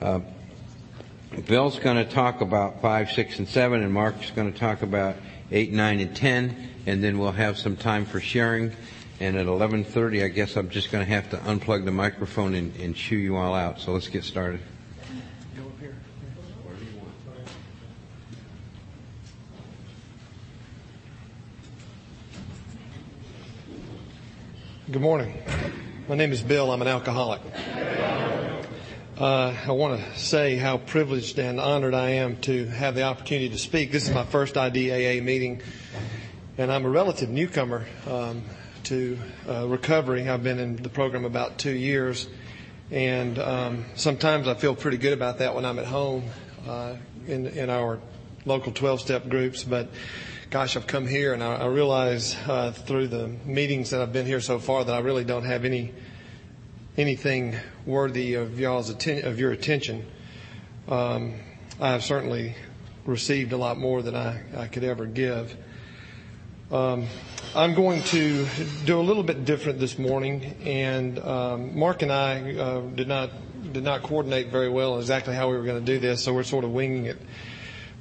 Uh, 0.00 0.20
Bill's 1.46 1.78
going 1.78 1.96
to 1.96 2.10
talk 2.10 2.40
about 2.40 2.80
5, 2.80 3.10
6, 3.12 3.38
and 3.38 3.48
7, 3.48 3.82
and 3.82 3.92
Mark's 3.92 4.30
going 4.30 4.50
to 4.50 4.58
talk 4.58 4.82
about 4.82 5.16
8, 5.50 5.72
9, 5.72 6.00
and 6.00 6.16
10, 6.16 6.68
and 6.86 7.04
then 7.04 7.18
we'll 7.18 7.32
have 7.32 7.58
some 7.58 7.76
time 7.76 8.06
for 8.06 8.18
sharing. 8.18 8.72
And 9.20 9.36
at 9.36 9.46
11.30, 9.46 10.24
I 10.24 10.28
guess 10.28 10.56
I'm 10.56 10.70
just 10.70 10.90
going 10.90 11.04
to 11.04 11.12
have 11.12 11.28
to 11.30 11.36
unplug 11.36 11.84
the 11.84 11.90
microphone 11.90 12.54
and, 12.54 12.74
and 12.76 12.96
shoo 12.96 13.16
you 13.16 13.36
all 13.36 13.54
out. 13.54 13.78
So 13.78 13.92
let's 13.92 14.08
get 14.08 14.24
started. 14.24 14.60
Good 24.90 25.02
morning. 25.02 25.40
My 26.08 26.16
name 26.16 26.32
is 26.32 26.42
Bill. 26.42 26.72
I'm 26.72 26.82
an 26.82 26.88
alcoholic. 26.88 27.42
Uh, 29.20 29.54
I 29.66 29.72
want 29.72 30.00
to 30.00 30.18
say 30.18 30.56
how 30.56 30.78
privileged 30.78 31.38
and 31.38 31.60
honored 31.60 31.92
I 31.92 32.08
am 32.08 32.38
to 32.38 32.64
have 32.68 32.94
the 32.94 33.02
opportunity 33.02 33.50
to 33.50 33.58
speak. 33.58 33.92
This 33.92 34.08
is 34.08 34.14
my 34.14 34.24
first 34.24 34.54
IDAA 34.54 35.22
meeting, 35.22 35.60
and 36.56 36.72
I'm 36.72 36.86
a 36.86 36.88
relative 36.88 37.28
newcomer 37.28 37.84
um, 38.08 38.42
to 38.84 39.18
uh, 39.46 39.68
recovery. 39.68 40.26
I've 40.26 40.42
been 40.42 40.58
in 40.58 40.76
the 40.76 40.88
program 40.88 41.26
about 41.26 41.58
two 41.58 41.72
years, 41.72 42.28
and 42.90 43.38
um, 43.38 43.84
sometimes 43.94 44.48
I 44.48 44.54
feel 44.54 44.74
pretty 44.74 44.96
good 44.96 45.12
about 45.12 45.40
that 45.40 45.54
when 45.54 45.66
I'm 45.66 45.78
at 45.78 45.84
home 45.84 46.24
uh, 46.66 46.94
in, 47.26 47.46
in 47.48 47.68
our 47.68 48.00
local 48.46 48.72
12-step 48.72 49.28
groups, 49.28 49.64
but 49.64 49.90
gosh, 50.48 50.78
I've 50.78 50.86
come 50.86 51.06
here 51.06 51.34
and 51.34 51.44
I, 51.44 51.56
I 51.56 51.66
realize 51.66 52.38
uh, 52.48 52.72
through 52.72 53.08
the 53.08 53.28
meetings 53.44 53.90
that 53.90 54.00
I've 54.00 54.14
been 54.14 54.24
here 54.24 54.40
so 54.40 54.58
far 54.58 54.82
that 54.82 54.94
I 54.94 55.00
really 55.00 55.24
don't 55.24 55.44
have 55.44 55.66
any 55.66 55.92
anything 56.96 57.56
worthy 57.86 58.34
of 58.34 58.58
y'all's 58.58 58.90
atten- 58.90 59.24
of 59.24 59.38
your 59.38 59.52
attention. 59.52 60.06
Um, 60.88 61.34
I 61.80 61.90
have 61.90 62.04
certainly 62.04 62.54
received 63.06 63.52
a 63.52 63.56
lot 63.56 63.78
more 63.78 64.02
than 64.02 64.14
I, 64.14 64.42
I 64.56 64.66
could 64.66 64.84
ever 64.84 65.06
give. 65.06 65.56
Um, 66.70 67.06
I'm 67.54 67.74
going 67.74 68.02
to 68.04 68.46
do 68.84 69.00
a 69.00 69.02
little 69.02 69.22
bit 69.22 69.44
different 69.44 69.80
this 69.80 69.98
morning, 69.98 70.56
and 70.64 71.18
um, 71.18 71.78
Mark 71.78 72.02
and 72.02 72.12
I 72.12 72.54
uh, 72.54 72.80
did 72.80 73.08
not 73.08 73.30
did 73.72 73.82
not 73.84 74.02
coordinate 74.02 74.48
very 74.48 74.68
well 74.68 74.98
exactly 74.98 75.34
how 75.34 75.50
we 75.50 75.56
were 75.56 75.64
going 75.64 75.84
to 75.84 75.92
do 75.92 75.98
this, 75.98 76.24
so 76.24 76.32
we're 76.32 76.42
sort 76.42 76.64
of 76.64 76.72
winging 76.72 77.06
it. 77.06 77.18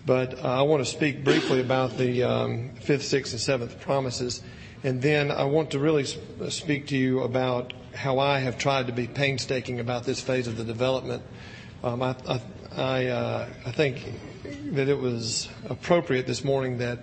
But 0.05 0.43
uh, 0.43 0.47
I 0.47 0.61
want 0.63 0.83
to 0.83 0.91
speak 0.91 1.23
briefly 1.23 1.61
about 1.61 1.97
the 1.97 2.23
um, 2.23 2.69
fifth, 2.75 3.03
sixth, 3.03 3.33
and 3.33 3.41
seventh 3.41 3.79
promises. 3.81 4.41
And 4.83 5.01
then 5.01 5.29
I 5.29 5.43
want 5.43 5.71
to 5.71 5.79
really 5.79 6.05
speak 6.05 6.87
to 6.87 6.97
you 6.97 7.21
about 7.21 7.73
how 7.93 8.19
I 8.19 8.39
have 8.39 8.57
tried 8.57 8.87
to 8.87 8.93
be 8.93 9.07
painstaking 9.07 9.79
about 9.79 10.03
this 10.03 10.21
phase 10.21 10.47
of 10.47 10.57
the 10.57 10.63
development. 10.63 11.23
Um, 11.83 12.01
I, 12.01 12.15
I, 12.27 12.41
I, 12.75 13.05
uh, 13.07 13.49
I, 13.65 13.71
think 13.71 14.13
that 14.73 14.89
it 14.89 14.99
was 14.99 15.49
appropriate 15.69 16.27
this 16.27 16.43
morning 16.43 16.79
that 16.79 16.99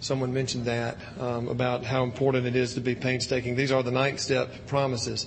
someone 0.00 0.32
mentioned 0.32 0.66
that 0.66 0.98
um, 1.18 1.48
about 1.48 1.84
how 1.84 2.04
important 2.04 2.46
it 2.46 2.56
is 2.56 2.74
to 2.74 2.80
be 2.80 2.94
painstaking. 2.94 3.56
These 3.56 3.72
are 3.72 3.82
the 3.82 3.90
ninth 3.90 4.20
step 4.20 4.66
promises. 4.66 5.26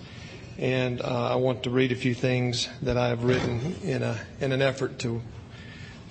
And 0.57 1.01
uh, 1.01 1.31
I 1.31 1.35
want 1.35 1.63
to 1.63 1.69
read 1.69 1.91
a 1.91 1.95
few 1.95 2.13
things 2.13 2.69
that 2.81 2.97
I 2.97 3.09
have 3.09 3.23
written 3.23 3.75
in, 3.83 4.03
a, 4.03 4.19
in 4.39 4.51
an 4.51 4.61
effort 4.61 4.99
to 4.99 5.21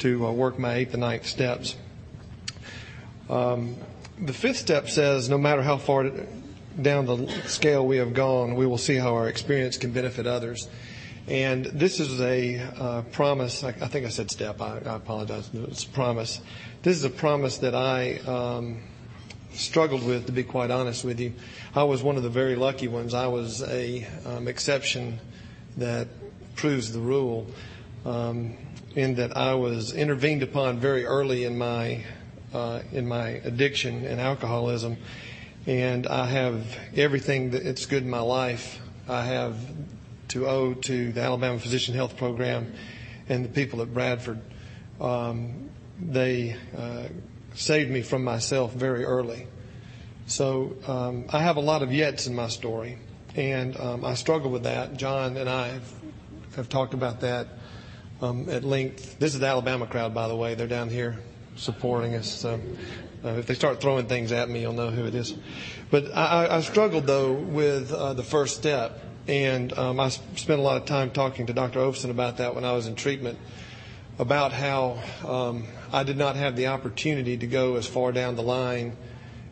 to 0.02 0.26
uh, 0.26 0.32
work 0.32 0.58
my 0.58 0.74
eighth 0.74 0.94
and 0.94 1.00
ninth 1.00 1.24
steps. 1.24 1.76
Um, 3.30 3.76
the 4.18 4.32
fifth 4.32 4.56
step 4.56 4.88
says 4.88 5.28
no 5.28 5.38
matter 5.38 5.62
how 5.62 5.78
far 5.78 6.10
down 6.80 7.06
the 7.06 7.28
scale 7.46 7.86
we 7.86 7.98
have 7.98 8.14
gone, 8.14 8.54
we 8.54 8.66
will 8.66 8.78
see 8.78 8.96
how 8.96 9.14
our 9.14 9.28
experience 9.28 9.76
can 9.76 9.92
benefit 9.92 10.26
others. 10.26 10.68
And 11.28 11.66
this 11.66 12.00
is 12.00 12.20
a 12.20 12.58
uh, 12.58 13.02
promise. 13.12 13.62
I, 13.62 13.68
I, 13.68 13.88
think 13.88 14.06
I 14.06 14.08
said 14.08 14.30
step. 14.30 14.60
I, 14.60 14.78
I 14.78 14.96
apologize. 14.96 15.48
It's 15.52 15.84
a 15.84 15.88
promise. 15.88 16.40
This 16.82 16.96
is 16.96 17.04
a 17.04 17.10
promise 17.10 17.58
that 17.58 17.74
I 17.74 18.18
um, 18.26 18.82
struggled 19.52 20.04
with, 20.04 20.26
to 20.26 20.32
be 20.32 20.42
quite 20.42 20.70
honest 20.70 21.04
with 21.04 21.20
you. 21.20 21.32
I 21.74 21.84
was 21.84 22.02
one 22.02 22.16
of 22.16 22.22
the 22.22 22.30
very 22.30 22.56
lucky 22.56 22.88
ones. 22.88 23.14
I 23.14 23.28
was 23.28 23.62
a 23.62 24.06
um, 24.26 24.48
exception 24.48 25.20
that 25.76 26.08
proves 26.56 26.92
the 26.92 27.00
rule. 27.00 27.46
Um, 28.04 28.56
in 28.96 29.14
that 29.14 29.36
I 29.36 29.54
was 29.54 29.92
intervened 29.92 30.42
upon 30.42 30.78
very 30.78 31.04
early 31.04 31.44
in 31.44 31.56
my 31.56 32.04
uh, 32.52 32.82
in 32.92 33.08
my 33.08 33.28
addiction 33.28 34.04
and 34.04 34.20
alcoholism, 34.20 34.98
and 35.66 36.06
I 36.06 36.26
have 36.26 36.76
everything 36.96 37.50
that's 37.50 37.86
good 37.86 38.02
in 38.02 38.10
my 38.10 38.20
life. 38.20 38.80
I 39.08 39.24
have 39.24 39.56
to 40.28 40.46
owe 40.46 40.74
to 40.74 41.12
the 41.12 41.20
Alabama 41.20 41.58
Physician 41.58 41.94
Health 41.94 42.16
Program 42.16 42.72
and 43.28 43.44
the 43.44 43.48
people 43.48 43.82
at 43.82 43.92
Bradford. 43.92 44.40
Um, 45.00 45.70
they 46.00 46.56
uh, 46.76 47.04
saved 47.54 47.90
me 47.90 48.02
from 48.02 48.24
myself 48.24 48.72
very 48.72 49.04
early. 49.04 49.46
So 50.26 50.76
um, 50.86 51.26
I 51.30 51.40
have 51.40 51.56
a 51.56 51.60
lot 51.60 51.82
of 51.82 51.90
yets 51.90 52.26
in 52.26 52.34
my 52.34 52.48
story, 52.48 52.98
and 53.36 53.78
um, 53.78 54.04
I 54.04 54.14
struggle 54.14 54.50
with 54.50 54.64
that. 54.64 54.96
John 54.96 55.36
and 55.36 55.48
I 55.48 55.68
have, 55.68 55.92
have 56.56 56.68
talked 56.68 56.94
about 56.94 57.20
that 57.20 57.48
um, 58.20 58.48
at 58.48 58.64
length. 58.64 59.18
This 59.18 59.34
is 59.34 59.40
the 59.40 59.46
Alabama 59.46 59.86
crowd, 59.86 60.14
by 60.14 60.28
the 60.28 60.36
way. 60.36 60.54
They're 60.54 60.66
down 60.66 60.88
here 60.88 61.18
supporting 61.56 62.14
us. 62.14 62.28
So 62.28 62.60
uh, 63.24 63.30
if 63.30 63.46
they 63.46 63.54
start 63.54 63.80
throwing 63.80 64.06
things 64.06 64.32
at 64.32 64.48
me, 64.48 64.60
you'll 64.60 64.72
know 64.72 64.90
who 64.90 65.04
it 65.04 65.14
is. 65.14 65.34
But 65.90 66.14
I, 66.14 66.56
I 66.56 66.60
struggled 66.60 67.06
though 67.06 67.32
with 67.32 67.92
uh, 67.92 68.14
the 68.14 68.22
first 68.22 68.56
step, 68.56 69.00
and 69.28 69.76
um, 69.78 70.00
I 70.00 70.08
spent 70.08 70.58
a 70.58 70.62
lot 70.62 70.76
of 70.76 70.86
time 70.86 71.10
talking 71.10 71.46
to 71.46 71.52
Dr. 71.52 71.80
Overson 71.80 72.10
about 72.10 72.38
that 72.38 72.54
when 72.54 72.64
I 72.64 72.72
was 72.72 72.86
in 72.86 72.94
treatment, 72.94 73.38
about 74.18 74.52
how 74.52 75.02
um, 75.26 75.66
I 75.92 76.02
did 76.02 76.16
not 76.16 76.36
have 76.36 76.56
the 76.56 76.68
opportunity 76.68 77.36
to 77.36 77.46
go 77.46 77.76
as 77.76 77.86
far 77.86 78.12
down 78.12 78.36
the 78.36 78.42
line 78.42 78.96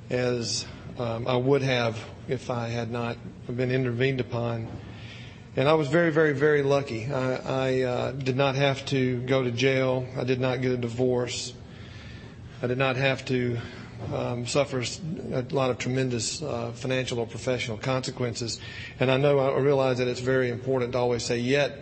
as 0.08 0.66
um, 0.98 1.28
I 1.28 1.36
would 1.36 1.62
have 1.62 1.98
if 2.28 2.50
I 2.50 2.68
had 2.68 2.90
not 2.90 3.16
been 3.46 3.70
intervened 3.70 4.20
upon 4.20 4.68
and 5.56 5.68
I 5.68 5.74
was 5.74 5.88
very, 5.88 6.10
very, 6.10 6.32
very 6.32 6.62
lucky. 6.62 7.06
I, 7.12 7.34
I 7.34 7.80
uh, 7.82 8.12
did 8.12 8.36
not 8.36 8.54
have 8.54 8.84
to 8.86 9.20
go 9.22 9.42
to 9.42 9.50
jail. 9.50 10.06
I 10.16 10.24
did 10.24 10.40
not 10.40 10.62
get 10.62 10.70
a 10.70 10.76
divorce. 10.76 11.52
I 12.62 12.66
did 12.66 12.78
not 12.78 12.96
have 12.96 13.24
to 13.26 13.58
um, 14.14 14.46
suffer 14.46 14.82
a 15.32 15.42
lot 15.50 15.70
of 15.70 15.78
tremendous 15.78 16.42
uh, 16.42 16.72
financial 16.72 17.18
or 17.18 17.26
professional 17.26 17.78
consequences. 17.78 18.60
And 18.98 19.10
I 19.10 19.16
know 19.16 19.38
I 19.38 19.58
realize 19.58 19.98
that 19.98 20.08
it's 20.08 20.20
very 20.20 20.50
important 20.50 20.92
to 20.92 20.98
always 20.98 21.24
say 21.24 21.38
yet 21.38 21.78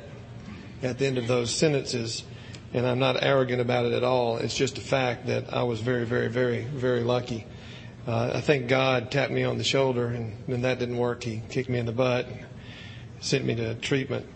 at 0.83 0.99
the 0.99 1.06
end 1.06 1.19
of 1.19 1.27
those 1.27 1.55
sentences. 1.55 2.25
And 2.72 2.87
I'm 2.87 2.99
not 2.99 3.22
arrogant 3.22 3.61
about 3.61 3.87
it 3.87 3.93
at 3.93 4.05
all. 4.05 4.37
It's 4.37 4.56
just 4.56 4.78
a 4.78 4.83
fact 4.83 5.27
that 5.27 5.53
I 5.53 5.62
was 5.62 5.81
very, 5.81 6.05
very, 6.05 6.28
very, 6.28 6.65
very 6.65 7.00
lucky. 7.00 7.47
Uh, 8.06 8.33
I 8.34 8.41
think 8.41 8.69
God 8.69 9.11
tapped 9.11 9.33
me 9.33 9.44
on 9.44 9.59
the 9.59 9.65
shoulder, 9.65 10.09
and 10.09 10.34
when 10.47 10.62
that 10.62 10.78
didn't 10.78 10.97
work, 10.97 11.22
He 11.22 11.43
kicked 11.49 11.69
me 11.69 11.78
in 11.78 11.87
the 11.87 11.93
butt 11.93 12.27
sent 13.21 13.44
me 13.44 13.55
to 13.56 13.75
treatment. 13.77 14.27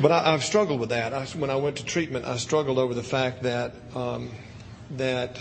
But 0.00 0.10
I, 0.10 0.32
have 0.32 0.44
struggled 0.44 0.80
with 0.80 0.88
that. 0.90 1.12
I, 1.12 1.24
when 1.26 1.50
I 1.50 1.56
went 1.56 1.76
to 1.76 1.84
treatment, 1.84 2.24
I 2.24 2.36
struggled 2.36 2.78
over 2.78 2.94
the 2.94 3.02
fact 3.02 3.42
that 3.44 3.74
um, 3.94 4.30
that 4.92 5.38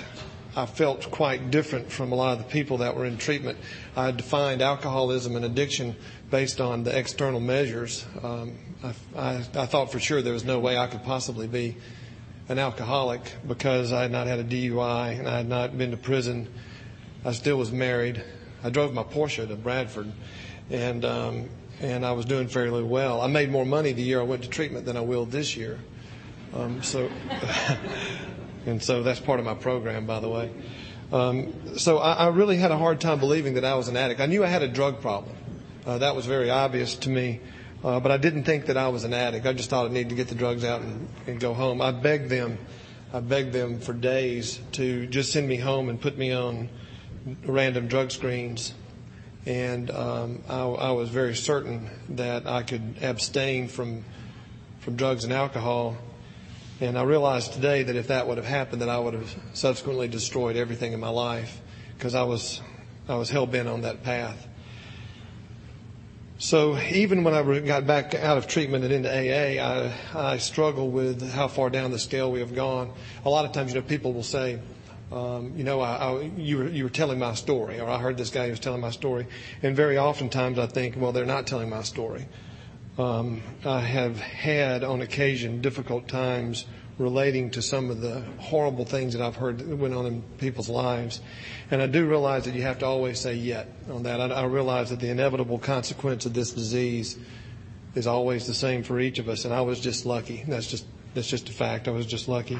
I 0.55 0.65
felt 0.65 1.11
quite 1.11 1.51
different 1.51 1.91
from 1.91 2.11
a 2.11 2.15
lot 2.15 2.33
of 2.33 2.45
the 2.45 2.51
people 2.51 2.77
that 2.77 2.95
were 2.95 3.05
in 3.05 3.17
treatment. 3.17 3.57
I 3.95 4.11
defined 4.11 4.61
alcoholism 4.61 5.35
and 5.35 5.45
addiction 5.45 5.95
based 6.31 6.61
on 6.61 6.83
the 6.83 6.97
external 6.97 7.39
measures. 7.39 8.05
Um, 8.23 8.57
I, 8.83 8.93
I, 9.15 9.35
I 9.55 9.65
thought 9.65 9.91
for 9.91 9.99
sure 9.99 10.21
there 10.21 10.33
was 10.33 10.45
no 10.45 10.59
way 10.59 10.77
I 10.77 10.87
could 10.87 11.03
possibly 11.03 11.47
be 11.47 11.75
an 12.47 12.59
alcoholic 12.59 13.21
because 13.47 13.91
I 13.91 14.03
had 14.03 14.11
not 14.11 14.27
had 14.27 14.39
a 14.39 14.43
DUI 14.43 15.19
and 15.19 15.27
I 15.27 15.37
had 15.37 15.47
not 15.47 15.77
been 15.77 15.91
to 15.91 15.97
prison. 15.97 16.47
I 17.23 17.31
still 17.31 17.57
was 17.57 17.71
married. 17.71 18.23
I 18.63 18.69
drove 18.69 18.93
my 18.93 19.03
Porsche 19.03 19.47
to 19.47 19.55
Bradford, 19.55 20.11
and 20.69 21.05
um, 21.05 21.49
and 21.81 22.05
I 22.05 22.13
was 22.13 22.25
doing 22.25 22.47
fairly 22.47 22.83
well. 22.83 23.21
I 23.21 23.27
made 23.27 23.51
more 23.51 23.65
money 23.65 23.91
the 23.91 24.01
year 24.01 24.19
I 24.19 24.23
went 24.23 24.43
to 24.43 24.49
treatment 24.49 24.85
than 24.85 24.97
I 24.97 25.01
will 25.01 25.25
this 25.25 25.57
year. 25.57 25.79
Um, 26.53 26.81
so, 26.81 27.09
and 28.65 28.81
so 28.81 29.03
that's 29.03 29.19
part 29.19 29.39
of 29.39 29.45
my 29.45 29.53
program, 29.53 30.05
by 30.05 30.19
the 30.19 30.29
way. 30.29 30.51
Um, 31.11 31.77
so 31.77 31.99
I, 31.99 32.13
I, 32.13 32.27
really 32.29 32.57
had 32.57 32.71
a 32.71 32.77
hard 32.77 32.99
time 32.99 33.19
believing 33.19 33.53
that 33.55 33.65
I 33.65 33.75
was 33.75 33.87
an 33.87 33.95
addict. 33.95 34.19
I 34.19 34.25
knew 34.25 34.43
I 34.43 34.47
had 34.47 34.63
a 34.63 34.67
drug 34.67 35.01
problem. 35.01 35.35
Uh, 35.85 35.99
that 35.99 36.15
was 36.15 36.25
very 36.25 36.49
obvious 36.49 36.95
to 36.95 37.09
me. 37.09 37.41
Uh, 37.83 37.99
but 37.99 38.11
I 38.11 38.17
didn't 38.17 38.45
think 38.45 38.65
that 38.65 38.77
I 38.77 38.87
was 38.87 39.03
an 39.03 39.13
addict. 39.13 39.45
I 39.45 39.53
just 39.53 39.69
thought 39.69 39.85
I 39.85 39.89
needed 39.89 40.09
to 40.09 40.15
get 40.15 40.29
the 40.29 40.35
drugs 40.35 40.63
out 40.63 40.81
and, 40.81 41.07
and 41.27 41.39
go 41.39 41.53
home. 41.53 41.79
I 41.79 41.91
begged 41.91 42.29
them, 42.29 42.57
I 43.13 43.19
begged 43.19 43.53
them 43.53 43.79
for 43.79 43.93
days 43.93 44.59
to 44.73 45.05
just 45.05 45.31
send 45.31 45.47
me 45.47 45.57
home 45.57 45.89
and 45.89 46.01
put 46.01 46.17
me 46.17 46.31
on 46.31 46.69
random 47.45 47.87
drug 47.87 48.09
screens 48.09 48.73
and 49.45 49.91
um, 49.91 50.43
I, 50.49 50.63
I, 50.63 50.91
was 50.91 51.09
very 51.09 51.35
certain 51.35 51.89
that 52.09 52.47
I 52.47 52.63
could 52.63 52.95
abstain 53.01 53.67
from 53.67 54.03
from 54.79 54.95
drugs 54.95 55.23
and 55.23 55.33
alcohol. 55.33 55.97
And 56.81 56.97
I 56.97 57.03
realized 57.03 57.53
today 57.53 57.83
that 57.83 57.95
if 57.95 58.07
that 58.07 58.27
would 58.27 58.37
have 58.37 58.45
happened, 58.45 58.81
that 58.81 58.89
I 58.89 58.99
would 58.99 59.13
have 59.13 59.35
subsequently 59.53 60.07
destroyed 60.09 60.57
everything 60.57 60.91
in 60.91 60.99
my 60.99 61.09
life 61.09 61.61
because 61.97 62.15
I 62.15 62.23
was 62.23 62.61
I 63.07 63.15
was 63.15 63.29
hell 63.29 63.45
bent 63.45 63.69
on 63.69 63.81
that 63.81 64.03
path. 64.03 64.47
So 66.37 66.77
even 66.91 67.23
when 67.23 67.33
I 67.33 67.59
got 67.61 67.87
back 67.87 68.13
out 68.13 68.37
of 68.37 68.47
treatment 68.47 68.83
and 68.83 68.91
into 68.91 69.09
AA, 69.09 69.63
I, 69.63 69.93
I 70.33 70.37
struggle 70.37 70.89
with 70.89 71.31
how 71.31 71.47
far 71.47 71.69
down 71.69 71.91
the 71.91 71.99
scale 71.99 72.29
we 72.29 72.41
have 72.41 72.53
gone. 72.53 72.91
A 73.23 73.29
lot 73.29 73.45
of 73.45 73.53
times, 73.53 73.73
you 73.73 73.79
know, 73.79 73.87
people 73.87 74.11
will 74.11 74.23
say, 74.23 74.59
um, 75.13 75.53
you 75.55 75.63
know, 75.63 75.79
I, 75.79 75.95
I, 75.95 76.21
you, 76.35 76.57
were, 76.57 76.67
you 76.67 76.83
were 76.83 76.89
telling 76.89 77.19
my 77.19 77.35
story, 77.35 77.79
or 77.79 77.89
I 77.89 77.99
heard 77.99 78.17
this 78.17 78.31
guy 78.31 78.45
who 78.45 78.51
was 78.51 78.59
telling 78.59 78.81
my 78.81 78.89
story. 78.89 79.27
And 79.63 79.77
very 79.77 79.97
oftentimes 79.97 80.59
I 80.59 80.65
think, 80.65 80.95
well, 80.97 81.13
they're 81.13 81.25
not 81.25 81.47
telling 81.47 81.69
my 81.69 81.83
story. 81.83 82.25
Um, 82.97 83.41
I 83.65 83.81
have 83.81 84.19
had 84.19 84.83
on 84.85 85.01
occasion 85.01 85.61
difficult 85.61 86.07
times 86.07 86.65
relating 86.97 87.49
to 87.51 87.61
some 87.61 87.89
of 87.89 87.99
the 87.99 88.21
horrible 88.39 88.85
things 88.85 89.13
that 89.13 89.21
I've 89.21 89.35
heard 89.35 89.59
that 89.59 89.75
went 89.75 89.93
on 89.93 90.05
in 90.05 90.21
people's 90.37 90.69
lives. 90.69 91.19
And 91.71 91.81
I 91.81 91.87
do 91.87 92.07
realize 92.07 92.45
that 92.45 92.55
you 92.55 92.61
have 92.61 92.79
to 92.79 92.85
always 92.85 93.19
say 93.19 93.33
yet 93.33 93.67
on 93.91 94.03
that. 94.03 94.21
I, 94.21 94.27
I 94.27 94.43
realize 94.45 94.91
that 94.91 95.01
the 95.01 95.09
inevitable 95.09 95.59
consequence 95.59 96.25
of 96.25 96.33
this 96.33 96.51
disease 96.51 97.17
is 97.95 98.07
always 98.07 98.47
the 98.47 98.53
same 98.53 98.81
for 98.81 98.97
each 98.97 99.19
of 99.19 99.27
us. 99.27 99.43
And 99.43 99.53
I 99.53 99.61
was 99.61 99.81
just 99.81 100.05
lucky. 100.05 100.45
That's 100.47 100.67
just, 100.67 100.85
that's 101.13 101.27
just 101.27 101.49
a 101.49 101.53
fact. 101.53 101.89
I 101.89 101.91
was 101.91 102.05
just 102.05 102.29
lucky. 102.29 102.59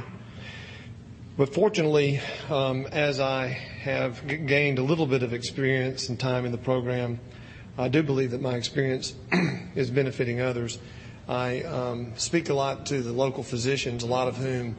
But 1.38 1.54
fortunately, 1.54 2.20
um, 2.50 2.88
as 2.88 3.22
I 3.22 3.48
have 3.48 4.26
g- 4.28 4.38
gained 4.38 4.80
a 4.80 4.84
little 4.84 5.06
bit 5.06 5.24
of 5.24 5.34
experience 5.34 6.10
and 6.10 6.20
time 6.20 6.46
in 6.46 6.52
the 6.52 6.58
program, 6.58 7.20
I 7.77 7.89
do 7.89 8.04
believe 8.04 8.31
that 8.31 8.42
my 8.42 8.56
experience 8.56 9.13
is 9.75 9.89
benefiting 9.89 10.39
others. 10.39 10.80
I 11.27 11.63
um, 11.63 12.13
speak 12.16 12.50
a 12.50 12.54
lot 12.54 12.86
to 12.88 13.01
the 13.01 13.12
local 13.12 13.44
physicians, 13.44 14.04
a 14.04 14.07
lot 14.07 14.27
of 14.27 14.38
whom 14.38 14.77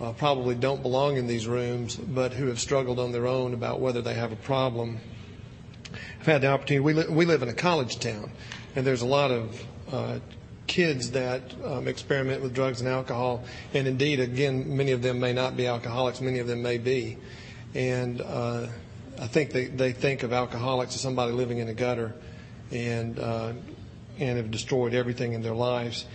uh, 0.00 0.12
probably 0.12 0.54
don't 0.54 0.82
belong 0.82 1.16
in 1.16 1.26
these 1.26 1.46
rooms, 1.46 1.96
but 1.96 2.32
who 2.32 2.46
have 2.46 2.58
struggled 2.58 2.98
on 2.98 3.12
their 3.12 3.26
own 3.26 3.52
about 3.52 3.80
whether 3.80 4.00
they 4.00 4.14
have 4.14 4.32
a 4.32 4.36
problem. 4.36 4.98
I've 6.20 6.26
had 6.26 6.40
the 6.40 6.48
opportunity. 6.48 6.80
We, 6.80 6.94
li- 6.94 7.08
we 7.08 7.26
live 7.26 7.42
in 7.42 7.48
a 7.48 7.54
college 7.54 7.98
town, 7.98 8.30
and 8.74 8.86
there's 8.86 9.02
a 9.02 9.06
lot 9.06 9.30
of 9.30 9.66
uh, 9.92 10.18
kids 10.66 11.10
that 11.10 11.42
um, 11.64 11.88
experiment 11.88 12.42
with 12.42 12.54
drugs 12.54 12.80
and 12.80 12.88
alcohol, 12.88 13.44
and 13.74 13.86
indeed, 13.86 14.20
again, 14.20 14.76
many 14.76 14.92
of 14.92 15.02
them 15.02 15.20
may 15.20 15.34
not 15.34 15.56
be 15.56 15.66
alcoholics. 15.66 16.22
Many 16.22 16.38
of 16.38 16.46
them 16.46 16.62
may 16.62 16.78
be, 16.78 17.18
and 17.74 18.22
uh, 18.22 18.68
I 19.20 19.26
think 19.26 19.50
they, 19.50 19.66
they 19.66 19.92
think 19.92 20.22
of 20.22 20.32
alcoholics 20.32 20.94
as 20.94 21.02
somebody 21.02 21.32
living 21.32 21.58
in 21.58 21.68
a 21.68 21.74
gutter, 21.74 22.14
and 22.70 23.18
uh, 23.18 23.52
and 24.18 24.36
have 24.36 24.50
destroyed 24.50 24.94
everything 24.94 25.32
in 25.32 25.42
their 25.42 25.54
lives. 25.54 26.06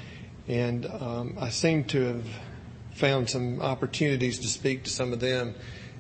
And 0.48 0.86
um, 0.86 1.38
I 1.40 1.50
seem 1.50 1.86
to 1.86 2.04
have 2.06 2.26
found 2.94 3.30
some 3.30 3.62
opportunities 3.62 4.40
to 4.40 4.48
speak 4.48 4.84
to 4.84 4.90
some 4.90 5.12
of 5.12 5.20
them 5.20 5.56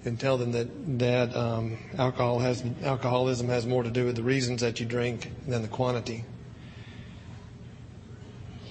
and 0.05 0.19
tell 0.19 0.37
them 0.37 0.51
that 0.51 0.99
that 0.99 1.35
um, 1.35 1.77
alcohol 1.97 2.39
has 2.39 2.63
alcoholism 2.83 3.47
has 3.47 3.65
more 3.65 3.83
to 3.83 3.89
do 3.89 4.05
with 4.05 4.15
the 4.15 4.23
reasons 4.23 4.61
that 4.61 4.79
you 4.79 4.85
drink 4.85 5.31
than 5.47 5.61
the 5.61 5.67
quantity. 5.67 6.23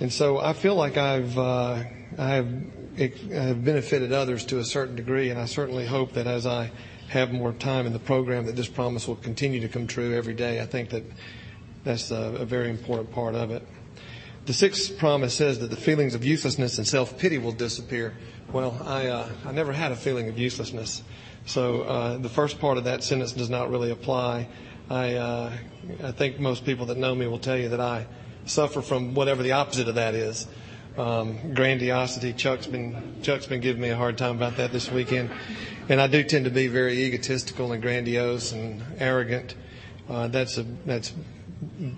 And 0.00 0.12
so 0.12 0.38
I 0.38 0.52
feel 0.52 0.74
like 0.74 0.96
I've 0.96 1.36
uh, 1.38 1.82
I 2.18 2.28
have 2.28 2.48
I 2.98 3.10
have 3.32 3.64
benefited 3.64 4.12
others 4.12 4.44
to 4.46 4.58
a 4.58 4.64
certain 4.64 4.94
degree, 4.94 5.30
and 5.30 5.40
I 5.40 5.46
certainly 5.46 5.86
hope 5.86 6.12
that 6.12 6.26
as 6.26 6.46
I 6.46 6.70
have 7.08 7.32
more 7.32 7.52
time 7.52 7.86
in 7.86 7.92
the 7.92 7.98
program, 7.98 8.46
that 8.46 8.56
this 8.56 8.68
promise 8.68 9.06
will 9.06 9.16
continue 9.16 9.60
to 9.60 9.68
come 9.68 9.86
true 9.86 10.14
every 10.14 10.34
day. 10.34 10.60
I 10.60 10.66
think 10.66 10.90
that 10.90 11.02
that's 11.84 12.10
a, 12.10 12.44
very 12.44 12.70
important 12.70 13.12
part 13.12 13.34
of 13.34 13.50
it. 13.50 13.66
The 14.46 14.52
sixth 14.52 14.98
promise 14.98 15.34
says 15.34 15.58
that 15.60 15.70
the 15.70 15.76
feelings 15.76 16.14
of 16.14 16.24
uselessness 16.24 16.78
and 16.78 16.86
self-pity 16.86 17.38
will 17.38 17.52
disappear. 17.52 18.14
Well, 18.52 18.78
I, 18.84 19.06
uh, 19.06 19.28
I 19.44 19.52
never 19.52 19.72
had 19.72 19.92
a 19.92 19.96
feeling 19.96 20.28
of 20.28 20.38
uselessness. 20.38 21.02
So 21.46 21.82
uh, 21.82 22.18
the 22.18 22.28
first 22.28 22.58
part 22.58 22.78
of 22.78 22.84
that 22.84 23.04
sentence 23.04 23.32
does 23.32 23.50
not 23.50 23.70
really 23.70 23.90
apply. 23.90 24.48
I, 24.90 25.14
uh, 25.14 25.52
I 26.02 26.12
think 26.12 26.40
most 26.40 26.64
people 26.64 26.86
that 26.86 26.98
know 26.98 27.14
me 27.14 27.26
will 27.26 27.38
tell 27.38 27.56
you 27.56 27.70
that 27.70 27.80
I 27.80 28.06
suffer 28.46 28.82
from 28.82 29.14
whatever 29.14 29.42
the 29.42 29.52
opposite 29.52 29.88
of 29.88 29.94
that 29.94 30.14
is. 30.14 30.46
Um, 30.96 31.54
grandiosity. 31.54 32.32
Chuck's 32.32 32.68
been 32.68 33.20
Chuck's 33.22 33.46
been 33.46 33.60
giving 33.60 33.82
me 33.82 33.88
a 33.88 33.96
hard 33.96 34.16
time 34.16 34.36
about 34.36 34.58
that 34.58 34.70
this 34.70 34.92
weekend, 34.92 35.28
and 35.88 36.00
I 36.00 36.06
do 36.06 36.22
tend 36.22 36.44
to 36.44 36.52
be 36.52 36.68
very 36.68 37.02
egotistical 37.02 37.72
and 37.72 37.82
grandiose 37.82 38.52
and 38.52 38.80
arrogant. 38.98 39.56
Uh, 40.08 40.28
that's 40.28 40.56
a 40.56 40.62
that's 40.62 41.12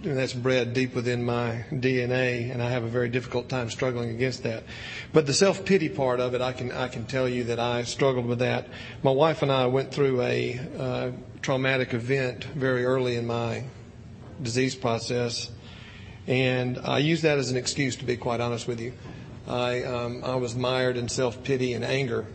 that's 0.03 0.33
bred 0.33 0.73
deep 0.73 0.95
within 0.95 1.25
my 1.25 1.65
DNA, 1.73 2.51
and 2.53 2.63
I 2.63 2.71
have 2.71 2.85
a 2.85 2.89
very 2.89 3.09
difficult 3.09 3.49
time 3.49 3.71
struggling 3.71 4.11
against 4.11 4.43
that. 4.43 4.65
But 5.13 5.27
the 5.27 5.35
self 5.35 5.65
pity 5.65 5.89
part 5.89 6.21
of 6.21 6.35
it, 6.35 6.41
I 6.41 6.53
can 6.53 6.73
I 6.73 6.89
can 6.89 7.07
tell 7.07 7.29
you 7.29 7.45
that 7.45 7.59
I 7.59 7.85
struggled 7.85 8.27
with 8.27 8.41
that. 8.41 8.69
My 9.03 9.11
wife 9.11 9.43
and 9.43 9.51
I 9.51 9.67
went 9.67 9.93
through 9.93 10.23
a 10.23 10.61
uh, 10.79 11.11
traumatic 11.43 11.95
event 11.95 12.45
very 12.45 12.85
early 12.85 13.17
in 13.17 13.27
my 13.27 13.65
disease 14.43 14.75
process, 14.75 15.51
and 16.27 16.79
I 16.79 16.99
use 16.99 17.23
that 17.23 17.39
as 17.39 17.51
an 17.51 17.57
excuse 17.57 17.97
to 17.97 18.05
be 18.05 18.17
quite 18.17 18.41
honest 18.41 18.67
with 18.67 18.81
you. 18.81 18.93
I 19.47 19.83
um, 19.85 20.25
I 20.25 20.37
was 20.37 20.55
mired 20.55 20.97
in 20.97 21.09
self 21.09 21.43
pity 21.45 21.73
and 21.73 21.85
anger, 21.85 22.27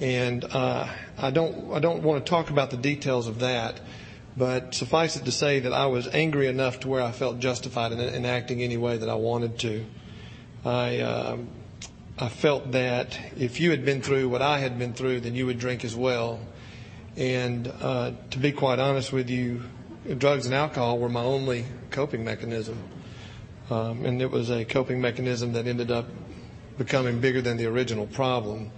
and 0.00 0.44
uh, 0.44 0.88
I 1.18 1.30
don't 1.30 1.72
I 1.72 1.78
don't 1.78 2.02
want 2.02 2.24
to 2.24 2.30
talk 2.30 2.50
about 2.50 2.70
the 2.70 2.76
details 2.76 3.28
of 3.28 3.40
that 3.40 3.80
but 4.36 4.74
suffice 4.74 5.16
it 5.16 5.24
to 5.24 5.32
say 5.32 5.60
that 5.60 5.72
I 5.72 5.86
was 5.86 6.08
angry 6.08 6.46
enough 6.46 6.80
to 6.80 6.88
where 6.88 7.02
I 7.02 7.12
felt 7.12 7.38
justified 7.38 7.92
in, 7.92 8.00
in 8.00 8.26
acting 8.26 8.62
any 8.62 8.76
way 8.76 8.98
that 8.98 9.08
I 9.08 9.14
wanted 9.14 9.58
to. 9.60 9.86
I, 10.64 10.98
uh, 10.98 11.38
I 12.18 12.28
felt 12.28 12.72
that 12.72 13.18
if 13.38 13.60
you 13.60 13.70
had 13.70 13.84
been 13.84 14.02
through 14.02 14.28
what 14.28 14.42
I 14.42 14.58
had 14.58 14.78
been 14.78 14.92
through, 14.92 15.20
then 15.20 15.34
you 15.34 15.46
would 15.46 15.58
drink 15.58 15.84
as 15.84 15.96
well. 15.96 16.40
And 17.16 17.72
uh, 17.80 18.12
to 18.30 18.38
be 18.38 18.52
quite 18.52 18.78
honest 18.78 19.12
with 19.12 19.30
you, 19.30 19.62
drugs 20.18 20.44
and 20.44 20.54
alcohol 20.54 20.98
were 20.98 21.08
my 21.08 21.22
only 21.22 21.64
coping 21.90 22.24
mechanism. 22.24 22.78
Um, 23.70 24.04
and 24.04 24.20
it 24.20 24.30
was 24.30 24.50
a 24.50 24.64
coping 24.64 25.00
mechanism 25.00 25.54
that 25.54 25.66
ended 25.66 25.90
up 25.90 26.06
becoming 26.78 27.20
bigger 27.20 27.40
than 27.40 27.56
the 27.56 27.66
original 27.66 28.06
problem. 28.06 28.70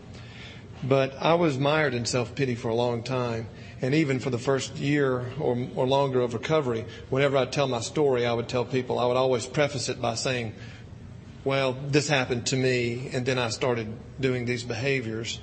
But 0.84 1.14
I 1.20 1.34
was 1.34 1.58
mired 1.58 1.94
in 1.94 2.04
self 2.04 2.34
pity 2.34 2.54
for 2.54 2.68
a 2.68 2.74
long 2.74 3.02
time. 3.02 3.48
And 3.80 3.94
even 3.94 4.18
for 4.18 4.30
the 4.30 4.38
first 4.38 4.76
year 4.76 5.24
or, 5.38 5.56
or 5.76 5.86
longer 5.86 6.20
of 6.20 6.34
recovery, 6.34 6.84
whenever 7.10 7.36
I'd 7.36 7.52
tell 7.52 7.68
my 7.68 7.80
story, 7.80 8.26
I 8.26 8.32
would 8.32 8.48
tell 8.48 8.64
people, 8.64 8.98
I 8.98 9.06
would 9.06 9.16
always 9.16 9.46
preface 9.46 9.88
it 9.88 10.02
by 10.02 10.14
saying, 10.14 10.54
well, 11.44 11.72
this 11.72 12.08
happened 12.08 12.46
to 12.46 12.56
me, 12.56 13.10
and 13.12 13.24
then 13.24 13.38
I 13.38 13.50
started 13.50 13.92
doing 14.20 14.44
these 14.44 14.64
behaviors. 14.64 15.38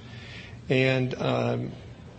And, 0.68 1.16
um, 1.22 1.72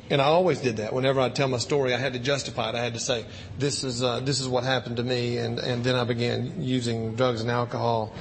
and 0.08 0.22
I 0.22 0.24
always 0.24 0.60
did 0.60 0.78
that. 0.78 0.94
Whenever 0.94 1.20
I'd 1.20 1.34
tell 1.34 1.48
my 1.48 1.58
story, 1.58 1.92
I 1.92 1.98
had 1.98 2.14
to 2.14 2.18
justify 2.18 2.70
it. 2.70 2.74
I 2.74 2.82
had 2.82 2.94
to 2.94 3.00
say, 3.00 3.26
this 3.58 3.84
is, 3.84 4.02
uh, 4.02 4.20
this 4.20 4.40
is 4.40 4.48
what 4.48 4.64
happened 4.64 4.96
to 4.96 5.02
me, 5.02 5.36
and, 5.36 5.58
and 5.58 5.84
then 5.84 5.96
I 5.96 6.04
began 6.04 6.62
using 6.62 7.14
drugs 7.14 7.42
and 7.42 7.50
alcohol 7.50 8.14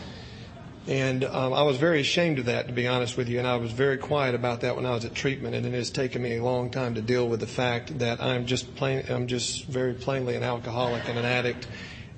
and 0.87 1.23
um, 1.23 1.51
I 1.53 1.63
was 1.63 1.77
very 1.77 1.99
ashamed 1.99 2.37
of 2.37 2.45
that, 2.45 2.67
to 2.67 2.73
be 2.73 2.87
honest 2.87 3.17
with 3.17 3.27
you, 3.27 3.39
and 3.39 3.47
I 3.47 3.55
was 3.55 3.71
very 3.71 3.97
quiet 3.97 4.36
about 4.36 4.62
that 4.62 4.75
when 4.75 4.86
I 4.86 4.91
was 4.91 5.03
at 5.03 5.15
treatment. 5.15 5.55
And 5.55 5.65
it 5.65 5.74
has 5.74 5.89
taken 5.89 6.21
me 6.21 6.38
a 6.38 6.43
long 6.43 6.69
time 6.69 6.93
to 6.95 7.01
deal 7.01 7.27
with 7.27 7.39
the 7.39 7.48
fact 7.48 7.98
that 8.00 8.21
I'm 8.21 8.45
just 8.45 8.75
plain, 8.75 9.03
I'm 9.10 9.25
just 9.25 9.65
very 9.65 9.95
plainly 9.95 10.36
an 10.36 10.43
alcoholic 10.43 11.07
and 11.10 11.17
an 11.17 11.25
addict, 11.25 11.67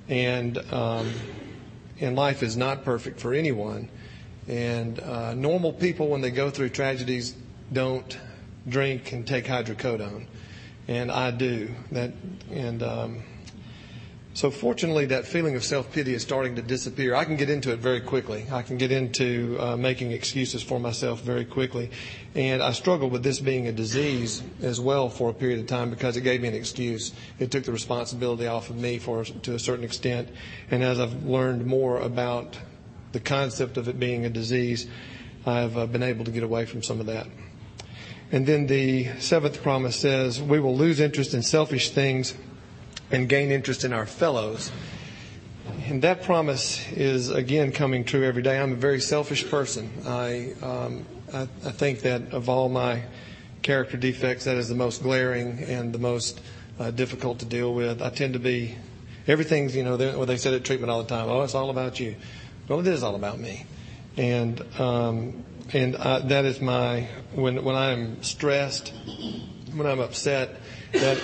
and 0.08 0.58
um, 0.72 1.10
and 1.98 2.14
life 2.14 2.42
is 2.42 2.56
not 2.56 2.84
perfect 2.84 3.20
for 3.20 3.32
anyone. 3.32 3.88
And 4.46 5.00
uh, 5.00 5.34
normal 5.34 5.72
people, 5.72 6.08
when 6.08 6.20
they 6.20 6.30
go 6.30 6.50
through 6.50 6.70
tragedies, 6.70 7.34
don't 7.72 8.18
drink 8.68 9.12
and 9.12 9.26
take 9.26 9.46
hydrocodone, 9.46 10.26
and 10.88 11.10
I 11.10 11.30
do 11.30 11.74
that, 11.92 12.12
and. 12.50 12.82
Um, 12.82 13.22
so 14.38 14.52
fortunately, 14.52 15.06
that 15.06 15.26
feeling 15.26 15.56
of 15.56 15.64
self-pity 15.64 16.14
is 16.14 16.22
starting 16.22 16.54
to 16.54 16.62
disappear. 16.62 17.16
I 17.16 17.24
can 17.24 17.34
get 17.34 17.50
into 17.50 17.72
it 17.72 17.80
very 17.80 18.00
quickly. 18.00 18.46
I 18.52 18.62
can 18.62 18.78
get 18.78 18.92
into 18.92 19.56
uh, 19.58 19.76
making 19.76 20.12
excuses 20.12 20.62
for 20.62 20.78
myself 20.78 21.22
very 21.22 21.44
quickly. 21.44 21.90
And 22.36 22.62
I 22.62 22.70
struggled 22.70 23.10
with 23.10 23.24
this 23.24 23.40
being 23.40 23.66
a 23.66 23.72
disease 23.72 24.44
as 24.62 24.80
well 24.80 25.08
for 25.08 25.30
a 25.30 25.34
period 25.34 25.58
of 25.58 25.66
time 25.66 25.90
because 25.90 26.16
it 26.16 26.20
gave 26.20 26.40
me 26.40 26.46
an 26.46 26.54
excuse. 26.54 27.14
It 27.40 27.50
took 27.50 27.64
the 27.64 27.72
responsibility 27.72 28.46
off 28.46 28.70
of 28.70 28.76
me 28.76 29.00
for 29.00 29.24
to 29.24 29.56
a 29.56 29.58
certain 29.58 29.84
extent. 29.84 30.28
And 30.70 30.84
as 30.84 31.00
I've 31.00 31.24
learned 31.24 31.66
more 31.66 31.98
about 31.98 32.56
the 33.10 33.18
concept 33.18 33.76
of 33.76 33.88
it 33.88 33.98
being 33.98 34.24
a 34.24 34.30
disease, 34.30 34.86
I've 35.46 35.76
uh, 35.76 35.86
been 35.86 36.04
able 36.04 36.24
to 36.26 36.30
get 36.30 36.44
away 36.44 36.64
from 36.64 36.84
some 36.84 37.00
of 37.00 37.06
that. 37.06 37.26
And 38.30 38.46
then 38.46 38.68
the 38.68 39.18
seventh 39.18 39.64
promise 39.64 39.96
says, 39.96 40.40
we 40.40 40.60
will 40.60 40.76
lose 40.76 41.00
interest 41.00 41.34
in 41.34 41.42
selfish 41.42 41.90
things 41.90 42.34
and 43.10 43.28
gain 43.28 43.50
interest 43.50 43.84
in 43.84 43.92
our 43.92 44.06
fellows. 44.06 44.70
And 45.86 46.02
that 46.02 46.22
promise 46.22 46.86
is 46.92 47.30
again 47.30 47.72
coming 47.72 48.04
true 48.04 48.24
every 48.24 48.42
day. 48.42 48.58
I'm 48.58 48.72
a 48.72 48.76
very 48.76 49.00
selfish 49.00 49.48
person. 49.48 49.90
I, 50.06 50.52
um, 50.62 51.06
I, 51.32 51.42
I 51.42 51.72
think 51.72 52.00
that 52.00 52.32
of 52.32 52.48
all 52.48 52.68
my 52.68 53.02
character 53.62 53.96
defects, 53.96 54.44
that 54.44 54.56
is 54.56 54.68
the 54.68 54.74
most 54.74 55.02
glaring 55.02 55.58
and 55.64 55.92
the 55.92 55.98
most 55.98 56.40
uh, 56.78 56.90
difficult 56.90 57.40
to 57.40 57.44
deal 57.44 57.74
with. 57.74 58.02
I 58.02 58.10
tend 58.10 58.34
to 58.34 58.38
be 58.38 58.74
everything's 59.26 59.76
you 59.76 59.84
know 59.84 59.96
they, 59.96 60.14
well, 60.14 60.26
they 60.26 60.36
said 60.36 60.54
at 60.54 60.64
treatment 60.64 60.90
all 60.90 61.02
the 61.02 61.08
time. 61.08 61.28
Oh, 61.28 61.42
it's 61.42 61.54
all 61.54 61.70
about 61.70 62.00
you. 62.00 62.16
Well, 62.68 62.80
it 62.80 62.86
is 62.86 63.02
all 63.02 63.14
about 63.14 63.38
me, 63.38 63.66
and 64.16 64.60
um, 64.80 65.44
and 65.72 65.96
I, 65.96 66.20
that 66.20 66.44
is 66.44 66.60
my 66.60 67.08
when 67.34 67.64
when 67.64 67.74
I 67.74 67.92
am 67.92 68.22
stressed 68.22 68.92
when 69.74 69.86
I'm 69.86 70.00
upset, 70.00 70.60
that 70.92 71.18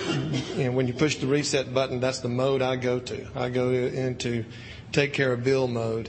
you 0.57 0.65
know, 0.65 0.73
when 0.73 0.87
you 0.87 0.95
push 0.95 1.17
the 1.17 1.27
reset 1.27 1.73
button, 1.73 2.01
that's 2.01 2.21
the 2.21 2.29
mode 2.29 2.63
I 2.63 2.77
go 2.77 2.99
to. 3.01 3.27
I 3.35 3.49
go 3.49 3.71
into 3.71 4.45
take 4.93 5.13
care 5.13 5.33
of 5.33 5.43
Bill 5.43 5.67
mode, 5.67 6.09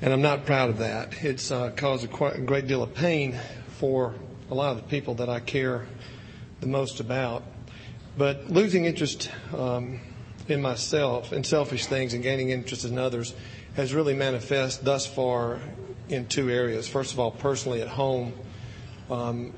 and 0.00 0.12
I'm 0.12 0.22
not 0.22 0.46
proud 0.46 0.70
of 0.70 0.78
that. 0.78 1.22
It's 1.24 1.50
uh, 1.50 1.70
caused 1.70 2.04
a, 2.04 2.08
quite, 2.08 2.36
a 2.36 2.40
great 2.40 2.66
deal 2.66 2.82
of 2.82 2.94
pain 2.94 3.38
for 3.78 4.14
a 4.50 4.54
lot 4.54 4.70
of 4.70 4.76
the 4.76 4.88
people 4.88 5.14
that 5.16 5.28
I 5.28 5.40
care 5.40 5.86
the 6.60 6.66
most 6.66 7.00
about. 7.00 7.42
But 8.16 8.50
losing 8.50 8.86
interest 8.86 9.30
um, 9.54 10.00
in 10.48 10.62
myself 10.62 11.32
and 11.32 11.44
selfish 11.44 11.86
things 11.86 12.14
and 12.14 12.22
gaining 12.22 12.50
interest 12.50 12.84
in 12.84 12.98
others 12.98 13.34
has 13.74 13.92
really 13.92 14.14
manifest 14.14 14.84
thus 14.84 15.06
far 15.06 15.60
in 16.08 16.26
two 16.26 16.48
areas. 16.48 16.88
First 16.88 17.12
of 17.12 17.20
all, 17.20 17.30
personally 17.30 17.82
at 17.82 17.88
home, 17.88 18.32
um, 19.10 19.52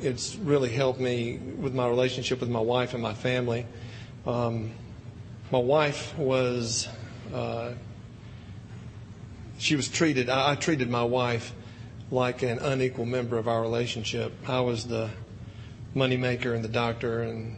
it's 0.00 0.36
really 0.36 0.70
helped 0.70 1.00
me 1.00 1.38
with 1.38 1.74
my 1.74 1.88
relationship 1.88 2.40
with 2.40 2.50
my 2.50 2.60
wife 2.60 2.94
and 2.94 3.02
my 3.02 3.14
family. 3.14 3.66
Um, 4.26 4.72
my 5.50 5.58
wife 5.58 6.16
was, 6.16 6.88
uh, 7.34 7.72
she 9.58 9.76
was 9.76 9.88
treated, 9.88 10.28
I, 10.28 10.52
I 10.52 10.54
treated 10.54 10.88
my 10.88 11.04
wife 11.04 11.52
like 12.10 12.42
an 12.42 12.58
unequal 12.58 13.06
member 13.06 13.38
of 13.38 13.48
our 13.48 13.60
relationship. 13.62 14.32
I 14.46 14.60
was 14.60 14.86
the 14.86 15.10
moneymaker 15.94 16.54
and 16.54 16.64
the 16.64 16.68
doctor 16.68 17.22
and 17.22 17.56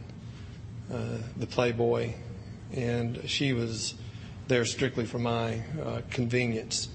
uh, 0.91 1.17
the 1.37 1.47
playboy, 1.47 2.13
and 2.73 3.29
she 3.29 3.53
was 3.53 3.95
there 4.47 4.65
strictly 4.65 5.05
for 5.05 5.19
my 5.19 5.61
uh, 5.83 6.01
convenience, 6.09 6.89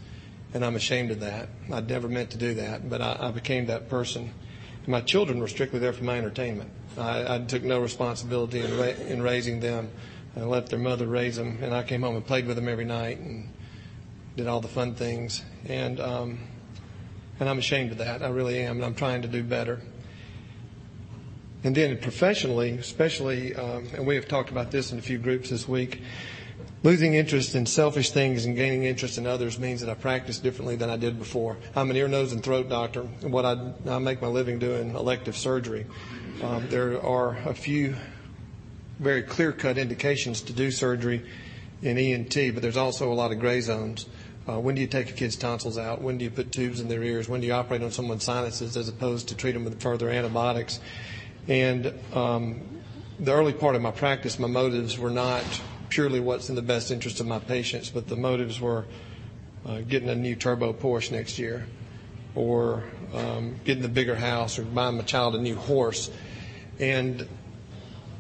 and 0.55 0.65
I'm 0.65 0.77
ashamed 0.77 1.11
of 1.11 1.21
that. 1.21 1.49
I'd 1.73 1.89
never 1.89 2.09
meant 2.09 2.31
to 2.31 2.39
do 2.39 2.55
that, 2.55 2.89
but 2.89 3.01
I, 3.01 3.17
I 3.21 3.31
became 3.31 3.67
that 3.67 3.89
person. 3.89 4.33
My 4.91 5.01
children 5.01 5.39
were 5.39 5.47
strictly 5.47 5.79
there 5.79 5.93
for 5.93 6.03
my 6.03 6.19
entertainment. 6.19 6.69
I, 6.99 7.37
I 7.37 7.39
took 7.39 7.63
no 7.63 7.79
responsibility 7.79 8.59
in, 8.59 8.77
ra- 8.77 9.07
in 9.07 9.23
raising 9.23 9.61
them. 9.61 9.89
I 10.37 10.41
let 10.41 10.67
their 10.67 10.81
mother 10.81 11.07
raise 11.07 11.37
them, 11.37 11.59
and 11.63 11.73
I 11.73 11.85
came 11.85 12.03
home 12.03 12.17
and 12.17 12.27
played 12.27 12.47
with 12.47 12.57
them 12.57 12.69
every 12.69 12.85
night 12.85 13.19
and 13.19 13.49
did 14.37 14.49
all 14.49 14.61
the 14.61 14.69
fun 14.69 14.97
things. 14.97 15.45
And 15.67 16.01
um, 16.01 16.41
and 17.39 17.49
I'm 17.49 17.59
ashamed 17.59 17.93
of 17.93 17.99
that. 17.99 18.21
I 18.23 18.29
really 18.31 18.59
am, 18.59 18.77
and 18.77 18.85
I'm 18.85 18.97
trying 18.97 19.23
to 19.23 19.29
do 19.29 19.45
better. 19.45 19.81
And 21.63 21.75
then 21.75 21.97
professionally, 21.99 22.71
especially, 22.73 23.55
um, 23.55 23.87
and 23.95 24.05
we 24.05 24.17
have 24.17 24.27
talked 24.27 24.51
about 24.51 24.73
this 24.73 24.91
in 24.91 24.99
a 24.99 25.03
few 25.03 25.19
groups 25.19 25.51
this 25.51 25.69
week, 25.69 26.03
losing 26.83 27.15
interest 27.15 27.55
in 27.55 27.67
selfish 27.67 28.11
things 28.11 28.47
and 28.47 28.57
gaining 28.57 28.85
interest 28.85 29.19
in 29.19 29.27
others 29.27 29.59
means 29.59 29.81
that 29.81 29.91
I 29.91 29.95
practice 29.95 30.39
differently 30.39 30.77
than 30.77 30.89
I 30.89 30.97
did 30.97 31.19
before. 31.19 31.57
I'm 31.77 31.91
an 31.91 31.97
ear, 31.97 32.09
nose, 32.09 32.33
and 32.33 32.43
throat 32.43 32.69
doctor, 32.69 33.03
what 33.03 33.45
I, 33.45 33.73
I 33.89 33.99
make 33.99 34.23
my 34.23 34.29
living 34.29 34.59
doing 34.59 34.95
elective 34.95 35.37
surgery. 35.37 35.87
Um, 36.43 36.67
there 36.69 37.03
are 37.03 37.37
a 37.47 37.55
few 37.55 37.95
very 38.99 39.23
clear-cut 39.23 39.79
indications 39.79 40.43
to 40.43 40.53
do 40.53 40.71
surgery 40.71 41.23
in 41.83 41.99
ENT, 41.99 42.35
but 42.55 42.63
there's 42.63 42.77
also 42.77 43.13
a 43.13 43.15
lot 43.15 43.33
of 43.33 43.39
gray 43.39 43.61
zones. 43.61 44.07
Uh, 44.49 44.59
when 44.59 44.75
do 44.75 44.81
you 44.81 44.87
take 44.87 45.11
a 45.11 45.13
kid's 45.13 45.37
tonsils 45.37 45.79
out? 45.79 46.01
When 46.01 46.19
do 46.19 46.25
you 46.25 46.31
put 46.31 46.51
tubes 46.51 46.81
in 46.81 46.89
their 46.89 47.03
ears? 47.03 47.29
When 47.29 47.41
do 47.41 47.47
you 47.47 47.53
operate 47.53 47.83
on 47.83 47.91
someone's 47.91 48.25
sinuses 48.25 48.77
as 48.77 48.89
opposed 48.89 49.29
to 49.29 49.37
treat 49.37 49.53
them 49.53 49.65
with 49.65 49.81
further 49.81 50.09
antibiotics? 50.09 50.81
And 51.47 51.95
um, 52.15 52.83
the 53.19 53.33
early 53.33 53.53
part 53.53 53.77
of 53.77 53.83
my 53.83 53.91
practice, 53.91 54.39
my 54.39 54.49
motives 54.49 54.99
were 54.99 55.11
not 55.11 55.45
purely 55.91 56.21
what's 56.21 56.49
in 56.49 56.55
the 56.55 56.63
best 56.63 56.91
interest 56.91 57.21
of 57.21 57.27
my 57.27 57.39
patients, 57.39 57.91
but 57.91 58.09
the 58.09 58.17
motives 58.17 58.61
were 58.61 58.87
uh, 59.67 59.81
getting 59.81 60.09
a 60.09 60.15
new 60.15 60.35
turbo 60.35 60.73
Porsche 60.73 61.13
next 61.13 61.39
year, 61.39 61.67
or 62.35 62.85
um, 63.15 63.57
getting 63.65 63.83
the 63.83 63.89
bigger 63.89 64.15
house, 64.15 64.59
or 64.59 64.63
buying 64.63 64.97
my 64.97 65.03
child 65.03 65.35
a 65.35 65.39
new 65.39 65.57
horse. 65.57 66.11
And 66.79 67.29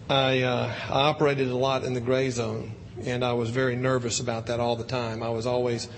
I, 0.09 0.43
uh, 0.43 0.75
I 0.89 0.93
operated 1.09 1.49
a 1.49 1.57
lot 1.57 1.85
in 1.85 1.95
the 1.95 2.00
gray 2.00 2.31
zone, 2.31 2.73
and 3.05 3.25
I 3.25 3.33
was 3.33 3.49
very 3.50 3.77
nervous 3.77 4.21
about 4.21 4.47
that 4.47 4.61
all 4.61 4.77
the 4.77 4.85
time. 4.85 5.23
I 5.23 5.31
was 5.31 5.47
always 5.47 5.89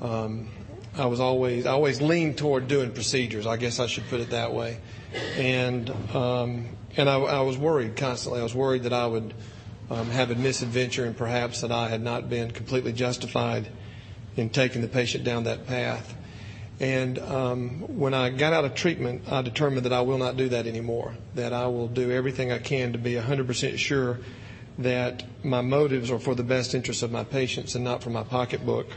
um, 0.00 0.48
I 0.96 1.06
was 1.06 1.18
always 1.18 1.66
I 1.66 1.72
always 1.72 2.00
leaned 2.00 2.38
toward 2.38 2.68
doing 2.68 2.92
procedures. 2.92 3.46
I 3.46 3.56
guess 3.56 3.80
I 3.80 3.86
should 3.86 4.08
put 4.08 4.20
it 4.20 4.30
that 4.30 4.52
way, 4.52 4.78
and 5.36 5.90
um, 6.14 6.68
and 6.96 7.10
I, 7.10 7.16
I 7.16 7.40
was 7.40 7.58
worried 7.58 7.96
constantly. 7.96 8.40
I 8.40 8.44
was 8.44 8.54
worried 8.54 8.84
that 8.84 8.92
I 8.92 9.06
would 9.06 9.34
um, 9.90 10.10
have 10.10 10.30
a 10.30 10.34
misadventure 10.34 11.04
and 11.04 11.16
perhaps 11.16 11.60
that 11.60 11.72
I 11.72 11.88
had 11.88 12.02
not 12.02 12.28
been 12.28 12.50
completely 12.50 12.92
justified 12.92 13.68
in 14.36 14.50
taking 14.50 14.82
the 14.82 14.88
patient 14.88 15.24
down 15.24 15.44
that 15.44 15.66
path. 15.66 16.14
And 16.80 17.18
um, 17.20 17.98
when 17.98 18.14
I 18.14 18.30
got 18.30 18.52
out 18.52 18.64
of 18.64 18.74
treatment, 18.74 19.30
I 19.30 19.42
determined 19.42 19.86
that 19.86 19.92
I 19.92 20.00
will 20.00 20.18
not 20.18 20.36
do 20.36 20.48
that 20.48 20.66
anymore. 20.66 21.14
That 21.34 21.52
I 21.52 21.66
will 21.68 21.86
do 21.86 22.10
everything 22.10 22.50
I 22.50 22.58
can 22.58 22.92
to 22.92 22.98
be 22.98 23.14
100% 23.14 23.78
sure 23.78 24.18
that 24.78 25.22
my 25.44 25.60
motives 25.60 26.10
are 26.10 26.18
for 26.18 26.34
the 26.34 26.42
best 26.42 26.74
interest 26.74 27.02
of 27.04 27.12
my 27.12 27.22
patients 27.22 27.76
and 27.76 27.84
not 27.84 28.02
for 28.02 28.10
my 28.10 28.24
pocketbook. 28.24 28.88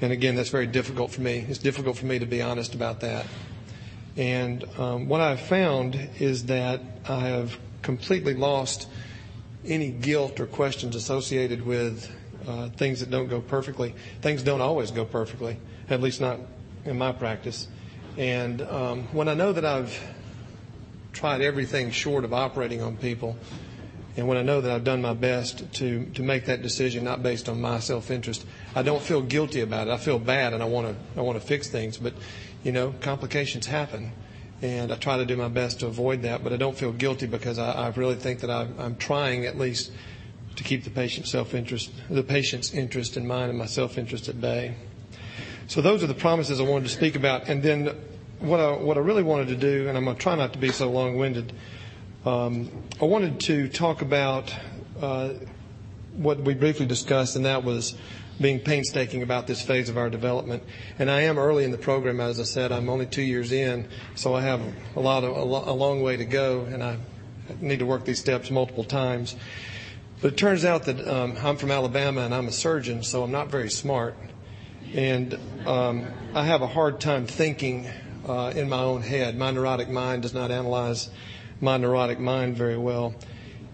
And 0.00 0.12
again, 0.12 0.36
that's 0.36 0.50
very 0.50 0.66
difficult 0.66 1.10
for 1.10 1.22
me. 1.22 1.44
It's 1.48 1.58
difficult 1.58 1.96
for 1.96 2.06
me 2.06 2.20
to 2.20 2.26
be 2.26 2.40
honest 2.40 2.74
about 2.74 3.00
that. 3.00 3.26
And 4.16 4.64
um, 4.78 5.08
what 5.08 5.20
I've 5.20 5.40
found 5.40 5.94
is 6.18 6.46
that 6.46 6.80
I 7.08 7.20
have 7.20 7.58
completely 7.82 8.34
lost 8.34 8.88
any 9.66 9.90
guilt 9.90 10.40
or 10.40 10.46
questions 10.46 10.96
associated 10.96 11.64
with 11.64 12.10
uh, 12.46 12.68
things 12.70 13.00
that 13.00 13.10
don't 13.10 13.28
go 13.28 13.40
perfectly. 13.40 13.94
Things 14.20 14.42
don't 14.42 14.60
always 14.60 14.90
go 14.90 15.04
perfectly, 15.04 15.58
at 15.88 16.00
least 16.00 16.20
not 16.20 16.40
in 16.84 16.98
my 16.98 17.12
practice. 17.12 17.68
And 18.16 18.62
um, 18.62 19.04
when 19.12 19.28
I 19.28 19.34
know 19.34 19.52
that 19.52 19.64
I've 19.64 19.98
tried 21.12 21.40
everything 21.40 21.90
short 21.90 22.24
of 22.24 22.32
operating 22.32 22.82
on 22.82 22.96
people, 22.96 23.36
and 24.16 24.28
when 24.28 24.36
I 24.36 24.42
know 24.42 24.60
that 24.60 24.70
I've 24.70 24.84
done 24.84 25.00
my 25.00 25.14
best 25.14 25.72
to, 25.74 26.04
to 26.04 26.22
make 26.22 26.44
that 26.46 26.60
decision, 26.60 27.04
not 27.04 27.22
based 27.22 27.48
on 27.48 27.60
my 27.60 27.78
self 27.78 28.10
interest, 28.10 28.44
I 28.74 28.82
don't 28.82 29.00
feel 29.00 29.22
guilty 29.22 29.60
about 29.60 29.88
it. 29.88 29.90
I 29.90 29.96
feel 29.96 30.18
bad 30.18 30.52
and 30.52 30.62
I 30.62 30.66
want 30.66 30.88
to, 30.88 31.18
I 31.18 31.22
want 31.22 31.40
to 31.40 31.46
fix 31.46 31.68
things. 31.68 31.96
But, 31.96 32.12
you 32.62 32.72
know, 32.72 32.94
complications 33.00 33.66
happen. 33.66 34.12
And 34.62 34.92
I 34.92 34.96
try 34.96 35.16
to 35.16 35.26
do 35.26 35.36
my 35.36 35.48
best 35.48 35.80
to 35.80 35.86
avoid 35.88 36.22
that, 36.22 36.44
but 36.44 36.52
I 36.52 36.56
don't 36.56 36.76
feel 36.76 36.92
guilty 36.92 37.26
because 37.26 37.58
I, 37.58 37.72
I 37.72 37.88
really 37.90 38.14
think 38.14 38.40
that 38.40 38.50
I, 38.50 38.68
I'm 38.78 38.96
trying 38.96 39.44
at 39.44 39.58
least 39.58 39.90
to 40.56 40.62
keep 40.62 40.84
the 40.84 40.90
patient's 40.90 41.30
self 41.30 41.52
interest, 41.52 41.90
the 42.08 42.22
patient's 42.22 42.72
interest 42.72 43.16
in 43.16 43.26
mind 43.26 43.50
and 43.50 43.58
my 43.58 43.66
self 43.66 43.98
interest 43.98 44.28
at 44.28 44.40
bay. 44.40 44.76
So 45.66 45.80
those 45.80 46.02
are 46.04 46.06
the 46.06 46.14
promises 46.14 46.60
I 46.60 46.64
wanted 46.64 46.84
to 46.84 46.94
speak 46.94 47.16
about. 47.16 47.48
And 47.48 47.62
then 47.62 47.86
what 48.38 48.60
I, 48.60 48.72
what 48.76 48.96
I 48.96 49.00
really 49.00 49.22
wanted 49.22 49.48
to 49.48 49.56
do, 49.56 49.88
and 49.88 49.96
I'm 49.96 50.04
going 50.04 50.16
to 50.16 50.22
try 50.22 50.34
not 50.36 50.52
to 50.52 50.58
be 50.58 50.70
so 50.70 50.90
long 50.90 51.16
winded, 51.16 51.52
um, 52.24 52.70
I 53.00 53.04
wanted 53.04 53.40
to 53.40 53.68
talk 53.68 54.02
about 54.02 54.54
uh, 55.00 55.30
what 56.14 56.40
we 56.40 56.54
briefly 56.54 56.86
discussed, 56.86 57.36
and 57.36 57.46
that 57.46 57.64
was 57.64 57.96
being 58.40 58.60
painstaking 58.60 59.22
about 59.22 59.46
this 59.46 59.62
phase 59.62 59.88
of 59.88 59.96
our 59.96 60.10
development. 60.10 60.62
And 60.98 61.10
I 61.10 61.22
am 61.22 61.38
early 61.38 61.64
in 61.64 61.70
the 61.70 61.78
program, 61.78 62.20
as 62.20 62.40
I 62.40 62.44
said. 62.44 62.72
I'm 62.72 62.88
only 62.88 63.06
two 63.06 63.22
years 63.22 63.52
in, 63.52 63.88
so 64.14 64.34
I 64.34 64.42
have 64.42 64.60
a 64.96 65.00
lot 65.00 65.24
of 65.24 65.36
a, 65.36 65.72
long 65.72 66.02
way 66.02 66.16
to 66.16 66.24
go, 66.24 66.62
and 66.62 66.82
I 66.82 66.96
need 67.60 67.80
to 67.80 67.86
work 67.86 68.04
these 68.04 68.18
steps 68.18 68.50
multiple 68.50 68.84
times. 68.84 69.36
But 70.20 70.32
it 70.32 70.36
turns 70.36 70.64
out 70.64 70.84
that 70.84 71.06
um, 71.06 71.36
I'm 71.42 71.56
from 71.56 71.70
Alabama 71.70 72.22
and 72.22 72.34
I'm 72.34 72.46
a 72.46 72.52
surgeon, 72.52 73.02
so 73.02 73.22
I'm 73.22 73.32
not 73.32 73.48
very 73.48 73.70
smart, 73.70 74.16
and 74.94 75.38
um, 75.66 76.06
I 76.34 76.44
have 76.44 76.62
a 76.62 76.66
hard 76.66 77.00
time 77.00 77.26
thinking 77.26 77.88
uh, 78.28 78.52
in 78.54 78.68
my 78.68 78.78
own 78.78 79.02
head. 79.02 79.36
My 79.36 79.50
neurotic 79.50 79.88
mind 79.88 80.22
does 80.22 80.34
not 80.34 80.50
analyze 80.50 81.10
my 81.60 81.76
neurotic 81.76 82.18
mind 82.18 82.56
very 82.56 82.78
well. 82.78 83.14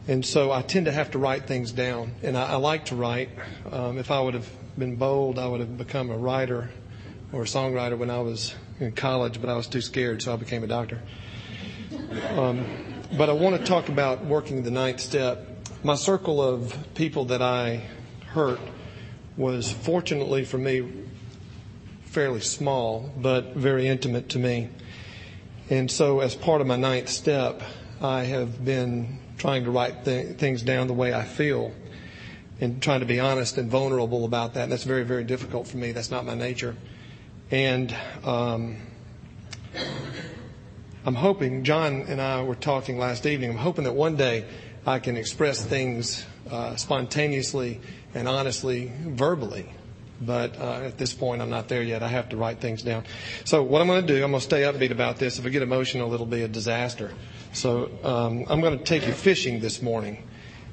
And 0.08 0.24
so 0.24 0.50
I 0.50 0.62
tend 0.62 0.86
to 0.86 0.92
have 0.92 1.10
to 1.10 1.18
write 1.18 1.46
things 1.46 1.70
down. 1.70 2.14
And 2.22 2.36
I, 2.36 2.52
I 2.52 2.56
like 2.56 2.86
to 2.86 2.96
write. 2.96 3.28
Um, 3.70 3.98
if 3.98 4.10
I 4.10 4.18
would 4.18 4.32
have 4.32 4.48
been 4.78 4.96
bold, 4.96 5.38
I 5.38 5.46
would 5.46 5.60
have 5.60 5.76
become 5.76 6.10
a 6.10 6.16
writer 6.16 6.70
or 7.30 7.42
a 7.42 7.44
songwriter 7.44 7.98
when 7.98 8.08
I 8.08 8.20
was 8.20 8.54
in 8.80 8.92
college, 8.92 9.38
but 9.38 9.50
I 9.50 9.54
was 9.54 9.66
too 9.66 9.82
scared, 9.82 10.22
so 10.22 10.32
I 10.32 10.36
became 10.36 10.64
a 10.64 10.66
doctor. 10.66 11.02
Um, 12.36 12.64
but 13.18 13.28
I 13.28 13.34
want 13.34 13.60
to 13.60 13.64
talk 13.64 13.90
about 13.90 14.24
working 14.24 14.62
the 14.62 14.70
ninth 14.70 15.00
step. 15.00 15.46
My 15.84 15.94
circle 15.94 16.40
of 16.40 16.74
people 16.94 17.26
that 17.26 17.42
I 17.42 17.82
hurt 18.28 18.60
was 19.36 19.70
fortunately 19.70 20.46
for 20.46 20.56
me 20.56 20.90
fairly 22.04 22.40
small, 22.40 23.12
but 23.18 23.54
very 23.54 23.86
intimate 23.86 24.30
to 24.30 24.38
me. 24.38 24.70
And 25.68 25.90
so, 25.90 26.20
as 26.20 26.34
part 26.34 26.62
of 26.62 26.66
my 26.66 26.76
ninth 26.76 27.10
step, 27.10 27.62
I 28.00 28.24
have 28.24 28.64
been 28.64 29.20
trying 29.38 29.64
to 29.64 29.70
write 29.70 30.04
th- 30.04 30.36
things 30.36 30.62
down 30.62 30.86
the 30.86 30.92
way 30.92 31.14
I 31.14 31.24
feel 31.24 31.72
and 32.60 32.82
trying 32.82 33.00
to 33.00 33.06
be 33.06 33.20
honest 33.20 33.56
and 33.56 33.70
vulnerable 33.70 34.24
about 34.24 34.54
that. 34.54 34.64
And 34.64 34.72
that's 34.72 34.84
very, 34.84 35.04
very 35.04 35.24
difficult 35.24 35.68
for 35.68 35.76
me. 35.76 35.92
That's 35.92 36.10
not 36.10 36.26
my 36.26 36.34
nature. 36.34 36.76
And 37.50 37.94
um, 38.24 38.76
I'm 41.06 41.14
hoping, 41.14 41.64
John 41.64 42.02
and 42.08 42.20
I 42.20 42.42
were 42.42 42.56
talking 42.56 42.98
last 42.98 43.24
evening, 43.26 43.50
I'm 43.50 43.56
hoping 43.56 43.84
that 43.84 43.94
one 43.94 44.16
day 44.16 44.44
I 44.84 44.98
can 44.98 45.16
express 45.16 45.64
things 45.64 46.26
uh, 46.50 46.76
spontaneously 46.76 47.80
and 48.14 48.26
honestly, 48.26 48.92
verbally. 49.02 49.70
but 50.20 50.58
uh, 50.58 50.80
at 50.82 50.98
this 50.98 51.14
point, 51.14 51.40
I'm 51.42 51.50
not 51.50 51.68
there 51.68 51.82
yet. 51.82 52.02
I 52.02 52.08
have 52.08 52.30
to 52.30 52.36
write 52.36 52.60
things 52.60 52.82
down. 52.82 53.04
So 53.44 53.62
what 53.62 53.80
I'm 53.80 53.86
going 53.86 54.04
to 54.04 54.06
do, 54.06 54.16
I'm 54.24 54.30
going 54.30 54.40
to 54.40 54.44
stay 54.44 54.62
upbeat 54.62 54.90
about 54.90 55.18
this. 55.18 55.38
If 55.38 55.46
I 55.46 55.48
get 55.50 55.62
emotional, 55.62 56.12
it'll 56.12 56.26
be 56.26 56.42
a 56.42 56.48
disaster. 56.48 57.12
So 57.58 57.90
um, 58.04 58.44
I'm 58.48 58.60
going 58.60 58.78
to 58.78 58.84
take 58.84 59.04
you 59.04 59.12
fishing 59.12 59.58
this 59.58 59.82
morning. 59.82 60.22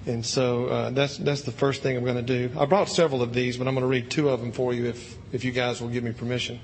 And 0.06 0.24
so 0.24 0.68
uh, 0.68 0.90
that's 0.92 1.18
that's 1.18 1.42
the 1.42 1.52
first 1.52 1.82
thing 1.82 1.98
I'm 1.98 2.04
going 2.04 2.16
to 2.16 2.22
do. 2.22 2.52
I 2.60 2.66
brought 2.66 2.90
several 2.90 3.24
of 3.24 3.34
these, 3.34 3.58
but 3.58 3.68
I'm 3.68 3.74
going 3.74 3.82
to 3.82 3.88
read 3.88 4.12
two 4.12 4.30
of 4.30 4.40
them 4.40 4.52
for 4.52 4.72
you 4.72 4.86
if 4.86 5.18
if 5.34 5.44
you 5.44 5.52
guys 5.52 5.82
will 5.82 5.90
give 5.90 6.04
me 6.04 6.12
permission. 6.12 6.60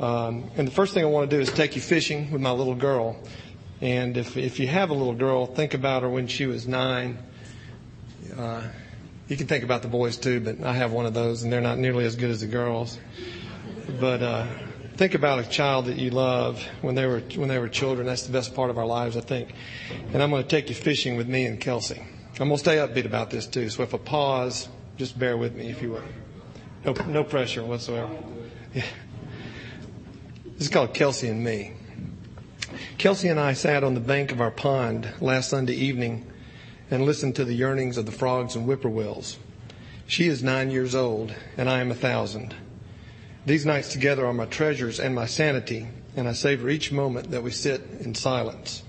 Um, 0.00 0.50
and 0.56 0.66
the 0.66 0.72
first 0.72 0.94
thing 0.94 1.04
I 1.04 1.06
want 1.06 1.30
to 1.30 1.36
do 1.36 1.40
is 1.40 1.48
take 1.52 1.76
you 1.76 1.80
fishing 1.80 2.32
with 2.32 2.40
my 2.40 2.50
little 2.50 2.74
girl. 2.74 3.16
And 3.80 4.16
if 4.16 4.36
if 4.36 4.58
you 4.58 4.66
have 4.66 4.90
a 4.90 4.94
little 4.94 5.14
girl, 5.14 5.46
think 5.46 5.74
about 5.74 6.02
her 6.02 6.08
when 6.08 6.26
she 6.26 6.46
was 6.46 6.66
nine. 6.66 7.16
Uh, 8.36 8.62
you 9.28 9.36
can 9.36 9.46
think 9.46 9.62
about 9.62 9.82
the 9.82 9.88
boys 9.88 10.16
too, 10.16 10.40
but 10.40 10.60
I 10.64 10.72
have 10.72 10.90
one 10.90 11.06
of 11.06 11.14
those, 11.14 11.44
and 11.44 11.52
they're 11.52 11.60
not 11.60 11.78
nearly 11.78 12.04
as 12.04 12.16
good 12.16 12.30
as 12.30 12.40
the 12.40 12.48
girls. 12.48 12.98
But 14.00 14.22
uh, 14.24 14.46
think 15.00 15.14
about 15.14 15.38
a 15.38 15.48
child 15.48 15.86
that 15.86 15.96
you 15.96 16.10
love 16.10 16.62
when 16.82 16.94
they 16.94 17.06
were 17.06 17.20
when 17.34 17.48
they 17.48 17.58
were 17.58 17.70
children. 17.70 18.06
That's 18.06 18.26
the 18.26 18.32
best 18.32 18.54
part 18.54 18.68
of 18.68 18.76
our 18.76 18.84
lives, 18.84 19.16
I 19.16 19.22
think. 19.22 19.54
And 20.12 20.22
I'm 20.22 20.28
going 20.28 20.42
to 20.42 20.48
take 20.48 20.68
you 20.68 20.74
fishing 20.74 21.16
with 21.16 21.26
me 21.26 21.46
and 21.46 21.58
Kelsey. 21.58 21.98
I'm 22.38 22.48
going 22.48 22.50
to 22.50 22.58
stay 22.58 22.76
upbeat 22.76 23.06
about 23.06 23.30
this 23.30 23.46
too. 23.46 23.70
So 23.70 23.82
if 23.82 23.94
I 23.94 23.96
pause, 23.96 24.68
just 24.98 25.18
bear 25.18 25.38
with 25.38 25.54
me 25.54 25.70
if 25.70 25.80
you 25.80 25.92
will. 25.92 26.02
No, 26.84 26.92
no 27.06 27.24
pressure 27.24 27.64
whatsoever. 27.64 28.10
Yeah. 28.74 28.84
This 30.44 30.64
is 30.64 30.68
called 30.68 30.92
Kelsey 30.92 31.28
and 31.28 31.42
Me. 31.42 31.72
Kelsey 32.98 33.28
and 33.28 33.40
I 33.40 33.54
sat 33.54 33.82
on 33.82 33.94
the 33.94 34.00
bank 34.00 34.32
of 34.32 34.42
our 34.42 34.50
pond 34.50 35.10
last 35.18 35.48
Sunday 35.48 35.76
evening 35.76 36.30
and 36.90 37.06
listened 37.06 37.36
to 37.36 37.46
the 37.46 37.54
yearnings 37.54 37.96
of 37.96 38.04
the 38.04 38.12
frogs 38.12 38.54
and 38.54 38.66
whippoorwills. 38.66 39.38
She 40.06 40.28
is 40.28 40.42
nine 40.42 40.70
years 40.70 40.94
old, 40.94 41.34
and 41.56 41.70
I 41.70 41.80
am 41.80 41.90
a 41.90 41.94
thousand. 41.94 42.54
These 43.46 43.64
nights 43.64 43.90
together 43.92 44.26
are 44.26 44.34
my 44.34 44.44
treasures 44.44 45.00
and 45.00 45.14
my 45.14 45.24
sanity, 45.24 45.88
and 46.14 46.28
I 46.28 46.32
savor 46.32 46.68
each 46.68 46.92
moment 46.92 47.30
that 47.30 47.42
we 47.42 47.50
sit 47.50 47.80
in 48.00 48.14
silence. 48.14 48.82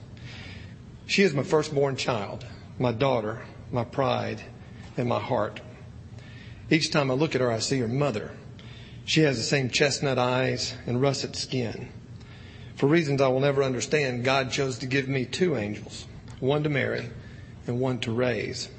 She 1.05 1.23
is 1.23 1.33
my 1.33 1.43
firstborn 1.43 1.95
child, 1.95 2.45
my 2.77 2.91
daughter, 2.91 3.43
my 3.71 3.85
pride, 3.85 4.41
and 4.97 5.07
my 5.07 5.19
heart. 5.19 5.61
Each 6.69 6.91
time 6.91 7.09
I 7.09 7.13
look 7.13 7.33
at 7.33 7.41
her, 7.41 7.51
I 7.51 7.59
see 7.59 7.79
her 7.79 7.87
mother. 7.87 8.31
She 9.05 9.21
has 9.21 9.37
the 9.37 9.43
same 9.43 9.69
chestnut 9.69 10.19
eyes 10.19 10.75
and 10.85 11.01
russet 11.01 11.35
skin. 11.35 11.89
For 12.75 12.87
reasons 12.87 13.21
I 13.21 13.29
will 13.29 13.39
never 13.39 13.63
understand, 13.63 14.25
God 14.25 14.51
chose 14.51 14.79
to 14.79 14.85
give 14.85 15.07
me 15.07 15.25
two 15.25 15.55
angels, 15.55 16.07
one 16.39 16.63
to 16.63 16.69
marry 16.69 17.09
and 17.67 17.79
one 17.79 17.99
to 17.99 18.11
raise. 18.11 18.69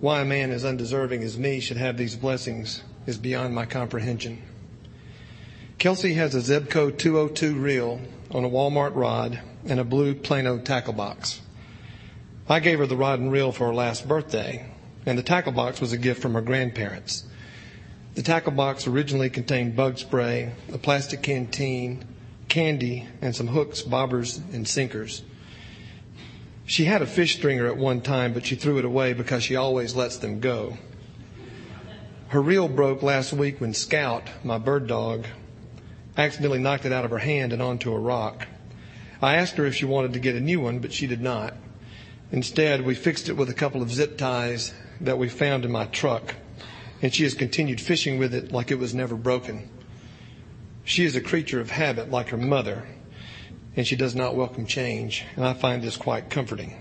Why 0.00 0.22
a 0.22 0.24
man 0.24 0.50
as 0.50 0.64
undeserving 0.64 1.22
as 1.22 1.38
me 1.38 1.60
should 1.60 1.76
have 1.76 1.96
these 1.96 2.16
blessings 2.16 2.82
is 3.06 3.18
beyond 3.18 3.54
my 3.54 3.66
comprehension. 3.66 4.42
Kelsey 5.80 6.12
has 6.12 6.34
a 6.34 6.40
Zebco 6.40 6.98
202 6.98 7.54
reel 7.54 8.02
on 8.32 8.44
a 8.44 8.50
Walmart 8.50 8.94
rod 8.94 9.40
and 9.64 9.80
a 9.80 9.84
blue 9.84 10.14
Plano 10.14 10.58
tackle 10.58 10.92
box. 10.92 11.40
I 12.46 12.60
gave 12.60 12.80
her 12.80 12.86
the 12.86 12.98
rod 12.98 13.18
and 13.18 13.32
reel 13.32 13.50
for 13.50 13.68
her 13.68 13.72
last 13.72 14.06
birthday, 14.06 14.70
and 15.06 15.16
the 15.16 15.22
tackle 15.22 15.52
box 15.52 15.80
was 15.80 15.94
a 15.94 15.96
gift 15.96 16.20
from 16.20 16.34
her 16.34 16.42
grandparents. 16.42 17.24
The 18.14 18.20
tackle 18.20 18.52
box 18.52 18.86
originally 18.86 19.30
contained 19.30 19.74
bug 19.74 19.96
spray, 19.96 20.52
a 20.70 20.76
plastic 20.76 21.22
canteen, 21.22 22.04
candy, 22.48 23.08
and 23.22 23.34
some 23.34 23.46
hooks, 23.46 23.80
bobbers, 23.80 24.38
and 24.52 24.68
sinkers. 24.68 25.22
She 26.66 26.84
had 26.84 27.00
a 27.00 27.06
fish 27.06 27.36
stringer 27.36 27.66
at 27.66 27.78
one 27.78 28.02
time, 28.02 28.34
but 28.34 28.44
she 28.44 28.54
threw 28.54 28.76
it 28.76 28.84
away 28.84 29.14
because 29.14 29.44
she 29.44 29.56
always 29.56 29.96
lets 29.96 30.18
them 30.18 30.40
go. 30.40 30.76
Her 32.28 32.42
reel 32.42 32.68
broke 32.68 33.02
last 33.02 33.32
week 33.32 33.62
when 33.62 33.72
Scout, 33.72 34.24
my 34.44 34.58
bird 34.58 34.86
dog, 34.86 35.24
accidentally 36.16 36.58
knocked 36.58 36.84
it 36.84 36.92
out 36.92 37.04
of 37.04 37.10
her 37.10 37.18
hand 37.18 37.52
and 37.52 37.62
onto 37.62 37.92
a 37.92 37.98
rock. 37.98 38.46
I 39.22 39.36
asked 39.36 39.56
her 39.56 39.66
if 39.66 39.74
she 39.74 39.84
wanted 39.84 40.12
to 40.14 40.18
get 40.18 40.34
a 40.34 40.40
new 40.40 40.60
one, 40.60 40.78
but 40.78 40.92
she 40.92 41.06
did 41.06 41.20
not. 41.20 41.54
Instead, 42.32 42.84
we 42.84 42.94
fixed 42.94 43.28
it 43.28 43.36
with 43.36 43.50
a 43.50 43.54
couple 43.54 43.82
of 43.82 43.90
zip 43.90 44.16
ties 44.16 44.72
that 45.00 45.18
we 45.18 45.28
found 45.28 45.64
in 45.64 45.72
my 45.72 45.86
truck, 45.86 46.34
and 47.02 47.12
she 47.12 47.24
has 47.24 47.34
continued 47.34 47.80
fishing 47.80 48.18
with 48.18 48.34
it 48.34 48.52
like 48.52 48.70
it 48.70 48.78
was 48.78 48.94
never 48.94 49.16
broken. 49.16 49.68
She 50.84 51.04
is 51.04 51.16
a 51.16 51.20
creature 51.20 51.60
of 51.60 51.70
habit 51.70 52.10
like 52.10 52.28
her 52.28 52.36
mother, 52.36 52.86
and 53.76 53.86
she 53.86 53.96
does 53.96 54.14
not 54.14 54.34
welcome 54.34 54.66
change, 54.66 55.24
and 55.36 55.44
I 55.44 55.52
find 55.52 55.82
this 55.82 55.96
quite 55.96 56.30
comforting. 56.30 56.74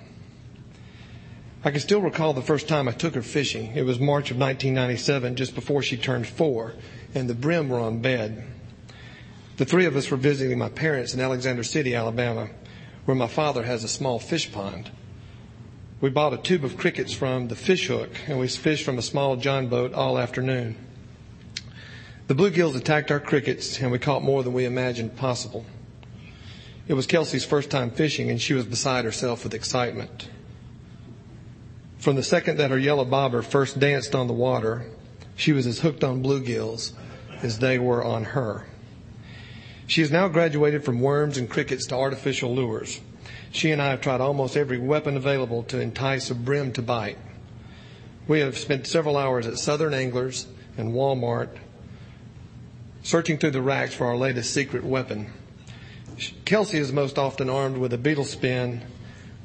I 1.63 1.71
can 1.71 1.81
still 1.81 2.01
recall 2.01 2.33
the 2.33 2.41
first 2.41 2.69
time 2.69 2.87
I 2.87 2.91
took 2.93 3.15
her 3.15 3.21
fishing. 3.21 3.75
It 3.75 3.83
was 3.83 3.99
March 3.99 4.31
of 4.31 4.37
1997, 4.37 5.35
just 5.35 5.55
before 5.55 5.83
she 5.83 5.97
turned 5.97 6.25
four, 6.25 6.73
and 7.13 7.29
the 7.29 7.35
brim 7.35 7.67
were 7.67 7.79
on 7.79 7.99
bed. 7.99 8.45
The 9.59 9.65
three 9.65 9.87
of 9.87 9.97
us 9.97 10.09
were 10.09 10.15
visiting 10.15 10.57
my 10.57 10.69
parents 10.69 11.13
in 11.13 11.19
Alexander 11.19 11.63
City, 11.63 11.93
Alabama, 11.93 12.47
where 13.03 13.13
my 13.13 13.27
father 13.27 13.61
has 13.63 13.83
a 13.83 13.89
small 13.89 14.17
fish 14.17 14.49
pond. 14.53 14.89
We 15.99 16.09
bought 16.09 16.33
a 16.33 16.37
tube 16.37 16.63
of 16.63 16.77
crickets 16.77 17.11
from 17.11 17.49
the 17.49 17.57
fish 17.57 17.87
hook 17.87 18.09
and 18.29 18.39
we 18.39 18.47
fished 18.47 18.85
from 18.85 18.97
a 18.97 19.01
small 19.01 19.35
john 19.35 19.67
boat 19.67 19.93
all 19.93 20.17
afternoon. 20.17 20.77
The 22.27 22.35
bluegills 22.35 22.77
attacked 22.77 23.11
our 23.11 23.19
crickets 23.19 23.81
and 23.81 23.91
we 23.91 23.99
caught 23.99 24.23
more 24.23 24.43
than 24.43 24.53
we 24.53 24.63
imagined 24.63 25.17
possible. 25.17 25.65
It 26.87 26.93
was 26.93 27.05
Kelsey's 27.05 27.43
first 27.43 27.69
time 27.69 27.91
fishing 27.91 28.29
and 28.29 28.39
she 28.39 28.53
was 28.53 28.63
beside 28.63 29.03
herself 29.03 29.43
with 29.43 29.53
excitement. 29.53 30.29
From 31.97 32.15
the 32.15 32.23
second 32.23 32.59
that 32.59 32.71
her 32.71 32.79
yellow 32.79 33.03
bobber 33.03 33.41
first 33.41 33.77
danced 33.77 34.15
on 34.15 34.27
the 34.27 34.33
water, 34.33 34.85
she 35.35 35.51
was 35.51 35.67
as 35.67 35.81
hooked 35.81 36.05
on 36.05 36.23
bluegills 36.23 36.93
as 37.43 37.59
they 37.59 37.77
were 37.77 38.01
on 38.01 38.23
her. 38.23 38.65
She 39.89 40.01
has 40.01 40.11
now 40.11 40.27
graduated 40.27 40.85
from 40.85 41.01
worms 41.01 41.39
and 41.39 41.49
crickets 41.49 41.87
to 41.87 41.95
artificial 41.95 42.53
lures. 42.53 43.01
She 43.51 43.71
and 43.71 43.81
I 43.81 43.89
have 43.89 44.01
tried 44.01 44.21
almost 44.21 44.55
every 44.55 44.77
weapon 44.77 45.17
available 45.17 45.63
to 45.63 45.79
entice 45.79 46.29
a 46.29 46.35
brim 46.35 46.71
to 46.73 46.83
bite. 46.83 47.17
We 48.27 48.41
have 48.41 48.55
spent 48.55 48.85
several 48.85 49.17
hours 49.17 49.47
at 49.47 49.57
Southern 49.57 49.95
Anglers 49.95 50.45
and 50.77 50.93
Walmart 50.93 51.49
searching 53.01 53.39
through 53.39 53.49
the 53.49 53.63
racks 53.63 53.95
for 53.95 54.05
our 54.05 54.15
latest 54.15 54.53
secret 54.53 54.83
weapon. 54.83 55.33
Kelsey 56.45 56.77
is 56.77 56.93
most 56.93 57.17
often 57.17 57.49
armed 57.49 57.79
with 57.79 57.91
a 57.91 57.97
beetle 57.97 58.25
spin 58.25 58.83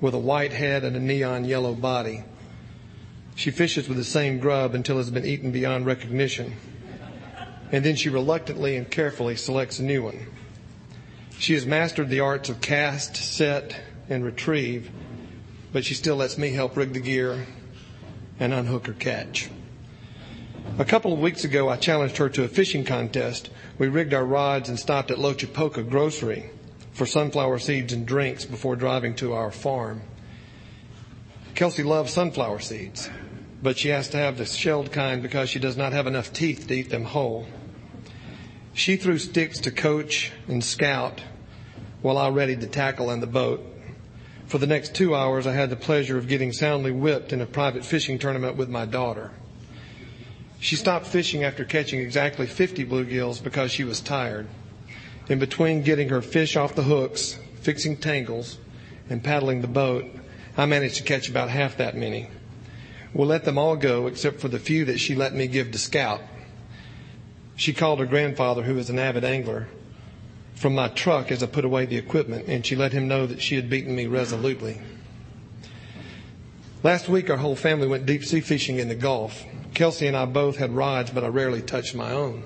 with 0.02 0.12
a 0.12 0.18
white 0.18 0.52
head 0.52 0.84
and 0.84 0.94
a 0.94 1.00
neon 1.00 1.46
yellow 1.46 1.72
body. 1.72 2.22
She 3.34 3.50
fishes 3.50 3.88
with 3.88 3.96
the 3.96 4.04
same 4.04 4.40
grub 4.40 4.74
until 4.74 5.00
it's 5.00 5.08
been 5.08 5.24
eaten 5.24 5.52
beyond 5.52 5.86
recognition. 5.86 6.52
And 7.74 7.84
then 7.84 7.96
she 7.96 8.08
reluctantly 8.08 8.76
and 8.76 8.88
carefully 8.88 9.34
selects 9.34 9.80
a 9.80 9.82
new 9.82 10.04
one. 10.04 10.28
She 11.40 11.54
has 11.54 11.66
mastered 11.66 12.08
the 12.08 12.20
arts 12.20 12.48
of 12.48 12.60
cast, 12.60 13.16
set, 13.16 13.74
and 14.08 14.24
retrieve, 14.24 14.92
but 15.72 15.84
she 15.84 15.94
still 15.94 16.14
lets 16.14 16.38
me 16.38 16.50
help 16.50 16.76
rig 16.76 16.92
the 16.92 17.00
gear 17.00 17.48
and 18.38 18.54
unhook 18.54 18.86
her 18.86 18.92
catch. 18.92 19.50
A 20.78 20.84
couple 20.84 21.12
of 21.12 21.18
weeks 21.18 21.42
ago, 21.42 21.68
I 21.68 21.76
challenged 21.76 22.18
her 22.18 22.28
to 22.28 22.44
a 22.44 22.48
fishing 22.48 22.84
contest. 22.84 23.50
We 23.76 23.88
rigged 23.88 24.14
our 24.14 24.24
rods 24.24 24.68
and 24.68 24.78
stopped 24.78 25.10
at 25.10 25.18
Loachapoka 25.18 25.90
Grocery 25.90 26.50
for 26.92 27.06
sunflower 27.06 27.58
seeds 27.58 27.92
and 27.92 28.06
drinks 28.06 28.44
before 28.44 28.76
driving 28.76 29.16
to 29.16 29.32
our 29.32 29.50
farm. 29.50 30.02
Kelsey 31.56 31.82
loves 31.82 32.12
sunflower 32.12 32.60
seeds, 32.60 33.10
but 33.64 33.76
she 33.76 33.88
has 33.88 34.06
to 34.10 34.16
have 34.16 34.38
the 34.38 34.46
shelled 34.46 34.92
kind 34.92 35.22
because 35.22 35.50
she 35.50 35.58
does 35.58 35.76
not 35.76 35.92
have 35.92 36.06
enough 36.06 36.32
teeth 36.32 36.68
to 36.68 36.74
eat 36.74 36.88
them 36.88 37.02
whole. 37.02 37.48
She 38.74 38.96
threw 38.96 39.18
sticks 39.18 39.60
to 39.60 39.70
coach 39.70 40.32
and 40.48 40.62
scout 40.62 41.22
while 42.02 42.18
I 42.18 42.28
readied 42.28 42.60
the 42.60 42.66
tackle 42.66 43.08
and 43.08 43.22
the 43.22 43.26
boat. 43.28 43.64
For 44.46 44.58
the 44.58 44.66
next 44.66 44.96
two 44.96 45.14
hours, 45.14 45.46
I 45.46 45.52
had 45.52 45.70
the 45.70 45.76
pleasure 45.76 46.18
of 46.18 46.26
getting 46.26 46.52
soundly 46.52 46.90
whipped 46.90 47.32
in 47.32 47.40
a 47.40 47.46
private 47.46 47.84
fishing 47.84 48.18
tournament 48.18 48.56
with 48.56 48.68
my 48.68 48.84
daughter. 48.84 49.30
She 50.58 50.74
stopped 50.74 51.06
fishing 51.06 51.44
after 51.44 51.64
catching 51.64 52.00
exactly 52.00 52.46
50 52.46 52.84
bluegills 52.84 53.42
because 53.42 53.70
she 53.70 53.84
was 53.84 54.00
tired. 54.00 54.48
In 55.28 55.38
between 55.38 55.82
getting 55.82 56.08
her 56.08 56.20
fish 56.20 56.56
off 56.56 56.74
the 56.74 56.82
hooks, 56.82 57.38
fixing 57.60 57.96
tangles, 57.96 58.58
and 59.08 59.22
paddling 59.22 59.60
the 59.60 59.68
boat, 59.68 60.04
I 60.56 60.66
managed 60.66 60.96
to 60.96 61.02
catch 61.04 61.28
about 61.28 61.48
half 61.48 61.76
that 61.76 61.96
many. 61.96 62.28
We'll 63.12 63.28
let 63.28 63.44
them 63.44 63.56
all 63.56 63.76
go 63.76 64.08
except 64.08 64.40
for 64.40 64.48
the 64.48 64.58
few 64.58 64.84
that 64.86 64.98
she 64.98 65.14
let 65.14 65.32
me 65.32 65.46
give 65.46 65.70
to 65.70 65.78
Scout. 65.78 66.20
She 67.56 67.72
called 67.72 68.00
her 68.00 68.06
grandfather, 68.06 68.62
who 68.62 68.78
is 68.78 68.90
an 68.90 68.98
avid 68.98 69.24
angler, 69.24 69.68
from 70.54 70.74
my 70.74 70.88
truck 70.88 71.30
as 71.30 71.42
I 71.42 71.46
put 71.46 71.64
away 71.64 71.86
the 71.86 71.96
equipment, 71.96 72.46
and 72.48 72.64
she 72.64 72.76
let 72.76 72.92
him 72.92 73.08
know 73.08 73.26
that 73.26 73.40
she 73.40 73.56
had 73.56 73.70
beaten 73.70 73.94
me 73.94 74.06
resolutely. 74.06 74.80
Last 76.82 77.08
week, 77.08 77.30
our 77.30 77.36
whole 77.36 77.56
family 77.56 77.86
went 77.86 78.06
deep 78.06 78.24
sea 78.24 78.40
fishing 78.40 78.78
in 78.78 78.88
the 78.88 78.94
Gulf. 78.94 79.44
Kelsey 79.72 80.06
and 80.06 80.16
I 80.16 80.26
both 80.26 80.56
had 80.56 80.72
rods, 80.72 81.10
but 81.10 81.24
I 81.24 81.28
rarely 81.28 81.62
touched 81.62 81.94
my 81.94 82.10
own. 82.10 82.44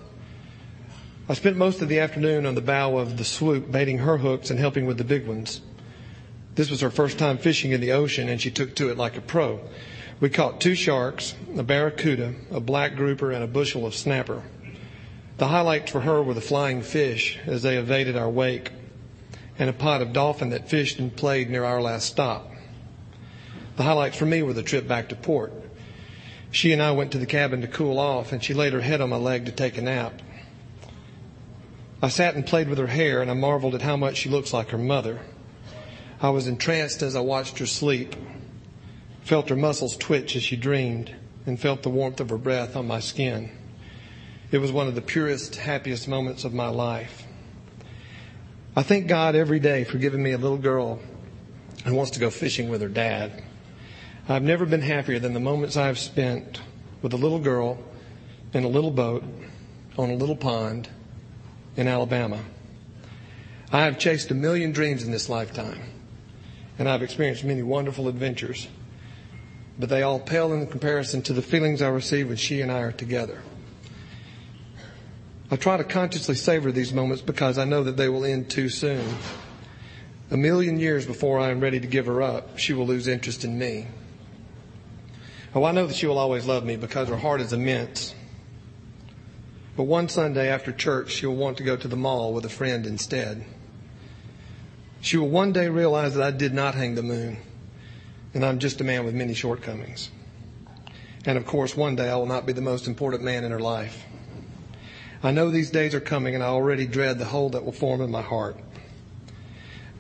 I 1.28 1.34
spent 1.34 1.56
most 1.56 1.82
of 1.82 1.88
the 1.88 1.98
afternoon 1.98 2.46
on 2.46 2.54
the 2.54 2.60
bow 2.60 2.96
of 2.96 3.16
the 3.18 3.24
swoop, 3.24 3.70
baiting 3.70 3.98
her 3.98 4.18
hooks 4.18 4.50
and 4.50 4.58
helping 4.58 4.86
with 4.86 4.96
the 4.96 5.04
big 5.04 5.26
ones. 5.26 5.60
This 6.54 6.70
was 6.70 6.80
her 6.80 6.90
first 6.90 7.18
time 7.18 7.36
fishing 7.38 7.72
in 7.72 7.80
the 7.80 7.92
ocean, 7.92 8.28
and 8.28 8.40
she 8.40 8.50
took 8.50 8.74
to 8.76 8.90
it 8.90 8.96
like 8.96 9.16
a 9.16 9.20
pro. 9.20 9.60
We 10.20 10.30
caught 10.30 10.60
two 10.60 10.74
sharks, 10.74 11.34
a 11.56 11.62
barracuda, 11.62 12.34
a 12.50 12.60
black 12.60 12.96
grouper, 12.96 13.30
and 13.30 13.44
a 13.44 13.46
bushel 13.46 13.86
of 13.86 13.94
snapper. 13.94 14.42
The 15.38 15.48
highlights 15.48 15.92
for 15.92 16.00
her 16.00 16.20
were 16.20 16.34
the 16.34 16.40
flying 16.40 16.82
fish 16.82 17.38
as 17.46 17.62
they 17.62 17.76
evaded 17.76 18.16
our 18.16 18.28
wake 18.28 18.72
and 19.56 19.70
a 19.70 19.72
pod 19.72 20.02
of 20.02 20.12
dolphin 20.12 20.50
that 20.50 20.68
fished 20.68 20.98
and 20.98 21.14
played 21.14 21.48
near 21.48 21.64
our 21.64 21.80
last 21.80 22.06
stop. 22.06 22.50
The 23.76 23.84
highlights 23.84 24.16
for 24.16 24.26
me 24.26 24.42
were 24.42 24.52
the 24.52 24.64
trip 24.64 24.88
back 24.88 25.08
to 25.08 25.14
port. 25.14 25.52
She 26.50 26.72
and 26.72 26.82
I 26.82 26.90
went 26.90 27.12
to 27.12 27.18
the 27.18 27.26
cabin 27.26 27.60
to 27.60 27.68
cool 27.68 28.00
off, 28.00 28.32
and 28.32 28.42
she 28.42 28.52
laid 28.52 28.72
her 28.72 28.80
head 28.80 29.00
on 29.00 29.10
my 29.10 29.16
leg 29.16 29.46
to 29.46 29.52
take 29.52 29.78
a 29.78 29.82
nap. 29.82 30.20
I 32.02 32.08
sat 32.08 32.34
and 32.34 32.46
played 32.46 32.68
with 32.68 32.78
her 32.78 32.86
hair, 32.88 33.22
and 33.22 33.30
I 33.30 33.34
marveled 33.34 33.74
at 33.74 33.82
how 33.82 33.96
much 33.96 34.16
she 34.16 34.28
looks 34.28 34.52
like 34.52 34.70
her 34.70 34.78
mother. 34.78 35.20
I 36.20 36.30
was 36.30 36.48
entranced 36.48 37.02
as 37.02 37.14
I 37.14 37.20
watched 37.20 37.58
her 37.58 37.66
sleep, 37.66 38.16
felt 39.22 39.50
her 39.50 39.56
muscles 39.56 39.96
twitch 39.96 40.34
as 40.34 40.42
she 40.42 40.56
dreamed, 40.56 41.14
and 41.46 41.60
felt 41.60 41.84
the 41.84 41.90
warmth 41.90 42.20
of 42.20 42.30
her 42.30 42.38
breath 42.38 42.74
on 42.74 42.88
my 42.88 42.98
skin. 42.98 43.50
It 44.50 44.58
was 44.58 44.72
one 44.72 44.86
of 44.86 44.94
the 44.94 45.02
purest, 45.02 45.56
happiest 45.56 46.08
moments 46.08 46.44
of 46.44 46.54
my 46.54 46.68
life. 46.68 47.24
I 48.74 48.82
thank 48.82 49.06
God 49.06 49.34
every 49.34 49.60
day 49.60 49.84
for 49.84 49.98
giving 49.98 50.22
me 50.22 50.32
a 50.32 50.38
little 50.38 50.56
girl 50.56 51.00
who 51.84 51.94
wants 51.94 52.12
to 52.12 52.20
go 52.20 52.30
fishing 52.30 52.70
with 52.70 52.80
her 52.80 52.88
dad. 52.88 53.42
I've 54.26 54.42
never 54.42 54.64
been 54.64 54.80
happier 54.80 55.18
than 55.18 55.34
the 55.34 55.40
moments 55.40 55.76
I've 55.76 55.98
spent 55.98 56.62
with 57.02 57.12
a 57.12 57.18
little 57.18 57.40
girl 57.40 57.78
in 58.54 58.64
a 58.64 58.68
little 58.68 58.90
boat 58.90 59.22
on 59.98 60.08
a 60.08 60.14
little 60.14 60.36
pond 60.36 60.88
in 61.76 61.86
Alabama. 61.86 62.40
I 63.70 63.84
have 63.84 63.98
chased 63.98 64.30
a 64.30 64.34
million 64.34 64.72
dreams 64.72 65.02
in 65.02 65.12
this 65.12 65.28
lifetime, 65.28 65.82
and 66.78 66.88
I've 66.88 67.02
experienced 67.02 67.44
many 67.44 67.62
wonderful 67.62 68.08
adventures, 68.08 68.66
but 69.78 69.90
they 69.90 70.02
all 70.02 70.18
pale 70.18 70.54
in 70.54 70.66
comparison 70.68 71.20
to 71.22 71.34
the 71.34 71.42
feelings 71.42 71.82
I 71.82 71.88
receive 71.88 72.28
when 72.28 72.38
she 72.38 72.62
and 72.62 72.72
I 72.72 72.80
are 72.80 72.92
together. 72.92 73.42
I 75.50 75.56
try 75.56 75.78
to 75.78 75.84
consciously 75.84 76.34
savor 76.34 76.70
these 76.70 76.92
moments 76.92 77.22
because 77.22 77.56
I 77.56 77.64
know 77.64 77.82
that 77.84 77.96
they 77.96 78.08
will 78.08 78.24
end 78.24 78.50
too 78.50 78.68
soon. 78.68 79.16
A 80.30 80.36
million 80.36 80.78
years 80.78 81.06
before 81.06 81.38
I 81.38 81.50
am 81.50 81.60
ready 81.60 81.80
to 81.80 81.86
give 81.86 82.04
her 82.04 82.20
up, 82.20 82.58
she 82.58 82.74
will 82.74 82.86
lose 82.86 83.08
interest 83.08 83.44
in 83.44 83.58
me. 83.58 83.86
Oh, 85.54 85.64
I 85.64 85.72
know 85.72 85.86
that 85.86 85.96
she 85.96 86.06
will 86.06 86.18
always 86.18 86.44
love 86.44 86.66
me 86.66 86.76
because 86.76 87.08
her 87.08 87.16
heart 87.16 87.40
is 87.40 87.54
immense. 87.54 88.14
But 89.74 89.84
one 89.84 90.10
Sunday 90.10 90.48
after 90.50 90.70
church, 90.70 91.12
she 91.12 91.24
will 91.24 91.36
want 91.36 91.56
to 91.58 91.62
go 91.62 91.76
to 91.76 91.88
the 91.88 91.96
mall 91.96 92.34
with 92.34 92.44
a 92.44 92.50
friend 92.50 92.84
instead. 92.84 93.46
She 95.00 95.16
will 95.16 95.30
one 95.30 95.52
day 95.52 95.70
realize 95.70 96.14
that 96.14 96.22
I 96.22 96.30
did 96.30 96.52
not 96.52 96.74
hang 96.74 96.94
the 96.94 97.02
moon, 97.02 97.38
and 98.34 98.44
I'm 98.44 98.58
just 98.58 98.82
a 98.82 98.84
man 98.84 99.06
with 99.06 99.14
many 99.14 99.32
shortcomings. 99.32 100.10
And 101.24 101.38
of 101.38 101.46
course, 101.46 101.74
one 101.74 101.96
day 101.96 102.10
I 102.10 102.16
will 102.16 102.26
not 102.26 102.44
be 102.44 102.52
the 102.52 102.60
most 102.60 102.86
important 102.86 103.22
man 103.22 103.44
in 103.44 103.50
her 103.50 103.60
life. 103.60 104.04
I 105.22 105.32
know 105.32 105.50
these 105.50 105.70
days 105.70 105.94
are 105.94 106.00
coming, 106.00 106.34
and 106.34 106.44
I 106.44 106.48
already 106.48 106.86
dread 106.86 107.18
the 107.18 107.24
hole 107.24 107.50
that 107.50 107.64
will 107.64 107.72
form 107.72 108.00
in 108.00 108.10
my 108.10 108.22
heart. 108.22 108.56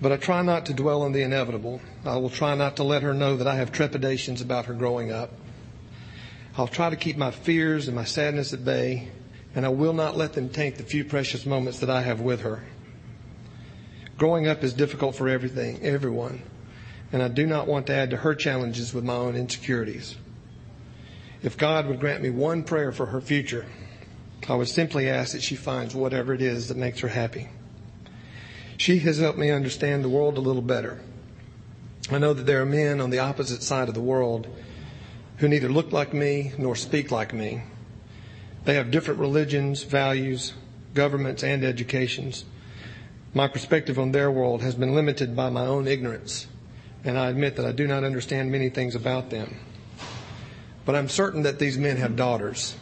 But 0.00 0.12
I 0.12 0.16
try 0.16 0.42
not 0.42 0.66
to 0.66 0.74
dwell 0.74 1.02
on 1.02 1.12
the 1.12 1.22
inevitable. 1.22 1.80
I 2.04 2.16
will 2.18 2.30
try 2.30 2.54
not 2.54 2.76
to 2.76 2.84
let 2.84 3.02
her 3.02 3.14
know 3.14 3.36
that 3.36 3.48
I 3.48 3.56
have 3.56 3.72
trepidations 3.72 4.40
about 4.40 4.66
her 4.66 4.74
growing 4.74 5.10
up. 5.10 5.32
I'll 6.56 6.68
try 6.68 6.90
to 6.90 6.96
keep 6.96 7.16
my 7.16 7.32
fears 7.32 7.88
and 7.88 7.96
my 7.96 8.04
sadness 8.04 8.52
at 8.52 8.64
bay, 8.64 9.08
and 9.54 9.66
I 9.66 9.70
will 9.70 9.92
not 9.92 10.16
let 10.16 10.34
them 10.34 10.48
taint 10.48 10.76
the 10.76 10.84
few 10.84 11.04
precious 11.04 11.44
moments 11.44 11.80
that 11.80 11.90
I 11.90 12.02
have 12.02 12.20
with 12.20 12.42
her. 12.42 12.64
Growing 14.18 14.46
up 14.46 14.62
is 14.62 14.72
difficult 14.72 15.16
for 15.16 15.28
everything, 15.28 15.80
everyone, 15.82 16.42
and 17.12 17.22
I 17.22 17.28
do 17.28 17.46
not 17.46 17.66
want 17.66 17.86
to 17.86 17.94
add 17.94 18.10
to 18.10 18.16
her 18.18 18.34
challenges 18.34 18.94
with 18.94 19.04
my 19.04 19.14
own 19.14 19.34
insecurities. 19.36 20.16
If 21.42 21.56
God 21.56 21.86
would 21.86 22.00
grant 22.00 22.22
me 22.22 22.30
one 22.30 22.64
prayer 22.64 22.92
for 22.92 23.06
her 23.06 23.20
future, 23.20 23.66
I 24.46 24.54
would 24.54 24.68
simply 24.68 25.08
ask 25.08 25.32
that 25.32 25.42
she 25.42 25.56
finds 25.56 25.94
whatever 25.94 26.34
it 26.34 26.42
is 26.42 26.68
that 26.68 26.76
makes 26.76 27.00
her 27.00 27.08
happy. 27.08 27.48
She 28.76 28.98
has 29.00 29.18
helped 29.18 29.38
me 29.38 29.50
understand 29.50 30.04
the 30.04 30.08
world 30.08 30.38
a 30.38 30.40
little 30.40 30.62
better. 30.62 31.00
I 32.10 32.18
know 32.18 32.32
that 32.32 32.46
there 32.46 32.62
are 32.62 32.66
men 32.66 33.00
on 33.00 33.10
the 33.10 33.18
opposite 33.18 33.62
side 33.62 33.88
of 33.88 33.94
the 33.94 34.00
world 34.00 34.46
who 35.38 35.48
neither 35.48 35.68
look 35.68 35.92
like 35.92 36.14
me 36.14 36.52
nor 36.56 36.76
speak 36.76 37.10
like 37.10 37.34
me. 37.34 37.62
They 38.64 38.74
have 38.74 38.90
different 38.90 39.20
religions, 39.20 39.82
values, 39.82 40.54
governments, 40.94 41.42
and 41.42 41.64
educations. 41.64 42.44
My 43.34 43.48
perspective 43.48 43.98
on 43.98 44.12
their 44.12 44.30
world 44.30 44.62
has 44.62 44.74
been 44.74 44.94
limited 44.94 45.36
by 45.36 45.50
my 45.50 45.66
own 45.66 45.86
ignorance, 45.86 46.46
and 47.04 47.18
I 47.18 47.28
admit 47.28 47.56
that 47.56 47.66
I 47.66 47.72
do 47.72 47.86
not 47.86 48.04
understand 48.04 48.50
many 48.50 48.70
things 48.70 48.94
about 48.94 49.30
them. 49.30 49.56
But 50.84 50.96
I'm 50.96 51.08
certain 51.08 51.42
that 51.42 51.58
these 51.58 51.76
men 51.76 51.98
have 51.98 52.16
daughters, 52.16 52.74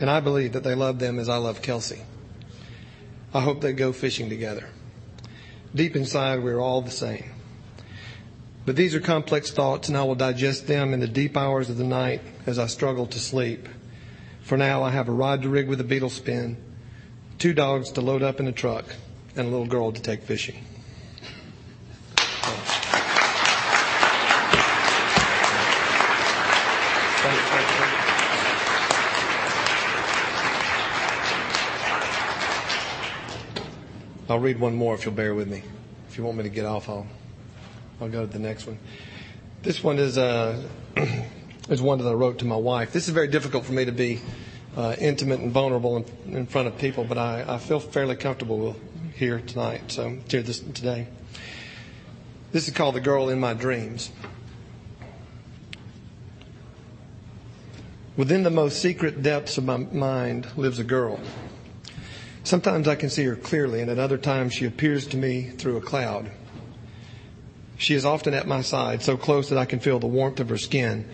and 0.00 0.10
I 0.10 0.20
believe 0.20 0.52
that 0.52 0.64
they 0.64 0.74
love 0.74 0.98
them 0.98 1.18
as 1.18 1.28
I 1.28 1.36
love 1.36 1.62
Kelsey. 1.62 2.02
I 3.32 3.40
hope 3.40 3.60
they 3.60 3.72
go 3.72 3.92
fishing 3.92 4.28
together. 4.28 4.68
Deep 5.74 5.96
inside, 5.96 6.42
we're 6.42 6.60
all 6.60 6.82
the 6.82 6.90
same. 6.90 7.24
But 8.64 8.76
these 8.76 8.94
are 8.94 9.00
complex 9.00 9.50
thoughts, 9.50 9.88
and 9.88 9.96
I 9.96 10.04
will 10.04 10.14
digest 10.14 10.66
them 10.66 10.94
in 10.94 11.00
the 11.00 11.08
deep 11.08 11.36
hours 11.36 11.68
of 11.68 11.76
the 11.76 11.84
night 11.84 12.22
as 12.46 12.58
I 12.58 12.66
struggle 12.66 13.06
to 13.08 13.18
sleep. 13.18 13.68
For 14.42 14.56
now, 14.56 14.82
I 14.82 14.90
have 14.90 15.08
a 15.08 15.12
rod 15.12 15.42
to 15.42 15.48
rig 15.48 15.68
with 15.68 15.80
a 15.80 15.84
beetle 15.84 16.10
spin, 16.10 16.56
two 17.38 17.52
dogs 17.52 17.90
to 17.92 18.00
load 18.00 18.22
up 18.22 18.40
in 18.40 18.46
a 18.46 18.52
truck, 18.52 18.84
and 19.36 19.46
a 19.46 19.50
little 19.50 19.66
girl 19.66 19.92
to 19.92 20.00
take 20.00 20.22
fishing. 20.22 20.64
I'll 34.34 34.40
read 34.40 34.58
one 34.58 34.74
more 34.74 34.96
if 34.96 35.04
you'll 35.04 35.14
bear 35.14 35.32
with 35.32 35.46
me. 35.46 35.62
If 36.08 36.18
you 36.18 36.24
want 36.24 36.38
me 36.38 36.42
to 36.42 36.48
get 36.48 36.64
off, 36.66 36.88
I'll, 36.88 37.06
I'll 38.00 38.08
go 38.08 38.22
to 38.22 38.32
the 38.32 38.40
next 38.40 38.66
one. 38.66 38.80
This 39.62 39.84
one 39.84 40.00
is, 40.00 40.18
uh, 40.18 40.60
is 41.68 41.80
one 41.80 41.98
that 41.98 42.08
I 42.08 42.14
wrote 42.14 42.40
to 42.40 42.44
my 42.44 42.56
wife. 42.56 42.92
This 42.92 43.06
is 43.06 43.14
very 43.14 43.28
difficult 43.28 43.64
for 43.64 43.70
me 43.70 43.84
to 43.84 43.92
be 43.92 44.20
uh, 44.76 44.96
intimate 44.98 45.38
and 45.38 45.52
vulnerable 45.52 45.98
in, 45.98 46.36
in 46.36 46.46
front 46.46 46.66
of 46.66 46.76
people, 46.78 47.04
but 47.04 47.16
I, 47.16 47.44
I 47.46 47.58
feel 47.58 47.78
fairly 47.78 48.16
comfortable 48.16 48.74
here 49.14 49.38
tonight, 49.38 49.92
so 49.92 50.18
here 50.28 50.42
this 50.42 50.58
today. 50.58 51.06
This 52.50 52.66
is 52.66 52.74
called 52.74 52.96
The 52.96 53.00
Girl 53.00 53.28
in 53.28 53.38
My 53.38 53.54
Dreams. 53.54 54.10
Within 58.16 58.42
the 58.42 58.50
most 58.50 58.82
secret 58.82 59.22
depths 59.22 59.58
of 59.58 59.64
my 59.64 59.76
mind 59.76 60.48
lives 60.56 60.80
a 60.80 60.84
girl. 60.84 61.20
Sometimes 62.44 62.86
I 62.86 62.94
can 62.94 63.08
see 63.08 63.24
her 63.24 63.36
clearly, 63.36 63.80
and 63.80 63.90
at 63.90 63.98
other 63.98 64.18
times 64.18 64.52
she 64.52 64.66
appears 64.66 65.06
to 65.08 65.16
me 65.16 65.44
through 65.48 65.78
a 65.78 65.80
cloud. 65.80 66.30
She 67.78 67.94
is 67.94 68.04
often 68.04 68.34
at 68.34 68.46
my 68.46 68.60
side, 68.60 69.02
so 69.02 69.16
close 69.16 69.48
that 69.48 69.58
I 69.58 69.64
can 69.64 69.80
feel 69.80 69.98
the 69.98 70.06
warmth 70.06 70.40
of 70.40 70.50
her 70.50 70.58
skin. 70.58 71.08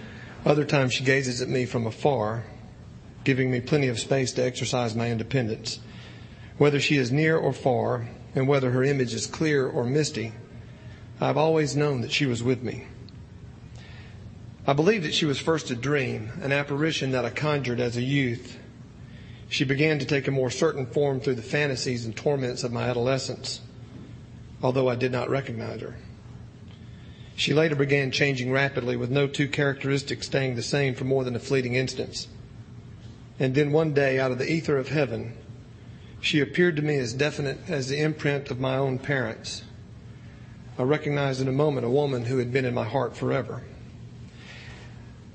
Other 0.44 0.64
times 0.64 0.92
she 0.92 1.04
gazes 1.04 1.40
at 1.40 1.48
me 1.48 1.66
from 1.66 1.86
afar, 1.86 2.42
giving 3.22 3.48
me 3.48 3.60
plenty 3.60 3.86
of 3.86 4.00
space 4.00 4.32
to 4.32 4.44
exercise 4.44 4.96
my 4.96 5.08
independence. 5.08 5.78
Whether 6.58 6.80
she 6.80 6.96
is 6.96 7.12
near 7.12 7.36
or 7.36 7.52
far, 7.52 8.08
and 8.34 8.48
whether 8.48 8.72
her 8.72 8.82
image 8.82 9.14
is 9.14 9.28
clear 9.28 9.68
or 9.68 9.84
misty, 9.84 10.32
I've 11.20 11.36
always 11.36 11.76
known 11.76 12.00
that 12.00 12.12
she 12.12 12.26
was 12.26 12.42
with 12.42 12.62
me. 12.64 12.86
I 14.66 14.72
believe 14.72 15.04
that 15.04 15.14
she 15.14 15.26
was 15.26 15.38
first 15.38 15.70
a 15.70 15.76
dream, 15.76 16.32
an 16.42 16.50
apparition 16.50 17.12
that 17.12 17.24
I 17.24 17.30
conjured 17.30 17.78
as 17.78 17.96
a 17.96 18.02
youth 18.02 18.58
she 19.50 19.64
began 19.64 19.98
to 19.98 20.06
take 20.06 20.28
a 20.28 20.30
more 20.30 20.48
certain 20.48 20.86
form 20.86 21.20
through 21.20 21.34
the 21.34 21.42
fantasies 21.42 22.04
and 22.06 22.16
torments 22.16 22.62
of 22.62 22.72
my 22.72 22.88
adolescence, 22.88 23.60
although 24.62 24.88
I 24.88 24.94
did 24.94 25.10
not 25.10 25.28
recognize 25.28 25.80
her. 25.80 25.96
She 27.34 27.52
later 27.52 27.74
began 27.74 28.12
changing 28.12 28.52
rapidly 28.52 28.96
with 28.96 29.10
no 29.10 29.26
two 29.26 29.48
characteristics 29.48 30.26
staying 30.26 30.54
the 30.54 30.62
same 30.62 30.94
for 30.94 31.04
more 31.04 31.24
than 31.24 31.34
a 31.34 31.40
fleeting 31.40 31.74
instance. 31.74 32.28
And 33.40 33.56
then 33.56 33.72
one 33.72 33.92
day, 33.92 34.20
out 34.20 34.30
of 34.30 34.38
the 34.38 34.50
ether 34.50 34.78
of 34.78 34.88
heaven, 34.88 35.36
she 36.20 36.38
appeared 36.38 36.76
to 36.76 36.82
me 36.82 36.98
as 36.98 37.12
definite 37.12 37.58
as 37.68 37.88
the 37.88 38.00
imprint 38.00 38.52
of 38.52 38.60
my 38.60 38.76
own 38.76 39.00
parents. 39.00 39.64
I 40.78 40.84
recognized 40.84 41.40
in 41.40 41.48
a 41.48 41.52
moment 41.52 41.86
a 41.86 41.90
woman 41.90 42.26
who 42.26 42.38
had 42.38 42.52
been 42.52 42.64
in 42.64 42.74
my 42.74 42.84
heart 42.84 43.16
forever. 43.16 43.64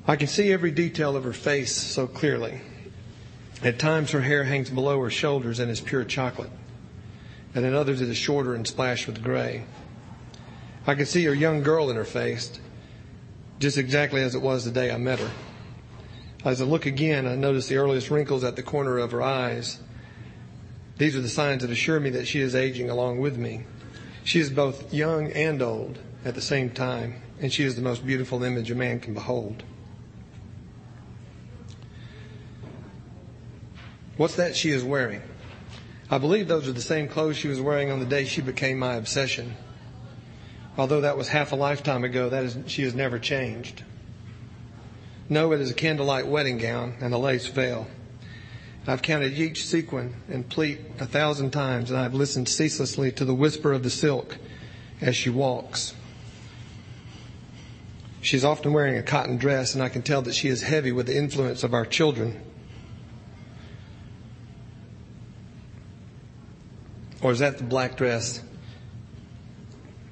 I 0.08 0.16
can 0.16 0.28
see 0.28 0.54
every 0.54 0.72
detail 0.72 1.18
of 1.18 1.26
her 1.26 1.34
face 1.34 1.76
so 1.76 2.08
clearly. 2.08 2.62
At 3.64 3.80
times 3.80 4.12
her 4.12 4.22
hair 4.22 4.44
hangs 4.44 4.70
below 4.70 5.02
her 5.02 5.10
shoulders 5.10 5.60
and 5.60 5.72
is 5.72 5.82
pure 5.82 6.04
chocolate, 6.04 6.52
and 7.54 7.66
at 7.66 7.74
others 7.74 8.02
it 8.02 8.10
is 8.10 8.18
shorter 8.18 8.54
and 8.54 8.68
splashed 8.68 9.08
with 9.08 9.24
gray. 9.24 9.64
I 10.86 10.96
can 10.96 11.06
see 11.06 11.24
her 11.26 11.34
young 11.34 11.64
girl 11.64 11.90
in 11.90 11.96
her 11.96 12.06
face, 12.06 12.60
just 13.60 13.78
exactly 13.78 14.22
as 14.22 14.36
it 14.36 14.42
was 14.42 14.66
the 14.66 14.72
day 14.72 14.92
I 14.92 14.98
met 14.98 15.20
her. 15.20 15.32
As 16.44 16.62
I 16.62 16.66
look 16.66 16.86
again, 16.86 17.26
I 17.26 17.36
notice 17.36 17.68
the 17.68 17.78
earliest 17.78 18.12
wrinkles 18.12 18.44
at 18.44 18.56
the 18.56 18.62
corner 18.62 19.00
of 19.00 19.12
her 19.12 19.24
eyes. 19.24 19.80
These 20.98 21.16
are 21.16 21.22
the 21.22 21.30
signs 21.30 21.64
that 21.64 21.72
assure 21.72 22.00
me 22.00 22.12
that 22.12 22.28
she 22.28 22.40
is 22.40 22.54
aging 22.54 22.90
along 22.90 23.20
with 23.20 23.38
me. 23.38 23.64
She 24.24 24.40
is 24.40 24.52
both 24.52 24.94
young 24.94 25.32
and 25.32 25.62
old 25.62 25.98
at 26.24 26.36
the 26.36 26.42
same 26.42 26.70
time, 26.70 27.22
and 27.42 27.52
she 27.52 27.64
is 27.64 27.76
the 27.76 27.82
most 27.82 28.06
beautiful 28.06 28.44
image 28.44 28.70
a 28.70 28.76
man 28.76 29.00
can 29.00 29.14
behold. 29.14 29.64
What's 34.18 34.36
that 34.36 34.56
she 34.56 34.70
is 34.70 34.84
wearing? 34.84 35.22
I 36.10 36.20
believe 36.20 36.48
those 36.48 36.68
are 36.68 36.74
the 36.74 36.82
same 36.82 37.10
clothes 37.10 37.36
she 37.36 37.48
was 37.50 37.60
wearing 37.60 37.92
on 37.92 38.00
the 38.00 38.06
day 38.06 38.26
she 38.26 38.42
became 38.42 38.80
my 38.80 38.94
obsession. 38.94 39.56
Although 40.78 41.02
that 41.02 41.18
was 41.18 41.28
half 41.28 41.52
a 41.52 41.56
lifetime 41.56 42.04
ago, 42.04 42.30
that 42.30 42.44
is, 42.46 42.58
she 42.68 42.84
has 42.84 42.94
never 42.94 43.20
changed. 43.20 43.84
No, 45.28 45.52
it 45.52 45.60
is 45.60 45.72
a 45.72 45.74
candlelight 45.74 46.28
wedding 46.28 46.60
gown 46.60 46.96
and 47.02 47.14
a 47.14 47.18
lace 47.18 47.48
veil. 47.48 47.88
I've 48.88 49.02
counted 49.02 49.34
each 49.34 49.66
sequin 49.66 50.16
and 50.30 50.48
pleat 50.48 50.80
a 51.00 51.06
thousand 51.06 51.52
times, 51.52 51.90
and 51.90 52.00
I've 52.00 52.14
listened 52.14 52.48
ceaselessly 52.48 53.12
to 53.14 53.26
the 53.26 53.34
whisper 53.34 53.74
of 53.74 53.84
the 53.84 53.90
silk 53.90 54.38
as 55.02 55.16
she 55.16 55.30
walks. 55.30 55.94
She's 58.22 58.46
often 58.46 58.74
wearing 58.74 58.98
a 58.98 59.04
cotton 59.04 59.38
dress, 59.38 59.74
and 59.74 59.84
I 59.84 59.90
can 59.90 60.04
tell 60.04 60.22
that 60.22 60.36
she 60.36 60.50
is 60.50 60.62
heavy 60.62 60.92
with 60.92 61.08
the 61.08 61.18
influence 61.18 61.64
of 61.64 61.74
our 61.74 61.86
children. 61.86 62.40
Or 67.26 67.32
is 67.32 67.40
that 67.40 67.58
the 67.58 67.64
black 67.64 67.98
dress 67.98 68.40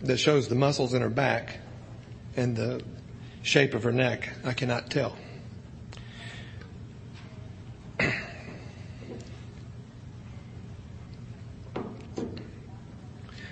that 0.02 0.18
shows 0.18 0.48
the 0.48 0.56
muscles 0.56 0.96
in 0.96 1.04
her 1.04 1.12
back 1.12 1.60
and 2.36 2.56
the 2.56 2.82
shape 3.44 3.76
of 3.76 3.84
her 3.84 3.92
neck? 3.92 4.34
I 4.44 4.54
cannot 4.54 4.90
tell. 4.90 5.16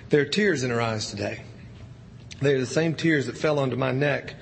There 0.08 0.22
are 0.22 0.24
tears 0.24 0.64
in 0.64 0.70
her 0.70 0.80
eyes 0.80 1.08
today. 1.08 1.44
They 2.40 2.54
are 2.54 2.60
the 2.60 2.66
same 2.66 2.96
tears 2.96 3.26
that 3.26 3.38
fell 3.38 3.60
onto 3.60 3.76
my 3.76 3.92
neck 3.92 4.34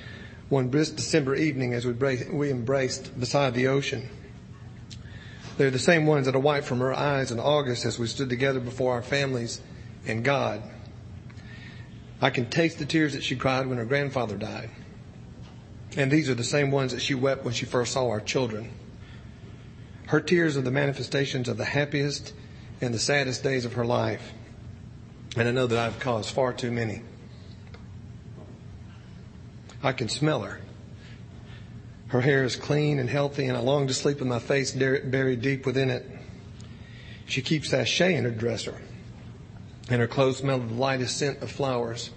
one 0.48 0.68
brisk 0.68 0.96
December 0.96 1.34
evening 1.34 1.74
as 1.74 1.86
we 1.86 2.50
embraced 2.50 3.20
beside 3.20 3.52
the 3.52 3.66
ocean. 3.66 4.08
They're 5.60 5.70
the 5.70 5.78
same 5.78 6.06
ones 6.06 6.24
that 6.24 6.34
are 6.34 6.40
wiped 6.40 6.66
from 6.66 6.78
her 6.78 6.94
eyes 6.94 7.30
in 7.30 7.38
August 7.38 7.84
as 7.84 7.98
we 7.98 8.06
stood 8.06 8.30
together 8.30 8.60
before 8.60 8.94
our 8.94 9.02
families 9.02 9.60
and 10.06 10.24
God. 10.24 10.62
I 12.18 12.30
can 12.30 12.48
taste 12.48 12.78
the 12.78 12.86
tears 12.86 13.12
that 13.12 13.22
she 13.22 13.36
cried 13.36 13.66
when 13.66 13.76
her 13.76 13.84
grandfather 13.84 14.38
died. 14.38 14.70
And 15.98 16.10
these 16.10 16.30
are 16.30 16.34
the 16.34 16.44
same 16.44 16.70
ones 16.70 16.92
that 16.92 17.02
she 17.02 17.14
wept 17.14 17.44
when 17.44 17.52
she 17.52 17.66
first 17.66 17.92
saw 17.92 18.08
our 18.08 18.22
children. 18.22 18.72
Her 20.06 20.22
tears 20.22 20.56
are 20.56 20.62
the 20.62 20.70
manifestations 20.70 21.46
of 21.46 21.58
the 21.58 21.66
happiest 21.66 22.32
and 22.80 22.94
the 22.94 22.98
saddest 22.98 23.42
days 23.42 23.66
of 23.66 23.74
her 23.74 23.84
life. 23.84 24.32
And 25.36 25.46
I 25.46 25.50
know 25.50 25.66
that 25.66 25.78
I've 25.78 26.00
caused 26.00 26.30
far 26.30 26.54
too 26.54 26.70
many. 26.70 27.02
I 29.82 29.92
can 29.92 30.08
smell 30.08 30.40
her. 30.40 30.62
Her 32.10 32.20
hair 32.22 32.42
is 32.42 32.56
clean 32.56 32.98
and 32.98 33.08
healthy, 33.08 33.46
and 33.46 33.56
I 33.56 33.60
long 33.60 33.86
to 33.86 33.94
sleep 33.94 34.18
with 34.18 34.26
my 34.26 34.40
face 34.40 34.72
buried 34.72 35.42
deep 35.42 35.64
within 35.64 35.90
it. 35.90 36.04
She 37.26 37.40
keeps 37.40 37.70
sachet 37.70 38.16
in 38.16 38.24
her 38.24 38.32
dresser, 38.32 38.74
and 39.88 40.00
her 40.00 40.08
clothes 40.08 40.38
smell 40.38 40.56
of 40.56 40.70
the 40.70 40.74
lightest 40.74 41.16
scent 41.16 41.40
of 41.40 41.52
flowers. 41.52 42.10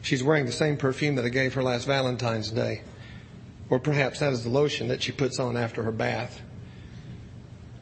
She's 0.00 0.22
wearing 0.22 0.46
the 0.46 0.52
same 0.52 0.76
perfume 0.76 1.16
that 1.16 1.24
I 1.24 1.28
gave 1.28 1.54
her 1.54 1.62
last 1.62 1.86
Valentine's 1.86 2.52
Day, 2.52 2.82
or 3.68 3.80
perhaps 3.80 4.20
that 4.20 4.32
is 4.32 4.44
the 4.44 4.50
lotion 4.50 4.86
that 4.88 5.02
she 5.02 5.10
puts 5.10 5.40
on 5.40 5.56
after 5.56 5.82
her 5.82 5.90
bath. 5.90 6.40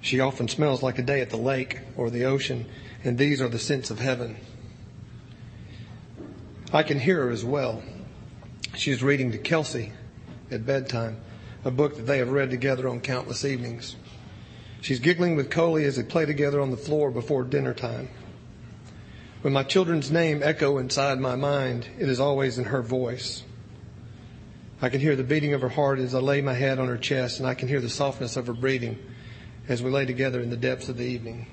She 0.01 0.19
often 0.19 0.49
smells 0.49 0.83
like 0.83 0.99
a 0.99 1.03
day 1.03 1.21
at 1.21 1.29
the 1.29 1.37
lake 1.37 1.81
or 1.95 2.09
the 2.09 2.25
ocean, 2.25 2.65
and 3.05 3.19
these 3.19 3.43
are 3.43 3.49
the 3.49 3.59
scents 3.59 3.91
of 3.91 3.99
heaven. 3.99 4.39
I 6.73 6.83
can 6.83 7.01
hear 7.01 7.25
her 7.25 7.31
as 7.31 7.45
well. 7.45 7.83
She 8.75 8.93
is 8.93 9.03
reading 9.03 9.31
to 9.33 9.39
Kelsey 9.39 9.93
at 10.51 10.67
bedtime, 10.67 11.21
a 11.65 11.71
book 11.71 11.97
that 11.97 12.07
they 12.07 12.19
have 12.19 12.31
read 12.31 12.51
together 12.51 12.89
on 12.89 13.01
countless 13.01 13.45
evenings. 13.45 13.97
She's 14.81 15.01
giggling 15.01 15.37
with 15.37 15.51
Coley 15.51 15.85
as 15.85 15.97
they 15.97 16.03
play 16.03 16.27
together 16.27 16.61
on 16.61 16.71
the 16.71 16.77
floor 16.77 17.11
before 17.11 17.45
dinner 17.45 17.73
time. 17.73 18.09
When 19.41 19.53
my 19.53 19.63
children's 19.63 20.11
name 20.11 20.43
echo 20.43 20.79
inside 20.79 21.19
my 21.21 21.37
mind, 21.37 21.87
it 21.99 22.09
is 22.09 22.21
always 22.21 22.59
in 22.59 22.65
her 22.65 22.83
voice. 22.83 23.43
I 24.83 24.89
can 24.89 25.01
hear 25.01 25.17
the 25.17 25.25
beating 25.25 25.55
of 25.55 25.63
her 25.63 25.69
heart 25.69 25.99
as 25.99 26.15
I 26.15 26.19
lay 26.19 26.43
my 26.43 26.55
head 26.55 26.79
on 26.79 26.89
her 26.89 26.99
chest, 26.99 27.41
and 27.41 27.49
I 27.49 27.55
can 27.55 27.69
hear 27.69 27.81
the 27.81 27.89
softness 27.89 28.37
of 28.37 28.47
her 28.47 28.53
breathing 28.53 28.99
as 29.69 29.83
we 29.83 29.91
lay 29.91 30.05
together 30.05 30.41
in 30.41 30.51
the 30.51 30.57
depths 30.57 30.89
of 30.89 30.99
the 30.99 31.05
evening. 31.05 31.47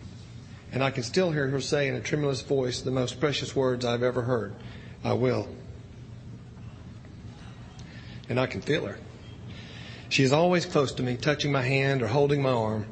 And 0.73 0.83
I 0.83 0.91
can 0.91 1.03
still 1.03 1.31
hear 1.31 1.47
her 1.49 1.61
say 1.61 1.87
in 1.87 1.95
a 1.95 2.01
tremulous 2.01 2.41
voice 2.41 2.81
the 2.81 2.91
most 2.91 3.19
precious 3.19 3.55
words 3.55 3.85
I've 3.85 4.03
ever 4.03 4.23
heard 4.23 4.55
I 5.03 5.13
will. 5.13 5.47
And 8.31 8.39
I 8.39 8.47
can 8.47 8.61
feel 8.61 8.85
her. 8.85 8.97
She 10.07 10.23
is 10.23 10.31
always 10.31 10.65
close 10.65 10.93
to 10.93 11.03
me, 11.03 11.17
touching 11.17 11.51
my 11.51 11.63
hand 11.63 12.01
or 12.01 12.07
holding 12.07 12.41
my 12.41 12.51
arm. 12.51 12.85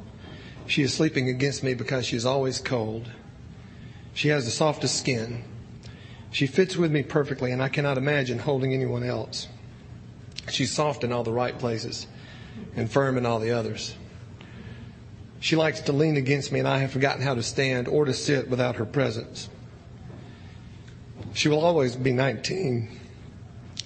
She 0.66 0.82
is 0.82 0.92
sleeping 0.92 1.30
against 1.30 1.62
me 1.62 1.72
because 1.72 2.04
she 2.04 2.14
is 2.14 2.26
always 2.26 2.58
cold. 2.58 3.10
She 4.12 4.28
has 4.28 4.44
the 4.44 4.50
softest 4.50 4.98
skin. 4.98 5.42
She 6.30 6.46
fits 6.46 6.76
with 6.76 6.92
me 6.92 7.02
perfectly, 7.02 7.52
and 7.52 7.62
I 7.62 7.70
cannot 7.70 7.96
imagine 7.96 8.38
holding 8.38 8.74
anyone 8.74 9.02
else. 9.02 9.48
She's 10.50 10.74
soft 10.74 11.04
in 11.04 11.10
all 11.10 11.24
the 11.24 11.32
right 11.32 11.58
places 11.58 12.06
and 12.76 12.90
firm 12.90 13.16
in 13.16 13.24
all 13.24 13.38
the 13.38 13.52
others. 13.52 13.94
She 15.40 15.56
likes 15.56 15.80
to 15.80 15.92
lean 15.92 16.18
against 16.18 16.52
me, 16.52 16.58
and 16.58 16.68
I 16.68 16.80
have 16.80 16.92
forgotten 16.92 17.22
how 17.22 17.34
to 17.34 17.42
stand 17.42 17.88
or 17.88 18.04
to 18.04 18.12
sit 18.12 18.50
without 18.50 18.76
her 18.76 18.84
presence. 18.84 19.48
She 21.32 21.48
will 21.48 21.64
always 21.64 21.96
be 21.96 22.12
19 22.12 22.99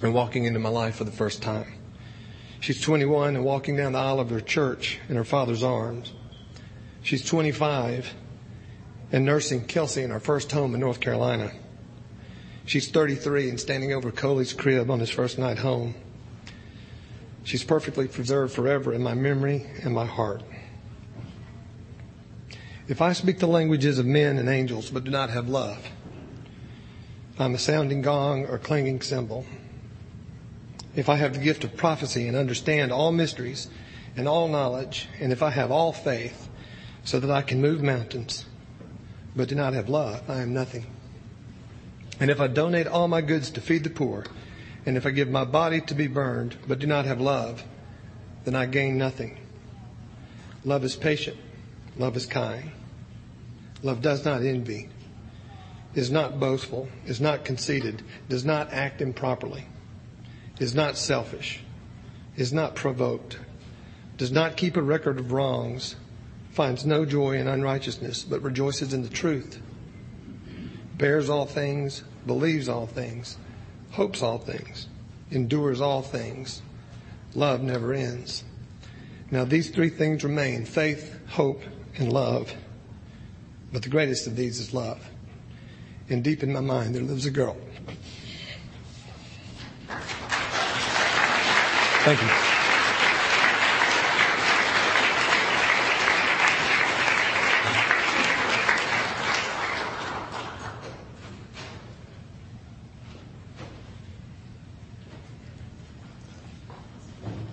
and 0.04 0.12
walking 0.12 0.44
into 0.44 0.58
my 0.58 0.68
life 0.68 0.96
for 0.96 1.04
the 1.04 1.10
first 1.10 1.42
time. 1.42 1.72
She's 2.60 2.80
21 2.80 3.36
and 3.36 3.44
walking 3.44 3.76
down 3.76 3.92
the 3.92 3.98
aisle 3.98 4.20
of 4.20 4.30
her 4.30 4.40
church 4.40 5.00
in 5.08 5.16
her 5.16 5.24
father's 5.24 5.62
arms. 5.62 6.12
She's 7.02 7.24
25 7.24 8.14
and 9.12 9.24
nursing 9.24 9.64
Kelsey 9.64 10.02
in 10.02 10.12
our 10.12 10.20
first 10.20 10.52
home 10.52 10.74
in 10.74 10.80
North 10.80 11.00
Carolina. 11.00 11.52
She's 12.66 12.90
33 12.90 13.48
and 13.48 13.60
standing 13.60 13.92
over 13.92 14.10
Coley's 14.10 14.52
crib 14.52 14.90
on 14.90 15.00
his 15.00 15.10
first 15.10 15.38
night 15.38 15.58
home. 15.58 15.94
She's 17.42 17.64
perfectly 17.64 18.06
preserved 18.06 18.54
forever 18.54 18.92
in 18.92 19.02
my 19.02 19.14
memory 19.14 19.66
and 19.82 19.94
my 19.94 20.06
heart. 20.06 20.42
If 22.88 23.00
I 23.00 23.14
speak 23.14 23.38
the 23.38 23.46
languages 23.46 23.98
of 23.98 24.04
men 24.04 24.36
and 24.36 24.50
angels 24.50 24.90
but 24.90 25.04
do 25.04 25.10
not 25.10 25.30
have 25.30 25.48
love, 25.48 25.86
I'm 27.38 27.54
a 27.54 27.58
sounding 27.58 28.02
gong 28.02 28.44
or 28.46 28.58
clanging 28.58 29.00
cymbal. 29.00 29.46
If 30.96 31.08
I 31.08 31.16
have 31.16 31.34
the 31.34 31.40
gift 31.40 31.64
of 31.64 31.76
prophecy 31.76 32.28
and 32.28 32.36
understand 32.36 32.92
all 32.92 33.12
mysteries 33.12 33.68
and 34.16 34.28
all 34.28 34.48
knowledge, 34.48 35.08
and 35.20 35.32
if 35.32 35.42
I 35.42 35.50
have 35.50 35.70
all 35.70 35.92
faith 35.92 36.48
so 37.04 37.18
that 37.20 37.30
I 37.30 37.42
can 37.42 37.60
move 37.60 37.82
mountains, 37.82 38.46
but 39.34 39.48
do 39.48 39.54
not 39.54 39.72
have 39.72 39.88
love, 39.88 40.22
I 40.28 40.40
am 40.40 40.54
nothing. 40.54 40.86
And 42.20 42.30
if 42.30 42.40
I 42.40 42.46
donate 42.46 42.86
all 42.86 43.08
my 43.08 43.20
goods 43.20 43.50
to 43.50 43.60
feed 43.60 43.84
the 43.84 43.90
poor, 43.90 44.24
and 44.86 44.96
if 44.96 45.04
I 45.04 45.10
give 45.10 45.28
my 45.28 45.44
body 45.44 45.80
to 45.80 45.94
be 45.94 46.06
burned, 46.06 46.56
but 46.68 46.78
do 46.78 46.86
not 46.86 47.06
have 47.06 47.20
love, 47.20 47.64
then 48.44 48.54
I 48.54 48.66
gain 48.66 48.96
nothing. 48.96 49.38
Love 50.64 50.84
is 50.84 50.94
patient. 50.94 51.36
Love 51.96 52.16
is 52.16 52.26
kind. 52.26 52.70
Love 53.82 54.00
does 54.00 54.24
not 54.24 54.42
envy, 54.42 54.88
is 55.94 56.10
not 56.10 56.40
boastful, 56.40 56.88
is 57.04 57.20
not 57.20 57.44
conceited, 57.44 58.02
does 58.28 58.44
not 58.44 58.72
act 58.72 59.02
improperly, 59.02 59.66
is 60.58 60.74
not 60.74 60.96
selfish, 60.96 61.60
is 62.36 62.52
not 62.52 62.74
provoked, 62.74 63.38
does 64.16 64.30
not 64.30 64.56
keep 64.56 64.76
a 64.76 64.82
record 64.82 65.18
of 65.18 65.32
wrongs, 65.32 65.96
finds 66.50 66.86
no 66.86 67.04
joy 67.04 67.36
in 67.36 67.48
unrighteousness, 67.48 68.22
but 68.22 68.42
rejoices 68.42 68.94
in 68.94 69.02
the 69.02 69.08
truth, 69.08 69.60
bears 70.96 71.28
all 71.28 71.46
things, 71.46 72.04
believes 72.26 72.68
all 72.68 72.86
things, 72.86 73.36
hopes 73.90 74.22
all 74.22 74.38
things, 74.38 74.88
endures 75.30 75.80
all 75.80 76.02
things. 76.02 76.62
Love 77.34 77.62
never 77.62 77.92
ends. 77.92 78.44
Now 79.30 79.44
these 79.44 79.70
three 79.70 79.88
things 79.88 80.22
remain 80.22 80.64
faith, 80.64 81.18
hope, 81.28 81.62
and 81.98 82.12
love. 82.12 82.54
But 83.72 83.82
the 83.82 83.88
greatest 83.88 84.28
of 84.28 84.36
these 84.36 84.60
is 84.60 84.72
love. 84.72 85.04
And 86.08 86.22
deep 86.22 86.42
in 86.42 86.52
my 86.52 86.60
mind, 86.60 86.94
there 86.94 87.02
lives 87.02 87.26
a 87.26 87.30
girl. 87.30 87.56
Thank 92.04 92.20
you. 92.20 92.28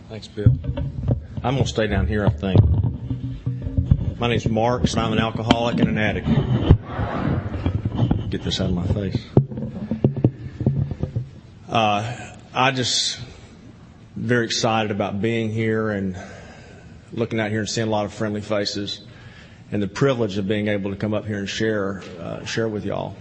Thanks, 0.09 0.27
Bill. 0.27 0.47
I'm 1.41 1.53
going 1.55 1.63
to 1.63 1.65
stay 1.65 1.87
down 1.87 2.07
here, 2.07 2.25
I 2.25 2.29
think. 2.29 2.59
My 4.19 4.27
name's 4.27 4.49
Mark, 4.49 4.81
and 4.81 4.99
I'm 4.99 5.13
an 5.13 5.19
alcoholic 5.19 5.79
and 5.79 5.87
an 5.87 5.97
addict. 5.97 6.27
Get 8.29 8.43
this 8.43 8.59
out 8.59 8.67
of 8.67 8.75
my 8.75 8.85
face. 8.87 9.25
Uh, 11.69 12.33
I 12.53 12.71
just 12.71 13.17
very 14.21 14.45
excited 14.45 14.91
about 14.91 15.19
being 15.19 15.51
here 15.51 15.89
and 15.89 16.15
looking 17.11 17.39
out 17.39 17.49
here 17.49 17.61
and 17.61 17.67
seeing 17.67 17.87
a 17.87 17.89
lot 17.89 18.05
of 18.05 18.13
friendly 18.13 18.41
faces, 18.41 19.01
and 19.71 19.81
the 19.81 19.87
privilege 19.87 20.37
of 20.37 20.47
being 20.47 20.67
able 20.67 20.91
to 20.91 20.95
come 20.95 21.15
up 21.15 21.25
here 21.25 21.39
and 21.39 21.49
share 21.49 22.03
uh, 22.19 22.45
share 22.45 22.67
with 22.67 22.85
y'all. 22.85 23.15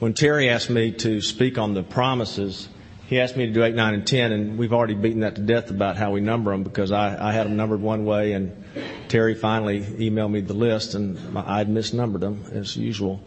When 0.00 0.14
Terry 0.14 0.48
asked 0.48 0.70
me 0.70 0.90
to 0.90 1.20
speak 1.20 1.56
on 1.56 1.72
the 1.72 1.84
promises, 1.84 2.68
he 3.06 3.20
asked 3.20 3.36
me 3.36 3.46
to 3.46 3.52
do 3.52 3.62
8, 3.62 3.76
9, 3.76 3.94
and 3.94 4.04
10, 4.04 4.32
and 4.32 4.58
we've 4.58 4.72
already 4.72 4.94
beaten 4.94 5.20
that 5.20 5.36
to 5.36 5.40
death 5.40 5.70
about 5.70 5.96
how 5.96 6.10
we 6.10 6.20
number 6.20 6.50
them 6.50 6.64
because 6.64 6.90
I, 6.90 7.28
I 7.28 7.32
had 7.32 7.46
them 7.46 7.56
numbered 7.56 7.80
one 7.80 8.04
way, 8.04 8.32
and 8.32 8.64
Terry 9.06 9.36
finally 9.36 9.82
emailed 9.82 10.32
me 10.32 10.40
the 10.40 10.52
list, 10.52 10.94
and 10.94 11.38
I'd 11.38 11.68
misnumbered 11.68 12.20
them 12.20 12.44
as 12.50 12.76
usual. 12.76 13.20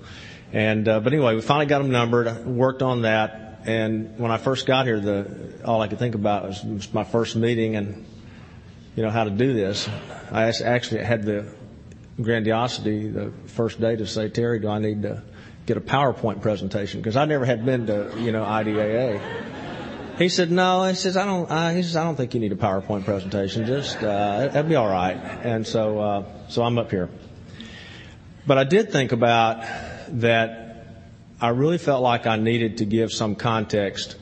And 0.52 0.90
uh, 0.90 1.00
but 1.00 1.14
anyway, 1.14 1.36
we 1.36 1.42
finally 1.42 1.68
got 1.68 1.80
them 1.80 1.92
numbered. 1.92 2.46
Worked 2.46 2.82
on 2.82 3.04
that, 3.04 3.51
and 3.66 4.18
when 4.18 4.32
I 4.32 4.38
first 4.38 4.66
got 4.66 4.86
here, 4.86 5.00
the 5.00 5.62
all 5.66 5.82
I 5.82 5.88
could 5.88 6.00
think 6.00 6.16
about 6.16 6.48
was, 6.48 6.64
was 6.64 6.94
my 6.94 7.04
first 7.04 7.36
meeting 7.36 7.76
and 7.76 8.06
you 8.96 9.04
know 9.04 9.10
how 9.10 9.24
to 9.24 9.30
do 9.30 9.54
this. 9.54 9.88
I 10.32 10.52
actually 10.64 11.04
had 11.04 11.24
the 11.24 11.54
grandiosity 12.22 13.08
the 13.08 13.32
first 13.48 13.80
day 13.80 13.96
to 13.96 14.06
say, 14.06 14.30
Terry, 14.30 14.60
do 14.60 14.68
I 14.68 14.80
need 14.80 15.04
to 15.04 15.24
get 15.66 15.78
a 15.78 15.82
PowerPoint 15.82 16.42
presentation? 16.42 17.00
Because 17.00 17.16
I 17.16 17.26
never 17.26 17.46
had 17.46 17.66
been 17.66 17.88
to 17.88 18.14
you 18.18 18.32
know 18.32 18.44
IDAA. 18.44 19.22
He 20.18 20.30
said, 20.30 20.52
no. 20.52 20.84
He 20.84 20.94
says, 20.94 21.18
I 21.18 21.26
don't, 21.26 21.50
uh, 21.50 21.72
he 21.72 21.82
says, 21.82 21.96
I 21.96 22.04
don't 22.04 22.16
think 22.16 22.36
you 22.36 22.40
need 22.40 22.52
a 22.52 22.56
PowerPoint 22.56 23.06
presentation. 23.06 23.66
Just, 23.66 23.98
uh, 23.98 24.50
that'd 24.50 24.70
be 24.70 24.76
all 24.76 24.90
right. 24.90 25.16
And 25.16 25.66
so, 25.66 26.00
uh, 26.00 26.26
so 26.48 26.62
I'm 26.62 26.78
up 26.78 26.92
here. 26.92 27.10
But 28.46 28.60
I 28.60 28.64
did 28.64 28.92
think 28.92 29.14
about 29.14 29.66
that 30.20 30.71
I 31.42 31.50
really 31.50 31.80
felt 31.80 32.04
like 32.04 32.28
I 32.28 32.36
needed 32.36 32.78
to 32.78 32.86
give 32.86 33.12
some 33.12 33.36
context, 33.36 34.16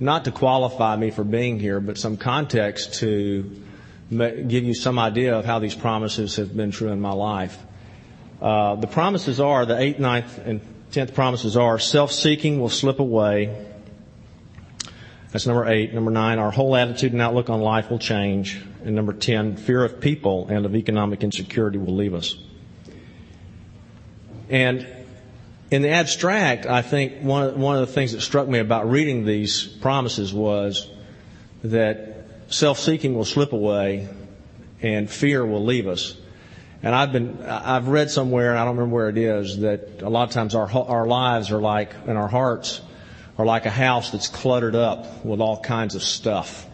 not 0.00 0.24
to 0.24 0.32
qualify 0.32 0.96
me 0.96 1.12
for 1.12 1.22
being 1.22 1.60
here, 1.60 1.78
but 1.78 1.96
some 1.96 2.16
context 2.16 2.94
to 2.94 3.62
give 4.10 4.64
you 4.64 4.74
some 4.74 4.98
idea 4.98 5.38
of 5.38 5.44
how 5.44 5.60
these 5.60 5.76
promises 5.76 6.36
have 6.36 6.56
been 6.56 6.72
true 6.72 6.88
in 6.88 7.00
my 7.00 7.12
life. 7.12 7.56
Uh, 8.42 8.74
the 8.74 8.88
promises 8.88 9.38
are, 9.38 9.64
the 9.64 9.78
eighth, 9.78 10.00
ninth, 10.00 10.38
and 10.38 10.60
tenth 10.90 11.14
promises 11.14 11.56
are, 11.56 11.78
self-seeking 11.78 12.58
will 12.58 12.68
slip 12.68 12.98
away, 12.98 13.68
that's 15.30 15.46
number 15.46 15.68
eight. 15.68 15.94
Number 15.94 16.10
nine, 16.10 16.40
our 16.40 16.50
whole 16.50 16.74
attitude 16.74 17.12
and 17.12 17.22
outlook 17.22 17.50
on 17.50 17.60
life 17.60 17.88
will 17.88 18.00
change. 18.00 18.60
And 18.84 18.96
number 18.96 19.12
10, 19.12 19.56
fear 19.58 19.84
of 19.84 20.00
people 20.00 20.48
and 20.48 20.66
of 20.66 20.74
economic 20.74 21.22
insecurity 21.22 21.78
will 21.78 21.94
leave 21.94 22.14
us. 22.14 22.34
And 24.48 24.88
in 25.70 25.82
the 25.82 25.90
abstract, 25.90 26.66
I 26.66 26.82
think 26.82 27.22
one 27.22 27.42
of, 27.44 27.56
one 27.56 27.76
of 27.76 27.86
the 27.86 27.92
things 27.92 28.12
that 28.12 28.20
struck 28.22 28.48
me 28.48 28.58
about 28.58 28.90
reading 28.90 29.24
these 29.24 29.64
promises 29.64 30.34
was 30.34 30.88
that 31.62 32.26
self-seeking 32.48 33.14
will 33.14 33.24
slip 33.24 33.52
away 33.52 34.08
and 34.82 35.08
fear 35.08 35.44
will 35.44 35.64
leave 35.64 35.86
us. 35.86 36.16
And 36.82 36.94
I've 36.94 37.12
been, 37.12 37.42
I've 37.42 37.88
read 37.88 38.10
somewhere, 38.10 38.50
and 38.50 38.58
I 38.58 38.64
don't 38.64 38.76
remember 38.76 38.94
where 38.94 39.08
it 39.10 39.18
is, 39.18 39.60
that 39.60 40.00
a 40.00 40.08
lot 40.08 40.28
of 40.28 40.34
times 40.34 40.54
our, 40.54 40.70
our 40.70 41.06
lives 41.06 41.50
are 41.50 41.60
like, 41.60 41.92
and 42.06 42.16
our 42.16 42.28
hearts, 42.28 42.80
are 43.36 43.44
like 43.44 43.66
a 43.66 43.70
house 43.70 44.10
that's 44.10 44.28
cluttered 44.28 44.74
up 44.74 45.24
with 45.24 45.40
all 45.40 45.60
kinds 45.60 45.94
of 45.94 46.02
stuff 46.02 46.66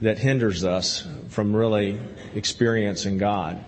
that 0.00 0.18
hinders 0.18 0.64
us 0.64 1.06
from 1.28 1.54
really 1.54 2.00
experiencing 2.34 3.18
God. 3.18 3.64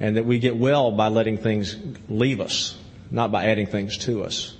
And 0.00 0.16
that 0.16 0.24
we 0.24 0.38
get 0.38 0.56
well 0.56 0.92
by 0.92 1.08
letting 1.08 1.36
things 1.36 1.76
leave 2.08 2.40
us, 2.40 2.78
not 3.10 3.32
by 3.32 3.46
adding 3.46 3.66
things 3.66 3.98
to 3.98 4.24
us. 4.24 4.56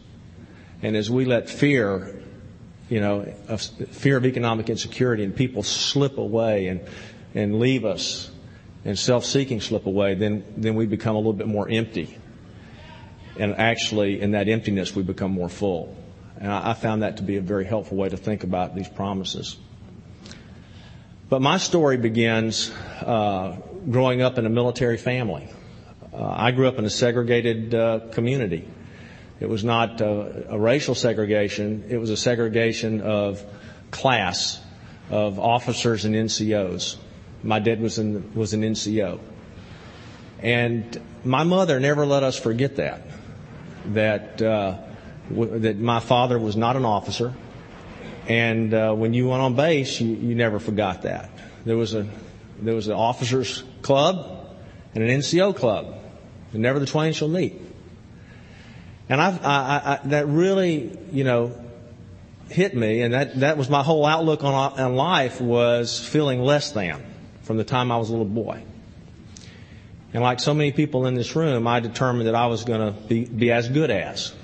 And 0.83 0.97
as 0.97 1.11
we 1.11 1.25
let 1.25 1.49
fear, 1.49 2.23
you 2.89 3.01
know, 3.01 3.33
of 3.49 3.61
fear 3.63 4.17
of 4.17 4.25
economic 4.25 4.71
insecurity 4.71 5.25
and 5.25 5.35
people 5.35 5.63
slip 5.63 6.19
away 6.19 6.69
and, 6.69 6.81
and 7.35 7.61
leave 7.61 7.85
us 7.85 8.31
and 8.85 8.99
self-seeking 8.99 9.61
slip 9.61 9.87
away, 9.87 10.15
then, 10.15 10.45
then 10.57 10.75
we 10.75 10.87
become 10.87 11.15
a 11.15 11.19
little 11.19 11.33
bit 11.33 11.47
more 11.47 11.69
empty 11.69 12.17
and 13.41 13.57
actually 13.57 14.21
in 14.21 14.33
that 14.33 14.49
emptiness 14.49 14.95
we 14.95 15.03
become 15.03 15.31
more 15.31 15.49
full. 15.49 15.97
And 16.39 16.51
I, 16.51 16.73
found 16.73 17.03
that 17.03 17.19
to 17.19 17.23
be 17.23 17.37
a 17.37 17.41
very 17.41 17.65
helpful 17.65 17.97
way 17.97 18.09
to 18.09 18.17
think 18.17 18.45
about 18.45 18.75
these 18.75 18.89
promises. 18.89 19.57
But 21.29 21.43
my 21.43 21.59
story 21.59 21.97
begins 21.97 22.71
uh, 23.01 23.57
growing 23.91 24.23
up 24.23 24.39
in 24.39 24.47
a 24.47 24.49
military 24.49 24.97
family. 24.97 25.49
Uh, 26.21 26.35
I 26.37 26.51
grew 26.51 26.69
up 26.69 26.79
in 26.79 26.85
a 26.85 26.91
segregated 26.91 27.75
uh, 27.75 28.01
community. 28.13 28.69
It 29.41 29.49
was 29.49 29.65
not 29.65 30.03
uh, 30.03 30.27
a 30.51 30.59
racial 30.59 30.95
segregation. 30.95 31.85
It 31.89 31.97
was 31.97 32.11
a 32.11 32.17
segregation 32.17 33.01
of 33.01 33.43
class, 33.91 34.61
of 35.09 35.41
officers 35.41 36.05
and 36.05 36.15
NCOs. 36.15 36.97
My 37.43 37.59
dad 37.59 37.81
was 37.81 37.99
in, 37.99 38.35
was 38.35 38.53
an 38.53 38.61
NCO. 38.61 39.19
And 40.41 41.01
my 41.25 41.43
mother 41.45 41.81
never 41.81 42.05
let 42.05 42.23
us 42.23 42.39
forget 42.39 42.77
that 42.77 43.03
that 43.87 44.43
uh, 44.43 44.77
w- 45.31 45.59
that 45.61 45.79
my 45.79 46.01
father 46.01 46.39
was 46.39 46.55
not 46.55 46.77
an 46.77 46.85
officer, 46.85 47.33
and 48.29 48.75
uh, 48.75 48.93
when 48.93 49.15
you 49.15 49.29
went 49.29 49.41
on 49.41 49.55
base, 49.55 50.01
you, 50.01 50.15
you 50.15 50.35
never 50.35 50.59
forgot 50.59 51.03
that. 51.03 51.31
There 51.65 51.79
was 51.79 51.95
a 51.95 52.07
there 52.61 52.75
was 52.75 52.89
an 52.89 52.95
officers 52.95 53.65
club 53.81 54.49
and 54.95 55.05
an 55.05 55.21
NCO 55.21 55.57
club, 55.57 56.00
and 56.53 56.63
never 56.63 56.79
the 56.79 56.87
twain 56.87 57.13
shall 57.13 57.29
meet. 57.29 57.61
And 59.09 59.21
I, 59.21 59.31
I, 59.31 59.93
I 59.95 60.01
that 60.09 60.29
really, 60.29 60.97
you 61.11 61.25
know, 61.25 61.53
hit 62.49 62.75
me, 62.75 63.03
and 63.03 63.15
that 63.15 63.41
that 63.41 63.57
was 63.59 63.69
my 63.69 63.83
whole 63.83 64.07
outlook 64.07 64.45
on 64.45 64.55
on 64.55 64.95
life 64.95 65.41
was 65.41 65.99
feeling 65.99 66.43
less 66.43 66.73
than 66.73 67.05
from 67.43 67.57
the 67.57 67.65
time 67.65 67.91
I 67.91 67.97
was 67.97 68.09
a 68.09 68.13
little 68.13 68.25
boy. 68.25 68.63
And 70.13 70.23
like 70.23 70.41
so 70.41 70.55
many 70.55 70.73
people 70.73 71.07
in 71.07 71.15
this 71.15 71.37
room, 71.37 71.67
I 71.67 71.81
determined 71.81 72.27
that 72.27 72.35
I 72.35 72.47
was 72.47 72.65
going 72.65 72.81
to 72.81 73.01
be, 73.01 73.25
be 73.25 73.53
as 73.53 73.69
good 73.69 73.91
as. 73.91 74.35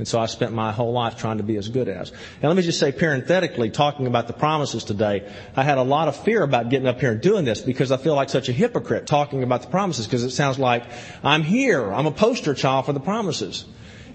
And 0.00 0.08
so 0.08 0.18
I 0.18 0.24
spent 0.24 0.54
my 0.54 0.72
whole 0.72 0.92
life 0.92 1.18
trying 1.18 1.36
to 1.36 1.42
be 1.42 1.58
as 1.58 1.68
good 1.68 1.86
as. 1.86 2.10
And 2.10 2.44
let 2.44 2.56
me 2.56 2.62
just 2.62 2.80
say 2.80 2.90
parenthetically, 2.90 3.68
talking 3.68 4.06
about 4.06 4.28
the 4.28 4.32
promises 4.32 4.82
today, 4.82 5.30
I 5.54 5.62
had 5.62 5.76
a 5.76 5.82
lot 5.82 6.08
of 6.08 6.16
fear 6.16 6.42
about 6.42 6.70
getting 6.70 6.88
up 6.88 7.00
here 7.00 7.12
and 7.12 7.20
doing 7.20 7.44
this 7.44 7.60
because 7.60 7.92
I 7.92 7.98
feel 7.98 8.14
like 8.14 8.30
such 8.30 8.48
a 8.48 8.52
hypocrite 8.52 9.06
talking 9.06 9.42
about 9.42 9.60
the 9.60 9.68
promises 9.68 10.06
because 10.06 10.24
it 10.24 10.30
sounds 10.30 10.58
like 10.58 10.84
I'm 11.22 11.42
here. 11.42 11.92
I'm 11.92 12.06
a 12.06 12.12
poster 12.12 12.54
child 12.54 12.86
for 12.86 12.94
the 12.94 13.00
promises. 13.00 13.66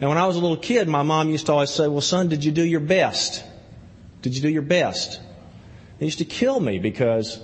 And 0.01 0.09
when 0.09 0.17
I 0.17 0.25
was 0.25 0.37
a 0.37 0.39
little 0.39 0.57
kid, 0.57 0.87
my 0.87 1.03
mom 1.03 1.29
used 1.29 1.45
to 1.45 1.51
always 1.51 1.69
say, 1.69 1.87
well, 1.87 2.01
son, 2.01 2.29
did 2.29 2.43
you 2.43 2.51
do 2.51 2.65
your 2.65 2.79
best? 2.79 3.43
Did 4.23 4.35
you 4.35 4.41
do 4.41 4.49
your 4.49 4.63
best? 4.63 5.21
It 5.99 6.05
used 6.05 6.17
to 6.17 6.25
kill 6.25 6.59
me 6.59 6.79
because 6.79 7.39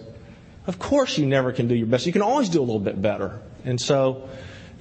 of 0.65 0.79
course 0.79 1.15
you 1.15 1.27
never 1.27 1.51
can 1.51 1.67
do 1.67 1.75
your 1.75 1.85
best. 1.85 2.07
You 2.07 2.11
can 2.11 2.23
always 2.23 2.49
do 2.49 2.59
a 2.59 2.65
little 2.65 2.79
bit 2.79 2.99
better. 2.99 3.39
And 3.65 3.79
so, 3.79 4.27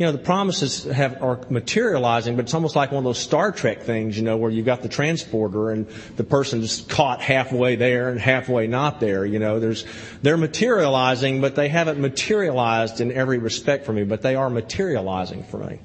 you 0.00 0.06
know, 0.06 0.12
the 0.12 0.18
promises 0.18 0.84
have, 0.84 1.22
are 1.22 1.38
materializing, 1.50 2.34
but 2.34 2.46
it's 2.46 2.54
almost 2.54 2.74
like 2.74 2.90
one 2.90 3.00
of 3.00 3.04
those 3.04 3.18
Star 3.18 3.52
Trek 3.52 3.82
things, 3.82 4.16
you 4.16 4.24
know, 4.24 4.38
where 4.38 4.50
you've 4.50 4.64
got 4.64 4.80
the 4.80 4.88
transporter 4.88 5.72
and 5.72 5.86
the 6.16 6.24
person's 6.24 6.80
caught 6.80 7.20
halfway 7.20 7.76
there 7.76 8.08
and 8.08 8.18
halfway 8.18 8.66
not 8.66 8.98
there. 8.98 9.26
You 9.26 9.38
know, 9.38 9.60
there's, 9.60 9.84
they're 10.22 10.38
materializing, 10.38 11.42
but 11.42 11.54
they 11.54 11.68
haven't 11.68 12.00
materialized 12.00 13.02
in 13.02 13.12
every 13.12 13.36
respect 13.36 13.84
for 13.84 13.92
me, 13.92 14.04
but 14.04 14.22
they 14.22 14.36
are 14.36 14.48
materializing 14.48 15.44
for 15.44 15.58
me. 15.58 15.80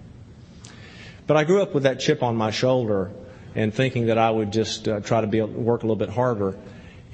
But 1.28 1.36
I 1.36 1.44
grew 1.44 1.62
up 1.62 1.74
with 1.74 1.84
that 1.84 2.00
chip 2.00 2.24
on 2.24 2.38
my 2.38 2.52
shoulder 2.52 3.12
and 3.54 3.74
thinking 3.74 4.06
that 4.06 4.18
I 4.18 4.32
would 4.32 4.54
just 4.54 4.88
uh, 4.88 5.02
try 5.02 5.20
to 5.20 5.28
be, 5.28 5.42
work 5.42 5.84
a 5.84 5.88
little 5.88 5.98
bit 5.98 6.08
harder. 6.10 6.58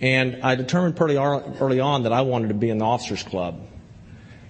And 0.01 0.43
I 0.43 0.53
determined 0.53 0.97
pretty 0.97 1.17
early 1.17 1.79
on 1.79 2.03
that 2.03 2.13
I 2.13 2.21
wanted 2.21 2.49
to 2.49 2.53
be 2.53 2.69
in 2.69 2.77
the 2.77 2.85
officers 2.85 3.23
club. 3.23 3.59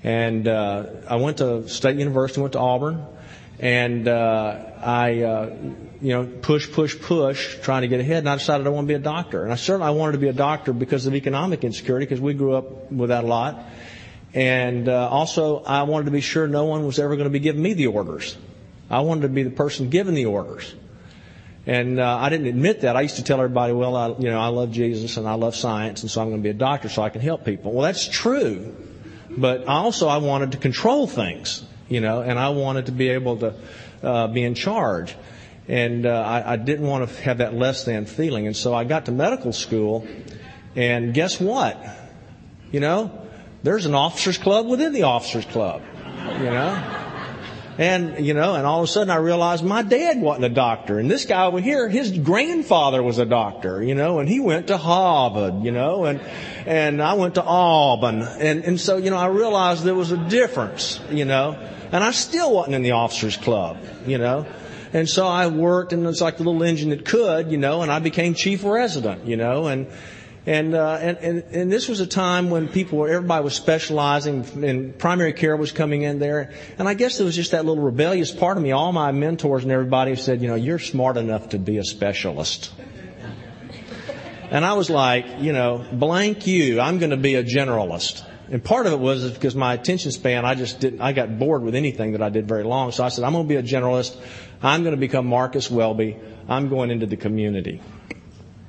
And 0.04 0.48
uh, 0.48 0.86
I 1.08 1.18
went 1.18 1.38
to 1.38 1.68
State 1.68 1.98
University, 1.98 2.42
went 2.42 2.54
to 2.54 2.60
Auburn, 2.60 3.06
and 3.60 4.08
uh, 4.08 4.58
I, 4.82 5.22
uh, 5.22 5.56
you 6.02 6.14
know, 6.14 6.26
push, 6.26 6.72
push, 6.72 7.00
push, 7.00 7.60
trying 7.62 7.84
to 7.84 7.88
get 7.88 8.00
ahead. 8.00 8.20
And 8.20 8.30
I 8.30 8.36
decided 8.36 8.66
I 8.66 8.72
want 8.72 8.86
to 8.86 8.88
be 8.88 8.96
a 8.96 9.00
doctor. 9.00 9.44
And 9.44 9.54
I 9.54 9.56
certainly 9.56 9.88
I 9.88 9.92
wanted 9.92 10.14
to 10.14 10.18
be 10.18 10.30
a 10.30 10.34
doctor 10.34 10.74
because 10.74 11.06
of 11.06 11.14
economic 11.14 11.64
insecurity, 11.64 12.06
because 12.06 12.20
we 12.20 12.34
grew 12.34 12.56
up 12.56 12.92
with 12.92 13.10
that 13.10 13.24
a 13.24 13.28
lot. 13.28 13.64
And 14.34 14.90
uh, 14.90 15.10
also, 15.10 15.62
I 15.64 15.84
wanted 15.84 16.06
to 16.06 16.12
be 16.12 16.22
sure 16.22 16.48
no 16.48 16.66
one 16.66 16.86
was 16.86 16.98
ever 16.98 17.16
going 17.16 17.26
to 17.26 17.32
be 17.32 17.40
giving 17.40 17.62
me 17.62 17.74
the 17.74 17.88
orders. 17.88 18.38
I 18.90 19.02
wanted 19.02 19.22
to 19.22 19.30
be 19.30 19.44
the 19.44 19.52
person 19.52 19.90
giving 19.90 20.16
the 20.16 20.26
orders. 20.26 20.74
And 21.68 22.00
uh, 22.00 22.18
I 22.18 22.30
didn't 22.30 22.48
admit 22.48 22.82
that. 22.82 22.96
I 22.96 23.02
used 23.02 23.18
to 23.18 23.24
tell 23.24 23.38
everybody, 23.38 23.74
well, 23.74 23.96
I, 23.96 24.08
you 24.08 24.32
know, 24.32 24.40
I 24.40 24.48
love 24.48 24.72
Jesus 24.72 25.18
and 25.18 25.28
I 25.28 25.36
love 25.36 25.56
science, 25.56 26.02
and 26.02 26.10
so 26.10 26.22
I'm 26.22 26.30
going 26.30 26.42
to 26.42 26.44
be 26.44 26.50
a 26.50 26.54
doctor 26.54 26.90
so 26.90 27.04
I 27.04 27.10
can 27.10 27.22
help 27.22 27.46
people. 27.46 27.72
Well, 27.72 27.84
that's 27.84 28.08
true. 28.08 28.76
But 29.38 29.66
also 29.66 30.08
I 30.08 30.18
wanted 30.18 30.54
to 30.54 30.58
control 30.58 31.08
things, 31.08 31.64
you 31.88 32.02
know, 32.02 32.22
and 32.22 32.38
I 32.38 32.50
wanted 32.50 32.88
to 32.88 32.92
be 32.92 33.10
able 33.10 33.38
to 33.38 33.54
uh, 34.04 34.28
be 34.28 34.44
in 34.44 34.56
charge. 34.56 35.16
And 35.68 36.06
uh, 36.06 36.10
I, 36.10 36.54
I 36.54 36.56
didn't 36.58 36.86
want 36.86 37.08
to 37.08 37.22
have 37.22 37.38
that 37.38 37.54
less 37.54 37.86
than 37.86 38.06
feeling. 38.06 38.48
And 38.48 38.56
so 38.56 38.74
I 38.74 38.84
got 38.84 39.06
to 39.06 39.12
medical 39.12 39.54
school, 39.54 40.08
and 40.76 41.14
guess 41.14 41.40
what? 41.40 41.82
You 42.72 42.80
know, 42.80 43.28
there's 43.64 43.86
an 43.86 43.96
officers 43.96 44.38
club 44.38 44.68
within 44.68 44.92
the 44.94 45.04
officers 45.04 45.46
club, 45.46 45.82
you 46.40 46.46
know. 46.46 47.11
And, 47.82 48.24
you 48.24 48.36
know, 48.36 48.54
and 48.54 48.68
all 48.68 48.84
of 48.84 48.84
a 48.84 48.88
sudden 48.88 49.10
I 49.10 49.16
realized 49.16 49.64
my 49.64 49.82
dad 49.82 50.22
wasn't 50.22 50.46
a 50.46 50.50
doctor. 50.50 51.00
And 51.00 51.10
this 51.10 51.26
guy 51.26 51.46
over 51.46 51.60
here, 51.60 51.90
his 51.90 52.16
grandfather 52.16 53.02
was 53.02 53.18
a 53.18 53.26
doctor, 53.26 53.82
you 53.82 53.96
know, 53.96 54.20
and 54.20 54.30
he 54.30 54.40
went 54.40 54.68
to 54.68 54.78
Harvard, 54.78 55.64
you 55.64 55.72
know, 55.72 56.06
and, 56.06 56.22
and 56.68 57.02
I 57.02 57.14
went 57.14 57.36
to 57.36 57.44
Auburn. 57.44 58.22
And, 58.22 58.64
and 58.66 58.80
so, 58.80 58.98
you 58.98 59.10
know, 59.10 59.18
I 59.18 59.30
realized 59.30 59.84
there 59.84 59.96
was 59.96 60.12
a 60.12 60.30
difference, 60.30 61.00
you 61.10 61.26
know, 61.26 61.58
and 61.92 62.04
I 62.04 62.12
still 62.12 62.54
wasn't 62.54 62.76
in 62.76 62.84
the 62.84 62.92
officers 62.92 63.36
club, 63.36 63.80
you 64.06 64.20
know. 64.20 64.46
And 64.94 65.10
so 65.10 65.26
I 65.26 65.48
worked 65.48 65.92
and 65.92 66.04
it 66.04 66.08
was 66.08 66.22
like 66.22 66.38
the 66.38 66.44
little 66.44 66.62
engine 66.62 66.92
that 66.92 67.04
could, 67.04 67.52
you 67.52 67.58
know, 67.58 67.82
and 67.82 67.92
I 67.92 67.98
became 67.98 68.36
chief 68.36 68.64
resident, 68.64 69.26
you 69.26 69.38
know, 69.38 69.66
and, 69.66 69.88
and, 70.46 70.74
uh, 70.74 70.98
and, 71.00 71.18
and, 71.20 71.44
and 71.52 71.72
this 71.72 71.88
was 71.88 72.00
a 72.00 72.08
time 72.08 72.50
when 72.50 72.68
people 72.68 72.98
were, 72.98 73.10
everybody 73.10 73.44
was 73.44 73.54
specializing 73.54 74.44
and 74.64 74.98
primary 74.98 75.34
care 75.34 75.56
was 75.56 75.72
coming 75.72 76.02
in 76.02 76.18
there. 76.18 76.52
And 76.80 76.88
I 76.90 76.96
guess 76.96 77.18
there 77.18 77.26
was 77.26 77.36
just 77.36 77.52
that 77.52 77.64
little 77.66 77.84
rebellious 77.84 78.32
part 78.32 78.58
of 78.58 78.64
me. 78.64 78.72
All 78.72 78.92
my 78.92 79.12
mentors 79.12 79.64
and 79.64 79.72
everybody 79.72 80.16
said, 80.16 80.42
you 80.42 80.48
know, 80.48 80.56
you're 80.56 80.80
smart 80.80 81.18
enough 81.18 81.50
to 81.50 81.60
be 81.60 81.78
a 81.78 81.84
specialist. 81.84 82.72
And 84.50 84.66
I 84.66 84.74
was 84.74 84.90
like, 84.90 85.26
you 85.40 85.54
know, 85.54 85.86
blank 85.94 86.48
you, 86.48 86.82
I'm 86.82 86.98
going 86.98 87.12
to 87.12 87.18
be 87.18 87.36
a 87.36 87.44
generalist. 87.44 88.26
And 88.50 88.62
part 88.62 88.86
of 88.86 88.94
it 88.94 89.00
was 89.00 89.32
because 89.32 89.56
my 89.56 89.76
attention 89.76 90.12
span, 90.12 90.44
I 90.44 90.56
just 90.56 90.80
didn't, 90.80 91.02
I 91.02 91.14
got 91.14 91.40
bored 91.40 91.62
with 91.62 91.76
anything 91.76 92.14
that 92.14 92.22
I 92.22 92.30
did 92.30 92.48
very 92.48 92.64
long. 92.64 92.92
So 92.92 93.04
I 93.04 93.10
said, 93.10 93.24
I'm 93.24 93.32
going 93.32 93.46
to 93.46 93.48
be 93.48 93.56
a 93.56 93.64
generalist. 93.64 94.20
I'm 94.62 94.82
going 94.84 94.94
to 94.94 95.00
become 95.00 95.26
Marcus 95.26 95.72
Welby. 95.72 96.18
I'm 96.50 96.68
going 96.68 96.92
into 96.92 97.06
the 97.06 97.16
community. 97.16 97.82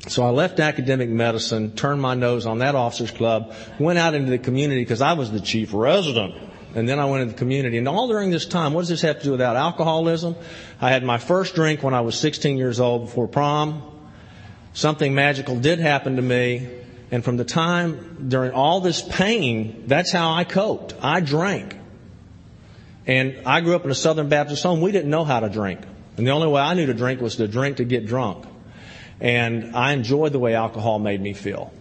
So 0.08 0.24
I 0.24 0.30
left 0.30 0.58
academic 0.58 1.08
medicine, 1.08 1.72
turned 1.76 2.02
my 2.02 2.14
nose 2.14 2.44
on 2.44 2.58
that 2.58 2.74
officers 2.74 3.12
club, 3.12 3.54
went 3.78 3.98
out 3.98 4.14
into 4.14 4.30
the 4.30 4.38
community 4.38 4.80
because 4.80 5.00
I 5.00 5.12
was 5.12 5.30
the 5.30 5.40
chief 5.40 5.72
resident. 5.72 6.34
And 6.74 6.88
then 6.88 6.98
I 6.98 7.04
went 7.04 7.22
into 7.22 7.34
the 7.34 7.38
community. 7.38 7.78
And 7.78 7.86
all 7.86 8.08
during 8.08 8.30
this 8.30 8.46
time, 8.46 8.72
what 8.72 8.80
does 8.80 8.88
this 8.88 9.02
have 9.02 9.18
to 9.18 9.24
do 9.24 9.30
with 9.32 9.40
alcoholism? 9.40 10.34
I 10.80 10.90
had 10.90 11.04
my 11.04 11.18
first 11.18 11.54
drink 11.54 11.82
when 11.82 11.94
I 11.94 12.00
was 12.00 12.18
16 12.18 12.56
years 12.56 12.80
old 12.80 13.06
before 13.06 13.28
prom. 13.28 13.82
Something 14.72 15.14
magical 15.14 15.58
did 15.58 15.78
happen 15.78 16.16
to 16.16 16.22
me. 16.22 16.68
And 17.10 17.22
from 17.22 17.36
the 17.36 17.44
time 17.44 18.26
during 18.28 18.52
all 18.52 18.80
this 18.80 19.02
pain, 19.02 19.84
that's 19.86 20.10
how 20.10 20.32
I 20.32 20.44
coped. 20.44 20.94
I 21.02 21.20
drank. 21.20 21.76
And 23.06 23.46
I 23.46 23.60
grew 23.60 23.76
up 23.76 23.84
in 23.84 23.90
a 23.90 23.94
Southern 23.94 24.30
Baptist 24.30 24.62
home. 24.62 24.80
We 24.80 24.92
didn't 24.92 25.10
know 25.10 25.24
how 25.24 25.40
to 25.40 25.50
drink. 25.50 25.80
And 26.16 26.26
the 26.26 26.30
only 26.30 26.48
way 26.48 26.62
I 26.62 26.72
knew 26.72 26.86
to 26.86 26.94
drink 26.94 27.20
was 27.20 27.36
to 27.36 27.46
drink 27.46 27.76
to 27.76 27.84
get 27.84 28.06
drunk. 28.06 28.46
And 29.22 29.76
I 29.76 29.92
enjoyed 29.92 30.32
the 30.32 30.40
way 30.40 30.56
alcohol 30.56 30.98
made 30.98 31.20
me 31.20 31.32
feel. 31.32 31.72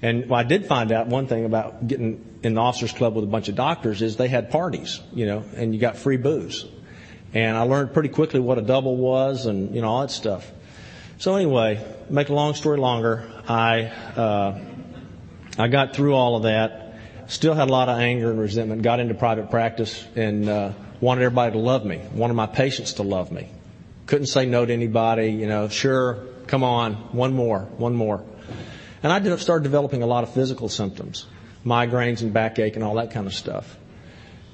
And 0.00 0.32
I 0.32 0.44
did 0.44 0.66
find 0.66 0.92
out 0.92 1.08
one 1.08 1.26
thing 1.26 1.44
about 1.44 1.88
getting 1.88 2.38
in 2.44 2.54
the 2.54 2.60
officers 2.60 2.92
club 2.92 3.16
with 3.16 3.24
a 3.24 3.26
bunch 3.26 3.48
of 3.48 3.56
doctors 3.56 4.00
is 4.00 4.16
they 4.16 4.28
had 4.28 4.52
parties, 4.52 5.00
you 5.12 5.26
know, 5.26 5.42
and 5.56 5.74
you 5.74 5.80
got 5.80 5.96
free 5.96 6.16
booze. 6.16 6.64
And 7.34 7.56
I 7.56 7.62
learned 7.62 7.92
pretty 7.92 8.10
quickly 8.10 8.38
what 8.38 8.58
a 8.58 8.62
double 8.62 8.96
was 8.96 9.46
and, 9.46 9.74
you 9.74 9.82
know, 9.82 9.88
all 9.88 10.00
that 10.02 10.12
stuff. 10.12 10.48
So 11.18 11.34
anyway, 11.34 11.84
make 12.08 12.28
a 12.28 12.32
long 12.32 12.54
story 12.54 12.78
longer, 12.78 13.28
I, 13.48 13.86
uh, 13.86 14.60
I 15.58 15.66
got 15.66 15.96
through 15.96 16.14
all 16.14 16.36
of 16.36 16.44
that, 16.44 16.94
still 17.26 17.54
had 17.54 17.68
a 17.68 17.72
lot 17.72 17.88
of 17.88 17.98
anger 17.98 18.30
and 18.30 18.38
resentment, 18.38 18.82
got 18.82 19.00
into 19.00 19.14
private 19.14 19.50
practice 19.50 20.06
and, 20.14 20.48
uh, 20.48 20.72
wanted 21.00 21.24
everybody 21.24 21.52
to 21.54 21.58
love 21.58 21.84
me, 21.84 22.00
wanted 22.12 22.34
my 22.34 22.46
patients 22.46 22.94
to 22.94 23.02
love 23.02 23.32
me. 23.32 23.48
Couldn't 24.06 24.28
say 24.28 24.46
no 24.46 24.64
to 24.64 24.72
anybody, 24.72 25.30
you 25.30 25.48
know, 25.48 25.68
sure, 25.68 26.18
Come 26.48 26.64
on, 26.64 26.94
one 27.12 27.34
more, 27.34 27.60
one 27.76 27.94
more. 27.94 28.24
And 29.02 29.12
I 29.12 29.36
started 29.36 29.62
developing 29.62 30.02
a 30.02 30.06
lot 30.06 30.24
of 30.24 30.32
physical 30.32 30.68
symptoms, 30.68 31.26
migraines 31.64 32.22
and 32.22 32.32
backache 32.32 32.74
and 32.74 32.82
all 32.82 32.94
that 32.94 33.12
kind 33.12 33.26
of 33.26 33.34
stuff. 33.34 33.76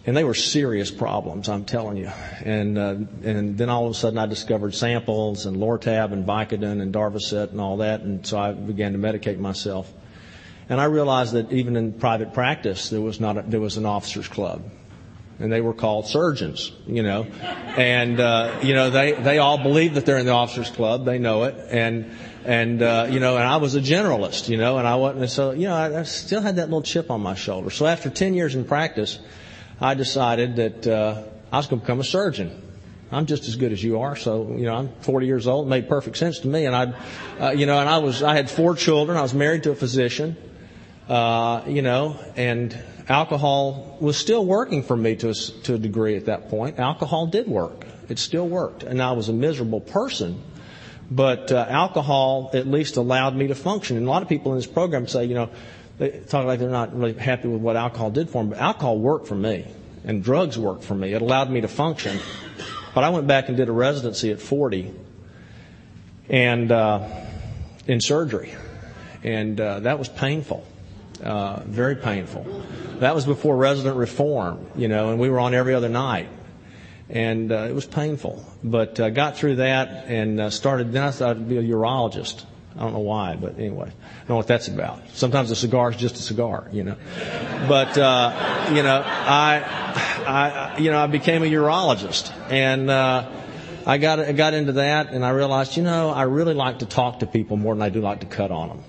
And 0.05 0.15
they 0.15 0.25
were 0.25 0.35
serious 0.35 0.91
problems, 0.91 1.49
I'm 1.49 1.65
telling 1.65 1.97
you. 1.97 2.11
And 2.45 2.77
uh, 2.77 2.97
and 3.23 3.57
then 3.57 3.71
all 3.71 3.87
of 3.87 3.93
a 3.93 3.95
sudden 3.95 4.19
I 4.19 4.27
discovered 4.27 4.75
samples 4.75 5.47
and 5.47 5.57
Lortab 5.57 6.13
and 6.13 6.27
Vicodin 6.27 6.83
and 6.83 6.93
Darvocet 6.93 7.53
and 7.53 7.61
all 7.61 7.79
that, 7.79 8.03
and 8.03 8.27
so 8.27 8.39
I 8.39 8.53
began 8.53 8.93
to 8.93 8.99
medicate 8.99 9.39
myself. 9.39 9.91
And 10.69 10.81
I 10.81 10.85
realized 10.85 11.33
that 11.35 11.53
even 11.53 11.77
in 11.77 11.93
private 11.93 12.35
practice, 12.35 12.91
there 12.91 13.01
was 13.01 13.21
not 13.21 13.39
a, 13.39 13.43
there 13.43 13.61
was 13.61 13.77
an 13.79 13.87
officers 13.87 14.29
club 14.29 14.63
and 15.39 15.53
they 15.53 15.61
were 15.61 15.75
called 15.75 16.07
surgeons, 16.07 16.73
you 16.87 17.03
know, 17.03 17.25
and 17.25 18.21
uh, 18.21 18.61
you 18.63 18.75
know 18.75 18.91
they 18.91 19.13
they 19.13 19.39
all 19.39 19.59
believe 19.59 19.95
that 19.95 20.07
they're 20.07 20.19
in 20.19 20.27
the 20.27 20.33
officers 20.33 20.71
club, 20.71 21.05
they 21.05 21.19
know 21.19 21.45
it, 21.45 21.55
and 21.71 22.11
and 22.45 22.83
uh, 22.83 23.07
you 23.11 23.21
know, 23.21 23.37
and 23.37 23.45
I 23.45 23.57
was 23.57 23.75
a 23.75 23.81
generalist, 23.81 24.49
you 24.49 24.57
know, 24.57 24.79
and 24.79 24.87
I 24.87 24.97
wasn't, 24.97 25.31
so 25.31 25.51
you 25.53 25.67
know, 25.67 25.75
I, 25.75 26.01
I 26.01 26.03
still 26.05 26.43
had 26.43 26.57
that 26.57 26.67
little 26.67 26.83
chip 26.83 27.11
on 27.11 27.21
my 27.21 27.35
shoulder. 27.35 27.71
So 27.71 27.87
after 27.87 28.11
ten 28.11 28.35
years 28.35 28.55
in 28.55 28.65
practice, 28.65 29.19
I 29.81 29.95
decided 29.95 30.57
that 30.57 30.87
uh, 30.87 31.23
I 31.51 31.57
was 31.57 31.67
going 31.67 31.81
to 31.81 31.85
become 31.85 32.01
a 32.01 32.05
surgeon. 32.05 32.61
I'm 33.11 33.27
just 33.27 33.47
as 33.49 33.57
good 33.57 33.71
as 33.73 33.83
you 33.83 34.01
are, 34.01 34.17
so 34.17 34.49
you 34.57 34.65
know 34.65 34.75
I'm 34.75 34.89
40 35.01 35.27
years 35.27 35.47
old. 35.47 35.67
It 35.67 35.71
made 35.71 35.89
perfect 35.89 36.17
sense 36.17 36.41
to 36.41 36.49
me, 36.49 36.67
and 36.67 36.75
I, 36.75 36.95
uh, 37.41 37.51
you 37.51 37.67
know, 37.67 37.79
and 37.79 37.89
I 37.89 37.99
was 37.99 38.23
I 38.23 38.35
had 38.35 38.51
four 38.51 38.75
children. 38.75 39.17
I 39.17 39.23
was 39.23 39.35
married 39.35 39.65
to 39.65 39.71
a 39.71 39.75
physician, 39.75 40.37
uh, 41.09 41.63
you 41.67 41.83
know, 41.83 42.19
and 42.37 42.77
alcohol 43.09 43.97
was 44.01 44.17
still 44.17 44.45
working 44.45 44.83
for 44.83 44.97
me 44.97 45.17
to 45.17 45.31
a, 45.31 45.35
to 45.35 45.75
a 45.75 45.79
degree 45.79 46.17
at 46.17 46.27
that 46.27 46.49
point. 46.49 46.79
Alcohol 46.79 47.27
did 47.27 47.47
work. 47.47 47.87
It 48.09 48.19
still 48.19 48.47
worked. 48.47 48.83
And 48.83 49.03
I 49.03 49.13
was 49.13 49.29
a 49.29 49.33
miserable 49.33 49.81
person. 49.81 50.43
But 51.11 51.53
uh, 51.53 51.67
alcohol 51.69 52.51
at 52.55 52.67
least 52.67 52.97
allowed 52.97 53.37
me 53.37 53.49
to 53.49 53.55
function. 53.55 53.97
And 53.97 54.07
a 54.07 54.11
lot 54.11 54.23
of 54.23 54.29
people 54.29 54.53
in 54.53 54.59
this 54.59 54.67
program 54.67 55.07
say, 55.07 55.27
you 55.27 55.35
know, 55.35 55.51
they 55.99 56.11
talk 56.11 56.47
like 56.47 56.59
they're 56.59 56.71
not 56.71 56.97
really 56.97 57.13
happy 57.13 57.49
with 57.49 57.61
what 57.61 57.77
alcohol 57.77 58.11
did 58.11 58.31
for 58.31 58.43
them. 58.43 58.51
But 58.51 58.59
alcohol 58.59 58.99
worked 58.99 59.27
for 59.27 59.35
me. 59.35 59.67
And 60.05 60.23
drugs 60.23 60.59
worked 60.59 60.85
for 60.85 60.95
me. 60.95 61.13
It 61.13 61.23
allowed 61.23 61.51
me 61.51 61.61
to 61.61 61.69
function. 61.69 62.19
But 62.95 63.05
I 63.05 63.11
went 63.11 63.27
back 63.27 63.49
and 63.49 63.57
did 63.57 63.69
a 63.69 63.73
residency 63.73 64.31
at 64.31 64.41
40 64.41 64.95
and 66.29 66.71
uh, 66.71 67.09
in 67.87 68.01
surgery. 68.01 68.55
And 69.23 69.61
uh, 69.61 69.81
that 69.81 69.99
was 69.99 70.09
painful. 70.09 70.67
Uh, 71.23 71.63
very 71.65 71.97
painful. 71.97 72.45
That 72.99 73.15
was 73.15 73.25
before 73.25 73.57
resident 73.57 73.97
reform, 73.97 74.67
you 74.75 74.89
know, 74.89 75.11
and 75.11 75.21
we 75.21 75.31
were 75.31 75.41
on 75.41 75.55
every 75.55 75.75
other 75.75 75.89
night. 75.89 76.29
And 77.09 77.53
uh, 77.53 77.67
it 77.69 77.75
was 77.75 77.87
painful. 77.87 78.45
But 78.63 78.99
uh, 78.99 79.11
got 79.11 79.37
through 79.37 79.57
that 79.57 80.07
and 80.07 80.41
uh, 80.41 80.51
started, 80.51 80.93
then 80.93 81.05
I 81.05 81.11
thought 81.11 81.37
I'd 81.37 81.49
be 81.49 81.59
a 81.59 81.63
urologist. 81.63 82.45
I 82.77 82.81
don't 82.81 82.93
know 82.93 82.99
why, 83.01 83.37
but 83.37 83.59
anyway, 83.59 83.87
I 83.87 84.19
don't 84.21 84.31
know 84.31 84.37
what 84.37 84.49
that's 84.49 84.67
about. 84.67 85.09
Sometimes 85.11 85.51
a 85.53 85.57
cigar 85.57 85.91
is 85.91 85.97
just 85.97 86.17
a 86.17 86.23
cigar, 86.23 86.69
you 86.73 86.83
know. 86.83 86.97
But, 87.69 87.97
uh, 87.97 88.71
you 88.75 88.83
know, 88.83 89.01
I, 89.05 89.63
I, 90.27 90.79
you 90.79 90.91
know, 90.91 90.99
I 90.99 91.07
became 91.07 91.45
a 91.45 91.47
urologist 91.47 92.33
and, 92.51 92.91
uh, 92.91 93.31
I 93.87 93.99
got, 93.99 94.19
I 94.19 94.33
got 94.33 94.55
into 94.55 94.73
that 94.73 95.11
and 95.11 95.25
I 95.25 95.31
realized, 95.31 95.77
you 95.77 95.85
know, 95.85 96.11
I 96.11 96.23
really 96.23 96.55
like 96.55 96.81
to 96.81 96.87
talk 96.87 97.21
to 97.21 97.27
people 97.27 97.57
more 97.57 97.75
than 97.75 97.83
I 97.83 97.91
do 97.91 98.01
like 98.01 98.21
to 98.21 98.27
cut 98.27 98.51
on 98.51 98.69
them. 98.69 98.85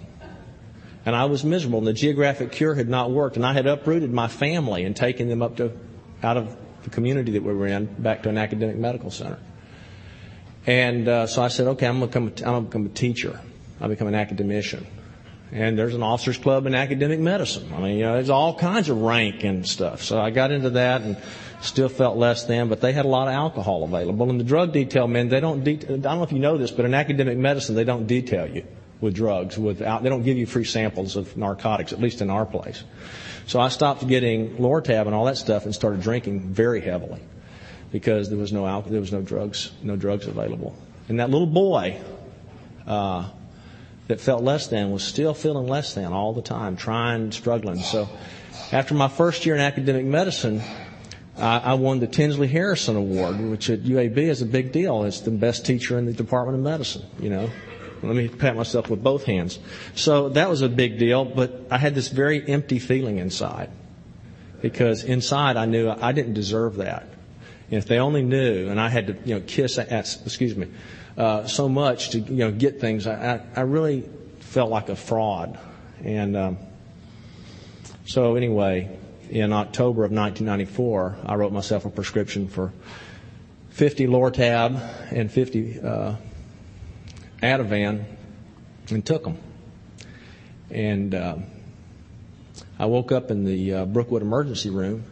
And 1.06 1.16
I 1.16 1.26
was 1.26 1.44
miserable, 1.44 1.78
and 1.78 1.88
the 1.88 1.94
geographic 1.94 2.52
cure 2.52 2.74
had 2.74 2.90
not 2.90 3.12
worked, 3.12 3.36
and 3.36 3.46
I 3.46 3.54
had 3.54 3.68
uprooted 3.68 4.12
my 4.12 4.28
family 4.28 4.84
and 4.86 4.96
taken 4.96 5.30
them 5.30 5.44
up 5.44 5.58
to 5.58 5.72
out 6.24 6.36
of 6.36 6.58
the 6.84 6.90
community 6.90 7.34
that 7.34 7.44
we 7.44 7.54
were 7.54 7.68
in 7.68 7.86
back 7.86 8.24
to 8.24 8.30
an 8.30 8.40
academic 8.40 8.78
medical 8.78 9.12
center. 9.12 9.38
And 10.66 11.08
uh, 11.08 11.28
so 11.28 11.44
I 11.44 11.50
said, 11.50 11.68
okay, 11.68 11.88
I'm 11.88 12.00
going 12.00 12.32
to 12.32 12.64
become 12.64 12.86
a, 12.88 12.90
teacher. 12.90 13.40
I'll 13.80 13.90
become 13.90 14.08
an 14.08 14.16
academician. 14.16 14.88
And 15.52 15.78
there's 15.78 15.94
an 15.94 16.02
officers 16.02 16.40
club 16.40 16.66
in 16.66 16.74
academic 16.74 17.20
medicine. 17.20 17.72
I 17.72 17.80
mean, 17.80 17.98
you 18.00 18.06
know, 18.06 18.14
there's 18.14 18.32
all 18.32 18.58
kinds 18.58 18.90
of 18.90 19.00
rank 19.00 19.44
and 19.44 19.68
stuff. 19.68 20.02
So 20.02 20.20
I 20.20 20.32
got 20.32 20.52
into 20.52 20.72
that 20.72 21.02
and 21.02 21.18
still 21.62 21.88
felt 21.88 22.18
less 22.18 22.46
than, 22.46 22.68
but 22.68 22.82
they 22.82 22.94
had 22.94 23.06
a 23.06 23.08
lot 23.08 23.28
of 23.28 23.36
alcohol 23.36 23.84
available. 23.84 24.28
And 24.32 24.40
the 24.40 24.44
drug 24.44 24.74
detail, 24.74 25.08
men, 25.08 25.30
they 25.30 25.40
don't, 25.40 25.64
de- 25.64 25.74
I 25.74 25.98
don't 25.98 26.04
know 26.04 26.24
if 26.24 26.32
you 26.32 26.40
know 26.40 26.58
this, 26.58 26.72
but 26.72 26.86
in 26.86 26.96
academic 26.96 27.38
medicine, 27.38 27.76
they 27.76 27.84
don't 27.84 28.08
detail 28.08 28.48
you 28.48 28.66
with 29.06 29.16
drugs 29.16 29.58
without, 29.58 30.04
they 30.04 30.10
don't 30.10 30.24
give 30.24 30.38
you 30.38 30.46
free 30.46 30.66
samples 30.66 31.16
of 31.16 31.38
narcotics, 31.38 31.94
at 31.94 32.02
least 32.02 32.22
in 32.22 32.30
our 32.30 32.46
place. 32.46 32.84
So 33.48 33.62
I 33.62 33.70
stopped 33.70 34.06
getting 34.08 34.58
Lortab 34.58 35.06
and 35.06 35.16
all 35.16 35.26
that 35.26 35.38
stuff 35.38 35.66
and 35.66 35.74
started 35.74 36.02
drinking 36.02 36.42
very 36.42 36.82
heavily 36.82 37.22
because 37.92 38.30
there 38.30 38.38
was 38.38 38.52
no 38.52 38.68
alcohol, 38.68 38.92
there 38.92 39.00
was 39.00 39.14
no 39.14 39.22
drugs, 39.22 39.72
no 39.82 39.96
drugs 39.96 40.28
available. 40.28 40.76
And 41.08 41.20
that 41.20 41.30
little 41.30 41.48
boy, 41.48 42.02
uh, 42.86 43.30
that 44.08 44.22
felt 44.22 44.44
less 44.44 44.68
than 44.68 44.92
was 44.92 45.04
still 45.04 45.34
feeling 45.34 45.68
less 45.68 45.96
than 45.96 46.14
all 46.14 46.34
the 46.34 46.42
time, 46.42 46.76
trying, 46.78 47.32
struggling. 47.32 47.80
So 47.80 48.08
after 48.72 48.94
my 48.94 49.08
first 49.08 49.46
year 49.46 49.56
in 49.56 49.62
academic 49.62 50.06
medicine, 50.06 50.62
I, 51.38 51.58
I 51.58 51.74
won 51.74 52.00
the 52.00 52.08
Tinsley 52.08 52.48
Harrison 52.48 52.96
Award, 52.96 53.40
which 53.40 53.70
at 53.70 53.82
UAB 53.82 54.18
is 54.18 54.42
a 54.42 54.46
big 54.46 54.72
deal. 54.72 55.04
It's 55.04 55.22
the 55.22 55.32
best 55.32 55.66
teacher 55.66 55.98
in 55.98 56.06
the 56.06 56.14
Department 56.14 56.58
of 56.58 56.64
Medicine, 56.64 57.04
you 57.20 57.30
know. 57.30 57.50
Let 58.04 58.16
me 58.16 58.28
pat 58.28 58.56
myself 58.56 58.90
with 58.90 59.04
both 59.04 59.26
hands. 59.26 59.60
So 59.96 60.30
that 60.30 60.50
was 60.50 60.62
a 60.62 60.70
big 60.70 61.00
deal, 61.00 61.26
but 61.26 61.68
I 61.72 61.78
had 61.78 61.96
this 61.96 62.08
very 62.08 62.48
empty 62.48 62.80
feeling 62.80 63.18
inside 63.18 63.70
because 64.62 65.04
inside 65.04 65.58
I 65.58 65.66
knew 65.66 65.90
I 65.90 66.12
didn't 66.12 66.34
deserve 66.34 66.78
that. 66.78 67.04
And 67.70 67.78
if 67.78 67.88
they 67.88 68.00
only 68.00 68.24
knew, 68.24 68.70
and 68.70 68.80
I 68.80 68.90
had 68.90 69.08
to, 69.08 69.18
you 69.26 69.36
know, 69.36 69.42
kiss, 69.46 69.78
excuse 69.78 70.56
me, 70.56 70.68
uh, 71.18 71.48
so 71.48 71.68
much 71.68 72.12
to, 72.12 72.20
you 72.20 72.38
know, 72.38 72.52
get 72.52 72.80
things, 72.80 73.08
I, 73.08 73.36
I, 73.36 73.42
I 73.56 73.62
really 73.62 74.04
felt 74.40 74.70
like 74.70 74.90
a 74.90 74.96
fraud. 74.96 75.58
And 76.04 76.38
um, 76.38 76.58
so 78.06 78.36
anyway, 78.36 78.98
in 79.30 79.52
October 79.52 80.04
of 80.04 80.12
1994, 80.12 81.18
I 81.26 81.36
wrote 81.36 81.52
myself 81.52 81.86
a 81.86 81.90
prescription 81.90 82.48
for 82.48 82.72
50 83.72 84.08
Lortab 84.08 85.12
and 85.12 85.32
50 85.32 85.80
uh, 85.80 86.16
Ativan 87.46 88.06
and 88.90 89.06
took 89.06 89.24
them. 89.24 89.38
And 90.70 91.14
uh, 91.14 91.38
I 92.80 92.86
woke 92.88 93.12
up 93.12 93.32
in 93.32 93.46
the 93.46 93.74
uh, 93.74 93.86
Brookwood 93.86 94.22
emergency 94.22 94.70
room 94.70 95.06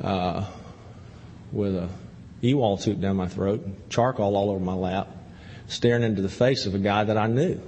uh, 0.00 0.46
with 1.50 1.74
a 1.74 1.88
Ewald 2.40 2.80
tube 2.80 3.00
down 3.00 3.16
my 3.16 3.28
throat, 3.28 3.64
charcoal 3.88 4.36
all 4.36 4.50
over 4.50 4.60
my 4.60 4.74
lap, 4.74 5.08
staring 5.68 6.02
into 6.02 6.22
the 6.22 6.28
face 6.28 6.66
of 6.66 6.74
a 6.74 6.78
guy 6.78 7.04
that 7.04 7.16
I 7.16 7.26
knew. 7.26 7.60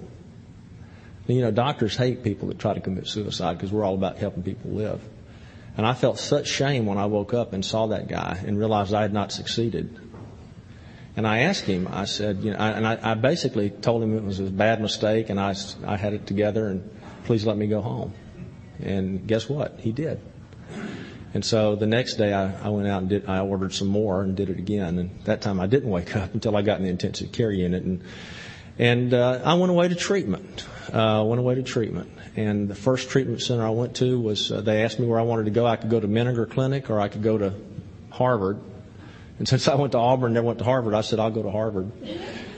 You 1.26 1.40
know, 1.40 1.50
doctors 1.50 1.96
hate 1.96 2.22
people 2.22 2.48
that 2.48 2.58
try 2.58 2.74
to 2.74 2.80
commit 2.80 3.06
suicide 3.06 3.54
because 3.54 3.72
we're 3.72 3.84
all 3.84 3.94
about 3.94 4.18
helping 4.18 4.42
people 4.42 4.72
live. 4.72 5.00
And 5.76 5.86
I 5.86 5.94
felt 5.94 6.18
such 6.18 6.46
shame 6.46 6.86
when 6.86 6.98
I 6.98 7.06
woke 7.06 7.34
up 7.34 7.52
and 7.52 7.64
saw 7.64 7.88
that 7.88 8.08
guy 8.08 8.42
and 8.46 8.58
realized 8.58 8.94
I 8.94 9.02
had 9.02 9.12
not 9.12 9.32
succeeded. 9.32 9.98
And 11.16 11.26
I 11.26 11.40
asked 11.40 11.64
him, 11.64 11.88
I 11.90 12.06
said, 12.06 12.42
you 12.42 12.50
know, 12.50 12.58
I, 12.58 12.70
and 12.70 12.86
I, 12.86 12.98
I 13.02 13.14
basically 13.14 13.70
told 13.70 14.02
him 14.02 14.16
it 14.16 14.24
was 14.24 14.40
a 14.40 14.44
bad 14.44 14.80
mistake 14.80 15.30
and 15.30 15.38
I, 15.38 15.54
I 15.86 15.96
had 15.96 16.12
it 16.12 16.26
together 16.26 16.68
and 16.68 16.90
please 17.24 17.46
let 17.46 17.56
me 17.56 17.68
go 17.68 17.80
home. 17.80 18.12
And 18.80 19.26
guess 19.26 19.48
what? 19.48 19.78
He 19.78 19.92
did. 19.92 20.20
And 21.32 21.44
so 21.44 21.76
the 21.76 21.86
next 21.86 22.14
day 22.14 22.32
I, 22.32 22.66
I 22.66 22.68
went 22.68 22.88
out 22.88 23.02
and 23.02 23.08
did, 23.08 23.28
I 23.28 23.40
ordered 23.40 23.72
some 23.72 23.88
more 23.88 24.22
and 24.22 24.36
did 24.36 24.50
it 24.50 24.58
again. 24.58 24.98
And 24.98 25.20
that 25.24 25.40
time 25.40 25.60
I 25.60 25.66
didn't 25.66 25.90
wake 25.90 26.16
up 26.16 26.34
until 26.34 26.56
I 26.56 26.62
got 26.62 26.78
in 26.78 26.84
the 26.84 26.90
intensive 26.90 27.30
care 27.30 27.50
unit. 27.50 27.84
And, 27.84 28.02
and, 28.78 29.14
uh, 29.14 29.40
I 29.44 29.54
went 29.54 29.70
away 29.70 29.86
to 29.86 29.94
treatment, 29.94 30.66
uh, 30.92 31.24
went 31.24 31.38
away 31.38 31.54
to 31.54 31.62
treatment. 31.62 32.10
And 32.34 32.68
the 32.68 32.74
first 32.74 33.08
treatment 33.10 33.40
center 33.40 33.64
I 33.64 33.70
went 33.70 33.94
to 33.96 34.18
was, 34.18 34.50
uh, 34.50 34.60
they 34.60 34.82
asked 34.82 34.98
me 34.98 35.06
where 35.06 35.20
I 35.20 35.22
wanted 35.22 35.44
to 35.44 35.52
go. 35.52 35.64
I 35.64 35.76
could 35.76 35.90
go 35.90 36.00
to 36.00 36.08
Menninger 36.08 36.50
Clinic 36.50 36.90
or 36.90 36.98
I 36.98 37.06
could 37.06 37.22
go 37.22 37.38
to 37.38 37.54
Harvard. 38.10 38.60
And 39.38 39.48
since 39.48 39.66
I 39.66 39.74
went 39.74 39.92
to 39.92 39.98
Auburn, 39.98 40.32
never 40.32 40.46
went 40.46 40.58
to 40.60 40.64
Harvard, 40.64 40.94
I 40.94 41.00
said, 41.00 41.18
I'll 41.18 41.30
go 41.30 41.42
to 41.42 41.50
Harvard. 41.50 41.90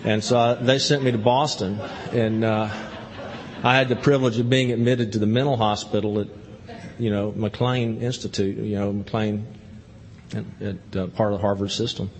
And 0.05 0.22
so 0.22 0.39
I, 0.39 0.55
they 0.55 0.79
sent 0.79 1.03
me 1.03 1.12
to 1.12 1.18
Boston 1.18 1.81
and, 2.12 2.45
uh, 2.45 2.70
I 3.62 3.77
had 3.77 3.89
the 3.89 3.97
privilege 3.97 4.39
of 4.39 4.49
being 4.49 4.70
admitted 4.70 5.14
to 5.14 5.18
the 5.18 5.27
mental 5.27 5.57
hospital 5.57 6.20
at, 6.20 6.29
you 6.99 7.11
know, 7.11 7.33
McLean 7.35 8.01
Institute, 8.01 8.59
you 8.59 8.77
know, 8.77 8.93
McLean, 8.93 9.47
at, 10.33 10.45
at 10.61 10.97
uh, 10.97 11.07
part 11.09 11.33
of 11.33 11.39
the 11.39 11.43
Harvard 11.43 11.70
system. 11.70 12.11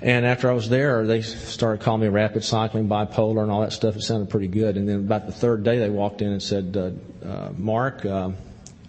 And 0.00 0.24
after 0.24 0.48
I 0.48 0.54
was 0.54 0.70
there, 0.70 1.06
they 1.06 1.20
started 1.20 1.84
calling 1.84 2.00
me 2.00 2.08
rapid 2.08 2.44
cycling, 2.44 2.88
bipolar, 2.88 3.42
and 3.42 3.50
all 3.50 3.60
that 3.60 3.72
stuff. 3.72 3.96
It 3.96 4.02
sounded 4.02 4.30
pretty 4.30 4.48
good. 4.48 4.78
And 4.78 4.88
then 4.88 5.00
about 5.00 5.26
the 5.26 5.32
third 5.32 5.62
day, 5.64 5.78
they 5.78 5.90
walked 5.90 6.22
in 6.22 6.32
and 6.32 6.42
said, 6.42 6.74
uh, 6.74 7.26
uh, 7.26 7.52
"Mark, 7.54 8.06
uh, 8.06 8.30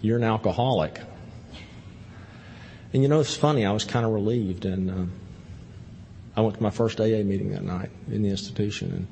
you're 0.00 0.16
an 0.16 0.24
alcoholic." 0.24 0.98
And 2.92 3.02
you 3.02 3.08
know, 3.08 3.20
it's 3.20 3.34
funny. 3.34 3.64
I 3.64 3.72
was 3.72 3.84
kind 3.84 4.04
of 4.04 4.12
relieved, 4.12 4.64
and 4.64 4.90
uh, 4.90 5.04
I 6.36 6.42
went 6.42 6.56
to 6.56 6.62
my 6.62 6.70
first 6.70 7.00
AA 7.00 7.22
meeting 7.24 7.50
that 7.52 7.62
night 7.62 7.90
in 8.10 8.22
the 8.22 8.28
institution, 8.28 8.92
and 8.92 9.06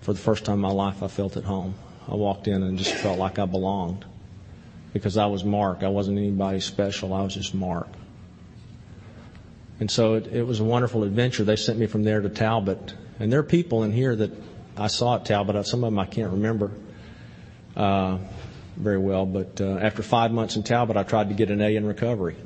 for 0.00 0.12
the 0.12 0.18
first 0.18 0.44
time 0.44 0.54
in 0.54 0.60
my 0.60 0.72
life, 0.72 1.02
I 1.02 1.08
felt 1.08 1.36
at 1.36 1.44
home. 1.44 1.74
I 2.08 2.14
walked 2.14 2.48
in 2.48 2.62
and 2.62 2.76
just 2.76 2.94
felt 2.94 3.18
like 3.18 3.38
I 3.38 3.46
belonged 3.46 4.04
because 4.92 5.16
I 5.16 5.26
was 5.26 5.44
Mark. 5.44 5.82
I 5.82 5.88
wasn't 5.88 6.18
anybody 6.18 6.60
special. 6.60 7.14
I 7.14 7.22
was 7.22 7.34
just 7.34 7.54
Mark. 7.54 7.88
And 9.80 9.90
so 9.90 10.14
it, 10.14 10.26
it 10.26 10.42
was 10.42 10.60
a 10.60 10.64
wonderful 10.64 11.04
adventure. 11.04 11.44
They 11.44 11.56
sent 11.56 11.78
me 11.78 11.86
from 11.86 12.02
there 12.02 12.20
to 12.20 12.28
Talbott. 12.28 12.94
And 13.18 13.32
there 13.32 13.40
are 13.40 13.44
people 13.44 13.84
in 13.84 13.92
here 13.92 14.14
that 14.14 14.32
I 14.76 14.88
saw 14.88 15.16
at 15.16 15.24
Talbott. 15.24 15.66
Some 15.66 15.84
of 15.84 15.92
them 15.92 15.98
I 15.98 16.06
can't 16.06 16.32
remember 16.32 16.72
uh, 17.76 18.18
very 18.76 18.98
well. 18.98 19.24
But 19.24 19.60
uh, 19.60 19.78
after 19.78 20.02
five 20.02 20.32
months 20.32 20.56
in 20.56 20.62
Talbott, 20.62 20.96
I 20.96 21.04
tried 21.04 21.28
to 21.28 21.34
get 21.34 21.50
an 21.50 21.60
A 21.60 21.76
in 21.76 21.86
recovery. 21.86 22.36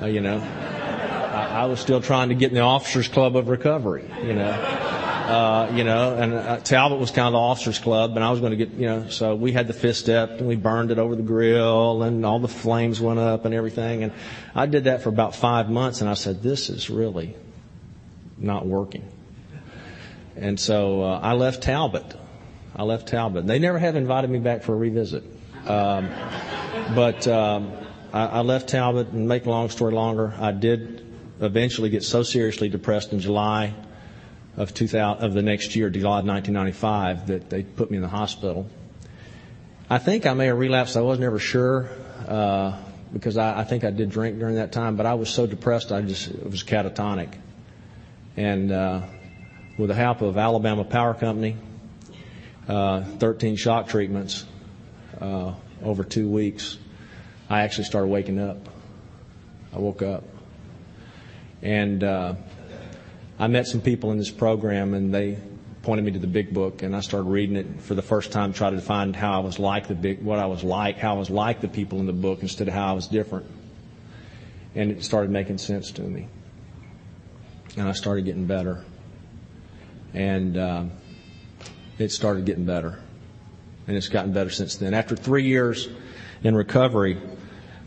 Uh, 0.00 0.06
you 0.06 0.20
know, 0.20 0.38
I, 0.38 1.62
I 1.62 1.64
was 1.66 1.80
still 1.80 2.00
trying 2.00 2.28
to 2.30 2.34
get 2.34 2.50
in 2.50 2.54
the 2.54 2.60
Officers 2.60 3.08
Club 3.08 3.36
of 3.36 3.48
Recovery. 3.48 4.08
You 4.22 4.34
know. 4.34 4.80
Uh, 5.24 5.72
you 5.74 5.84
know, 5.84 6.14
and 6.14 6.34
uh, 6.34 6.58
Talbott 6.58 6.98
was 6.98 7.10
kind 7.10 7.28
of 7.28 7.32
the 7.32 7.38
officers 7.38 7.78
club, 7.78 8.14
and 8.14 8.22
I 8.22 8.30
was 8.30 8.40
going 8.40 8.50
to 8.50 8.58
get, 8.58 8.72
you 8.74 8.84
know, 8.84 9.08
so 9.08 9.34
we 9.34 9.52
had 9.52 9.66
the 9.66 9.72
fist 9.72 10.00
step, 10.00 10.32
and 10.32 10.46
we 10.46 10.54
burned 10.54 10.90
it 10.90 10.98
over 10.98 11.16
the 11.16 11.22
grill, 11.22 12.02
and 12.02 12.26
all 12.26 12.40
the 12.40 12.46
flames 12.46 13.00
went 13.00 13.18
up 13.18 13.46
and 13.46 13.54
everything, 13.54 14.02
and 14.02 14.12
I 14.54 14.66
did 14.66 14.84
that 14.84 15.02
for 15.02 15.08
about 15.08 15.34
five 15.34 15.70
months, 15.70 16.02
and 16.02 16.10
I 16.10 16.14
said, 16.14 16.42
this 16.42 16.68
is 16.68 16.90
really 16.90 17.34
not 18.36 18.66
working. 18.66 19.08
And 20.36 20.60
so 20.60 21.02
uh, 21.02 21.20
I 21.22 21.32
left 21.32 21.62
Talbott. 21.62 22.14
I 22.76 22.82
left 22.82 23.08
Talbott. 23.08 23.46
They 23.46 23.58
never 23.58 23.78
have 23.78 23.96
invited 23.96 24.28
me 24.28 24.40
back 24.40 24.62
for 24.62 24.74
a 24.74 24.76
revisit. 24.76 25.24
Um, 25.66 26.10
but 26.94 27.26
um, 27.28 27.72
I, 28.14 28.26
I 28.26 28.40
left 28.42 28.68
Talbott, 28.68 29.08
and 29.08 29.26
make 29.26 29.44
a 29.44 29.50
long 29.50 29.68
story 29.70 29.92
longer, 29.92 30.32
I 30.38 30.52
did 30.52 31.04
eventually 31.40 31.90
get 31.90 32.04
so 32.04 32.22
seriously 32.22 32.68
depressed 32.68 33.12
in 33.12 33.18
July 33.18 33.74
of 34.56 34.72
2000, 34.72 35.24
of 35.24 35.34
the 35.34 35.42
next 35.42 35.74
year, 35.74 35.90
July 35.90 36.20
of 36.20 36.26
1995, 36.26 37.26
that 37.26 37.50
they 37.50 37.64
put 37.64 37.90
me 37.90 37.96
in 37.96 38.02
the 38.02 38.08
hospital. 38.08 38.70
I 39.90 39.98
think 39.98 40.26
I 40.26 40.34
may 40.34 40.46
have 40.46 40.58
relapsed. 40.58 40.96
I 40.96 41.00
was 41.00 41.18
never 41.18 41.40
sure 41.40 41.90
uh, 42.28 42.78
because 43.12 43.36
I, 43.36 43.60
I 43.60 43.64
think 43.64 43.82
I 43.82 43.90
did 43.90 44.10
drink 44.10 44.38
during 44.38 44.54
that 44.54 44.70
time, 44.70 44.94
but 44.94 45.06
I 45.06 45.14
was 45.14 45.28
so 45.28 45.46
depressed 45.48 45.90
I 45.90 46.00
just 46.02 46.28
it 46.28 46.48
was 46.48 46.62
catatonic. 46.62 47.34
And 48.36 48.70
uh, 48.70 49.02
with 49.76 49.88
the 49.88 49.94
help 49.94 50.22
of 50.22 50.38
Alabama 50.38 50.84
Power 50.84 51.14
Company, 51.14 51.56
uh, 52.68 53.02
13 53.02 53.56
shock 53.56 53.88
treatments 53.88 54.44
uh, 55.20 55.52
over 55.82 56.04
two 56.04 56.28
weeks, 56.28 56.78
I 57.48 57.62
actually 57.62 57.84
started 57.84 58.08
waking 58.08 58.38
up. 58.38 58.68
I 59.72 59.78
woke 59.78 60.02
up, 60.02 60.24
and 61.62 62.04
uh, 62.04 62.34
I 63.38 63.48
met 63.48 63.66
some 63.66 63.80
people 63.80 64.12
in 64.12 64.18
this 64.18 64.30
program 64.30 64.94
and 64.94 65.12
they 65.12 65.38
pointed 65.82 66.04
me 66.04 66.12
to 66.12 66.18
the 66.18 66.26
big 66.26 66.54
book 66.54 66.82
and 66.82 66.94
I 66.94 67.00
started 67.00 67.28
reading 67.28 67.56
it 67.56 67.80
for 67.80 67.94
the 67.94 68.02
first 68.02 68.32
time, 68.32 68.52
trying 68.52 68.74
to 68.74 68.80
find 68.80 69.14
how 69.14 69.40
I 69.40 69.44
was 69.44 69.58
like 69.58 69.88
the 69.88 69.94
big, 69.94 70.22
what 70.22 70.38
I 70.38 70.46
was 70.46 70.62
like, 70.62 70.98
how 70.98 71.16
I 71.16 71.18
was 71.18 71.30
like 71.30 71.60
the 71.60 71.68
people 71.68 71.98
in 72.00 72.06
the 72.06 72.12
book 72.12 72.42
instead 72.42 72.68
of 72.68 72.74
how 72.74 72.88
I 72.88 72.92
was 72.92 73.08
different. 73.08 73.46
And 74.74 74.90
it 74.90 75.02
started 75.02 75.30
making 75.30 75.58
sense 75.58 75.90
to 75.92 76.02
me. 76.02 76.28
And 77.76 77.88
I 77.88 77.92
started 77.92 78.24
getting 78.24 78.46
better. 78.46 78.84
And, 80.12 80.56
um, 80.56 80.92
it 81.98 82.10
started 82.10 82.44
getting 82.44 82.64
better. 82.64 83.00
And 83.86 83.96
it's 83.96 84.08
gotten 84.08 84.32
better 84.32 84.50
since 84.50 84.76
then. 84.76 84.94
After 84.94 85.16
three 85.16 85.44
years 85.44 85.88
in 86.44 86.54
recovery, 86.54 87.18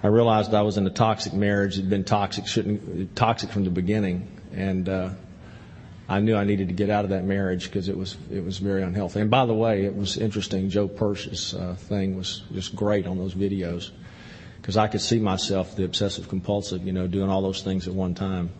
I 0.03 0.07
realized 0.07 0.53
I 0.53 0.63
was 0.63 0.77
in 0.77 0.85
a 0.85 0.89
toxic 0.89 1.31
marriage. 1.31 1.77
It 1.77 1.81
had 1.81 1.89
been 1.89 2.03
toxic, 2.03 2.47
shouldn't, 2.47 3.15
toxic 3.15 3.51
from 3.51 3.63
the 3.63 3.69
beginning. 3.69 4.27
And, 4.53 4.89
uh, 4.89 5.09
I 6.09 6.21
knew 6.21 6.37
I 6.37 6.45
needed 6.45 6.69
to 6.69 6.73
get 6.73 6.89
out 6.89 7.03
of 7.03 7.09
that 7.09 7.25
marriage 7.25 7.65
because 7.65 7.89
it 7.89 7.97
was 7.97 8.15
it 8.31 8.43
was 8.43 8.59
very 8.59 8.81
unhealthy. 8.81 9.19
And 9.19 9.29
by 9.29 9.45
the 9.45 9.53
way, 9.53 9.83
it 9.83 9.93
was 9.93 10.15
interesting. 10.15 10.69
Joe 10.69 10.87
Persh's 10.87 11.53
uh, 11.53 11.75
thing 11.75 12.15
was 12.15 12.43
just 12.53 12.75
great 12.75 13.05
on 13.05 13.17
those 13.17 13.33
videos 13.33 13.91
because 14.61 14.77
I 14.77 14.87
could 14.87 15.01
see 15.01 15.19
myself, 15.19 15.75
the 15.75 15.83
obsessive 15.83 16.29
compulsive, 16.29 16.85
you 16.85 16.93
know, 16.93 17.07
doing 17.07 17.29
all 17.29 17.41
those 17.41 17.61
things 17.61 17.87
at 17.87 17.93
one 17.93 18.15
time. 18.15 18.51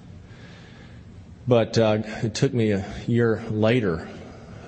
But 1.47 1.77
uh, 1.77 1.99
it 2.23 2.33
took 2.33 2.53
me 2.53 2.71
a 2.71 2.85
year 3.07 3.41
later, 3.49 4.09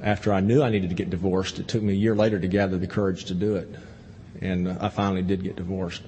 after 0.02 0.32
I 0.32 0.40
knew 0.40 0.64
I 0.64 0.70
needed 0.70 0.90
to 0.90 0.96
get 0.96 1.10
divorced, 1.10 1.60
it 1.60 1.68
took 1.68 1.84
me 1.84 1.92
a 1.92 1.98
year 1.98 2.16
later 2.16 2.40
to 2.40 2.48
gather 2.48 2.78
the 2.78 2.88
courage 2.88 3.26
to 3.26 3.34
do 3.34 3.58
it, 3.58 3.68
and 4.40 4.70
I 4.70 4.90
finally 4.90 5.22
did 5.22 5.44
get 5.44 5.56
divorced. 5.56 6.04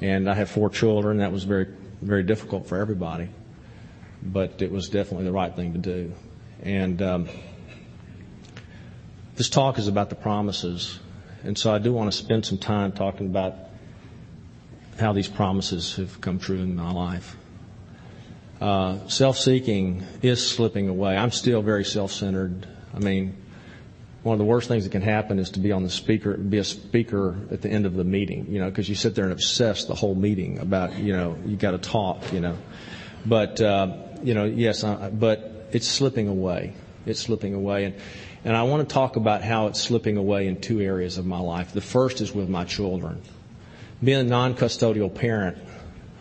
And 0.00 0.30
I 0.30 0.34
have 0.34 0.50
four 0.50 0.70
children. 0.70 1.18
That 1.18 1.32
was 1.32 1.44
very 1.44 1.66
very 2.02 2.22
difficult 2.22 2.66
for 2.66 2.78
everybody 2.78 3.28
but 4.22 4.60
it 4.62 4.70
was 4.70 4.88
definitely 4.88 5.24
the 5.24 5.32
right 5.32 5.54
thing 5.54 5.72
to 5.72 5.78
do. 5.78 6.12
And 6.62 7.00
um, 7.00 7.28
this 9.36 9.48
talk 9.48 9.78
is 9.78 9.88
about 9.88 10.10
the 10.10 10.16
promises, 10.16 10.98
and 11.42 11.56
so 11.56 11.72
I 11.72 11.78
do 11.78 11.92
want 11.92 12.12
to 12.12 12.16
spend 12.16 12.44
some 12.44 12.58
time 12.58 12.92
talking 12.92 13.26
about 13.26 13.54
how 14.98 15.12
these 15.12 15.28
promises 15.28 15.96
have 15.96 16.20
come 16.20 16.38
true 16.38 16.58
in 16.58 16.76
my 16.76 16.92
life. 16.92 17.36
Uh, 18.60 18.98
self-seeking 19.08 20.04
is 20.20 20.46
slipping 20.46 20.90
away. 20.90 21.16
I'm 21.16 21.30
still 21.30 21.62
very 21.62 21.84
self-centered. 21.84 22.66
I 22.94 22.98
mean, 22.98 23.34
one 24.22 24.34
of 24.34 24.38
the 24.38 24.44
worst 24.44 24.68
things 24.68 24.84
that 24.84 24.90
can 24.90 25.02
happen 25.02 25.38
is 25.38 25.50
to 25.50 25.60
be 25.60 25.72
on 25.72 25.82
the 25.82 25.90
speaker, 25.90 26.36
be 26.36 26.58
a 26.58 26.64
speaker 26.64 27.36
at 27.50 27.62
the 27.62 27.70
end 27.70 27.86
of 27.86 27.94
the 27.94 28.04
meeting, 28.04 28.46
you 28.50 28.58
know, 28.58 28.68
because 28.68 28.88
you 28.88 28.94
sit 28.94 29.14
there 29.14 29.24
and 29.24 29.32
obsess 29.32 29.86
the 29.86 29.94
whole 29.94 30.14
meeting 30.14 30.58
about, 30.58 30.98
you 30.98 31.16
know, 31.16 31.38
you 31.46 31.56
got 31.56 31.70
to 31.70 31.78
talk, 31.78 32.32
you 32.32 32.40
know. 32.40 32.56
But 33.24 33.60
uh, 33.60 33.96
you 34.22 34.34
know, 34.34 34.44
yes, 34.44 34.84
uh, 34.84 35.10
but 35.12 35.68
it's 35.72 35.88
slipping 35.88 36.28
away. 36.28 36.74
It's 37.06 37.20
slipping 37.20 37.54
away. 37.54 37.84
And, 37.84 37.94
and 38.44 38.56
I 38.56 38.64
want 38.64 38.86
to 38.88 38.92
talk 38.92 39.16
about 39.16 39.42
how 39.42 39.66
it's 39.68 39.80
slipping 39.80 40.16
away 40.16 40.46
in 40.46 40.60
two 40.60 40.80
areas 40.80 41.18
of 41.18 41.26
my 41.26 41.40
life. 41.40 41.72
The 41.72 41.80
first 41.80 42.20
is 42.20 42.34
with 42.34 42.48
my 42.48 42.64
children. 42.64 43.22
Being 44.02 44.20
a 44.20 44.24
non-custodial 44.24 45.14
parent 45.14 45.58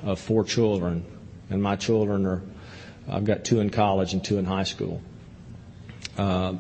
of 0.04 0.20
four 0.20 0.44
children, 0.44 1.06
and 1.50 1.62
my 1.62 1.76
children 1.76 2.26
are, 2.26 2.42
I've 3.10 3.26
got 3.26 3.44
two 3.44 3.60
in 3.60 3.70
college 3.70 4.14
and 4.14 4.24
two 4.24 4.38
in 4.38 4.46
high 4.46 4.64
school. 4.64 5.02
Uh, 6.18 6.56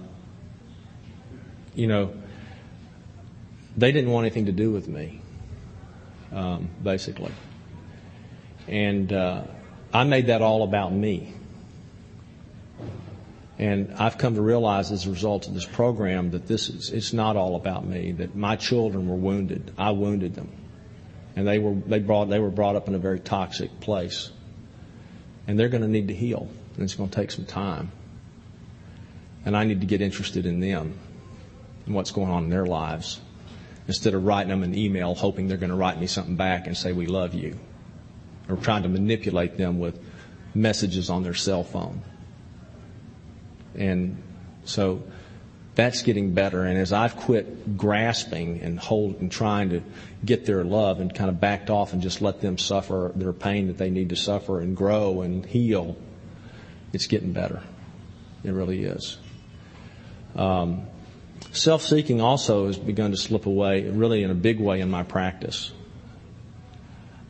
you 1.80 1.88
know, 1.88 2.14
they 3.78 3.94
didn't 3.94 4.12
want 4.12 4.26
anything 4.26 4.48
to 4.48 4.52
do 4.52 4.70
with 4.70 4.90
me, 4.90 5.22
um, 6.34 6.70
basically. 6.84 7.32
And, 8.68 9.12
uh, 9.14 9.44
I 9.94 10.04
made 10.04 10.28
that 10.28 10.42
all 10.42 10.64
about 10.64 10.92
me. 10.92 11.34
And 13.58 13.94
I've 13.98 14.18
come 14.18 14.36
to 14.36 14.42
realize 14.42 14.92
as 14.92 15.06
a 15.06 15.10
result 15.10 15.48
of 15.48 15.54
this 15.54 15.66
program 15.66 16.32
that 16.32 16.48
this 16.48 16.70
is, 16.70 16.92
it's 16.92 17.14
not 17.14 17.38
all 17.38 17.56
about 17.56 17.86
me, 17.86 18.12
that 18.14 18.36
my 18.36 18.58
children 18.58 19.08
were 19.08 19.16
wounded. 19.16 19.72
I 19.78 19.92
wounded 19.92 20.36
them. 20.36 20.50
And 21.36 21.48
they 21.48 21.60
were, 21.60 21.74
they 21.74 22.00
brought, 22.00 22.30
they 22.30 22.40
were 22.40 22.52
brought 22.52 22.76
up 22.76 22.90
in 22.90 22.96
a 22.96 23.00
very 23.00 23.20
toxic 23.20 23.80
place. 23.80 24.32
And 25.48 25.58
they're 25.58 25.70
going 25.70 25.84
to 25.84 25.88
need 25.88 26.10
to 26.10 26.14
heal. 26.14 26.50
And 26.76 26.84
it's 26.84 26.96
going 26.96 27.10
to 27.10 27.16
take 27.16 27.32
some 27.32 27.46
time. 27.46 27.92
And 29.46 29.56
I 29.56 29.64
need 29.64 29.80
to 29.80 29.88
get 29.88 30.02
interested 30.02 30.46
in 30.46 30.60
them 30.60 31.00
and 31.90 31.96
what's 31.96 32.12
going 32.12 32.30
on 32.30 32.44
in 32.44 32.50
their 32.52 32.68
lives 32.68 33.20
instead 33.88 34.14
of 34.14 34.24
writing 34.24 34.50
them 34.50 34.62
an 34.62 34.78
email 34.78 35.16
hoping 35.16 35.48
they're 35.48 35.58
going 35.58 35.72
to 35.72 35.76
write 35.76 36.00
me 36.00 36.06
something 36.06 36.36
back 36.36 36.68
and 36.68 36.78
say, 36.78 36.94
we 36.94 37.08
love 37.08 37.34
you. 37.34 37.58
Or 38.48 38.56
trying 38.56 38.84
to 38.84 38.90
manipulate 38.90 39.58
them 39.58 39.80
with 39.80 40.00
messages 40.54 41.10
on 41.10 41.24
their 41.24 41.34
cell 41.34 41.64
phone. 41.64 42.04
And 43.74 44.22
so 44.64 45.02
that's 45.74 46.04
getting 46.04 46.36
better. 46.36 46.66
And 46.66 46.78
as 46.78 46.94
I've 46.94 47.16
quit 47.16 47.78
grasping 47.78 48.62
and 48.62 48.80
hold 48.80 49.22
and 49.22 49.32
trying 49.32 49.72
to 49.72 49.82
get 50.24 50.46
their 50.46 50.64
love 50.64 51.00
and 51.00 51.12
kind 51.12 51.32
of 51.32 51.40
backed 51.40 51.72
off 51.72 51.92
and 51.92 52.04
just 52.04 52.22
let 52.22 52.42
them 52.42 52.60
suffer 52.60 53.12
their 53.16 53.34
pain 53.34 53.66
that 53.68 53.80
they 53.80 53.90
need 53.90 54.10
to 54.10 54.16
suffer 54.16 54.60
and 54.60 54.78
grow 54.78 55.22
and 55.24 55.44
heal, 55.44 55.98
it's 56.94 57.08
getting 57.08 57.34
better. 57.34 57.64
It 58.44 58.52
really 58.52 58.84
is. 58.84 59.18
Um, 60.36 60.86
self-seeking 61.52 62.22
also 62.22 62.68
has 62.68 62.78
begun 62.78 63.12
to 63.12 63.18
slip 63.18 63.46
away, 63.46 63.90
really 63.90 64.24
in 64.24 64.32
a 64.32 64.36
big 64.36 64.60
way 64.60 64.82
in 64.82 64.90
my 64.90 65.04
practice. 65.04 65.72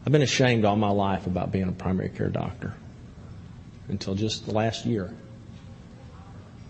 I've 0.05 0.11
been 0.11 0.21
ashamed 0.21 0.65
all 0.65 0.75
my 0.75 0.89
life 0.89 1.27
about 1.27 1.51
being 1.51 1.67
a 1.67 1.71
primary 1.71 2.09
care 2.09 2.29
doctor 2.29 2.73
until 3.87 4.15
just 4.15 4.45
the 4.45 4.53
last 4.53 4.85
year. 4.85 5.13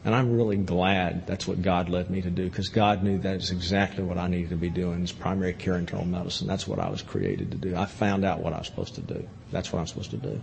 And 0.05 0.15
I'm 0.15 0.35
really 0.35 0.55
glad 0.55 1.27
that's 1.27 1.45
what 1.45 1.61
God 1.61 1.89
led 1.89 2.09
me 2.09 2.21
to 2.21 2.29
do 2.29 2.45
because 2.45 2.69
God 2.69 3.03
knew 3.03 3.19
that 3.19 3.35
is 3.35 3.51
exactly 3.51 4.03
what 4.03 4.17
I 4.17 4.27
needed 4.27 4.49
to 4.51 4.55
be 4.55 4.69
doing 4.69 5.03
is 5.03 5.11
primary 5.11 5.53
care 5.53 5.75
internal 5.75 6.05
medicine. 6.05 6.47
That's 6.47 6.67
what 6.67 6.79
I 6.79 6.89
was 6.89 7.01
created 7.01 7.51
to 7.51 7.57
do. 7.57 7.75
I 7.75 7.85
found 7.85 8.23
out 8.23 8.39
what 8.39 8.53
I 8.53 8.59
was 8.59 8.67
supposed 8.67 8.95
to 8.95 9.01
do. 9.01 9.27
That's 9.51 9.73
what 9.73 9.79
I'm 9.79 9.87
supposed 9.87 10.11
to 10.11 10.17
do. 10.17 10.41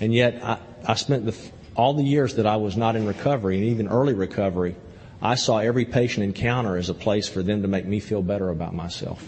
And 0.00 0.14
yet 0.14 0.42
I, 0.42 0.58
I 0.86 0.94
spent 0.94 1.26
the, 1.26 1.36
all 1.76 1.94
the 1.94 2.04
years 2.04 2.36
that 2.36 2.46
I 2.46 2.56
was 2.56 2.76
not 2.76 2.94
in 2.94 3.06
recovery 3.06 3.58
and 3.58 3.66
even 3.66 3.88
early 3.88 4.14
recovery, 4.14 4.76
I 5.22 5.36
saw 5.36 5.58
every 5.58 5.84
patient 5.84 6.24
encounter 6.24 6.76
as 6.76 6.90
a 6.90 6.94
place 6.94 7.28
for 7.28 7.42
them 7.42 7.62
to 7.62 7.68
make 7.68 7.86
me 7.86 8.00
feel 8.00 8.22
better 8.22 8.50
about 8.50 8.74
myself. 8.74 9.24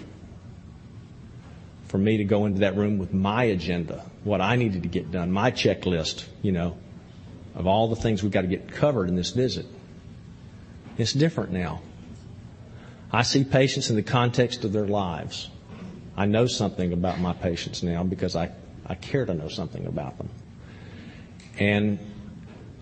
For 1.87 1.99
me 1.99 2.19
to 2.19 2.25
go 2.25 2.47
into 2.47 2.61
that 2.61 2.77
room 2.77 2.99
with 2.99 3.15
my 3.15 3.45
agenda, 3.45 4.05
what 4.25 4.41
I 4.41 4.57
needed 4.57 4.83
to 4.83 4.89
get 4.89 5.11
done, 5.11 5.31
my 5.31 5.51
checklist, 5.51 6.27
you 6.43 6.53
know, 6.53 6.77
of 7.55 7.67
all 7.67 7.89
the 7.89 7.97
things 7.97 8.23
we've 8.23 8.33
got 8.33 8.43
to 8.43 8.49
get 8.49 8.71
covered 8.71 9.09
in 9.09 9.17
this 9.17 9.31
visit. 9.31 9.67
It's 10.99 11.13
different 11.13 11.53
now. 11.53 11.81
I 13.13 13.23
see 13.23 13.45
patients 13.45 13.89
in 13.89 13.97
the 13.97 14.03
context 14.03 14.65
of 14.65 14.73
their 14.73 14.87
lives. 14.87 15.49
I 16.17 16.27
know 16.27 16.47
something 16.47 16.93
about 16.93 17.21
my 17.21 17.33
patients 17.33 17.83
now 17.83 18.03
because 18.03 18.37
I, 18.37 18.51
I 18.87 18.95
care 18.95 19.25
to 19.25 19.35
know 19.35 19.49
something 19.49 19.87
about 19.87 20.19
them. 20.19 20.29
And 21.59 21.99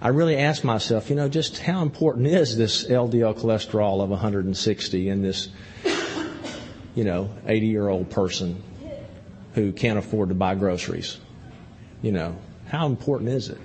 I 0.05 0.09
really 0.09 0.37
ask 0.37 0.63
myself, 0.65 1.09
you 1.09 1.17
know, 1.17 1.31
just 1.31 1.59
how 1.59 1.81
important 1.81 2.27
is 2.27 2.59
this 2.59 2.85
LDL 2.85 3.39
cholesterol 3.41 4.03
of 4.03 4.11
160 4.11 5.09
in 5.09 5.23
this, 5.23 5.49
you 6.95 7.05
know, 7.05 7.31
80 7.47 7.67
year 7.67 7.89
old 7.89 8.11
person 8.11 8.63
who 9.55 9.73
can't 9.73 9.99
afford 9.99 10.29
to 10.29 10.35
buy 10.35 10.57
groceries? 10.57 11.19
You 12.03 12.13
know, 12.13 12.37
how 12.69 12.85
important 12.85 13.31
is 13.31 13.49
it? 13.49 13.59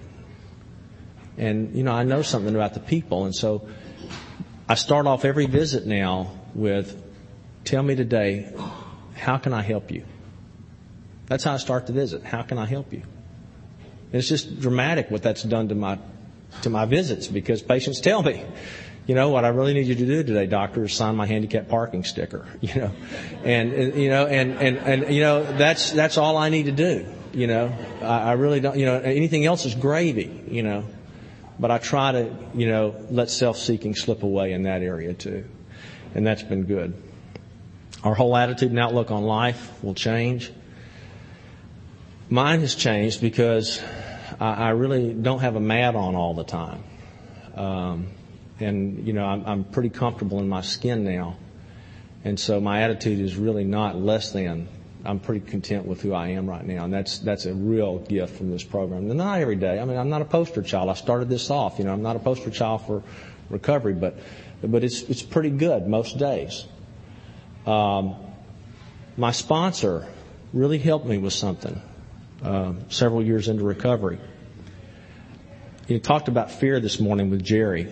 And, 1.37 1.75
you 1.75 1.83
know, 1.83 1.91
I 1.91 2.03
know 2.03 2.21
something 2.21 2.55
about 2.55 2.73
the 2.73 2.79
people. 2.79 3.25
And 3.25 3.35
so 3.35 3.67
I 4.69 4.75
start 4.75 5.07
off 5.07 5.25
every 5.25 5.45
visit 5.45 5.85
now 5.85 6.31
with, 6.55 7.03
tell 7.65 7.83
me 7.83 7.95
today, 7.95 8.49
how 9.13 9.39
can 9.39 9.51
I 9.51 9.61
help 9.61 9.91
you? 9.91 10.05
That's 11.25 11.43
how 11.43 11.55
I 11.55 11.57
start 11.57 11.87
the 11.87 11.93
visit. 11.93 12.23
How 12.23 12.43
can 12.43 12.57
I 12.57 12.65
help 12.65 12.93
you? 12.93 13.01
And 13.01 14.15
it's 14.15 14.29
just 14.29 14.61
dramatic 14.61 15.11
what 15.11 15.21
that's 15.21 15.43
done 15.43 15.67
to 15.67 15.75
my, 15.75 15.99
to 16.61 16.69
my 16.69 16.85
visits 16.85 17.27
because 17.27 17.61
patients 17.61 17.99
tell 17.99 18.23
me, 18.23 18.43
you 19.07 19.15
know, 19.15 19.29
what 19.29 19.43
I 19.43 19.47
really 19.47 19.73
need 19.73 19.87
you 19.87 19.95
to 19.95 20.05
do 20.05 20.23
today, 20.23 20.45
doctor, 20.45 20.83
is 20.83 20.93
sign 20.93 21.15
my 21.15 21.25
handicap 21.25 21.67
parking 21.67 22.03
sticker, 22.03 22.45
you 22.61 22.75
know, 22.75 22.91
and, 23.43 23.95
you 23.95 24.09
know, 24.09 24.27
and, 24.27 24.51
and, 24.59 24.77
and, 24.77 25.13
you 25.13 25.21
know, 25.21 25.43
that's, 25.57 25.91
that's 25.91 26.17
all 26.17 26.37
I 26.37 26.49
need 26.49 26.67
to 26.67 26.71
do, 26.71 27.05
you 27.33 27.47
know, 27.47 27.75
I, 28.01 28.19
I 28.19 28.31
really 28.33 28.59
don't, 28.59 28.77
you 28.77 28.85
know, 28.85 28.99
anything 28.99 29.45
else 29.45 29.65
is 29.65 29.73
gravy, 29.75 30.43
you 30.47 30.63
know. 30.63 30.85
But 31.59 31.71
I 31.71 31.77
try 31.77 32.13
to, 32.13 32.33
you 32.53 32.67
know, 32.67 32.95
let 33.09 33.29
self-seeking 33.29 33.95
slip 33.95 34.23
away 34.23 34.53
in 34.53 34.63
that 34.63 34.81
area 34.81 35.13
too. 35.13 35.43
And 36.15 36.25
that's 36.25 36.43
been 36.43 36.63
good. 36.63 36.93
Our 38.01 38.15
whole 38.15 38.37
attitude 38.37 38.69
and 38.69 38.79
outlook 38.79 39.11
on 39.11 39.23
life 39.23 39.71
will 39.83 39.93
change. 39.93 40.53
Mine 42.29 42.61
has 42.61 42.75
changed 42.75 43.19
because 43.19 43.81
I, 44.39 44.53
I 44.53 44.69
really 44.69 45.13
don't 45.13 45.39
have 45.39 45.55
a 45.55 45.59
mat 45.59 45.95
on 45.95 46.15
all 46.15 46.33
the 46.33 46.43
time. 46.43 46.83
Um, 47.55 48.07
and, 48.59 49.07
you 49.07 49.13
know, 49.13 49.25
I'm, 49.25 49.45
I'm 49.45 49.63
pretty 49.63 49.89
comfortable 49.89 50.39
in 50.39 50.49
my 50.49 50.61
skin 50.61 51.03
now. 51.03 51.37
And 52.23 52.39
so 52.39 52.59
my 52.59 52.81
attitude 52.81 53.19
is 53.19 53.37
really 53.37 53.63
not 53.63 53.95
less 53.95 54.31
than 54.31 54.67
I'm 55.05 55.19
pretty 55.19 55.39
content 55.45 55.85
with 55.85 56.01
who 56.01 56.13
I 56.13 56.29
am 56.29 56.49
right 56.49 56.65
now, 56.65 56.83
and 56.83 56.93
that's 56.93 57.19
that's 57.19 57.45
a 57.45 57.53
real 57.53 57.99
gift 57.99 58.35
from 58.35 58.51
this 58.51 58.63
program. 58.63 59.09
And 59.09 59.17
not 59.17 59.39
every 59.39 59.55
day. 59.55 59.79
I 59.79 59.85
mean, 59.85 59.97
I'm 59.97 60.09
not 60.09 60.21
a 60.21 60.25
poster 60.25 60.61
child. 60.61 60.89
I 60.89 60.93
started 60.93 61.29
this 61.29 61.49
off. 61.49 61.79
You 61.79 61.85
know, 61.85 61.93
I'm 61.93 62.01
not 62.01 62.17
a 62.17 62.19
poster 62.19 62.49
child 62.49 62.85
for 62.85 63.03
recovery, 63.49 63.93
but 63.93 64.17
but 64.61 64.83
it's 64.83 65.03
it's 65.03 65.21
pretty 65.21 65.51
good 65.51 65.87
most 65.87 66.17
days. 66.17 66.65
Um, 67.65 68.15
my 69.15 69.31
sponsor 69.31 70.05
really 70.51 70.79
helped 70.79 71.05
me 71.05 71.17
with 71.17 71.33
something 71.33 71.81
uh, 72.43 72.73
several 72.89 73.23
years 73.23 73.47
into 73.47 73.63
recovery. 73.63 74.19
You 75.87 75.99
talked 75.99 76.27
about 76.27 76.51
fear 76.51 76.79
this 76.79 76.99
morning 76.99 77.29
with 77.29 77.43
Jerry, 77.43 77.91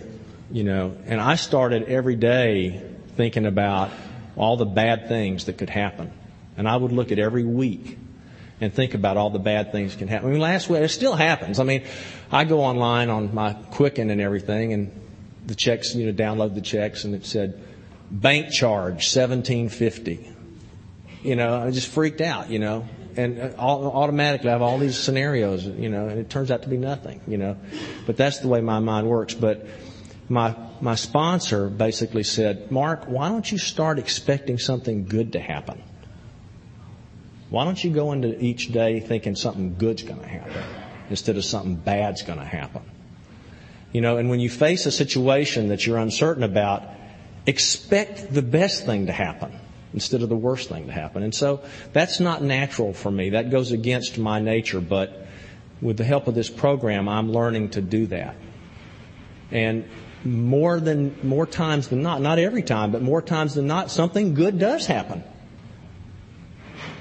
you 0.50 0.64
know, 0.64 0.96
and 1.06 1.20
I 1.20 1.34
started 1.34 1.84
every 1.84 2.16
day 2.16 2.80
thinking 3.16 3.44
about 3.44 3.90
all 4.36 4.56
the 4.56 4.64
bad 4.64 5.08
things 5.08 5.46
that 5.46 5.58
could 5.58 5.70
happen. 5.70 6.12
And 6.56 6.68
I 6.68 6.76
would 6.76 6.92
look 6.92 7.10
at 7.12 7.18
every 7.18 7.44
week 7.44 7.98
and 8.60 8.72
think 8.72 8.94
about 8.94 9.16
all 9.16 9.30
the 9.30 9.38
bad 9.38 9.72
things 9.72 9.94
can 9.94 10.08
happen. 10.08 10.28
I 10.28 10.32
mean, 10.32 10.40
last 10.40 10.68
week, 10.68 10.80
it 10.80 10.88
still 10.88 11.14
happens. 11.14 11.58
I 11.60 11.64
mean, 11.64 11.84
I 12.30 12.44
go 12.44 12.60
online 12.60 13.10
on 13.10 13.34
my 13.34 13.52
Quicken 13.52 14.10
and 14.10 14.20
everything 14.20 14.72
and 14.72 14.92
the 15.46 15.54
checks, 15.54 15.94
you 15.94 16.06
know, 16.06 16.12
download 16.12 16.54
the 16.54 16.60
checks 16.60 17.04
and 17.04 17.14
it 17.14 17.26
said, 17.26 17.60
bank 18.10 18.52
charge, 18.52 19.14
1750. 19.14 20.34
You 21.22 21.36
know, 21.36 21.62
I 21.62 21.70
just 21.70 21.88
freaked 21.88 22.20
out, 22.20 22.50
you 22.50 22.58
know, 22.58 22.88
and 23.18 23.40
uh, 23.40 23.54
automatically 23.58 24.48
I 24.48 24.52
have 24.52 24.62
all 24.62 24.78
these 24.78 24.96
scenarios, 24.96 25.66
you 25.66 25.88
know, 25.88 26.06
and 26.06 26.20
it 26.20 26.30
turns 26.30 26.52
out 26.52 26.62
to 26.62 26.68
be 26.68 26.76
nothing, 26.76 27.20
you 27.26 27.36
know, 27.36 27.56
but 28.06 28.16
that's 28.16 28.38
the 28.38 28.46
way 28.46 28.60
my 28.60 28.78
mind 28.78 29.08
works. 29.08 29.34
But 29.34 29.66
my, 30.28 30.54
my 30.80 30.94
sponsor 30.94 31.68
basically 31.68 32.22
said, 32.22 32.70
Mark, 32.70 33.06
why 33.06 33.28
don't 33.28 33.50
you 33.50 33.58
start 33.58 33.98
expecting 33.98 34.58
something 34.58 35.06
good 35.06 35.32
to 35.32 35.40
happen? 35.40 35.82
Why 37.50 37.64
don't 37.64 37.82
you 37.82 37.90
go 37.90 38.12
into 38.12 38.40
each 38.40 38.70
day 38.70 39.00
thinking 39.00 39.34
something 39.34 39.74
good's 39.76 40.04
going 40.04 40.20
to 40.20 40.28
happen 40.28 40.62
instead 41.10 41.36
of 41.36 41.44
something 41.44 41.74
bad's 41.74 42.22
going 42.22 42.38
to 42.38 42.44
happen? 42.44 42.82
You 43.92 44.00
know, 44.00 44.18
and 44.18 44.30
when 44.30 44.38
you 44.38 44.50
face 44.50 44.86
a 44.86 44.92
situation 44.92 45.68
that 45.68 45.84
you're 45.84 45.98
uncertain 45.98 46.44
about, 46.44 46.84
expect 47.46 48.32
the 48.32 48.42
best 48.42 48.86
thing 48.86 49.06
to 49.06 49.12
happen 49.12 49.58
instead 49.94 50.22
of 50.22 50.28
the 50.28 50.36
worst 50.36 50.68
thing 50.68 50.86
to 50.86 50.92
happen. 50.92 51.22
And 51.22 51.34
so 51.34 51.62
that's 51.92 52.20
not 52.20 52.42
natural 52.42 52.92
for 52.92 53.10
me. 53.10 53.30
That 53.30 53.50
goes 53.50 53.72
against 53.72 54.18
my 54.18 54.38
nature, 54.40 54.80
but 54.80 55.26
with 55.80 55.96
the 55.96 56.04
help 56.04 56.26
of 56.26 56.34
this 56.34 56.50
program, 56.50 57.08
I'm 57.08 57.32
learning 57.32 57.70
to 57.70 57.80
do 57.80 58.06
that. 58.06 58.36
And 59.50 59.88
more 60.24 60.80
than, 60.80 61.16
more 61.22 61.46
times 61.46 61.88
than 61.88 62.02
not, 62.02 62.20
not 62.20 62.38
every 62.38 62.62
time, 62.62 62.92
but 62.92 63.02
more 63.02 63.22
times 63.22 63.54
than 63.54 63.66
not, 63.66 63.90
something 63.90 64.34
good 64.34 64.58
does 64.58 64.86
happen. 64.86 65.24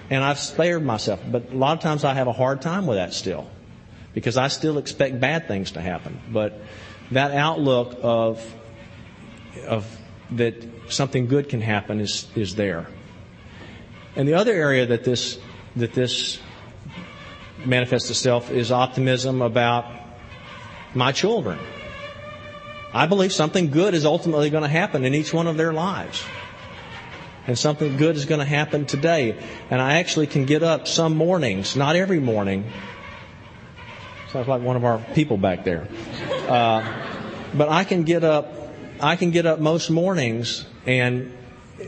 And 0.10 0.24
I've 0.24 0.40
spared 0.40 0.86
myself. 0.86 1.20
But 1.30 1.52
a 1.52 1.56
lot 1.56 1.76
of 1.78 1.84
times 1.84 2.06
I 2.06 2.14
have 2.14 2.28
a 2.28 2.34
hard 2.34 2.62
time 2.62 2.88
with 2.88 2.98
that 2.98 3.14
still 3.14 3.48
because 4.14 4.38
I 4.38 4.48
still 4.48 4.78
expect 4.78 5.20
bad 5.20 5.48
things 5.48 5.72
to 5.72 5.82
happen. 5.82 6.20
But 6.32 6.62
that 7.12 7.32
outlook 7.32 7.98
of, 8.02 8.56
of 9.66 9.97
that 10.32 10.56
something 10.90 11.28
good 11.28 11.50
can 11.50 11.62
happen 11.62 12.00
is, 12.00 12.28
is 12.36 12.56
there. 12.56 12.88
And 14.16 14.28
the 14.28 14.34
other 14.34 14.54
area 14.54 14.86
that 14.88 15.04
this, 15.04 15.40
that 15.76 15.94
this 15.94 16.40
manifests 17.66 18.10
itself 18.10 18.52
is 18.52 18.72
optimism 18.72 19.42
about 19.42 19.86
my 20.94 21.12
children. 21.12 21.60
I 22.94 23.06
believe 23.06 23.32
something 23.34 23.70
good 23.70 23.94
is 23.94 24.06
ultimately 24.06 24.50
going 24.50 24.64
to 24.64 24.70
happen 24.70 25.06
in 25.06 25.14
each 25.14 25.34
one 25.34 25.48
of 25.48 25.58
their 25.58 25.74
lives. 25.74 26.24
And 27.46 27.58
something 27.58 27.96
good 27.98 28.16
is 28.16 28.26
going 28.26 28.40
to 28.40 28.46
happen 28.46 28.86
today. 28.86 29.38
And 29.70 29.82
I 29.82 30.00
actually 30.00 30.28
can 30.28 30.46
get 30.46 30.64
up 30.64 30.88
some 30.88 31.16
mornings, 31.16 31.76
not 31.76 31.96
every 31.96 32.20
morning. 32.20 32.70
Sounds 34.32 34.48
like 34.48 34.62
one 34.62 34.76
of 34.76 34.84
our 34.84 35.00
people 35.14 35.38
back 35.38 35.64
there. 35.64 35.88
Uh, 36.50 36.84
but 37.54 37.70
I 37.70 37.84
can 37.84 38.04
get 38.04 38.24
up, 38.24 38.54
I 39.00 39.16
can 39.16 39.32
get 39.32 39.46
up 39.46 39.60
most 39.60 39.90
mornings 39.90 40.66
and 40.86 41.34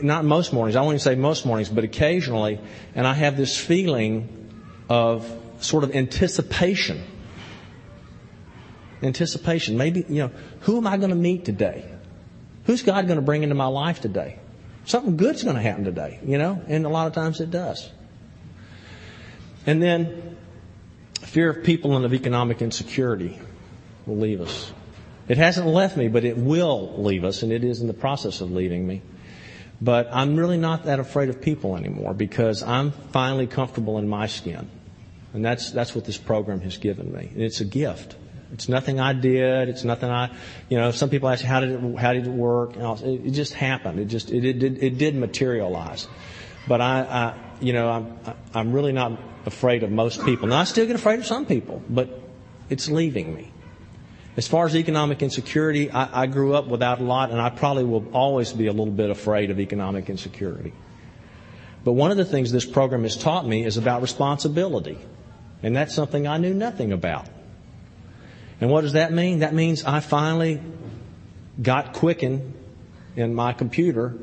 not 0.02 0.24
most 0.24 0.52
mornings, 0.52 0.76
I 0.76 0.82
won't 0.82 0.94
even 0.94 1.00
say 1.00 1.14
most 1.14 1.44
mornings, 1.44 1.68
but 1.68 1.84
occasionally, 1.84 2.60
and 2.94 3.06
I 3.06 3.14
have 3.14 3.36
this 3.36 3.56
feeling 3.56 4.50
of 4.88 5.30
sort 5.60 5.84
of 5.84 5.94
anticipation. 5.94 7.02
Anticipation. 9.02 9.76
Maybe, 9.76 10.04
you 10.08 10.22
know, 10.22 10.30
who 10.60 10.76
am 10.76 10.86
I 10.86 10.96
going 10.96 11.10
to 11.10 11.16
meet 11.16 11.44
today? 11.44 11.90
Who's 12.64 12.82
God 12.82 13.06
going 13.06 13.16
to 13.18 13.24
bring 13.24 13.42
into 13.42 13.54
my 13.54 13.66
life 13.66 14.00
today? 14.00 14.38
Something 14.84 15.16
good's 15.16 15.42
going 15.42 15.56
to 15.56 15.62
happen 15.62 15.84
today, 15.84 16.20
you 16.24 16.38
know, 16.38 16.62
and 16.66 16.86
a 16.86 16.88
lot 16.88 17.06
of 17.06 17.12
times 17.12 17.40
it 17.40 17.50
does. 17.50 17.90
And 19.66 19.82
then 19.82 20.36
fear 21.20 21.50
of 21.50 21.64
people 21.64 21.96
and 21.96 22.04
of 22.04 22.14
economic 22.14 22.62
insecurity 22.62 23.38
will 24.06 24.16
leave 24.16 24.40
us. 24.40 24.72
It 25.30 25.38
hasn't 25.38 25.68
left 25.68 25.96
me, 25.96 26.08
but 26.08 26.24
it 26.24 26.36
will 26.36 26.92
leave 27.00 27.22
us, 27.22 27.44
and 27.44 27.52
it 27.52 27.62
is 27.62 27.80
in 27.80 27.86
the 27.86 27.94
process 27.94 28.40
of 28.40 28.50
leaving 28.50 28.84
me. 28.84 29.00
But 29.80 30.08
I'm 30.10 30.34
really 30.34 30.56
not 30.56 30.86
that 30.86 30.98
afraid 30.98 31.28
of 31.28 31.40
people 31.40 31.76
anymore 31.76 32.14
because 32.14 32.64
I'm 32.64 32.90
finally 32.90 33.46
comfortable 33.46 33.98
in 33.98 34.08
my 34.08 34.26
skin. 34.26 34.68
And 35.32 35.44
that's, 35.44 35.70
that's 35.70 35.94
what 35.94 36.04
this 36.04 36.18
program 36.18 36.60
has 36.62 36.78
given 36.78 37.12
me. 37.12 37.30
And 37.32 37.42
it's 37.42 37.60
a 37.60 37.64
gift. 37.64 38.16
It's 38.52 38.68
nothing 38.68 38.98
I 38.98 39.12
did. 39.12 39.68
It's 39.68 39.84
nothing 39.84 40.10
I, 40.10 40.32
you 40.68 40.76
know, 40.76 40.90
some 40.90 41.10
people 41.10 41.28
ask, 41.28 41.44
how 41.44 41.60
did 41.60 41.70
it, 41.70 41.96
how 41.96 42.12
did 42.12 42.26
it 42.26 42.32
work? 42.32 42.76
it, 42.76 43.26
it 43.26 43.30
just 43.30 43.54
happened. 43.54 44.00
It 44.00 44.06
just, 44.06 44.32
it, 44.32 44.44
it, 44.44 44.58
did, 44.58 44.82
it 44.82 44.98
did 44.98 45.14
materialize. 45.14 46.08
But 46.66 46.80
I, 46.80 47.02
I 47.02 47.34
you 47.60 47.72
know, 47.72 47.88
I'm, 47.88 48.18
I'm 48.52 48.72
really 48.72 48.92
not 48.92 49.12
afraid 49.46 49.84
of 49.84 49.92
most 49.92 50.24
people. 50.24 50.48
Now 50.48 50.58
I 50.58 50.64
still 50.64 50.86
get 50.86 50.96
afraid 50.96 51.20
of 51.20 51.26
some 51.26 51.46
people, 51.46 51.80
but 51.88 52.20
it's 52.68 52.90
leaving 52.90 53.32
me. 53.32 53.52
As 54.36 54.46
far 54.46 54.66
as 54.66 54.76
economic 54.76 55.22
insecurity, 55.22 55.90
I, 55.90 56.22
I 56.22 56.26
grew 56.26 56.54
up 56.54 56.66
without 56.68 57.00
a 57.00 57.04
lot, 57.04 57.30
and 57.30 57.40
I 57.40 57.50
probably 57.50 57.84
will 57.84 58.06
always 58.12 58.52
be 58.52 58.68
a 58.68 58.72
little 58.72 58.92
bit 58.92 59.10
afraid 59.10 59.50
of 59.50 59.58
economic 59.58 60.08
insecurity. 60.08 60.72
But 61.82 61.92
one 61.92 62.10
of 62.10 62.16
the 62.16 62.24
things 62.24 62.52
this 62.52 62.66
program 62.66 63.02
has 63.02 63.16
taught 63.16 63.46
me 63.46 63.64
is 63.64 63.76
about 63.76 64.02
responsibility. 64.02 64.98
And 65.62 65.74
that's 65.74 65.94
something 65.94 66.26
I 66.26 66.38
knew 66.38 66.54
nothing 66.54 66.92
about. 66.92 67.26
And 68.60 68.70
what 68.70 68.82
does 68.82 68.92
that 68.92 69.12
mean? 69.12 69.40
That 69.40 69.54
means 69.54 69.84
I 69.84 70.00
finally 70.00 70.60
got 71.60 71.94
Quicken 71.94 72.54
in 73.16 73.34
my 73.34 73.52
computer 73.52 74.14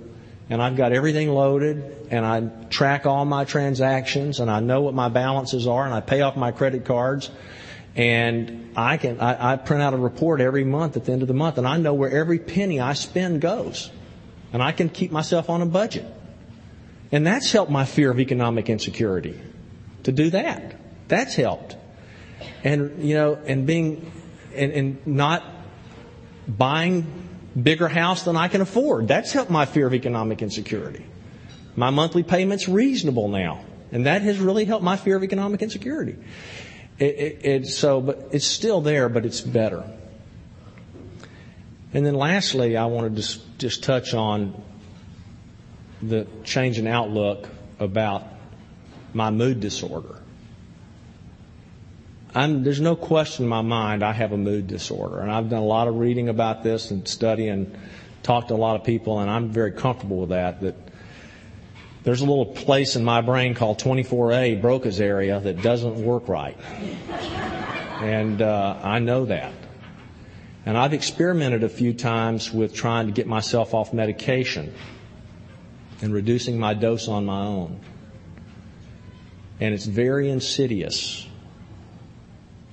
and 0.49 0.62
I've 0.62 0.78
got 0.78 0.93
everything 0.93 1.30
loaded 1.30 2.08
and 2.10 2.26
I 2.26 2.41
track 2.70 3.05
all 3.05 3.26
my 3.26 3.43
transactions 3.43 4.39
and 4.39 4.49
I 4.49 4.60
know 4.60 4.82
what 4.82 4.93
my 4.93 5.10
balances 5.10 5.68
are 5.68 5.86
and 5.86 5.93
I 5.93 5.99
pay 5.99 6.22
off 6.22 6.38
my 6.38 6.51
credit 6.51 6.86
cards 6.86 7.30
and 7.98 8.74
I 8.76 8.98
can 8.98 9.20
I, 9.20 9.54
I 9.54 9.56
print 9.58 9.82
out 9.82 9.93
a 9.93 9.98
report 9.98 10.39
every 10.39 10.64
month 10.64 10.95
at 10.95 11.06
the 11.06 11.12
end 11.12 11.24
of 11.24 11.28
the 11.28 11.34
month 11.34 11.58
and 11.58 11.68
I 11.68 11.78
know 11.78 11.95
where 11.95 12.12
every 12.12 12.38
penny 12.38 12.80
I 12.80 12.93
spend 12.93 13.41
goes. 13.41 13.91
And 14.54 14.64
I 14.64 14.72
can 14.72 14.88
keep 14.88 15.12
myself 15.12 15.50
on 15.50 15.62
a 15.62 15.66
budget. 15.66 16.06
And 17.12 17.28
that's 17.28 17.52
helped 17.52 17.70
my 17.70 17.84
fear 17.84 18.12
of 18.12 18.20
economic 18.20 18.70
insecurity. 18.70 19.38
To 20.04 20.12
do 20.14 20.30
that. 20.30 20.76
That's 21.10 21.36
helped. 21.36 21.76
And 22.64 23.04
you 23.04 23.16
know, 23.16 23.36
and 23.45 23.66
being 23.66 24.12
and, 24.54 24.72
and 24.72 25.08
not 25.08 25.43
buying 26.48 27.28
bigger 27.62 27.88
house 27.88 28.24
than 28.24 28.38
I 28.38 28.48
can 28.48 28.62
afford. 28.62 29.08
That's 29.08 29.34
helped 29.34 29.52
my 29.52 29.66
fear 29.66 29.88
of 29.88 29.93
economic 29.93 30.41
insecurity. 30.41 31.06
My 31.76 31.89
monthly 31.89 32.24
payment's 32.24 32.70
reasonable 32.70 33.28
now. 33.28 33.66
And 33.91 34.06
that 34.06 34.22
has 34.22 34.38
really 34.39 34.66
helped 34.66 34.84
my 34.84 34.98
fear 34.98 35.16
of 35.16 35.24
economic 35.24 35.62
insecurity. 35.62 36.18
It, 37.00 37.06
it, 37.06 37.45
it, 37.45 37.68
so, 37.68 38.02
but 38.02 38.30
it's 38.32 38.45
still 38.45 38.82
there, 38.82 39.08
but 39.10 39.26
it's 39.26 39.41
better. 39.41 39.84
And 41.93 42.06
then 42.06 42.16
lastly, 42.16 42.76
I 42.76 42.86
wanted 42.86 43.16
to 43.18 43.39
just, 43.58 43.84
touch 43.84 44.14
on 44.14 44.62
the 46.02 46.28
change 46.43 46.80
in 46.80 46.88
outlook 46.88 47.48
about 47.80 48.24
my 49.14 49.30
mood 49.30 49.60
disorder. 49.60 50.22
I'm, 52.36 52.64
there's 52.64 52.82
no 52.82 52.95
question 52.95 53.45
in 53.45 53.50
my 53.50 53.62
mind 53.62 54.04
I 54.04 54.12
have 54.12 54.32
a 54.32 54.38
mood 54.38 54.68
disorder. 54.68 55.20
And 55.20 55.32
I've 55.32 55.50
done 55.50 55.62
a 55.62 55.66
lot 55.66 55.88
of 55.88 55.98
reading 55.98 56.30
about 56.30 56.64
this 56.64 56.91
and 56.91 57.08
study 57.08 57.48
and 57.48 57.76
talked 58.22 58.50
to 58.50 58.54
a 58.54 58.58
lot 58.58 58.76
of 58.76 58.84
people, 58.84 59.20
and 59.20 59.30
I'm 59.30 59.50
very 59.50 59.72
comfortable 59.72 60.18
with 60.18 60.30
that. 60.30 60.62
That 60.62 60.76
there's 62.08 62.22
a 62.22 62.26
little 62.26 62.45
place 62.45 62.95
in 62.95 63.03
my 63.03 63.20
brain 63.20 63.53
called 63.53 63.80
24A, 63.80 64.62
Broca's 64.62 65.01
area, 65.01 65.41
that 65.41 65.62
doesn't 65.62 66.01
work 66.01 66.30
right. 66.30 66.58
And 67.99 68.41
uh, 68.41 68.80
I 68.82 68.99
know 68.99 69.26
that. 69.26 69.51
And 70.66 70.78
I've 70.78 70.93
experimented 70.93 71.66
a 71.66 71.70
few 71.70 71.93
times 71.93 72.49
with 72.49 72.74
trying 72.74 73.08
to 73.08 73.12
get 73.12 73.28
myself 73.28 73.74
off 73.74 73.91
medication 73.91 74.74
and 76.01 76.14
reducing 76.14 76.58
my 76.58 76.74
dose 76.74 77.10
on 77.10 77.26
my 77.26 77.41
own. 77.41 77.82
And 79.60 79.74
it's 79.74 79.86
very 79.86 80.30
insidious. 80.30 81.28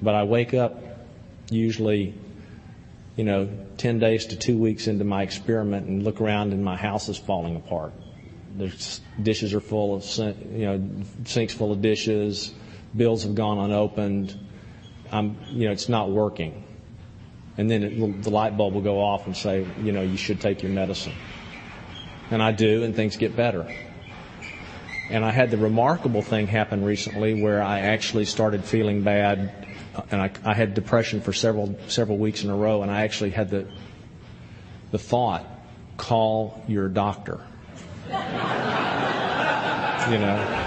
But 0.01 0.15
I 0.15 0.23
wake 0.23 0.55
up 0.55 0.81
usually, 1.51 2.15
you 3.17 3.25
know, 3.25 3.49
10 3.79 3.99
days 3.99 4.27
to 4.27 4.37
two 4.37 4.57
weeks 4.57 4.87
into 4.87 5.03
my 5.03 5.25
experiment 5.25 5.89
and 5.89 6.05
look 6.05 6.21
around 6.21 6.53
and 6.53 6.65
my 6.65 6.77
house 6.77 7.09
is 7.09 7.19
falling 7.19 7.57
apart. 7.57 7.95
Dishes 9.23 9.55
are 9.55 9.61
full 9.61 9.97
of, 9.97 10.05
you 10.19 10.67
know, 10.67 10.91
sinks 11.25 11.55
full 11.55 11.73
of 11.73 11.83
dishes. 11.83 12.53
Bills 12.97 13.25
have 13.25 13.35
gone 13.35 13.59
unopened. 13.59 14.39
I'm, 15.11 15.37
you 15.51 15.67
know, 15.67 15.73
it's 15.73 15.89
not 15.89 16.11
working. 16.11 16.65
And 17.57 17.71
then 17.71 17.83
it, 17.83 18.23
the 18.23 18.31
light 18.31 18.57
bulb 18.57 18.75
will 18.75 18.83
go 18.83 19.01
off 19.01 19.27
and 19.27 19.37
say, 19.37 19.67
you 19.83 19.93
know, 19.93 20.03
you 20.03 20.17
should 20.17 20.41
take 20.41 20.63
your 20.63 20.73
medicine. 20.73 21.13
And 22.31 22.43
I 22.43 22.53
do, 22.53 22.83
and 22.83 22.95
things 22.95 23.17
get 23.17 23.37
better. 23.37 23.67
And 25.11 25.25
I 25.25 25.31
had 25.31 25.51
the 25.51 25.59
remarkable 25.59 26.23
thing 26.23 26.47
happen 26.47 26.85
recently 26.85 27.43
where 27.43 27.63
I 27.63 27.81
actually 27.81 28.25
started 28.25 28.65
feeling 28.65 29.03
bad 29.03 29.65
and 30.11 30.21
I, 30.21 30.31
I 30.45 30.55
had 30.55 30.75
depression 30.75 31.21
for 31.21 31.33
several 31.33 31.77
several 31.89 32.19
weeks 32.19 32.45
in 32.45 32.51
a 32.51 32.57
row, 32.57 32.83
and 32.83 32.91
I 32.91 33.03
actually 33.03 33.31
had 33.31 33.51
the 33.51 33.67
the 34.91 34.99
thought, 34.99 35.47
call 35.97 36.63
your 36.69 36.89
doctor. 36.89 37.41
You 40.11 40.19
know. 40.19 40.61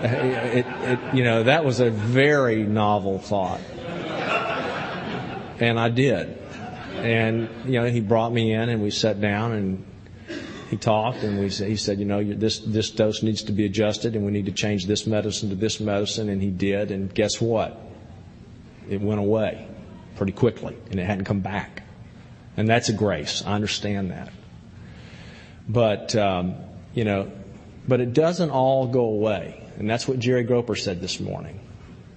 It, 0.00 0.66
it, 0.66 1.14
you 1.14 1.24
know, 1.24 1.42
that 1.44 1.64
was 1.64 1.80
a 1.80 1.90
very 1.90 2.62
novel 2.62 3.18
thought. 3.18 3.60
And 5.60 5.78
I 5.78 5.88
did. 5.88 6.38
And, 6.94 7.48
you 7.64 7.80
know, 7.80 7.86
he 7.86 8.00
brought 8.00 8.32
me 8.32 8.52
in 8.52 8.68
and 8.68 8.82
we 8.82 8.90
sat 8.90 9.20
down 9.20 9.52
and 9.52 9.84
he 10.70 10.76
talked 10.76 11.22
and 11.22 11.38
we, 11.38 11.48
he 11.48 11.76
said, 11.76 11.98
you 11.98 12.04
know, 12.04 12.22
this, 12.22 12.58
this 12.58 12.90
dose 12.90 13.22
needs 13.22 13.44
to 13.44 13.52
be 13.52 13.64
adjusted 13.64 14.14
and 14.14 14.24
we 14.24 14.32
need 14.32 14.46
to 14.46 14.52
change 14.52 14.86
this 14.86 15.06
medicine 15.06 15.48
to 15.50 15.56
this 15.56 15.80
medicine. 15.80 16.28
And 16.28 16.42
he 16.42 16.50
did. 16.50 16.90
And 16.90 17.12
guess 17.12 17.40
what? 17.40 17.80
It 18.88 19.00
went 19.00 19.20
away 19.20 19.66
pretty 20.16 20.32
quickly 20.32 20.76
and 20.90 21.00
it 21.00 21.04
hadn't 21.04 21.24
come 21.24 21.40
back. 21.40 21.82
And 22.56 22.68
that's 22.68 22.88
a 22.88 22.92
grace. 22.92 23.42
I 23.44 23.52
understand 23.52 24.10
that. 24.10 24.32
But, 25.68 26.14
um, 26.16 26.56
you 26.94 27.04
know, 27.04 27.30
but 27.86 28.00
it 28.00 28.12
doesn't 28.12 28.50
all 28.50 28.86
go 28.86 29.04
away. 29.04 29.62
And 29.78 29.88
that's 29.88 30.08
what 30.08 30.18
Jerry 30.18 30.42
Groper 30.44 30.76
said 30.76 31.00
this 31.00 31.20
morning. 31.20 31.60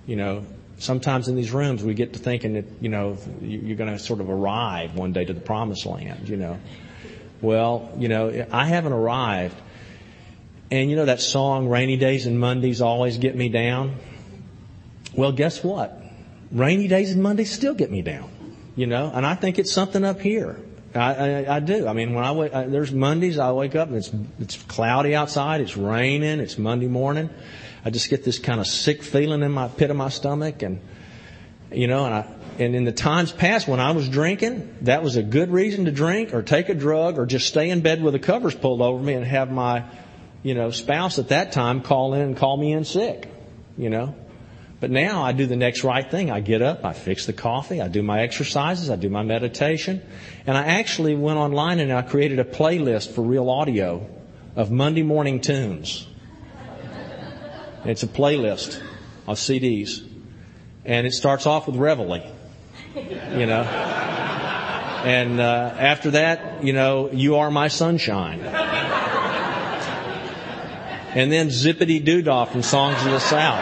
You 0.08 0.16
know, 0.16 0.46
sometimes 0.78 1.28
in 1.28 1.36
these 1.36 1.52
rooms 1.52 1.84
we 1.84 1.94
get 1.94 2.14
to 2.14 2.20
thinking 2.20 2.54
that, 2.54 2.66
you 2.82 2.90
know, 2.90 3.18
you're 3.42 3.78
going 3.78 3.92
to 3.92 4.00
sort 4.00 4.20
of 4.20 4.30
arrive 4.30 4.96
one 4.96 5.14
day 5.14 5.26
to 5.26 5.34
the 5.34 5.42
promised 5.42 5.86
land, 5.86 6.28
you 6.28 6.38
know. 6.38 6.60
Well, 7.42 7.92
you 7.98 8.08
know, 8.08 8.46
I 8.52 8.66
haven't 8.66 8.94
arrived. 8.94 9.56
And 10.70 10.90
you 10.90 10.96
know 10.96 11.06
that 11.06 11.20
song, 11.20 11.68
Rainy 11.68 11.98
Days 11.98 12.26
and 12.26 12.40
Mondays 12.40 12.82
Always 12.82 13.18
Get 13.18 13.36
Me 13.36 13.50
Down? 13.50 13.98
Well, 15.14 15.34
guess 15.34 15.64
what? 15.64 16.02
Rainy 16.52 16.88
days 16.88 17.12
and 17.12 17.22
Mondays 17.22 17.52
still 17.52 17.74
get 17.74 17.92
me 17.92 18.02
down. 18.02 18.30
You 18.76 18.88
know, 18.88 19.12
and 19.14 19.26
I 19.26 19.36
think 19.36 19.60
it's 19.60 19.72
something 19.72 20.04
up 20.06 20.22
here. 20.22 20.58
I, 20.96 21.44
I, 21.44 21.56
I 21.56 21.60
do. 21.60 21.88
I 21.88 21.94
mean, 21.94 22.14
when 22.14 22.24
I 22.24 22.32
wake, 22.32 22.54
I, 22.54 22.66
there's 22.66 22.92
Mondays, 22.92 23.40
I 23.40 23.52
wake 23.52 23.76
up 23.76 23.88
and 23.88 23.98
it's, 23.98 24.12
it's 24.40 24.58
cloudy 24.64 25.16
outside, 25.16 25.62
it's 25.62 25.78
raining, 25.78 26.40
it's 26.40 26.58
Monday 26.58 26.88
morning. 26.88 27.30
I 27.84 27.90
just 27.90 28.10
get 28.10 28.24
this 28.24 28.40
kind 28.40 28.60
of 28.60 28.68
sick 28.68 29.02
feeling 29.02 29.42
in 29.42 29.52
my 29.52 29.68
pit 29.68 29.90
of 29.90 29.98
my 29.98 30.10
stomach 30.10 30.62
and, 30.62 30.82
you 31.72 31.88
know, 31.88 32.06
and 32.06 32.14
I, 32.14 32.36
and 32.60 32.76
in 32.76 32.84
the 32.84 32.92
times 32.92 33.32
past 33.32 33.68
when 33.68 33.80
I 33.80 33.92
was 33.92 34.10
drinking, 34.10 34.78
that 34.82 35.02
was 35.02 35.16
a 35.16 35.24
good 35.24 35.50
reason 35.50 35.86
to 35.86 35.92
drink 35.92 36.34
or 36.34 36.42
take 36.42 36.70
a 36.70 36.76
drug 36.76 37.18
or 37.18 37.26
just 37.26 37.48
stay 37.48 37.70
in 37.70 37.82
bed 37.82 38.04
with 38.04 38.14
the 38.14 38.20
covers 38.20 38.54
pulled 38.54 38.82
over 38.82 39.02
me 39.02 39.14
and 39.14 39.26
have 39.26 39.52
my, 39.52 39.86
you 40.44 40.54
know, 40.54 40.72
spouse 40.72 41.18
at 41.18 41.30
that 41.30 41.54
time 41.54 41.82
call 41.82 42.14
in 42.14 42.22
and 42.22 42.38
call 42.38 42.58
me 42.58 42.74
in 42.74 42.84
sick, 42.84 43.30
you 43.78 43.90
know. 43.90 44.16
But 44.82 44.90
now 44.90 45.24
I 45.24 45.32
do 45.32 45.46
the 45.46 45.56
next 45.56 45.84
right 45.84 46.10
thing. 46.10 46.32
I 46.32 46.40
get 46.40 46.64
up, 46.64 46.84
I 46.84 46.94
fix 46.94 47.28
the 47.28 47.34
coffee, 47.34 47.80
I 47.80 47.88
do 47.88 48.02
my 48.02 48.22
exercises, 48.22 48.90
I 48.90 48.96
do 48.96 49.10
my 49.10 49.22
meditation, 49.22 50.02
and 50.48 50.58
I 50.58 50.66
actually 50.66 51.16
went 51.16 51.38
online 51.38 51.80
and 51.80 51.94
I 51.94 52.02
created 52.02 52.40
a 52.40 52.44
playlist 52.44 53.14
for 53.14 53.22
RealAudio 53.22 54.10
of 54.56 54.72
Monday 54.72 55.04
morning 55.04 55.40
tunes. 55.40 56.08
It's 57.86 58.02
a 58.02 58.08
playlist 58.08 58.82
of 59.28 59.38
CDs. 59.38 60.08
And 60.84 61.06
it 61.06 61.14
starts 61.14 61.46
off 61.46 61.68
with 61.68 61.76
Reveille, 61.76 62.34
you 62.96 63.46
know. 63.46 63.62
And 63.62 65.40
uh, 65.40 65.76
after 65.78 66.12
that, 66.12 66.64
you 66.64 66.74
know, 66.74 67.12
You 67.12 67.38
Are 67.38 67.52
My 67.52 67.68
Sunshine. 67.68 68.42
And 71.14 71.32
then 71.32 71.50
Zippity 71.50 72.04
Doodah 72.04 72.48
from 72.50 72.64
Songs 72.64 72.98
of 73.06 73.12
the 73.12 73.20
South, 73.20 73.62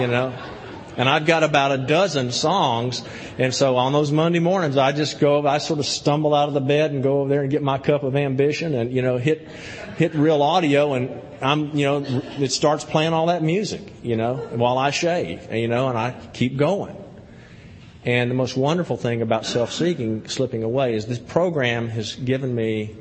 you 0.00 0.06
know. 0.06 0.32
And 0.96 1.08
I've 1.08 1.26
got 1.26 1.42
about 1.42 1.72
a 1.72 1.78
dozen 1.78 2.30
songs. 2.30 3.02
And 3.38 3.52
so 3.52 3.76
on 3.76 3.92
those 3.92 4.12
Monday 4.12 4.38
mornings, 4.38 4.76
I 4.76 4.92
just 4.92 5.18
go, 5.18 5.44
I 5.46 5.58
sort 5.58 5.80
of 5.80 5.86
stumble 5.86 6.34
out 6.34 6.48
of 6.48 6.54
the 6.54 6.60
bed 6.60 6.92
and 6.92 7.02
go 7.02 7.20
over 7.20 7.28
there 7.28 7.42
and 7.42 7.50
get 7.50 7.62
my 7.62 7.78
cup 7.78 8.04
of 8.04 8.14
ambition 8.14 8.74
and, 8.74 8.92
you 8.92 9.02
know, 9.02 9.18
hit, 9.18 9.48
hit 9.96 10.12
RealAudio 10.12 10.96
and 10.96 11.20
I'm, 11.42 11.76
you 11.76 11.84
know, 11.84 12.04
it 12.38 12.52
starts 12.52 12.84
playing 12.84 13.12
all 13.12 13.26
that 13.26 13.42
music, 13.42 13.82
you 14.02 14.16
know, 14.16 14.36
while 14.36 14.78
I 14.78 14.90
shave, 14.90 15.52
you 15.52 15.68
know, 15.68 15.88
and 15.88 15.98
I 15.98 16.12
keep 16.32 16.56
going. 16.56 16.96
And 18.04 18.30
the 18.30 18.34
most 18.34 18.56
wonderful 18.56 18.96
thing 18.96 19.22
about 19.22 19.46
self-seeking, 19.46 20.28
slipping 20.28 20.62
away, 20.62 20.94
is 20.94 21.06
this 21.06 21.18
program 21.18 21.88
has 21.88 22.14
given 22.14 22.54
me 22.54 22.94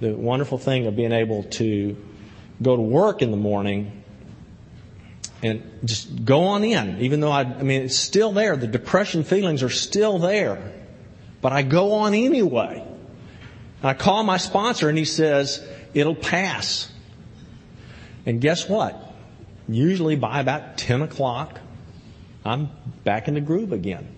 the 0.00 0.12
wonderful 0.14 0.58
thing 0.58 0.86
of 0.86 0.96
being 0.96 1.12
able 1.12 1.44
to 1.44 1.96
go 2.60 2.76
to 2.76 2.82
work 2.82 3.22
in 3.22 3.30
the 3.30 3.36
morning 3.36 4.04
and 5.42 5.62
just 5.84 6.24
go 6.24 6.44
on 6.44 6.64
in, 6.64 7.00
even 7.00 7.20
though 7.20 7.30
I, 7.30 7.42
I 7.42 7.62
mean, 7.62 7.82
it's 7.82 7.96
still 7.96 8.32
there. 8.32 8.56
The 8.56 8.66
depression 8.66 9.24
feelings 9.24 9.62
are 9.62 9.70
still 9.70 10.18
there, 10.18 10.72
but 11.40 11.52
I 11.52 11.62
go 11.62 11.92
on 11.92 12.14
anyway. 12.14 12.84
I 13.82 13.94
call 13.94 14.22
my 14.24 14.38
sponsor 14.38 14.88
and 14.88 14.96
he 14.96 15.04
says, 15.04 15.66
it'll 15.94 16.14
pass. 16.14 16.90
And 18.24 18.40
guess 18.40 18.68
what? 18.68 19.14
Usually 19.68 20.16
by 20.16 20.40
about 20.40 20.78
10 20.78 21.02
o'clock, 21.02 21.60
I'm 22.44 22.70
back 23.04 23.28
in 23.28 23.34
the 23.34 23.40
groove 23.40 23.72
again. 23.72 24.08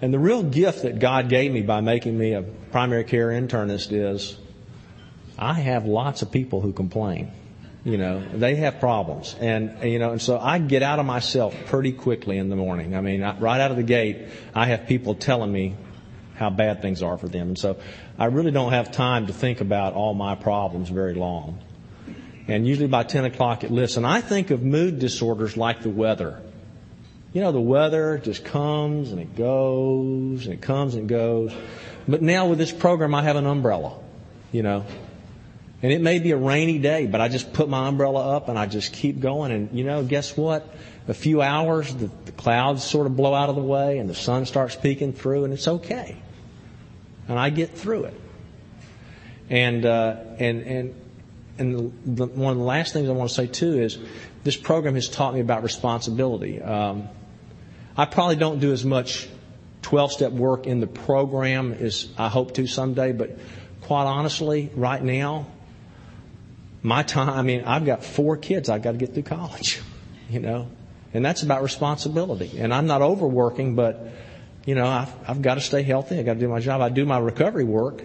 And 0.00 0.14
the 0.14 0.18
real 0.18 0.42
gift 0.42 0.82
that 0.82 1.00
God 1.00 1.28
gave 1.28 1.52
me 1.52 1.62
by 1.62 1.80
making 1.80 2.16
me 2.16 2.32
a 2.34 2.42
primary 2.42 3.04
care 3.04 3.28
internist 3.28 3.92
is 3.92 4.36
I 5.36 5.54
have 5.54 5.86
lots 5.86 6.22
of 6.22 6.30
people 6.30 6.60
who 6.60 6.72
complain. 6.72 7.32
You 7.88 7.96
know, 7.96 8.22
they 8.34 8.56
have 8.56 8.80
problems. 8.80 9.34
And, 9.40 9.82
you 9.82 9.98
know, 9.98 10.10
and 10.10 10.20
so 10.20 10.38
I 10.38 10.58
get 10.58 10.82
out 10.82 10.98
of 10.98 11.06
myself 11.06 11.56
pretty 11.68 11.92
quickly 11.92 12.36
in 12.36 12.50
the 12.50 12.56
morning. 12.56 12.94
I 12.94 13.00
mean, 13.00 13.22
right 13.22 13.62
out 13.62 13.70
of 13.70 13.78
the 13.78 13.82
gate, 13.82 14.28
I 14.54 14.66
have 14.66 14.86
people 14.86 15.14
telling 15.14 15.50
me 15.50 15.74
how 16.34 16.50
bad 16.50 16.82
things 16.82 17.02
are 17.02 17.16
for 17.16 17.28
them. 17.28 17.48
And 17.48 17.58
so 17.58 17.78
I 18.18 18.26
really 18.26 18.50
don't 18.50 18.72
have 18.72 18.92
time 18.92 19.28
to 19.28 19.32
think 19.32 19.62
about 19.62 19.94
all 19.94 20.12
my 20.12 20.34
problems 20.34 20.90
very 20.90 21.14
long. 21.14 21.64
And 22.46 22.66
usually 22.66 22.88
by 22.88 23.04
10 23.04 23.24
o'clock 23.24 23.64
it 23.64 23.70
lifts. 23.70 23.96
And 23.96 24.06
I 24.06 24.20
think 24.20 24.50
of 24.50 24.62
mood 24.62 24.98
disorders 24.98 25.56
like 25.56 25.80
the 25.80 25.88
weather. 25.88 26.42
You 27.32 27.40
know, 27.40 27.52
the 27.52 27.60
weather 27.60 28.18
just 28.18 28.44
comes 28.44 29.12
and 29.12 29.18
it 29.18 29.34
goes 29.34 30.44
and 30.44 30.52
it 30.52 30.60
comes 30.60 30.94
and 30.94 31.08
goes. 31.08 31.54
But 32.06 32.20
now 32.20 32.48
with 32.48 32.58
this 32.58 32.70
program, 32.70 33.14
I 33.14 33.22
have 33.22 33.36
an 33.36 33.46
umbrella, 33.46 33.98
you 34.52 34.62
know. 34.62 34.84
And 35.80 35.92
it 35.92 36.00
may 36.00 36.18
be 36.18 36.32
a 36.32 36.36
rainy 36.36 36.78
day, 36.78 37.06
but 37.06 37.20
I 37.20 37.28
just 37.28 37.52
put 37.52 37.68
my 37.68 37.86
umbrella 37.86 38.36
up 38.36 38.48
and 38.48 38.58
I 38.58 38.66
just 38.66 38.92
keep 38.92 39.20
going. 39.20 39.52
And 39.52 39.78
you 39.78 39.84
know, 39.84 40.02
guess 40.02 40.36
what? 40.36 40.74
A 41.06 41.14
few 41.14 41.40
hours, 41.40 41.94
the, 41.94 42.10
the 42.24 42.32
clouds 42.32 42.82
sort 42.82 43.06
of 43.06 43.16
blow 43.16 43.32
out 43.32 43.48
of 43.48 43.54
the 43.54 43.62
way 43.62 43.98
and 43.98 44.10
the 44.10 44.14
sun 44.14 44.44
starts 44.44 44.74
peeking 44.74 45.12
through 45.12 45.44
and 45.44 45.52
it's 45.52 45.68
okay. 45.68 46.16
And 47.28 47.38
I 47.38 47.50
get 47.50 47.76
through 47.76 48.04
it. 48.04 48.20
And, 49.50 49.86
uh, 49.86 50.16
and, 50.38 50.62
and, 50.62 50.94
and 51.58 51.92
the, 52.04 52.26
the, 52.26 52.26
one 52.26 52.52
of 52.52 52.58
the 52.58 52.64
last 52.64 52.92
things 52.92 53.08
I 53.08 53.12
want 53.12 53.30
to 53.30 53.34
say 53.34 53.46
too 53.46 53.80
is 53.80 53.98
this 54.42 54.56
program 54.56 54.96
has 54.96 55.08
taught 55.08 55.32
me 55.32 55.40
about 55.40 55.62
responsibility. 55.62 56.60
Um, 56.60 57.08
I 57.96 58.04
probably 58.04 58.36
don't 58.36 58.58
do 58.58 58.72
as 58.72 58.84
much 58.84 59.28
12 59.82 60.12
step 60.12 60.32
work 60.32 60.66
in 60.66 60.80
the 60.80 60.86
program 60.86 61.72
as 61.72 62.08
I 62.18 62.28
hope 62.28 62.54
to 62.54 62.66
someday, 62.66 63.12
but 63.12 63.38
quite 63.82 64.04
honestly, 64.04 64.70
right 64.74 65.02
now, 65.02 65.46
my 66.82 67.02
time, 67.02 67.30
I 67.30 67.42
mean, 67.42 67.64
I've 67.64 67.84
got 67.84 68.04
four 68.04 68.36
kids 68.36 68.68
I've 68.68 68.82
got 68.82 68.92
to 68.92 68.98
get 68.98 69.14
through 69.14 69.24
college, 69.24 69.80
you 70.30 70.40
know, 70.40 70.68
and 71.12 71.24
that's 71.24 71.42
about 71.42 71.62
responsibility. 71.62 72.58
And 72.58 72.72
I'm 72.72 72.86
not 72.86 73.02
overworking, 73.02 73.74
but, 73.74 74.08
you 74.64 74.74
know, 74.74 74.86
I've, 74.86 75.12
I've 75.28 75.42
got 75.42 75.54
to 75.54 75.60
stay 75.60 75.82
healthy. 75.82 76.18
I've 76.18 76.26
got 76.26 76.34
to 76.34 76.40
do 76.40 76.48
my 76.48 76.60
job. 76.60 76.80
I 76.80 76.88
do 76.88 77.04
my 77.04 77.18
recovery 77.18 77.64
work, 77.64 78.02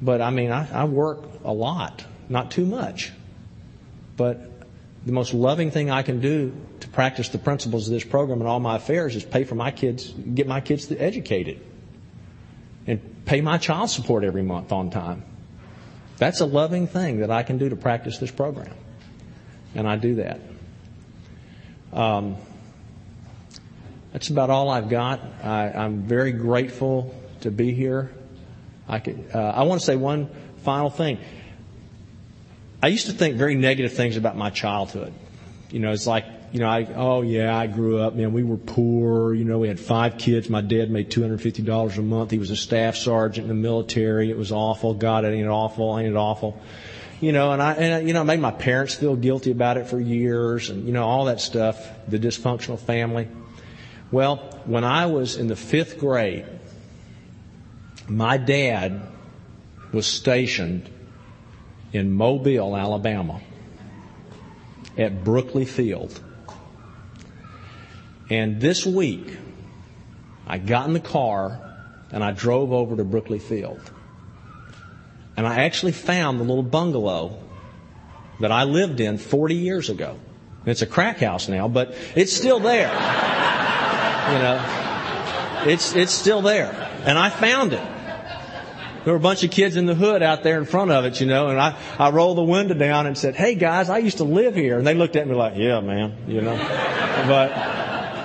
but 0.00 0.20
I 0.20 0.30
mean, 0.30 0.52
I, 0.52 0.68
I 0.72 0.84
work 0.84 1.24
a 1.44 1.52
lot, 1.52 2.04
not 2.28 2.50
too 2.50 2.66
much. 2.66 3.12
But 4.16 4.50
the 5.06 5.12
most 5.12 5.32
loving 5.32 5.70
thing 5.70 5.90
I 5.90 6.02
can 6.02 6.20
do 6.20 6.54
to 6.80 6.88
practice 6.88 7.30
the 7.30 7.38
principles 7.38 7.88
of 7.88 7.94
this 7.94 8.04
program 8.04 8.40
and 8.40 8.48
all 8.48 8.60
my 8.60 8.76
affairs 8.76 9.16
is 9.16 9.24
pay 9.24 9.44
for 9.44 9.54
my 9.54 9.70
kids, 9.70 10.10
get 10.10 10.46
my 10.46 10.60
kids 10.60 10.92
educated, 10.92 11.60
and 12.86 13.24
pay 13.24 13.40
my 13.40 13.56
child 13.58 13.90
support 13.90 14.24
every 14.24 14.42
month 14.42 14.72
on 14.72 14.90
time. 14.90 15.24
That's 16.20 16.40
a 16.40 16.46
loving 16.46 16.86
thing 16.86 17.20
that 17.20 17.30
I 17.30 17.42
can 17.42 17.56
do 17.56 17.70
to 17.70 17.76
practice 17.76 18.18
this 18.18 18.30
program. 18.30 18.74
And 19.74 19.88
I 19.88 19.96
do 19.96 20.16
that. 20.16 20.40
Um, 21.94 22.36
that's 24.12 24.28
about 24.28 24.50
all 24.50 24.68
I've 24.68 24.90
got. 24.90 25.22
I, 25.42 25.70
am 25.70 26.02
very 26.02 26.32
grateful 26.32 27.14
to 27.40 27.50
be 27.50 27.72
here. 27.72 28.12
I, 28.86 28.98
could, 28.98 29.30
uh, 29.34 29.38
I 29.38 29.62
want 29.62 29.80
to 29.80 29.86
say 29.86 29.96
one 29.96 30.28
final 30.58 30.90
thing. 30.90 31.18
I 32.82 32.88
used 32.88 33.06
to 33.06 33.12
think 33.12 33.36
very 33.36 33.54
negative 33.54 33.94
things 33.94 34.18
about 34.18 34.36
my 34.36 34.50
childhood. 34.50 35.14
You 35.70 35.80
know, 35.80 35.90
it's 35.90 36.06
like 36.06 36.26
you 36.52 36.58
know, 36.58 36.68
I, 36.68 36.88
oh 36.96 37.22
yeah, 37.22 37.56
I 37.56 37.66
grew 37.68 37.98
up, 37.98 38.14
man, 38.14 38.32
we 38.32 38.42
were 38.42 38.56
poor, 38.56 39.32
you 39.34 39.44
know, 39.44 39.58
we 39.58 39.68
had 39.68 39.78
five 39.78 40.18
kids. 40.18 40.48
My 40.50 40.60
dad 40.60 40.90
made 40.90 41.10
$250 41.10 41.98
a 41.98 42.02
month. 42.02 42.30
He 42.30 42.38
was 42.38 42.50
a 42.50 42.56
staff 42.56 42.96
sergeant 42.96 43.44
in 43.44 43.48
the 43.48 43.60
military. 43.60 44.30
It 44.30 44.36
was 44.36 44.50
awful. 44.50 44.94
God, 44.94 45.24
ain't 45.24 45.44
it 45.44 45.48
awful? 45.48 45.98
Ain't 45.98 46.08
it 46.08 46.16
awful? 46.16 46.60
You 47.20 47.32
know, 47.32 47.52
and 47.52 47.62
I, 47.62 47.74
and, 47.74 48.08
you 48.08 48.14
know, 48.14 48.24
made 48.24 48.40
my 48.40 48.50
parents 48.50 48.94
feel 48.94 49.14
guilty 49.14 49.50
about 49.52 49.76
it 49.76 49.86
for 49.86 50.00
years 50.00 50.70
and, 50.70 50.86
you 50.86 50.92
know, 50.92 51.04
all 51.04 51.26
that 51.26 51.40
stuff, 51.40 51.88
the 52.08 52.18
dysfunctional 52.18 52.78
family. 52.78 53.28
Well, 54.10 54.38
when 54.64 54.82
I 54.82 55.06
was 55.06 55.36
in 55.36 55.46
the 55.46 55.56
fifth 55.56 55.98
grade, 56.00 56.46
my 58.08 58.38
dad 58.38 59.02
was 59.92 60.06
stationed 60.06 60.88
in 61.92 62.10
Mobile, 62.10 62.76
Alabama 62.76 63.40
at 64.96 65.22
Brookley 65.22 65.64
Field. 65.64 66.20
And 68.30 68.60
this 68.60 68.86
week, 68.86 69.36
I 70.46 70.58
got 70.58 70.86
in 70.86 70.92
the 70.92 71.00
car 71.00 71.60
and 72.12 72.22
I 72.22 72.30
drove 72.30 72.72
over 72.72 72.96
to 72.96 73.04
Brookley 73.04 73.40
Field. 73.40 73.80
And 75.36 75.46
I 75.46 75.64
actually 75.64 75.92
found 75.92 76.38
the 76.38 76.44
little 76.44 76.62
bungalow 76.62 77.38
that 78.38 78.52
I 78.52 78.64
lived 78.64 79.00
in 79.00 79.18
40 79.18 79.56
years 79.56 79.90
ago. 79.90 80.18
It's 80.64 80.82
a 80.82 80.86
crack 80.86 81.18
house 81.18 81.48
now, 81.48 81.68
but 81.68 81.94
it's 82.14 82.32
still 82.32 82.60
there. 82.60 82.88
You 82.88 84.38
know, 84.38 85.62
it's, 85.66 85.94
it's 85.94 86.12
still 86.12 86.42
there. 86.42 86.72
And 87.04 87.18
I 87.18 87.30
found 87.30 87.72
it. 87.72 87.86
There 89.04 89.14
were 89.14 89.18
a 89.18 89.22
bunch 89.22 89.42
of 89.44 89.50
kids 89.50 89.76
in 89.76 89.86
the 89.86 89.94
hood 89.94 90.22
out 90.22 90.42
there 90.42 90.58
in 90.58 90.66
front 90.66 90.90
of 90.90 91.06
it, 91.06 91.20
you 91.20 91.26
know, 91.26 91.48
and 91.48 91.58
I, 91.58 91.78
I 91.98 92.10
rolled 92.10 92.36
the 92.36 92.42
window 92.42 92.74
down 92.74 93.06
and 93.06 93.16
said, 93.16 93.34
Hey 93.34 93.54
guys, 93.54 93.88
I 93.88 93.98
used 93.98 94.18
to 94.18 94.24
live 94.24 94.54
here. 94.54 94.76
And 94.76 94.86
they 94.86 94.94
looked 94.94 95.16
at 95.16 95.26
me 95.26 95.34
like, 95.34 95.54
Yeah, 95.56 95.80
man, 95.80 96.16
you 96.28 96.42
know, 96.42 96.56
but, 97.26 97.79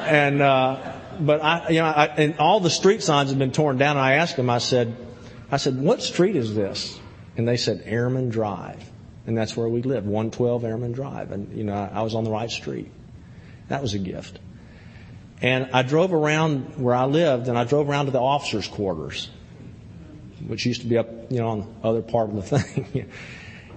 and 0.06 0.42
uh, 0.42 0.94
but 1.20 1.42
I, 1.42 1.70
you 1.70 1.80
know, 1.80 1.86
I, 1.86 2.06
and 2.06 2.38
all 2.38 2.60
the 2.60 2.70
street 2.70 3.02
signs 3.02 3.30
have 3.30 3.40
been 3.40 3.52
torn 3.52 3.78
down. 3.78 3.98
And 3.98 4.06
I 4.06 4.14
asked 4.14 4.36
them, 4.36 4.50
I 4.50 4.60
said, 4.60 4.96
I 5.52 5.58
said, 5.58 5.80
what 5.80 6.02
street 6.02 6.36
is 6.36 6.56
this? 6.56 7.00
And 7.38 7.48
they 7.48 7.58
said 7.58 7.84
Airman 7.86 8.30
Drive, 8.30 8.84
and 9.28 9.38
that's 9.38 9.58
where 9.58 9.68
we 9.68 9.82
lived, 9.82 10.06
112 10.06 10.64
Airman 10.64 10.94
Drive, 10.94 11.32
and 11.32 11.56
you 11.56 11.64
know, 11.64 11.74
I 11.74 12.02
was 12.02 12.16
on 12.16 12.24
the 12.24 12.32
right 12.32 12.50
street. 12.50 12.92
That 13.68 13.82
was 13.82 13.94
a 13.94 14.00
gift. 14.00 14.40
And 15.42 15.70
I 15.74 15.82
drove 15.82 16.14
around 16.14 16.78
where 16.82 16.96
I 16.96 17.06
lived, 17.06 17.50
and 17.50 17.58
I 17.58 17.66
drove 17.66 17.90
around 17.90 18.06
to 18.06 18.12
the 18.12 18.22
officers' 18.22 18.68
quarters, 18.68 19.30
which 20.48 20.66
used 20.66 20.82
to 20.82 20.88
be 20.88 20.98
up, 20.98 21.10
you 21.30 21.40
know, 21.40 21.48
on 21.50 21.60
the 21.60 21.88
other 21.88 22.02
part 22.02 22.30
of 22.30 22.36
the 22.36 22.60
thing. 22.60 23.12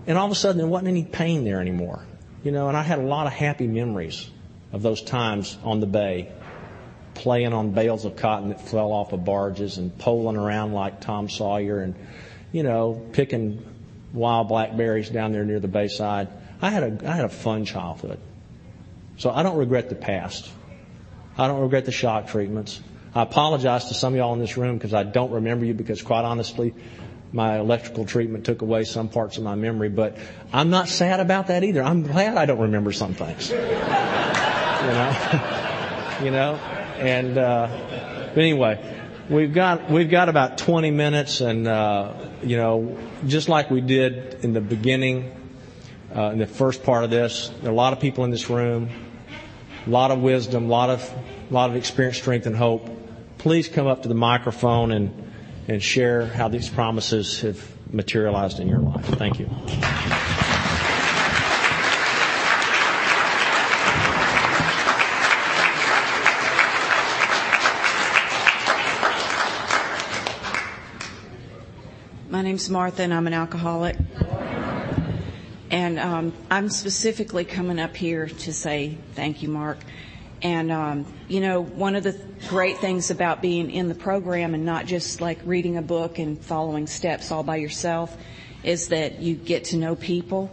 and 0.06 0.16
all 0.16 0.26
of 0.26 0.32
a 0.32 0.36
sudden, 0.36 0.58
there 0.58 0.68
wasn't 0.68 0.88
any 0.88 1.04
pain 1.04 1.44
there 1.44 1.60
anymore, 1.60 2.04
you 2.44 2.52
know. 2.52 2.68
And 2.68 2.76
I 2.76 2.82
had 2.82 3.00
a 3.00 3.02
lot 3.02 3.26
of 3.26 3.32
happy 3.32 3.66
memories 3.66 4.30
of 4.72 4.82
those 4.82 5.02
times 5.02 5.56
on 5.64 5.80
the 5.80 5.86
bay, 5.86 6.32
playing 7.14 7.52
on 7.52 7.72
bales 7.72 8.04
of 8.04 8.16
cotton 8.16 8.50
that 8.50 8.60
fell 8.60 8.92
off 8.92 9.12
of 9.12 9.24
barges 9.24 9.78
and 9.78 9.96
poling 9.98 10.36
around 10.36 10.72
like 10.72 11.00
Tom 11.00 11.28
Sawyer 11.28 11.80
and, 11.80 11.94
you 12.52 12.62
know, 12.62 13.00
picking 13.12 13.64
wild 14.12 14.48
blackberries 14.48 15.10
down 15.10 15.32
there 15.32 15.44
near 15.44 15.60
the 15.60 15.68
bayside. 15.68 16.28
I 16.60 16.70
had 16.70 16.82
a, 16.82 17.08
I 17.08 17.14
had 17.14 17.24
a 17.24 17.30
fun 17.30 17.64
childhood. 17.64 18.20
So 19.16 19.30
I 19.30 19.42
don't 19.42 19.56
regret 19.56 19.88
the 19.88 19.94
past. 19.94 20.50
I 21.36 21.46
don't 21.48 21.60
regret 21.60 21.84
the 21.84 21.92
shock 21.92 22.28
treatments. 22.28 22.80
I 23.14 23.22
apologize 23.22 23.86
to 23.86 23.94
some 23.94 24.12
of 24.12 24.18
y'all 24.18 24.34
in 24.34 24.38
this 24.38 24.56
room 24.56 24.76
because 24.76 24.94
I 24.94 25.02
don't 25.02 25.32
remember 25.32 25.64
you 25.64 25.74
because 25.74 26.02
quite 26.02 26.24
honestly, 26.24 26.74
my 27.32 27.58
electrical 27.58 28.04
treatment 28.06 28.44
took 28.44 28.62
away 28.62 28.84
some 28.84 29.08
parts 29.08 29.38
of 29.38 29.44
my 29.44 29.54
memory, 29.54 29.88
but 29.88 30.16
I'm 30.52 30.70
not 30.70 30.88
sad 30.88 31.20
about 31.20 31.48
that 31.48 31.64
either. 31.64 31.82
I'm 31.82 32.02
glad 32.02 32.36
I 32.36 32.46
don't 32.46 32.60
remember 32.60 32.92
some 32.92 33.14
things. 33.14 33.52
You 34.82 34.92
know? 34.92 36.18
you 36.24 36.30
know? 36.30 36.54
And, 36.98 37.38
uh, 37.38 37.68
but 38.34 38.38
anyway, 38.38 38.98
we've 39.28 39.52
got, 39.52 39.90
we've 39.90 40.10
got 40.10 40.28
about 40.28 40.58
20 40.58 40.90
minutes 40.90 41.40
and, 41.40 41.66
uh, 41.66 42.12
you 42.42 42.56
know, 42.56 42.98
just 43.26 43.48
like 43.48 43.70
we 43.70 43.80
did 43.80 44.44
in 44.44 44.52
the 44.52 44.60
beginning, 44.60 45.34
uh, 46.14 46.30
in 46.30 46.38
the 46.38 46.46
first 46.46 46.82
part 46.82 47.04
of 47.04 47.10
this, 47.10 47.50
there 47.60 47.70
are 47.70 47.72
a 47.72 47.76
lot 47.76 47.92
of 47.92 48.00
people 48.00 48.24
in 48.24 48.30
this 48.30 48.48
room, 48.48 48.88
a 49.86 49.90
lot 49.90 50.10
of 50.10 50.20
wisdom, 50.20 50.66
a 50.66 50.68
lot 50.68 50.90
of, 50.90 51.14
a 51.50 51.54
lot 51.54 51.70
of 51.70 51.76
experience, 51.76 52.18
strength, 52.18 52.46
and 52.46 52.56
hope. 52.56 52.88
Please 53.38 53.68
come 53.68 53.86
up 53.86 54.02
to 54.02 54.08
the 54.08 54.14
microphone 54.14 54.90
and, 54.90 55.32
and 55.68 55.82
share 55.82 56.26
how 56.26 56.48
these 56.48 56.68
promises 56.68 57.42
have 57.42 57.78
materialized 57.92 58.60
in 58.60 58.68
your 58.68 58.80
life. 58.80 59.04
Thank 59.04 59.38
you. 59.38 59.48
Name's 72.48 72.70
Martha, 72.70 73.02
and 73.02 73.12
I'm 73.12 73.26
an 73.26 73.34
alcoholic. 73.34 73.94
And 75.70 75.98
um, 75.98 76.32
I'm 76.50 76.70
specifically 76.70 77.44
coming 77.44 77.78
up 77.78 77.94
here 77.94 78.26
to 78.26 78.54
say 78.54 78.96
thank 79.12 79.42
you, 79.42 79.50
Mark. 79.50 79.76
And, 80.40 80.72
um, 80.72 81.04
you 81.28 81.40
know, 81.40 81.60
one 81.60 81.94
of 81.94 82.04
the 82.04 82.18
great 82.48 82.78
things 82.78 83.10
about 83.10 83.42
being 83.42 83.70
in 83.70 83.88
the 83.88 83.94
program 83.94 84.54
and 84.54 84.64
not 84.64 84.86
just 84.86 85.20
like 85.20 85.40
reading 85.44 85.76
a 85.76 85.82
book 85.82 86.18
and 86.18 86.42
following 86.42 86.86
steps 86.86 87.30
all 87.30 87.42
by 87.42 87.56
yourself 87.56 88.16
is 88.64 88.88
that 88.88 89.20
you 89.20 89.34
get 89.34 89.64
to 89.64 89.76
know 89.76 89.94
people. 89.94 90.50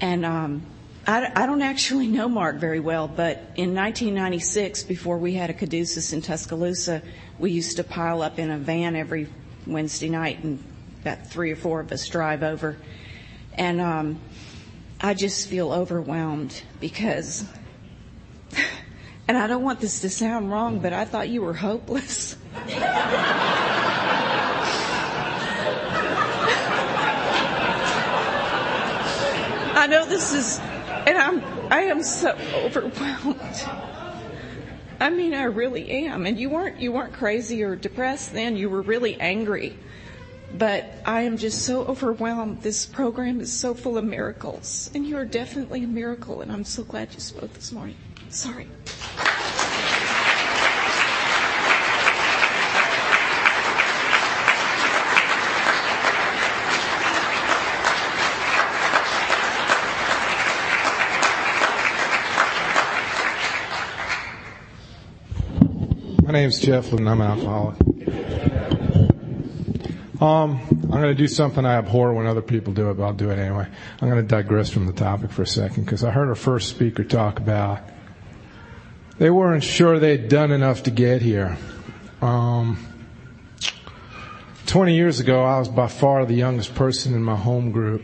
And 0.00 0.26
um, 0.26 0.66
I, 1.06 1.30
I 1.32 1.46
don't 1.46 1.62
actually 1.62 2.08
know 2.08 2.28
Mark 2.28 2.56
very 2.56 2.80
well, 2.80 3.06
but 3.06 3.36
in 3.54 3.72
1996, 3.76 4.82
before 4.82 5.16
we 5.16 5.34
had 5.34 5.48
a 5.48 5.54
caduceus 5.54 6.12
in 6.12 6.22
Tuscaloosa, 6.22 7.02
we 7.38 7.52
used 7.52 7.76
to 7.76 7.84
pile 7.84 8.20
up 8.20 8.40
in 8.40 8.50
a 8.50 8.58
van 8.58 8.96
every 8.96 9.28
Wednesday 9.64 10.08
night 10.08 10.42
and 10.42 10.64
about 11.02 11.26
three 11.26 11.50
or 11.50 11.56
four 11.56 11.80
of 11.80 11.90
us 11.92 12.06
drive 12.08 12.42
over. 12.42 12.76
And 13.54 13.80
um, 13.80 14.20
I 15.00 15.14
just 15.14 15.48
feel 15.48 15.72
overwhelmed 15.72 16.62
because 16.80 17.44
and 19.28 19.38
I 19.38 19.46
don't 19.46 19.62
want 19.62 19.80
this 19.80 20.00
to 20.00 20.10
sound 20.10 20.50
wrong, 20.50 20.80
but 20.80 20.92
I 20.92 21.04
thought 21.04 21.28
you 21.28 21.42
were 21.42 21.54
hopeless. 21.54 22.36
I 29.72 29.86
know 29.88 30.04
this 30.04 30.34
is, 30.34 30.58
and 30.58 31.16
I'm, 31.16 31.42
I 31.72 31.82
am 31.82 32.02
so 32.02 32.36
overwhelmed. 32.54 33.68
I 35.00 35.08
mean, 35.08 35.32
I 35.32 35.44
really 35.44 35.88
am. 36.06 36.26
And 36.26 36.38
you 36.38 36.50
weren't, 36.50 36.80
you 36.80 36.92
weren't 36.92 37.14
crazy 37.14 37.62
or 37.62 37.74
depressed 37.76 38.34
then. 38.34 38.56
You 38.56 38.68
were 38.68 38.82
really 38.82 39.18
angry. 39.18 39.78
But 40.56 40.92
I 41.06 41.22
am 41.22 41.36
just 41.36 41.64
so 41.64 41.84
overwhelmed. 41.84 42.62
This 42.62 42.84
program 42.84 43.40
is 43.40 43.52
so 43.52 43.74
full 43.74 43.96
of 43.96 44.04
miracles. 44.04 44.90
And 44.94 45.06
you 45.06 45.16
are 45.16 45.24
definitely 45.24 45.84
a 45.84 45.86
miracle. 45.86 46.40
And 46.40 46.50
I'm 46.52 46.64
so 46.64 46.82
glad 46.82 47.14
you 47.14 47.20
spoke 47.20 47.52
this 47.54 47.72
morning. 47.72 47.96
Sorry. 48.28 48.66
My 66.30 66.34
name 66.34 66.48
is 66.48 66.60
Jeff 66.60 66.92
and 66.92 67.08
I'm 67.08 67.20
an 67.20 67.26
alcoholic. 67.26 67.89
Um, 70.20 70.60
I'm 70.82 71.00
going 71.00 71.02
to 71.04 71.14
do 71.14 71.26
something 71.26 71.64
I 71.64 71.76
abhor 71.76 72.12
when 72.12 72.26
other 72.26 72.42
people 72.42 72.74
do 72.74 72.90
it, 72.90 72.94
but 72.94 73.04
I'll 73.04 73.12
do 73.14 73.30
it 73.30 73.38
anyway. 73.38 73.66
I'm 74.00 74.10
going 74.10 74.20
to 74.20 74.28
digress 74.28 74.68
from 74.68 74.86
the 74.86 74.92
topic 74.92 75.30
for 75.30 75.42
a 75.42 75.46
second 75.46 75.84
because 75.84 76.04
I 76.04 76.10
heard 76.10 76.28
our 76.28 76.34
first 76.34 76.68
speaker 76.68 77.04
talk 77.04 77.38
about 77.38 77.80
they 79.20 79.28
weren't 79.28 79.62
sure 79.62 79.98
they'd 79.98 80.30
done 80.30 80.50
enough 80.50 80.84
to 80.84 80.90
get 80.90 81.20
here. 81.20 81.58
Um, 82.22 82.78
20 84.64 84.96
years 84.96 85.20
ago, 85.20 85.44
I 85.44 85.58
was 85.58 85.68
by 85.68 85.88
far 85.88 86.24
the 86.24 86.34
youngest 86.34 86.74
person 86.74 87.14
in 87.14 87.22
my 87.22 87.36
home 87.36 87.70
group. 87.70 88.02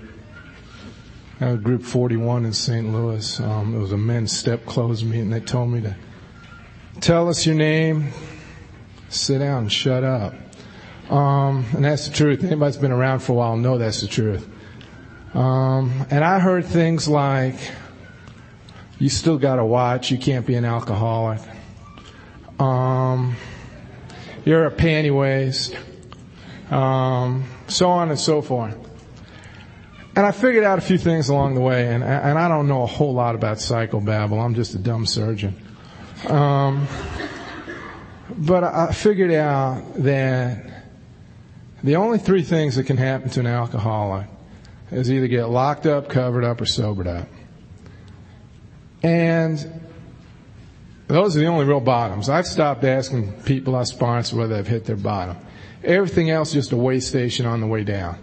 I 1.40 1.52
was 1.52 1.60
group 1.60 1.82
41 1.82 2.44
in 2.44 2.52
St. 2.52 2.92
Louis. 2.92 3.40
Um, 3.40 3.74
it 3.74 3.78
was 3.78 3.92
a 3.92 3.96
men's 3.96 4.36
step 4.36 4.66
close 4.66 5.02
meeting. 5.02 5.30
They 5.30 5.40
told 5.40 5.70
me 5.70 5.80
to 5.80 5.96
tell 7.00 7.30
us 7.30 7.46
your 7.46 7.54
name, 7.54 8.12
sit 9.08 9.38
down 9.38 9.62
and 9.62 9.72
shut 9.72 10.04
up. 10.04 10.34
Um, 11.11 11.64
and 11.72 11.84
that's 11.84 12.09
the 12.09 12.14
truth. 12.14 12.42
Anybody's 12.42 12.76
been 12.76 12.92
around 12.92 13.20
for 13.20 13.32
a 13.32 13.34
while 13.36 13.57
know 13.57 13.78
that's 13.78 14.00
the 14.00 14.09
truth. 14.09 14.48
Um, 15.34 16.07
and 16.11 16.24
I 16.24 16.38
heard 16.38 16.64
things 16.64 17.07
like, 17.07 17.57
you 18.98 19.09
still 19.09 19.38
gotta 19.38 19.64
watch, 19.64 20.11
you 20.11 20.18
can't 20.18 20.46
be 20.46 20.54
an 20.54 20.64
alcoholic. 20.64 21.40
Um, 22.59 23.36
you're 24.44 24.64
a 24.64 24.70
panty 24.70 25.14
waste. 25.14 25.76
Um, 26.70 27.44
so 27.68 27.90
on 27.90 28.09
and 28.09 28.18
so 28.18 28.42
forth. 28.42 28.76
And 30.16 30.24
I 30.24 30.32
figured 30.32 30.64
out 30.64 30.78
a 30.78 30.80
few 30.80 30.96
things 30.96 31.28
along 31.28 31.54
the 31.54 31.61
way, 31.61 31.88
and, 31.88 32.02
and 32.02 32.38
I 32.38 32.48
don't 32.48 32.68
know 32.68 32.82
a 32.82 32.86
whole 32.86 33.12
lot 33.12 33.34
about 33.34 33.59
psychobabble. 33.59 34.42
I'm 34.42 34.54
just 34.54 34.74
a 34.74 34.78
dumb 34.78 35.04
surgeon. 35.04 35.54
Um, 36.26 36.88
but 38.38 38.64
I 38.64 38.92
figured 38.92 39.32
out 39.32 39.82
that 39.96 40.76
the 41.87 41.97
only 41.97 42.18
three 42.18 42.43
things 42.43 42.74
that 42.76 42.84
can 42.84 42.97
happen 42.97 43.30
to 43.30 43.41
an 43.41 43.47
alcoholic 43.47 44.26
is 44.91 45.11
either 45.11 45.28
get 45.28 45.47
locked 45.47 45.87
up, 45.87 46.09
covered 46.09 46.43
up, 46.43 46.61
or 46.61 46.66
sobered 46.66 47.07
up. 47.07 47.28
And 49.05 49.82
those 51.07 51.37
are 51.37 51.41
the 51.41 51.47
only 51.47 51.64
real 51.64 51.78
bottoms. 51.78 52.28
I've 52.28 52.47
stopped 52.47 52.82
asking 52.82 53.41
people 53.43 53.76
I 53.76 53.84
sponsor 53.84 54.37
whether 54.37 54.57
they've 54.57 54.66
hit 54.66 54.84
their 54.84 54.97
bottom. 54.97 55.37
Everything 55.84 56.28
else 56.28 56.49
is 56.49 56.55
just 56.55 56.72
a 56.72 56.76
way 56.76 56.99
station 56.99 57.47
on 57.47 57.61
the 57.61 57.68
way 57.68 57.84
down. 57.84 58.18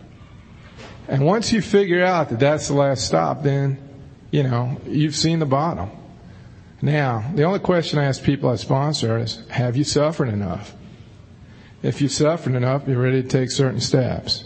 And 1.07 1.25
once 1.25 1.53
you 1.53 1.61
figure 1.61 2.03
out 2.03 2.29
that 2.29 2.39
that's 2.39 2.67
the 2.67 2.73
last 2.73 3.05
stop, 3.05 3.43
then, 3.43 3.77
you 4.29 4.43
know, 4.43 4.77
you've 4.85 5.15
seen 5.15 5.39
the 5.39 5.45
bottom. 5.45 5.89
Now, 6.81 7.31
the 7.33 7.43
only 7.43 7.59
question 7.59 7.97
I 7.97 8.05
ask 8.05 8.21
people 8.21 8.49
I 8.49 8.55
sponsor 8.55 9.17
is, 9.17 9.41
have 9.49 9.77
you 9.77 9.85
suffered 9.85 10.27
enough? 10.27 10.75
If 11.83 12.01
you've 12.01 12.11
suffered 12.11 12.55
enough, 12.55 12.87
you're 12.87 12.97
ready 13.01 13.21
to 13.21 13.27
take 13.27 13.51
certain 13.51 13.81
steps. 13.81 14.45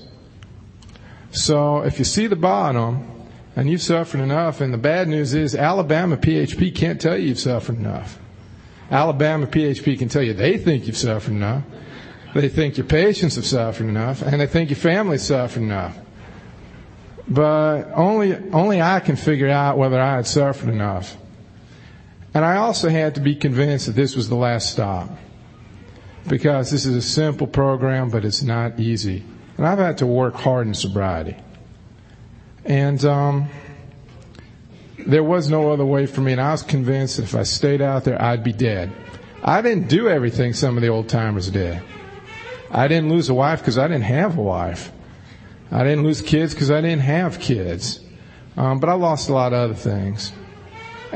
So 1.31 1.81
if 1.81 1.99
you 1.99 2.05
see 2.05 2.25
the 2.25 2.35
bottom, 2.35 3.07
and 3.55 3.69
you've 3.69 3.81
suffered 3.81 4.19
enough, 4.21 4.59
and 4.59 4.73
the 4.73 4.77
bad 4.77 5.07
news 5.07 5.33
is 5.33 5.55
Alabama 5.55 6.17
PHP 6.17 6.75
can't 6.75 6.99
tell 6.99 7.17
you 7.17 7.29
you've 7.29 7.39
suffered 7.39 7.77
enough. 7.77 8.19
Alabama 8.89 9.47
PHP 9.47 9.99
can 9.99 10.09
tell 10.09 10.23
you 10.23 10.33
they 10.33 10.57
think 10.57 10.87
you've 10.87 10.97
suffered 10.97 11.31
enough. 11.31 11.63
They 12.33 12.49
think 12.49 12.77
your 12.77 12.85
patients 12.85 13.35
have 13.35 13.45
suffered 13.45 13.87
enough, 13.87 14.21
and 14.21 14.41
they 14.41 14.47
think 14.47 14.69
your 14.69 14.77
family's 14.77 15.23
suffered 15.23 15.61
enough. 15.61 15.97
But 17.27 17.91
only, 17.93 18.35
only 18.51 18.81
I 18.81 18.99
can 18.99 19.15
figure 19.15 19.49
out 19.49 19.77
whether 19.77 19.99
I 19.99 20.15
had 20.15 20.27
suffered 20.27 20.69
enough. 20.69 21.17
And 22.33 22.45
I 22.45 22.57
also 22.57 22.89
had 22.89 23.15
to 23.15 23.21
be 23.21 23.35
convinced 23.35 23.87
that 23.87 23.95
this 23.95 24.15
was 24.15 24.29
the 24.29 24.35
last 24.35 24.71
stop. 24.71 25.09
Because 26.27 26.71
this 26.71 26.85
is 26.85 26.95
a 26.95 27.01
simple 27.01 27.47
program, 27.47 28.09
but 28.09 28.25
it's 28.25 28.43
not 28.43 28.79
easy. 28.79 29.23
And 29.57 29.65
I've 29.65 29.79
had 29.79 29.99
to 29.99 30.05
work 30.05 30.35
hard 30.35 30.67
in 30.67 30.73
sobriety. 30.73 31.35
And 32.65 33.03
um, 33.05 33.49
there 34.99 35.23
was 35.23 35.49
no 35.49 35.71
other 35.71 35.85
way 35.85 36.05
for 36.05 36.21
me, 36.21 36.33
and 36.33 36.41
I 36.41 36.51
was 36.51 36.63
convinced 36.63 37.17
that 37.17 37.23
if 37.23 37.35
I 37.35 37.43
stayed 37.43 37.81
out 37.81 38.03
there, 38.03 38.21
I'd 38.21 38.43
be 38.43 38.51
dead. 38.51 38.91
I 39.43 39.61
didn't 39.61 39.87
do 39.87 40.09
everything 40.09 40.53
some 40.53 40.75
of 40.75 40.81
the 40.81 40.89
old 40.89 41.07
timers 41.07 41.49
did. 41.49 41.81
I 42.69 42.89
didn't 42.89 43.09
lose 43.09 43.29
a 43.29 43.33
wife 43.33 43.59
because 43.59 43.77
I 43.77 43.87
didn't 43.87 44.03
have 44.03 44.37
a 44.37 44.41
wife. 44.41 44.91
I 45.71 45.83
didn't 45.83 46.03
lose 46.03 46.21
kids 46.21 46.53
because 46.53 46.71
I 46.71 46.81
didn't 46.81 47.01
have 47.01 47.39
kids. 47.39 48.01
Um, 48.57 48.79
but 48.79 48.89
I 48.89 48.93
lost 48.93 49.29
a 49.29 49.33
lot 49.33 49.53
of 49.53 49.59
other 49.59 49.75
things. 49.75 50.33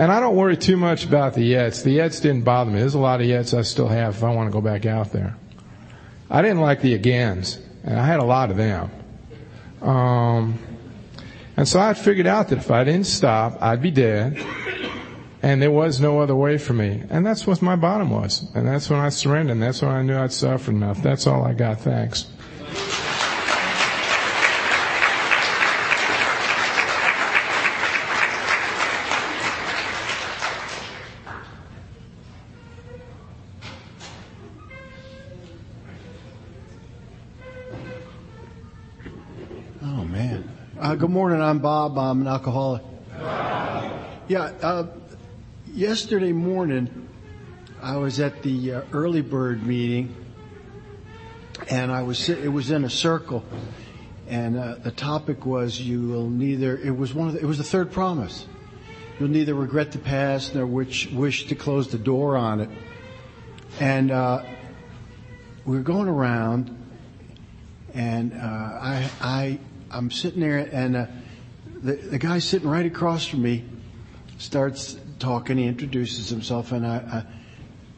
And 0.01 0.11
I 0.11 0.19
don't 0.19 0.35
worry 0.35 0.57
too 0.57 0.77
much 0.77 1.05
about 1.05 1.35
the 1.35 1.53
yets. 1.53 1.83
The 1.83 1.99
yets 1.99 2.23
didn't 2.23 2.41
bother 2.41 2.71
me. 2.71 2.79
There's 2.79 2.95
a 2.95 2.99
lot 2.99 3.21
of 3.21 3.27
yets 3.27 3.55
I 3.55 3.61
still 3.61 3.87
have 3.87 4.15
if 4.15 4.23
I 4.23 4.33
want 4.33 4.47
to 4.47 4.51
go 4.51 4.59
back 4.59 4.87
out 4.87 5.11
there. 5.11 5.37
I 6.27 6.41
didn't 6.41 6.61
like 6.61 6.81
the 6.81 6.95
agains, 6.95 7.59
and 7.83 7.99
I 7.99 8.03
had 8.07 8.19
a 8.19 8.23
lot 8.23 8.49
of 8.49 8.57
them. 8.57 8.89
Um, 9.79 10.57
and 11.55 11.67
so 11.67 11.79
I 11.79 11.93
figured 11.93 12.25
out 12.25 12.47
that 12.47 12.57
if 12.57 12.71
I 12.71 12.83
didn't 12.83 13.05
stop, 13.05 13.61
I'd 13.61 13.83
be 13.83 13.91
dead. 13.91 14.43
And 15.43 15.61
there 15.61 15.69
was 15.69 16.01
no 16.01 16.19
other 16.19 16.35
way 16.35 16.57
for 16.57 16.73
me. 16.73 17.03
And 17.11 17.23
that's 17.23 17.45
what 17.45 17.61
my 17.61 17.75
bottom 17.75 18.09
was. 18.09 18.49
And 18.55 18.67
that's 18.67 18.89
when 18.89 18.99
I 18.99 19.09
surrendered. 19.09 19.51
And 19.51 19.61
that's 19.61 19.83
when 19.83 19.91
I 19.91 20.01
knew 20.01 20.17
I'd 20.17 20.33
suffered 20.33 20.73
enough. 20.73 21.03
That's 21.03 21.27
all 21.27 21.43
I 21.43 21.53
got. 21.53 21.79
Thanks. 21.81 22.25
Good 41.01 41.09
morning. 41.09 41.41
I'm 41.41 41.57
Bob. 41.57 41.97
I'm 41.97 42.21
an 42.21 42.27
alcoholic. 42.27 42.83
Yeah. 44.27 44.51
Uh, 44.61 44.85
yesterday 45.73 46.31
morning, 46.31 47.09
I 47.81 47.97
was 47.97 48.19
at 48.19 48.43
the 48.43 48.73
uh, 48.73 48.81
early 48.93 49.21
bird 49.21 49.65
meeting, 49.65 50.15
and 51.71 51.91
I 51.91 52.03
was 52.03 52.29
it 52.29 52.53
was 52.53 52.69
in 52.69 52.83
a 52.83 52.89
circle, 52.89 53.43
and 54.27 54.55
uh, 54.55 54.75
the 54.75 54.91
topic 54.91 55.43
was 55.43 55.81
you 55.81 56.07
will 56.07 56.29
neither. 56.29 56.77
It 56.77 56.95
was 56.95 57.15
one 57.15 57.29
of 57.29 57.33
the, 57.33 57.39
it 57.39 57.45
was 57.45 57.57
the 57.57 57.63
third 57.63 57.91
promise. 57.91 58.45
You'll 59.19 59.29
neither 59.29 59.55
regret 59.55 59.91
the 59.93 59.97
past 59.97 60.53
nor 60.53 60.67
wish 60.67 61.09
wish 61.09 61.47
to 61.47 61.55
close 61.55 61.87
the 61.87 61.97
door 61.97 62.37
on 62.37 62.59
it. 62.59 62.69
And 63.79 64.11
uh, 64.11 64.43
we 65.65 65.77
were 65.77 65.83
going 65.83 66.07
around, 66.07 66.77
and 67.95 68.33
uh, 68.33 68.37
I 69.19 69.59
I'm 69.91 70.09
sitting 70.09 70.39
there, 70.39 70.69
and 70.71 70.95
uh, 70.95 71.05
the 71.83 71.93
the 71.93 72.17
guy 72.17 72.39
sitting 72.39 72.69
right 72.69 72.85
across 72.85 73.25
from 73.25 73.41
me 73.41 73.65
starts 74.37 74.97
talking. 75.19 75.57
He 75.57 75.65
introduces 75.65 76.29
himself, 76.29 76.71
and 76.71 76.85
I, 76.87 76.95
I 76.97 77.23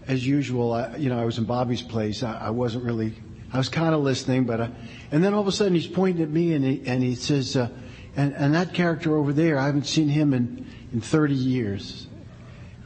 as 0.07 0.25
usual, 0.25 0.73
I, 0.73 0.95
you 0.97 1.09
know, 1.09 1.19
I 1.19 1.25
was 1.25 1.37
in 1.37 1.45
Bobby's 1.45 1.81
place. 1.81 2.23
I, 2.23 2.47
I 2.47 2.49
wasn't 2.49 2.83
really. 2.83 3.13
I 3.51 3.57
was 3.57 3.69
kind 3.69 3.93
of 3.93 4.01
listening, 4.01 4.45
but 4.45 4.59
I, 4.59 4.69
and 5.11 5.23
then 5.23 5.35
all 5.35 5.41
of 5.41 5.47
a 5.47 5.51
sudden 5.51 5.75
he's 5.75 5.87
pointing 5.87 6.23
at 6.23 6.29
me, 6.29 6.53
and 6.53 6.65
he 6.65 6.81
and 6.85 7.03
he 7.03 7.15
says, 7.15 7.55
uh, 7.55 7.69
and 8.15 8.33
and 8.33 8.55
that 8.55 8.73
character 8.73 9.15
over 9.15 9.31
there, 9.31 9.59
I 9.59 9.67
haven't 9.67 9.85
seen 9.85 10.07
him 10.07 10.33
in 10.33 10.65
in 10.91 11.01
30 11.01 11.35
years. 11.35 12.07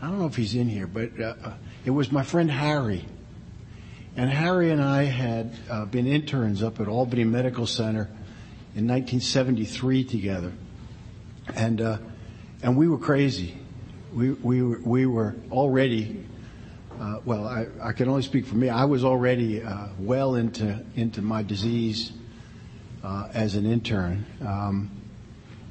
I 0.01 0.07
don't 0.07 0.19
know 0.19 0.27
if 0.27 0.35
he's 0.35 0.53
in 0.53 0.67
here, 0.67 0.85
but 0.85 1.19
uh, 1.19 1.33
uh, 1.43 1.53
it 1.85 1.91
was 1.91 2.11
my 2.11 2.23
friend 2.23 2.51
Harry. 2.51 3.05
And 4.15 4.31
Harry 4.31 4.71
and 4.71 4.81
I 4.81 5.03
had 5.03 5.55
uh, 5.69 5.85
been 5.85 6.07
interns 6.07 6.63
up 6.63 6.79
at 6.79 6.87
Albany 6.87 7.23
Medical 7.23 7.67
Center 7.67 8.09
in 8.77 8.87
1973 8.87 10.03
together, 10.03 10.53
and 11.55 11.81
uh, 11.81 11.97
and 12.61 12.77
we 12.77 12.87
were 12.87 12.99
crazy. 12.99 13.57
We 14.13 14.33
we 14.33 14.61
were, 14.61 14.79
we 14.79 15.05
were 15.07 15.35
already. 15.51 16.23
Uh, 16.99 17.19
well, 17.25 17.47
I, 17.47 17.65
I 17.81 17.91
can 17.93 18.07
only 18.07 18.21
speak 18.21 18.45
for 18.45 18.55
me. 18.55 18.69
I 18.69 18.85
was 18.85 19.03
already 19.03 19.63
uh, 19.63 19.87
well 19.97 20.35
into 20.35 20.79
into 20.95 21.23
my 21.23 21.41
disease 21.41 22.11
uh, 23.03 23.29
as 23.33 23.55
an 23.55 23.65
intern, 23.65 24.27
um, 24.45 24.91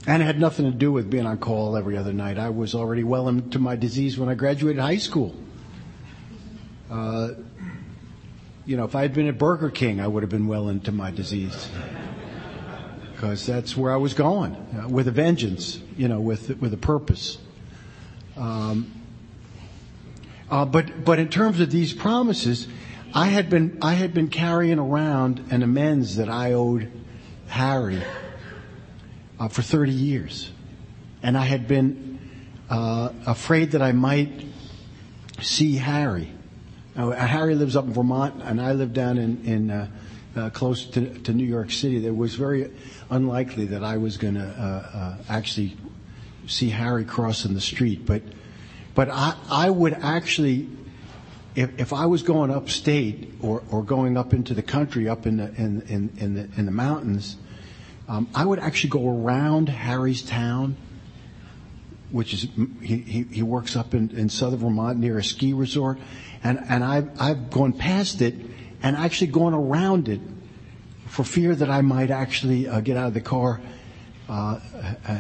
and 0.09 0.21
it 0.21 0.27
had 0.27 0.41
nothing 0.41 0.65
to 0.65 0.77
do 0.77 0.91
with 0.91 1.09
being 1.09 1.27
on 1.27 1.39
call 1.39 1.77
every 1.77 1.97
other 1.97 2.13
night. 2.13 2.39
I 2.39 2.51
was 2.51 2.75
already 2.75 3.05
well 3.05 3.29
into 3.29 3.61
my 3.61 3.77
disease 3.77 4.19
when 4.19 4.29
I 4.29 4.35
graduated 4.35 4.83
high 4.83 4.99
school. 4.99 5.33
Uh, 6.91 7.35
you 8.65 8.77
know, 8.77 8.85
if 8.85 8.97
I 8.97 9.03
had 9.03 9.15
been 9.15 9.29
at 9.29 9.39
Burger 9.39 9.71
King, 9.71 10.01
I 10.01 10.09
would 10.09 10.25
have 10.25 10.31
been 10.31 10.49
well 10.49 10.69
into 10.69 10.91
my 10.91 11.13
disease. 11.13 11.69
Because 13.17 13.47
that's 13.47 13.75
where 13.75 13.95
I 13.95 13.97
was 13.97 14.13
going, 14.13 14.53
uh, 14.55 14.89
with 14.89 15.09
a 15.09 15.11
vengeance, 15.11 15.81
you 15.97 16.07
know, 16.07 16.21
with, 16.21 16.61
with 16.61 16.75
a 16.75 16.77
purpose. 16.77 17.39
Um, 18.37 18.93
uh, 20.51 20.67
but, 20.67 21.03
but 21.03 21.19
in 21.19 21.31
terms 21.31 21.61
of 21.61 21.71
these 21.71 21.95
promises, 21.95 22.69
I 23.15 23.29
had 23.29 23.49
been, 23.49 23.79
I 23.81 23.95
had 23.95 24.13
been 24.13 24.29
carrying 24.29 24.79
around 24.79 25.47
an 25.51 25.63
amends 25.63 26.17
that 26.17 26.29
I 26.29 26.53
owed 26.53 26.93
Harry 27.49 28.03
uh, 29.41 29.49
for 29.49 29.63
30 29.63 29.93
years. 29.93 30.51
And 31.23 31.39
I 31.39 31.47
had 31.47 31.67
been 31.67 32.19
uh, 32.69 33.13
afraid 33.27 33.71
that 33.71 33.81
I 33.81 33.93
might 33.93 34.45
see 35.41 35.77
Harry. 35.77 36.31
Now, 36.95 37.13
Harry 37.13 37.55
lives 37.55 37.77
up 37.77 37.87
in 37.87 37.95
Vermont, 37.95 38.43
and 38.43 38.61
I 38.61 38.73
live 38.73 38.93
down 38.93 39.17
in, 39.17 39.43
in 39.47 39.91
uh, 40.37 40.51
close 40.51 40.85
to, 40.85 41.19
to 41.21 41.33
New 41.33 41.45
York 41.45 41.71
City. 41.71 41.99
that 42.01 42.09
It 42.09 42.17
was 42.17 42.35
very 42.35 42.71
unlikely 43.11 43.67
that 43.67 43.83
I 43.83 43.97
was 43.97 44.17
going 44.17 44.35
to 44.35 44.47
uh, 44.47 44.97
uh, 44.99 45.17
actually 45.29 45.77
see 46.47 46.69
Harry 46.71 47.05
crossing 47.05 47.55
the 47.55 47.61
street, 47.61 48.07
but 48.07 48.23
but 48.95 49.11
I, 49.11 49.37
I 49.51 49.69
would 49.69 49.93
actually, 49.93 50.69
if, 51.55 51.79
if 51.79 51.93
I 51.93 52.07
was 52.07 52.23
going 52.23 52.51
upstate 52.51 53.35
or, 53.43 53.63
or 53.71 53.83
going 53.83 54.17
up 54.17 54.33
into 54.33 54.55
the 54.55 54.63
country, 54.63 55.09
up 55.09 55.27
in 55.27 55.39
the 55.39 55.53
in 55.55 55.83
in, 55.83 56.13
in 56.19 56.35
the 56.35 56.49
in 56.57 56.67
the 56.67 56.73
mountains, 56.73 57.37
um, 58.09 58.29
I 58.35 58.45
would 58.45 58.59
actually 58.59 58.91
go 58.91 59.09
around 59.09 59.69
Harry's 59.69 60.23
town 60.23 60.77
which 62.11 62.33
is 62.33 62.47
he, 62.81 62.99
he, 62.99 63.23
he 63.25 63.43
works 63.43 63.77
up 63.77 63.93
in, 63.93 64.11
in 64.17 64.29
southern 64.29 64.61
Vermont 64.61 64.99
near 64.99 65.19
a 65.19 65.25
ski 65.25 65.53
resort, 65.53 65.99
and 66.43 66.59
and 66.69 66.85
I've 66.85 67.11
I've 67.21 67.51
gone 67.51 67.73
past 67.73 68.23
it 68.23 68.35
and 68.87 68.97
actually 68.97 69.27
gone 69.27 69.53
around 69.53 70.09
it 70.09 70.21
for 71.07 71.25
fear 71.25 71.57
that 71.57 71.69
I 71.69 71.81
might 71.81 72.13
actually 72.13 72.69
uh, 72.69 72.79
get 72.79 72.97
out 72.97 73.09
of 73.09 73.15
the 73.15 73.21
car 73.21 73.61
uh, 74.29 74.61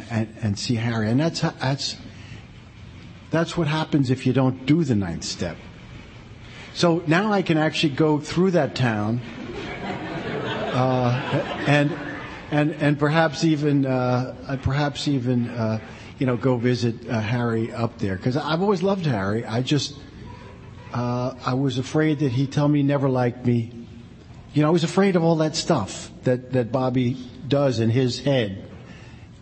and, 0.08 0.32
and 0.40 0.56
see 0.56 0.76
Harry, 0.76 1.10
and 1.10 1.18
that's 1.18 1.40
that's 1.40 1.96
that's 3.32 3.56
what 3.56 3.66
happens 3.66 4.08
if 4.10 4.24
you 4.24 4.32
don't 4.32 4.66
do 4.66 4.84
the 4.84 4.94
ninth 4.94 5.24
step. 5.24 5.56
So 6.74 7.02
now 7.08 7.32
I 7.32 7.42
can 7.42 7.58
actually 7.58 7.94
go 7.94 8.20
through 8.20 8.52
that 8.52 8.76
town, 8.76 9.20
uh, 10.72 11.64
and 11.66 11.92
and 12.52 12.70
and 12.74 12.96
perhaps 13.00 13.42
even 13.42 13.84
uh, 13.84 14.58
perhaps 14.62 15.08
even 15.08 15.48
uh, 15.48 15.80
you 16.20 16.26
know 16.26 16.36
go 16.36 16.56
visit 16.56 17.08
uh, 17.08 17.18
Harry 17.18 17.72
up 17.72 17.98
there 17.98 18.14
because 18.14 18.36
I've 18.36 18.62
always 18.62 18.84
loved 18.84 19.06
Harry. 19.06 19.44
I 19.44 19.62
just 19.62 19.96
uh, 20.96 21.34
I 21.44 21.52
was 21.52 21.76
afraid 21.76 22.20
that 22.20 22.32
he'd 22.32 22.52
tell 22.52 22.66
me 22.66 22.78
he 22.78 22.82
never 22.82 23.10
liked 23.10 23.44
me. 23.44 23.70
You 24.54 24.62
know, 24.62 24.68
I 24.68 24.70
was 24.70 24.82
afraid 24.82 25.14
of 25.14 25.22
all 25.22 25.36
that 25.36 25.54
stuff 25.54 26.10
that 26.22 26.52
that 26.52 26.72
Bobby 26.72 27.18
does 27.46 27.80
in 27.80 27.90
his 27.90 28.18
head 28.18 28.66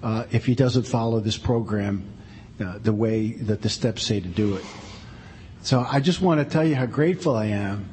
uh, 0.02 0.24
if 0.32 0.46
he 0.46 0.56
doesn't 0.56 0.82
follow 0.82 1.20
this 1.20 1.38
program 1.38 2.04
uh, 2.58 2.78
the 2.78 2.92
way 2.92 3.34
that 3.34 3.62
the 3.62 3.68
steps 3.68 4.02
say 4.02 4.18
to 4.18 4.26
do 4.26 4.56
it. 4.56 4.64
So 5.62 5.86
I 5.88 6.00
just 6.00 6.20
want 6.20 6.40
to 6.40 6.44
tell 6.44 6.66
you 6.66 6.74
how 6.74 6.86
grateful 6.86 7.36
I 7.36 7.46
am 7.46 7.88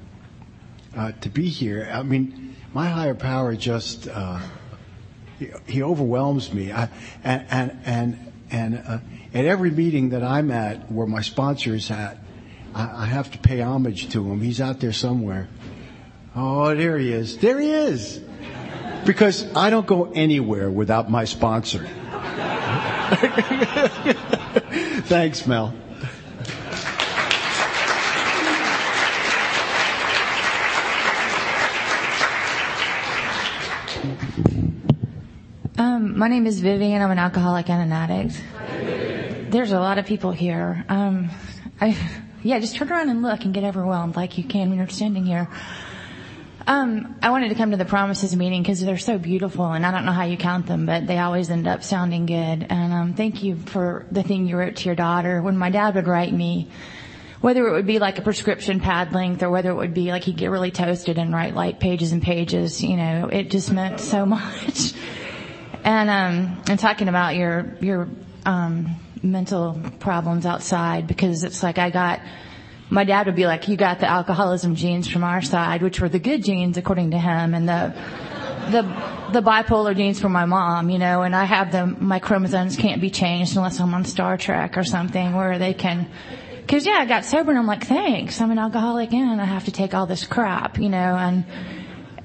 uh, 0.98 1.12
to 1.22 1.30
be 1.30 1.48
here. 1.48 1.88
I 1.94 2.02
mean, 2.02 2.56
my 2.74 2.90
higher 2.90 3.14
power 3.14 3.56
just 3.56 4.08
uh, 4.08 4.40
he, 5.38 5.52
he 5.68 5.84
overwhelms 5.84 6.52
me. 6.52 6.72
I, 6.72 6.90
and 7.24 7.46
and 7.52 7.80
and, 7.86 8.34
and 8.50 8.84
uh, 8.88 8.98
at 9.36 9.46
every 9.46 9.70
meeting 9.70 10.10
that 10.10 10.24
I'm 10.24 10.50
at, 10.50 10.92
where 10.92 11.06
my 11.06 11.22
sponsor 11.22 11.76
is 11.76 11.92
at, 11.92 12.18
I, 12.74 13.04
I 13.04 13.06
have 13.06 13.32
to 13.32 13.38
pay 13.38 13.62
homage 13.62 14.10
to 14.10 14.32
him. 14.32 14.42
He's 14.42 14.62
out 14.62 14.80
there 14.80 14.94
somewhere. 14.94 15.48
Oh, 16.36 16.74
there 16.76 16.98
he 16.98 17.12
is. 17.12 17.38
There 17.38 17.60
he 17.60 17.72
is. 17.72 18.22
Because 19.06 19.46
I 19.56 19.70
don't 19.70 19.88
go 19.88 20.12
anywhere 20.14 20.70
without 20.70 21.10
my 21.10 21.26
sponsor. 21.26 21.86
Thanks, 25.08 25.46
Mel. 25.46 25.74
Um, 35.78 36.18
my 36.18 36.28
name 36.28 36.46
is 36.46 36.60
Vivian. 36.62 37.02
I'm 37.02 37.12
an 37.12 37.18
alcoholic 37.18 37.70
and 37.70 37.82
an 37.82 37.92
addict. 37.92 38.42
There's 39.52 39.72
a 39.72 39.80
lot 39.80 39.98
of 39.98 40.06
people 40.06 40.32
here. 40.32 40.86
Um, 40.88 41.30
I, 41.82 41.98
yeah, 42.44 42.60
just 42.60 42.76
turn 42.76 42.92
around 42.92 43.10
and 43.10 43.22
look 43.22 43.46
and 43.46 43.54
get 43.54 43.64
overwhelmed 43.64 44.16
like 44.16 44.38
you 44.38 44.44
can 44.44 44.70
when 44.70 44.78
you're 44.78 44.88
standing 44.90 45.26
here. 45.26 45.48
Um, 46.68 47.16
I 47.22 47.32
wanted 47.32 47.50
to 47.50 47.56
come 47.56 47.72
to 47.72 47.78
the 47.78 47.86
promises 47.86 48.36
meeting 48.36 48.62
because 48.62 48.80
they're 48.82 48.98
so 48.98 49.18
beautiful, 49.18 49.72
and 49.72 49.86
I 49.86 49.92
don't 49.92 50.06
know 50.06 50.12
how 50.12 50.26
you 50.26 50.38
count 50.38 50.68
them, 50.68 50.86
but 50.86 51.08
they 51.08 51.18
always 51.18 51.50
end 51.50 51.68
up 51.68 51.84
sounding 51.84 52.26
good. 52.26 52.68
And 52.70 52.94
um, 52.94 53.14
thank 53.14 53.44
you 53.44 53.56
for 53.56 54.06
the 54.12 54.24
thing 54.24 54.48
you 54.48 54.58
wrote 54.58 54.78
to 54.78 54.86
your 54.86 54.96
daughter. 54.96 55.42
When 55.42 55.58
my 55.58 55.72
dad 55.72 55.96
would 55.96 56.08
write 56.08 56.34
me, 56.34 56.70
whether 57.42 57.68
it 57.68 57.72
would 57.72 57.88
be 57.88 57.98
like 57.98 58.20
a 58.20 58.22
prescription 58.22 58.80
pad 58.80 59.14
length 59.14 59.42
or 59.42 59.50
whether 59.50 59.72
it 59.72 59.76
would 59.76 59.96
be 59.96 60.12
like 60.12 60.24
he'd 60.24 60.38
get 60.38 60.52
really 60.52 60.70
toasted 60.70 61.18
and 61.18 61.34
write 61.34 61.56
like 61.56 61.80
pages 61.80 62.12
and 62.12 62.22
pages, 62.22 62.84
you 62.84 62.96
know, 62.96 63.28
it 63.32 63.50
just 63.50 63.72
meant 63.72 64.00
so 64.00 64.26
much. 64.28 64.94
And 65.84 66.10
um, 66.10 66.62
and 66.70 66.80
talking 66.80 67.08
about 67.08 67.36
your 67.36 67.76
your 67.82 68.08
um, 68.46 68.96
mental 69.24 69.80
problems 70.00 70.46
outside 70.46 71.08
because 71.08 71.44
it's 71.44 71.62
like 71.64 71.78
I 71.78 71.90
got 71.90 72.22
my 72.90 73.06
dad 73.06 73.26
would 73.26 73.36
be 73.36 73.46
like, 73.46 73.70
you 73.70 73.78
got 73.78 74.00
the 74.00 74.08
alcoholism 74.08 74.76
genes 74.76 75.08
from 75.08 75.24
our 75.24 75.42
side, 75.42 75.82
which 75.82 76.02
were 76.02 76.10
the 76.10 76.20
good 76.20 76.44
genes 76.44 76.78
according 76.78 77.12
to 77.12 77.18
him, 77.18 77.54
and 77.54 77.68
the 77.68 77.94
the 78.70 78.82
the 79.32 79.42
bipolar 79.42 79.96
genes 79.96 80.20
from 80.20 80.34
my 80.34 80.46
mom, 80.46 80.90
you 80.90 81.00
know, 81.00 81.24
and 81.24 81.36
I 81.36 81.46
have 81.46 81.72
them, 81.72 81.98
my 82.02 82.20
chromosomes 82.20 82.76
can't 82.76 83.02
be 83.02 83.10
changed 83.10 83.56
unless 83.56 83.80
I'm 83.80 83.94
on 83.94 84.06
Star 84.06 84.38
Trek 84.38 84.78
or 84.78 84.84
something 84.84 85.36
where 85.36 85.58
they 85.58 85.74
can. 85.74 86.10
Cause 86.68 86.86
yeah, 86.86 86.98
I 87.00 87.06
got 87.06 87.26
sober 87.26 87.52
and 87.52 87.60
I'm 87.60 87.66
like, 87.66 87.86
thanks, 87.86 88.40
I'm 88.40 88.52
an 88.52 88.60
alcoholic 88.60 89.14
and 89.14 89.42
I 89.42 89.46
have 89.46 89.66
to 89.66 89.72
take 89.72 89.94
all 89.94 90.06
this 90.06 90.26
crap, 90.26 90.78
you 90.78 90.90
know, 90.90 90.98
and 90.98 91.46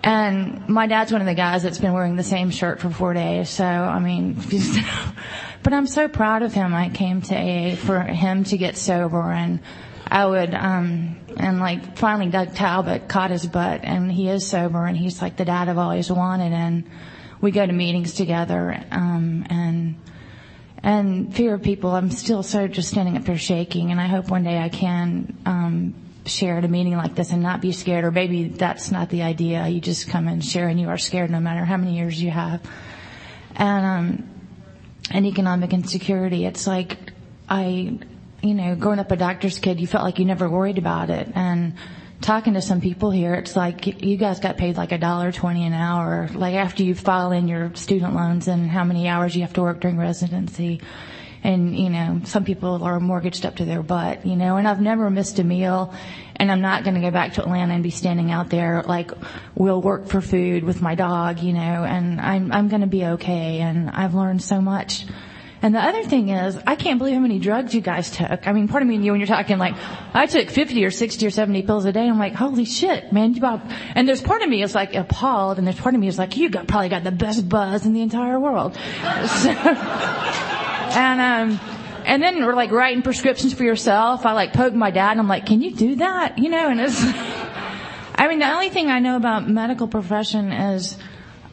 and 0.07 0.69
my 0.69 0.87
dad's 0.87 1.11
one 1.11 1.20
of 1.20 1.27
the 1.27 1.35
guys 1.35 1.65
that's 1.65 1.78
been 1.78 1.93
wearing 1.93 2.15
the 2.15 2.23
same 2.23 2.51
shirt 2.51 2.78
for 2.78 2.91
four 2.91 3.12
days. 3.12 3.51
So 3.51 3.65
I 3.65 3.99
mean, 3.99 4.35
but 5.65 5.73
I'm 5.73 5.89
so 5.89 6.07
proud 6.07 6.43
of 6.43 6.55
him. 6.55 6.73
I 6.73 6.91
came 6.91 7.23
to 7.23 7.35
AA 7.35 7.74
for 7.74 8.01
him 8.01 8.45
to 8.45 8.57
get 8.57 8.77
sober 8.77 9.20
and 9.20 9.59
I 10.07 10.24
would, 10.24 10.55
um, 10.55 11.16
and 11.37 11.59
like 11.59 11.99
finally 11.99 12.31
Doug 12.31 12.55
Talbott 12.55 13.09
caught 13.09 13.33
his 13.33 13.47
butt 13.47 13.81
and 13.83 14.11
he 14.11 14.28
is 14.28 14.47
sober 14.47 14.87
and 14.87 14.97
he's 14.97 15.20
like 15.20 15.37
the 15.37 15.45
dad 15.45 15.69
I've 15.69 15.77
always 15.77 16.09
wanted 16.09 16.53
and 16.53 16.89
we 17.41 17.51
go 17.51 17.66
to 17.66 17.73
meetings 17.73 18.15
together, 18.15 18.81
um, 18.93 19.45
and, 19.51 19.97
and 20.85 21.35
fear 21.35 21.55
of 21.55 21.62
people, 21.62 21.91
I'm 21.91 22.12
still 22.12 22.45
so 22.45 22.69
just 22.69 22.91
standing 22.91 23.16
up 23.16 23.24
there 23.24 23.37
shaking 23.37 23.91
and 23.91 24.01
I 24.01 24.07
hope 24.07 24.31
one 24.31 24.45
day 24.45 24.57
I 24.57 24.69
can, 24.69 25.37
um, 25.45 26.06
share 26.27 26.59
at 26.59 26.65
a 26.65 26.69
meeting 26.69 26.97
like 26.97 27.15
this 27.15 27.31
and 27.31 27.43
not 27.43 27.61
be 27.61 27.73
scared 27.73 28.05
or 28.05 28.11
maybe 28.11 28.48
that's 28.48 28.90
not 28.90 29.09
the 29.11 29.23
idea. 29.23 29.66
You 29.69 29.81
just 29.81 30.09
come 30.09 30.28
and 30.28 30.44
share 30.44 30.69
and 30.69 30.81
you 30.81 30.89
are 30.89 30.98
scared 30.98 31.31
no 31.31 31.40
matter 31.40 31.65
how 31.65 31.77
many 31.77 31.97
years 31.97 32.20
you 32.20 32.31
have. 32.31 32.61
And, 33.55 33.86
um, 33.86 34.28
and 35.11 35.27
economic 35.27 35.73
insecurity. 35.73 36.44
It's 36.44 36.66
like, 36.66 36.98
I, 37.48 37.98
you 38.43 38.55
know, 38.55 38.74
growing 38.74 38.98
up 38.98 39.11
a 39.11 39.16
doctor's 39.16 39.59
kid, 39.59 39.81
you 39.81 39.86
felt 39.86 40.05
like 40.05 40.19
you 40.19 40.24
never 40.24 40.48
worried 40.48 40.78
about 40.78 41.11
it. 41.11 41.31
And 41.35 41.74
talking 42.20 42.55
to 42.55 42.62
some 42.62 42.81
people 42.81 43.11
here, 43.11 43.35
it's 43.35 43.57
like 43.57 44.03
you 44.03 44.16
guys 44.16 44.40
got 44.40 44.57
paid 44.57 44.77
like 44.77 44.93
a 44.93 44.98
dollar 44.98 45.32
twenty 45.32 45.65
an 45.65 45.73
hour, 45.73 46.28
like 46.35 46.55
after 46.55 46.82
you 46.82 46.94
file 46.94 47.32
in 47.32 47.48
your 47.48 47.74
student 47.74 48.15
loans 48.15 48.48
and 48.48 48.69
how 48.69 48.85
many 48.85 49.09
hours 49.09 49.35
you 49.35 49.43
have 49.43 49.53
to 49.55 49.62
work 49.62 49.81
during 49.81 49.97
residency. 49.98 50.81
And, 51.47 51.78
you 51.78 51.90
know, 51.90 52.20
some 52.24 52.44
people 52.44 52.82
are 52.82 52.98
mortgaged 52.98 53.47
up 53.47 53.56
to 53.56 53.64
their 53.64 53.82
butt, 53.82 54.27
you 54.27 54.35
know, 54.36 54.56
and 54.56 54.66
I've 54.66 54.81
never 54.81 55.09
missed 55.10 55.39
a 55.39 55.44
meal 55.44 55.94
and 56.35 56.51
I'm 56.51 56.60
not 56.60 56.82
going 56.82 56.97
to 56.97 57.01
go 57.01 57.10
back 57.10 57.35
to 57.35 57.43
Atlanta 57.43 57.73
and 57.73 57.82
be 57.82 57.90
standing 57.90 58.32
out 58.32 58.51
there 58.51 58.82
like 58.82 59.12
we'll 59.55 59.81
work 59.81 60.09
for 60.09 60.20
food 60.20 60.64
with 60.64 60.82
my 60.82 60.94
dog, 60.94 61.40
you 61.40 61.52
know, 61.52 61.85
and 61.85 62.20
I'm, 62.20 62.51
I'm 62.52 62.68
going 62.68 62.81
to 62.81 62.86
be 62.89 63.05
okay. 63.05 63.60
And 63.60 63.90
I've 63.90 64.14
learned 64.14 64.43
so 64.43 64.60
much 64.60 65.06
and 65.62 65.74
the 65.74 65.81
other 65.81 66.05
thing 66.05 66.28
is, 66.28 66.59
I 66.66 66.77
can't 66.77 66.98
believe 66.98 67.14
how 67.14 67.20
many 67.20 67.39
drugs 67.39 67.74
you 67.74 67.81
guys 67.81 68.10
took. 68.10 68.47
I 68.47 68.52
mean, 68.52 68.68
part 68.68 68.82
of 68.82 68.89
me 68.89 68.97
and 68.97 69.05
you 69.05 69.12
when 69.12 69.20
you're 69.20 69.27
talking 69.27 69.59
like, 69.59 69.74
I 70.14 70.27
took 70.27 70.51
50 70.51 70.85
or 70.85 70.90
60 70.90 71.27
or 71.27 71.31
70 71.31 71.62
pills 71.62 71.85
a 71.86 71.93
day. 71.93 72.06
I'm 72.06 72.18
like, 72.18 72.35
holy 72.35 72.66
shit, 72.66 73.12
man. 73.12 73.32
You 73.32 73.39
about, 73.39 73.62
and 73.94 74.06
there's 74.06 74.20
part 74.20 74.43
of 74.43 74.48
me 74.48 74.62
is 74.62 74.74
like 74.74 74.94
appalled 74.94 75.59
and 75.59 75.66
there's 75.66 75.81
part 75.81 75.94
of 75.94 76.01
me 76.01 76.09
is 76.09 76.18
like, 76.18 76.36
you 76.36 76.51
got, 76.51 76.68
probably 76.68 76.90
got 76.90 77.05
the 77.05 77.10
best 77.10 77.48
buzz 77.48 77.86
in 77.86 77.94
the 77.94 78.02
entire 78.02 78.39
world. 78.39 78.78
So, 79.27 79.52
and, 80.95 81.21
um, 81.21 81.61
and 82.05 82.23
then 82.23 82.45
we're 82.45 82.55
like 82.55 82.71
writing 82.71 83.03
prescriptions 83.03 83.55
for 83.55 83.65
yourself. 83.65 84.27
I 84.27 84.33
like 84.33 84.53
poke 84.53 84.75
my 84.75 84.91
dad 84.91 85.13
and 85.13 85.21
I'm 85.21 85.29
like, 85.29 85.47
can 85.47 85.63
you 85.63 85.75
do 85.75 85.97
that? 85.97 86.39
You 86.39 86.51
know, 86.51 86.69
and 86.69 86.81
it's, 86.81 87.01
I 88.15 88.29
mean, 88.29 88.39
the 88.39 88.51
only 88.51 88.71
thing 88.71 88.89
I 88.89 88.99
know 89.01 89.17
about 89.17 89.49
medical 89.49 89.89
profession 89.89 90.53
is, 90.53 90.97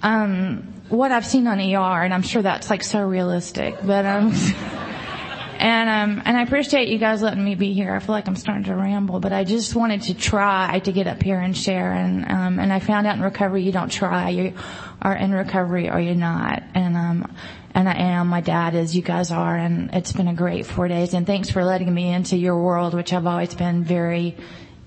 um, 0.01 0.73
what 0.89 1.11
I've 1.11 1.25
seen 1.25 1.47
on 1.47 1.59
ER, 1.59 2.03
and 2.03 2.13
I'm 2.13 2.21
sure 2.21 2.41
that's 2.41 2.69
like 2.69 2.83
so 2.83 3.01
realistic, 3.01 3.77
but 3.83 4.05
um, 4.05 4.31
and 5.57 5.89
um, 5.89 6.21
and 6.25 6.37
I 6.37 6.43
appreciate 6.43 6.89
you 6.89 6.99
guys 6.99 7.21
letting 7.21 7.43
me 7.43 7.55
be 7.55 7.73
here. 7.73 7.95
I 7.95 7.99
feel 7.99 8.13
like 8.13 8.27
I'm 8.27 8.35
starting 8.35 8.65
to 8.65 8.75
ramble, 8.75 9.19
but 9.19 9.33
I 9.33 9.43
just 9.43 9.75
wanted 9.75 10.03
to 10.03 10.13
try 10.13 10.79
to 10.79 10.91
get 10.91 11.07
up 11.07 11.21
here 11.23 11.39
and 11.39 11.57
share, 11.57 11.93
and 11.93 12.29
um, 12.29 12.59
and 12.59 12.71
I 12.71 12.79
found 12.79 13.07
out 13.07 13.15
in 13.15 13.21
recovery 13.21 13.63
you 13.63 13.71
don't 13.71 13.91
try, 13.91 14.29
you 14.29 14.53
are 15.01 15.15
in 15.15 15.31
recovery 15.31 15.89
or 15.89 15.99
you're 15.99 16.15
not, 16.15 16.63
and 16.75 16.95
um, 16.95 17.35
and 17.73 17.89
I 17.89 17.93
am. 17.93 18.27
My 18.27 18.41
dad 18.41 18.75
is. 18.75 18.95
You 18.95 19.01
guys 19.01 19.31
are, 19.31 19.55
and 19.55 19.89
it's 19.93 20.11
been 20.11 20.27
a 20.27 20.33
great 20.33 20.65
four 20.65 20.87
days. 20.87 21.13
And 21.13 21.25
thanks 21.25 21.49
for 21.49 21.63
letting 21.63 21.93
me 21.93 22.11
into 22.11 22.37
your 22.37 22.57
world, 22.57 22.93
which 22.93 23.13
I've 23.13 23.27
always 23.27 23.55
been 23.55 23.83
very 23.83 24.37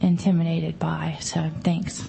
intimidated 0.01 0.79
by. 0.79 1.19
So 1.21 1.51
thanks. 1.63 2.09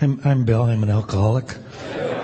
I'm, 0.00 0.20
I'm 0.24 0.44
Bill. 0.44 0.64
I'm 0.64 0.82
an 0.82 0.90
alcoholic. 0.90 1.56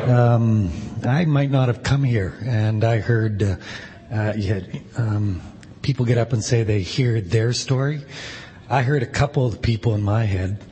Um, 0.06 0.70
I 1.06 1.24
might 1.24 1.50
not 1.50 1.68
have 1.68 1.82
come 1.82 2.04
here, 2.04 2.38
and 2.44 2.84
I 2.84 2.98
heard 2.98 3.42
uh, 3.42 3.56
uh, 4.12 4.32
had, 4.32 4.80
um, 4.96 5.40
people 5.82 6.04
get 6.04 6.18
up 6.18 6.32
and 6.32 6.42
say 6.42 6.62
they 6.62 6.82
hear 6.82 7.20
their 7.20 7.52
story. 7.52 8.02
I 8.68 8.82
heard 8.82 9.02
a 9.02 9.06
couple 9.06 9.46
of 9.46 9.62
people 9.62 9.94
in 9.94 10.02
my 10.02 10.24
head, 10.24 10.62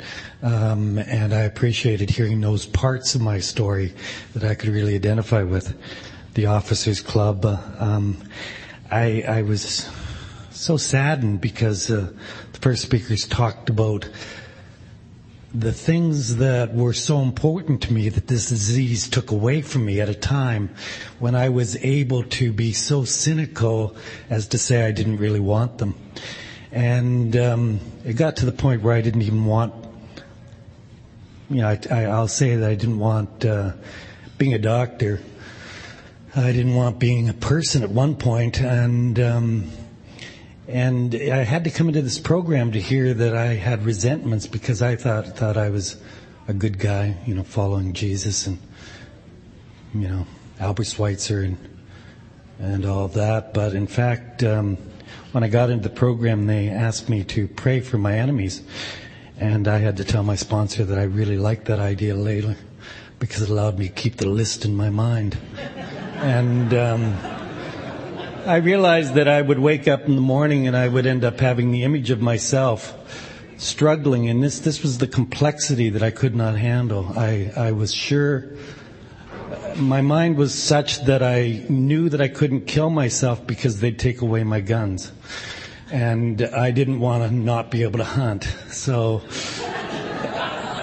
um, 0.43 0.99
and 0.99 1.33
I 1.33 1.41
appreciated 1.41 2.11
hearing 2.11 2.41
those 2.41 2.67
parts 2.67 3.15
of 3.15 3.21
my 3.21 3.41
story 3.41 3.95
that 4.35 4.45
I 4.45 4.55
could 4.55 4.71
really 4.71 4.95
identify 4.95 5.43
with. 5.43 5.77
The 6.35 6.47
Officers 6.47 7.01
Club. 7.01 7.45
Uh, 7.45 7.59
um, 7.79 8.17
I, 8.91 9.25
I 9.27 9.43
was 9.43 9.91
so 10.51 10.77
saddened 10.77 11.41
because 11.41 11.91
uh, 11.91 12.13
the 12.53 12.59
first 12.59 12.83
speakers 12.83 13.27
talked 13.27 13.71
about 13.71 14.09
the 15.55 15.73
things 15.73 16.37
that 16.37 16.75
were 16.75 16.93
so 16.93 17.21
important 17.21 17.83
to 17.83 17.93
me 17.93 18.11
that 18.11 18.27
this 18.27 18.51
disease 18.51 19.09
took 19.09 19.31
away 19.31 19.63
from 19.63 19.87
me 19.87 20.01
at 20.01 20.09
a 20.09 20.15
time 20.15 20.69
when 21.19 21.35
I 21.35 21.49
was 21.49 21.77
able 21.77 22.23
to 22.25 22.53
be 22.53 22.73
so 22.73 23.05
cynical 23.05 23.97
as 24.29 24.49
to 24.49 24.59
say 24.59 24.87
I 24.87 24.93
didn't 24.93 25.17
really 25.17 25.41
want 25.41 25.79
them. 25.79 25.95
And 26.71 27.35
um, 27.37 27.81
it 28.05 28.15
got 28.15 28.37
to 28.37 28.47
the 28.47 28.53
point 28.53 28.83
where 28.83 28.95
I 28.95 29.01
didn't 29.01 29.23
even 29.23 29.47
want, 29.47 29.73
you 31.49 31.63
know, 31.63 31.79
I, 31.91 32.09
will 32.09 32.29
say 32.29 32.57
that 32.57 32.69
I 32.69 32.75
didn't 32.75 32.99
want 32.99 33.47
uh, 33.47 33.73
being 34.37 34.53
a 34.53 34.59
doctor. 34.59 35.21
I 36.37 36.53
didn't 36.53 36.75
want 36.75 36.99
being 36.99 37.31
a 37.31 37.35
person 37.35 37.83
at 37.83 37.91
one 37.91 38.15
point, 38.15 38.61
and 38.61 39.19
um, 39.19 39.71
and 40.69 41.15
I 41.15 41.45
had 41.45 41.65
to 41.65 41.71
come 41.71 41.89
into 41.89 42.03
this 42.03 42.19
program 42.19 42.73
to 42.73 42.81
hear 42.81 43.15
that 43.15 43.35
I 43.35 43.55
had 43.55 43.87
resentments 43.87 44.47
because 44.47 44.83
I 44.83 44.97
thought 44.97 45.27
thought 45.37 45.57
I 45.57 45.71
was 45.71 45.97
a 46.47 46.53
good 46.53 46.79
guy, 46.79 47.17
you 47.27 47.35
know, 47.35 47.43
following 47.43 47.95
Jesus 47.95 48.47
and 48.47 48.59
you 49.95 50.09
know 50.09 50.27
Albert 50.61 50.85
Schweitzer 50.85 51.41
and 51.41 51.57
and 52.59 52.85
all 52.85 53.09
that. 53.09 53.55
But 53.55 53.73
in 53.73 53.87
fact, 53.87 54.45
um, 54.45 54.77
when 55.33 55.43
I 55.43 55.49
got 55.49 55.71
into 55.71 55.89
the 55.89 55.95
program, 55.95 56.47
they 56.47 56.69
asked 56.69 57.09
me 57.09 57.25
to 57.25 57.49
pray 57.49 57.81
for 57.81 57.97
my 57.97 58.19
enemies, 58.19 58.61
and 59.39 59.67
I 59.67 59.79
had 59.79 59.97
to 59.97 60.05
tell 60.05 60.23
my 60.23 60.37
sponsor 60.37 60.85
that 60.85 60.99
I 60.99 61.05
really 61.05 61.39
liked 61.39 61.65
that 61.67 61.79
idea 61.79 62.15
later 62.15 62.57
because 63.19 63.41
it 63.41 63.49
allowed 63.49 63.79
me 63.79 63.89
to 63.89 63.95
keep 63.95 64.17
the 64.17 64.29
list 64.29 64.67
in 64.67 64.77
my 64.77 64.91
mind. 64.91 65.39
and 66.17 66.75
um, 66.75 67.38
I 68.49 68.57
realized 68.57 69.13
that 69.13 69.29
I 69.29 69.43
would 69.43 69.59
wake 69.59 69.89
up 69.89 70.07
in 70.07 70.15
the 70.15 70.23
morning 70.23 70.67
and 70.67 70.75
I 70.75 70.89
would 70.89 71.05
end 71.05 71.23
up 71.23 71.39
having 71.39 71.71
the 71.71 71.85
image 71.85 72.11
of 72.11 72.23
myself 72.23 72.95
struggling, 73.59 74.31
and 74.31 74.43
this 74.43 74.61
this 74.61 74.83
was 74.83 74.97
the 74.97 75.07
complexity 75.07 75.91
that 75.91 76.03
I 76.03 76.11
could 76.11 76.35
not 76.35 76.57
handle. 76.57 77.13
I 77.15 77.53
I 77.55 77.73
was 77.73 77.93
sure. 77.93 78.47
My 79.77 80.01
mind 80.01 80.39
was 80.39 80.55
such 80.55 81.05
that 81.05 81.23
I 81.23 81.63
knew 81.69 82.09
that 82.09 82.23
I 82.23 82.29
couldn't 82.29 82.63
kill 82.63 82.89
myself 82.89 83.47
because 83.47 83.81
they'd 83.81 83.99
take 83.99 84.23
away 84.23 84.45
my 84.45 84.63
guns. 84.63 85.13
And 85.93 86.41
I 86.41 86.71
didn't 86.71 87.01
want 87.01 87.29
to 87.29 87.31
not 87.31 87.71
be 87.71 87.83
able 87.83 87.99
to 87.99 88.05
hunt. 88.05 88.45
So 88.71 89.21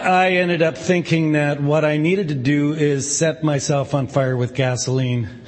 I 0.04 0.38
ended 0.38 0.62
up 0.62 0.78
thinking 0.78 1.32
that 1.32 1.64
what 1.64 1.84
I 1.84 1.98
needed 1.98 2.28
to 2.28 2.36
do 2.36 2.74
is 2.74 3.18
set 3.18 3.44
myself 3.44 3.96
on 3.96 4.06
fire 4.06 4.38
with 4.38 4.54
gasoline 4.54 5.42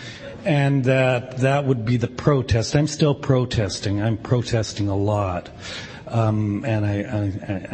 and 0.48 0.86
that 0.86 1.40
that 1.40 1.65
would 1.65 1.84
be 1.84 1.98
the 1.98 2.07
protest. 2.07 2.74
I'm 2.74 2.88
still 2.88 3.14
protesting. 3.14 4.02
I'm 4.02 4.15
protesting 4.15 4.88
a 4.88 4.95
lot, 4.95 5.49
um, 6.07 6.64
and 6.64 6.86
I, 6.86 6.94
I 6.94 7.24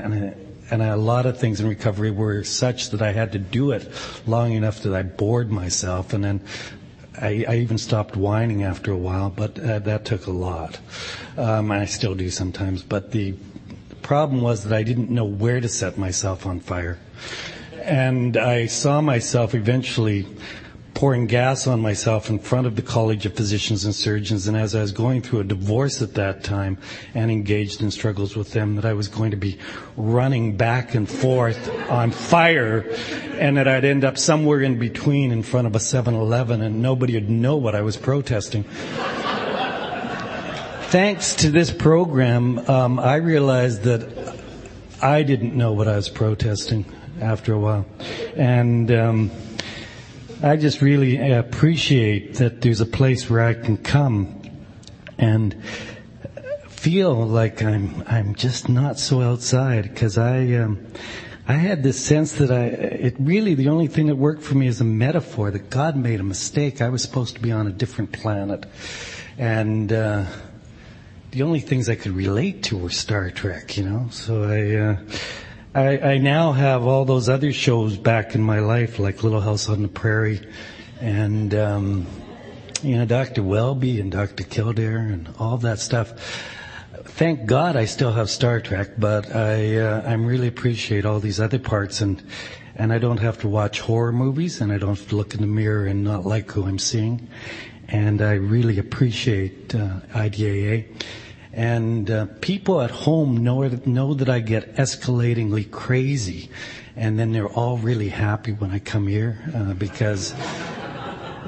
and 0.02 0.14
I, 0.14 0.36
and 0.72 0.82
a 0.82 0.98
lot 0.98 1.28
of 1.28 1.38
things 1.38 1.60
in 1.60 1.68
recovery 1.68 2.10
were 2.10 2.44
such 2.44 2.90
that 2.90 3.02
I 3.04 3.12
had 3.12 3.34
to 3.34 3.40
do 3.40 3.72
it 3.72 3.88
long 4.26 4.54
enough 4.54 4.80
that 4.82 4.94
I 4.96 5.04
bored 5.04 5.52
myself, 5.52 6.14
and 6.14 6.24
then 6.24 6.42
I, 7.22 7.46
I 7.48 7.56
even 7.58 7.78
stopped 7.78 8.16
whining 8.16 8.64
after 8.64 8.92
a 8.92 8.98
while. 8.98 9.30
But 9.30 9.60
uh, 9.60 9.78
that 9.80 10.06
took 10.06 10.26
a 10.26 10.32
lot. 10.32 10.80
Um, 11.38 11.72
I 11.72 11.86
still 11.86 12.16
do 12.16 12.32
sometimes, 12.32 12.82
but 12.82 13.12
the 13.12 13.36
problem 14.02 14.42
was 14.42 14.64
that 14.64 14.74
I 14.74 14.82
didn't 14.82 15.12
know 15.12 15.26
where 15.26 15.62
to 15.62 15.70
set 15.70 16.00
myself 16.00 16.48
on 16.48 16.60
fire, 16.60 16.98
and 17.84 18.36
I 18.36 18.66
saw 18.66 19.00
myself 19.00 19.54
eventually 19.54 20.26
pouring 20.94 21.26
gas 21.26 21.66
on 21.66 21.82
myself 21.82 22.30
in 22.30 22.38
front 22.38 22.68
of 22.68 22.76
the 22.76 22.82
College 22.82 23.26
of 23.26 23.34
Physicians 23.34 23.84
and 23.86 23.96
Surgeons, 23.96 24.48
and 24.48 24.56
as 24.56 24.76
I 24.76 24.82
was 24.82 24.92
going 24.92 25.22
through 25.22 25.40
a 25.40 25.44
divorce 25.44 26.02
at 26.02 26.14
that 26.16 26.44
time 26.44 26.78
and 27.16 27.32
engaged 27.32 27.82
in 27.82 27.90
struggles 27.90 28.36
with 28.36 28.52
them, 28.52 28.76
that 28.76 28.86
I 28.86 28.94
was 28.94 29.08
going 29.08 29.32
to 29.32 29.38
be 29.38 29.58
running 29.98 30.56
back 30.56 30.94
and 30.94 31.10
forth 31.10 31.70
on 31.90 32.12
fire, 32.12 32.86
and 33.40 33.58
that 33.58 33.68
I'd 33.68 33.86
end 33.86 34.06
up 34.06 34.18
somewhere 34.18 34.62
in 34.62 34.78
between 34.78 35.32
in 35.32 35.42
front 35.42 35.66
of 35.68 35.76
a 35.76 35.80
7-Eleven, 35.80 36.62
and 36.62 36.82
nobody 36.82 37.16
would 37.16 37.30
know 37.30 37.58
what 37.58 37.74
I 37.76 37.82
was 37.82 37.98
protesting. 37.98 38.64
Thanks 40.90 41.36
to 41.38 41.50
this 41.50 41.72
program, 41.72 42.60
um, 42.70 43.00
I 43.00 43.16
realized 43.16 43.82
that 43.84 44.38
I 45.02 45.24
didn't 45.24 45.56
know 45.58 45.72
what 45.74 45.88
I 45.88 45.96
was 45.96 46.10
protesting 46.10 46.86
after 47.20 47.54
a 47.54 47.60
while, 47.60 47.86
and. 48.36 48.92
Um, 48.92 49.32
I 50.44 50.58
just 50.58 50.82
really 50.82 51.32
appreciate 51.32 52.36
that 52.36 52.60
there's 52.60 52.82
a 52.82 52.86
place 52.86 53.30
where 53.30 53.46
I 53.46 53.54
can 53.54 53.78
come 53.78 54.42
and 55.18 55.56
feel 56.68 57.16
like 57.26 57.64
I'm 57.64 58.04
I'm 58.08 58.36
just 58.36 58.68
not 58.68 59.00
so 59.00 59.22
outside 59.22 59.84
because 59.84 60.18
I 60.18 60.56
um, 60.56 60.86
I 61.48 61.54
had 61.54 61.82
this 61.82 62.04
sense 62.04 62.34
that 62.34 62.52
I 62.52 62.66
it 62.66 63.16
really 63.20 63.56
the 63.56 63.70
only 63.70 63.88
thing 63.88 64.08
that 64.08 64.18
worked 64.18 64.44
for 64.44 64.56
me 64.56 64.68
is 64.68 64.82
a 64.82 64.84
metaphor 64.84 65.50
that 65.50 65.70
God 65.70 65.96
made 65.96 66.20
a 66.20 66.24
mistake. 66.24 66.82
I 66.82 66.90
was 66.90 67.02
supposed 67.02 67.36
to 67.36 67.42
be 67.42 67.54
on 67.54 67.68
a 67.68 67.72
different 67.72 68.12
planet, 68.12 68.66
and 69.38 69.94
uh, 69.94 70.26
the 71.32 71.44
only 71.44 71.62
things 71.62 71.88
I 71.88 71.96
could 71.96 72.12
relate 72.12 72.64
to 72.64 72.78
were 72.78 72.90
Star 72.90 73.32
Trek. 73.32 73.78
You 73.78 73.86
know, 73.86 74.08
so 74.12 74.44
I. 74.44 74.76
Uh, 74.76 74.98
I, 75.76 75.98
I 75.98 76.18
now 76.20 76.52
have 76.52 76.86
all 76.86 77.04
those 77.04 77.30
other 77.30 77.52
shows 77.52 77.98
back 77.98 78.36
in 78.36 78.44
my 78.44 78.60
life, 78.60 79.00
like 79.00 79.24
Little 79.24 79.42
House 79.42 79.70
on 79.70 79.82
the 79.82 79.88
Prairie, 79.88 80.48
and 81.02 81.56
um, 81.56 82.06
you 82.84 82.96
know 82.96 83.06
Dr. 83.06 83.42
Welby 83.42 84.00
and 84.00 84.12
Dr. 84.12 84.44
Kildare 84.44 85.00
and 85.00 85.34
all 85.40 85.58
that 85.58 85.80
stuff. 85.80 86.14
Thank 87.06 87.48
God 87.48 87.76
I 87.76 87.86
still 87.86 88.12
have 88.12 88.30
Star 88.30 88.62
Trek, 88.62 88.92
but 89.00 89.36
I 89.36 89.78
uh, 89.78 90.04
I 90.06 90.14
really 90.14 90.48
appreciate 90.48 91.06
all 91.06 91.20
these 91.20 91.40
other 91.40 91.58
parts 91.58 92.02
and 92.02 92.22
and 92.76 92.94
I 92.94 93.00
don't 93.00 93.20
have 93.20 93.40
to 93.40 93.48
watch 93.48 93.80
horror 93.80 94.12
movies 94.12 94.62
and 94.62 94.72
I 94.72 94.78
don't 94.78 94.96
have 94.96 95.10
to 95.10 95.16
look 95.16 95.34
in 95.34 95.42
the 95.42 95.48
mirror 95.48 95.88
and 95.88 96.04
not 96.04 96.24
like 96.24 96.52
who 96.52 96.68
I'm 96.68 96.80
seeing. 96.80 97.28
And 97.88 98.22
I 98.22 98.34
really 98.34 98.78
appreciate 98.78 99.74
uh, 99.74 100.02
IDAA. 100.14 100.86
And 101.54 102.10
uh, 102.10 102.26
people 102.42 102.82
at 102.82 102.90
home 102.90 103.44
know 103.44 103.68
know 103.86 104.16
that 104.16 104.28
I 104.28 104.40
get 104.40 104.76
escalatingly 104.76 105.70
crazy, 105.70 106.50
and 106.96 107.20
then 107.20 107.32
they're 107.32 107.48
all 107.48 107.78
really 107.78 108.10
happy 108.10 108.54
when 108.54 108.72
I 108.72 108.80
come 108.80 109.08
here 109.08 109.38
uh, 109.56 109.74
because 109.74 110.34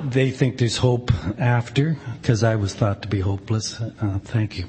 they 0.03 0.30
think 0.30 0.60
there's 0.60 0.77
hope 0.77 1.11
after. 1.40 1.98
Because 2.22 2.44
I 2.44 2.56
was 2.56 2.76
thought 2.76 3.02
to 3.02 3.07
be 3.07 3.19
hopeless. 3.19 3.82
Uh, 3.82 4.19
thank 4.23 4.60
you. 4.60 4.65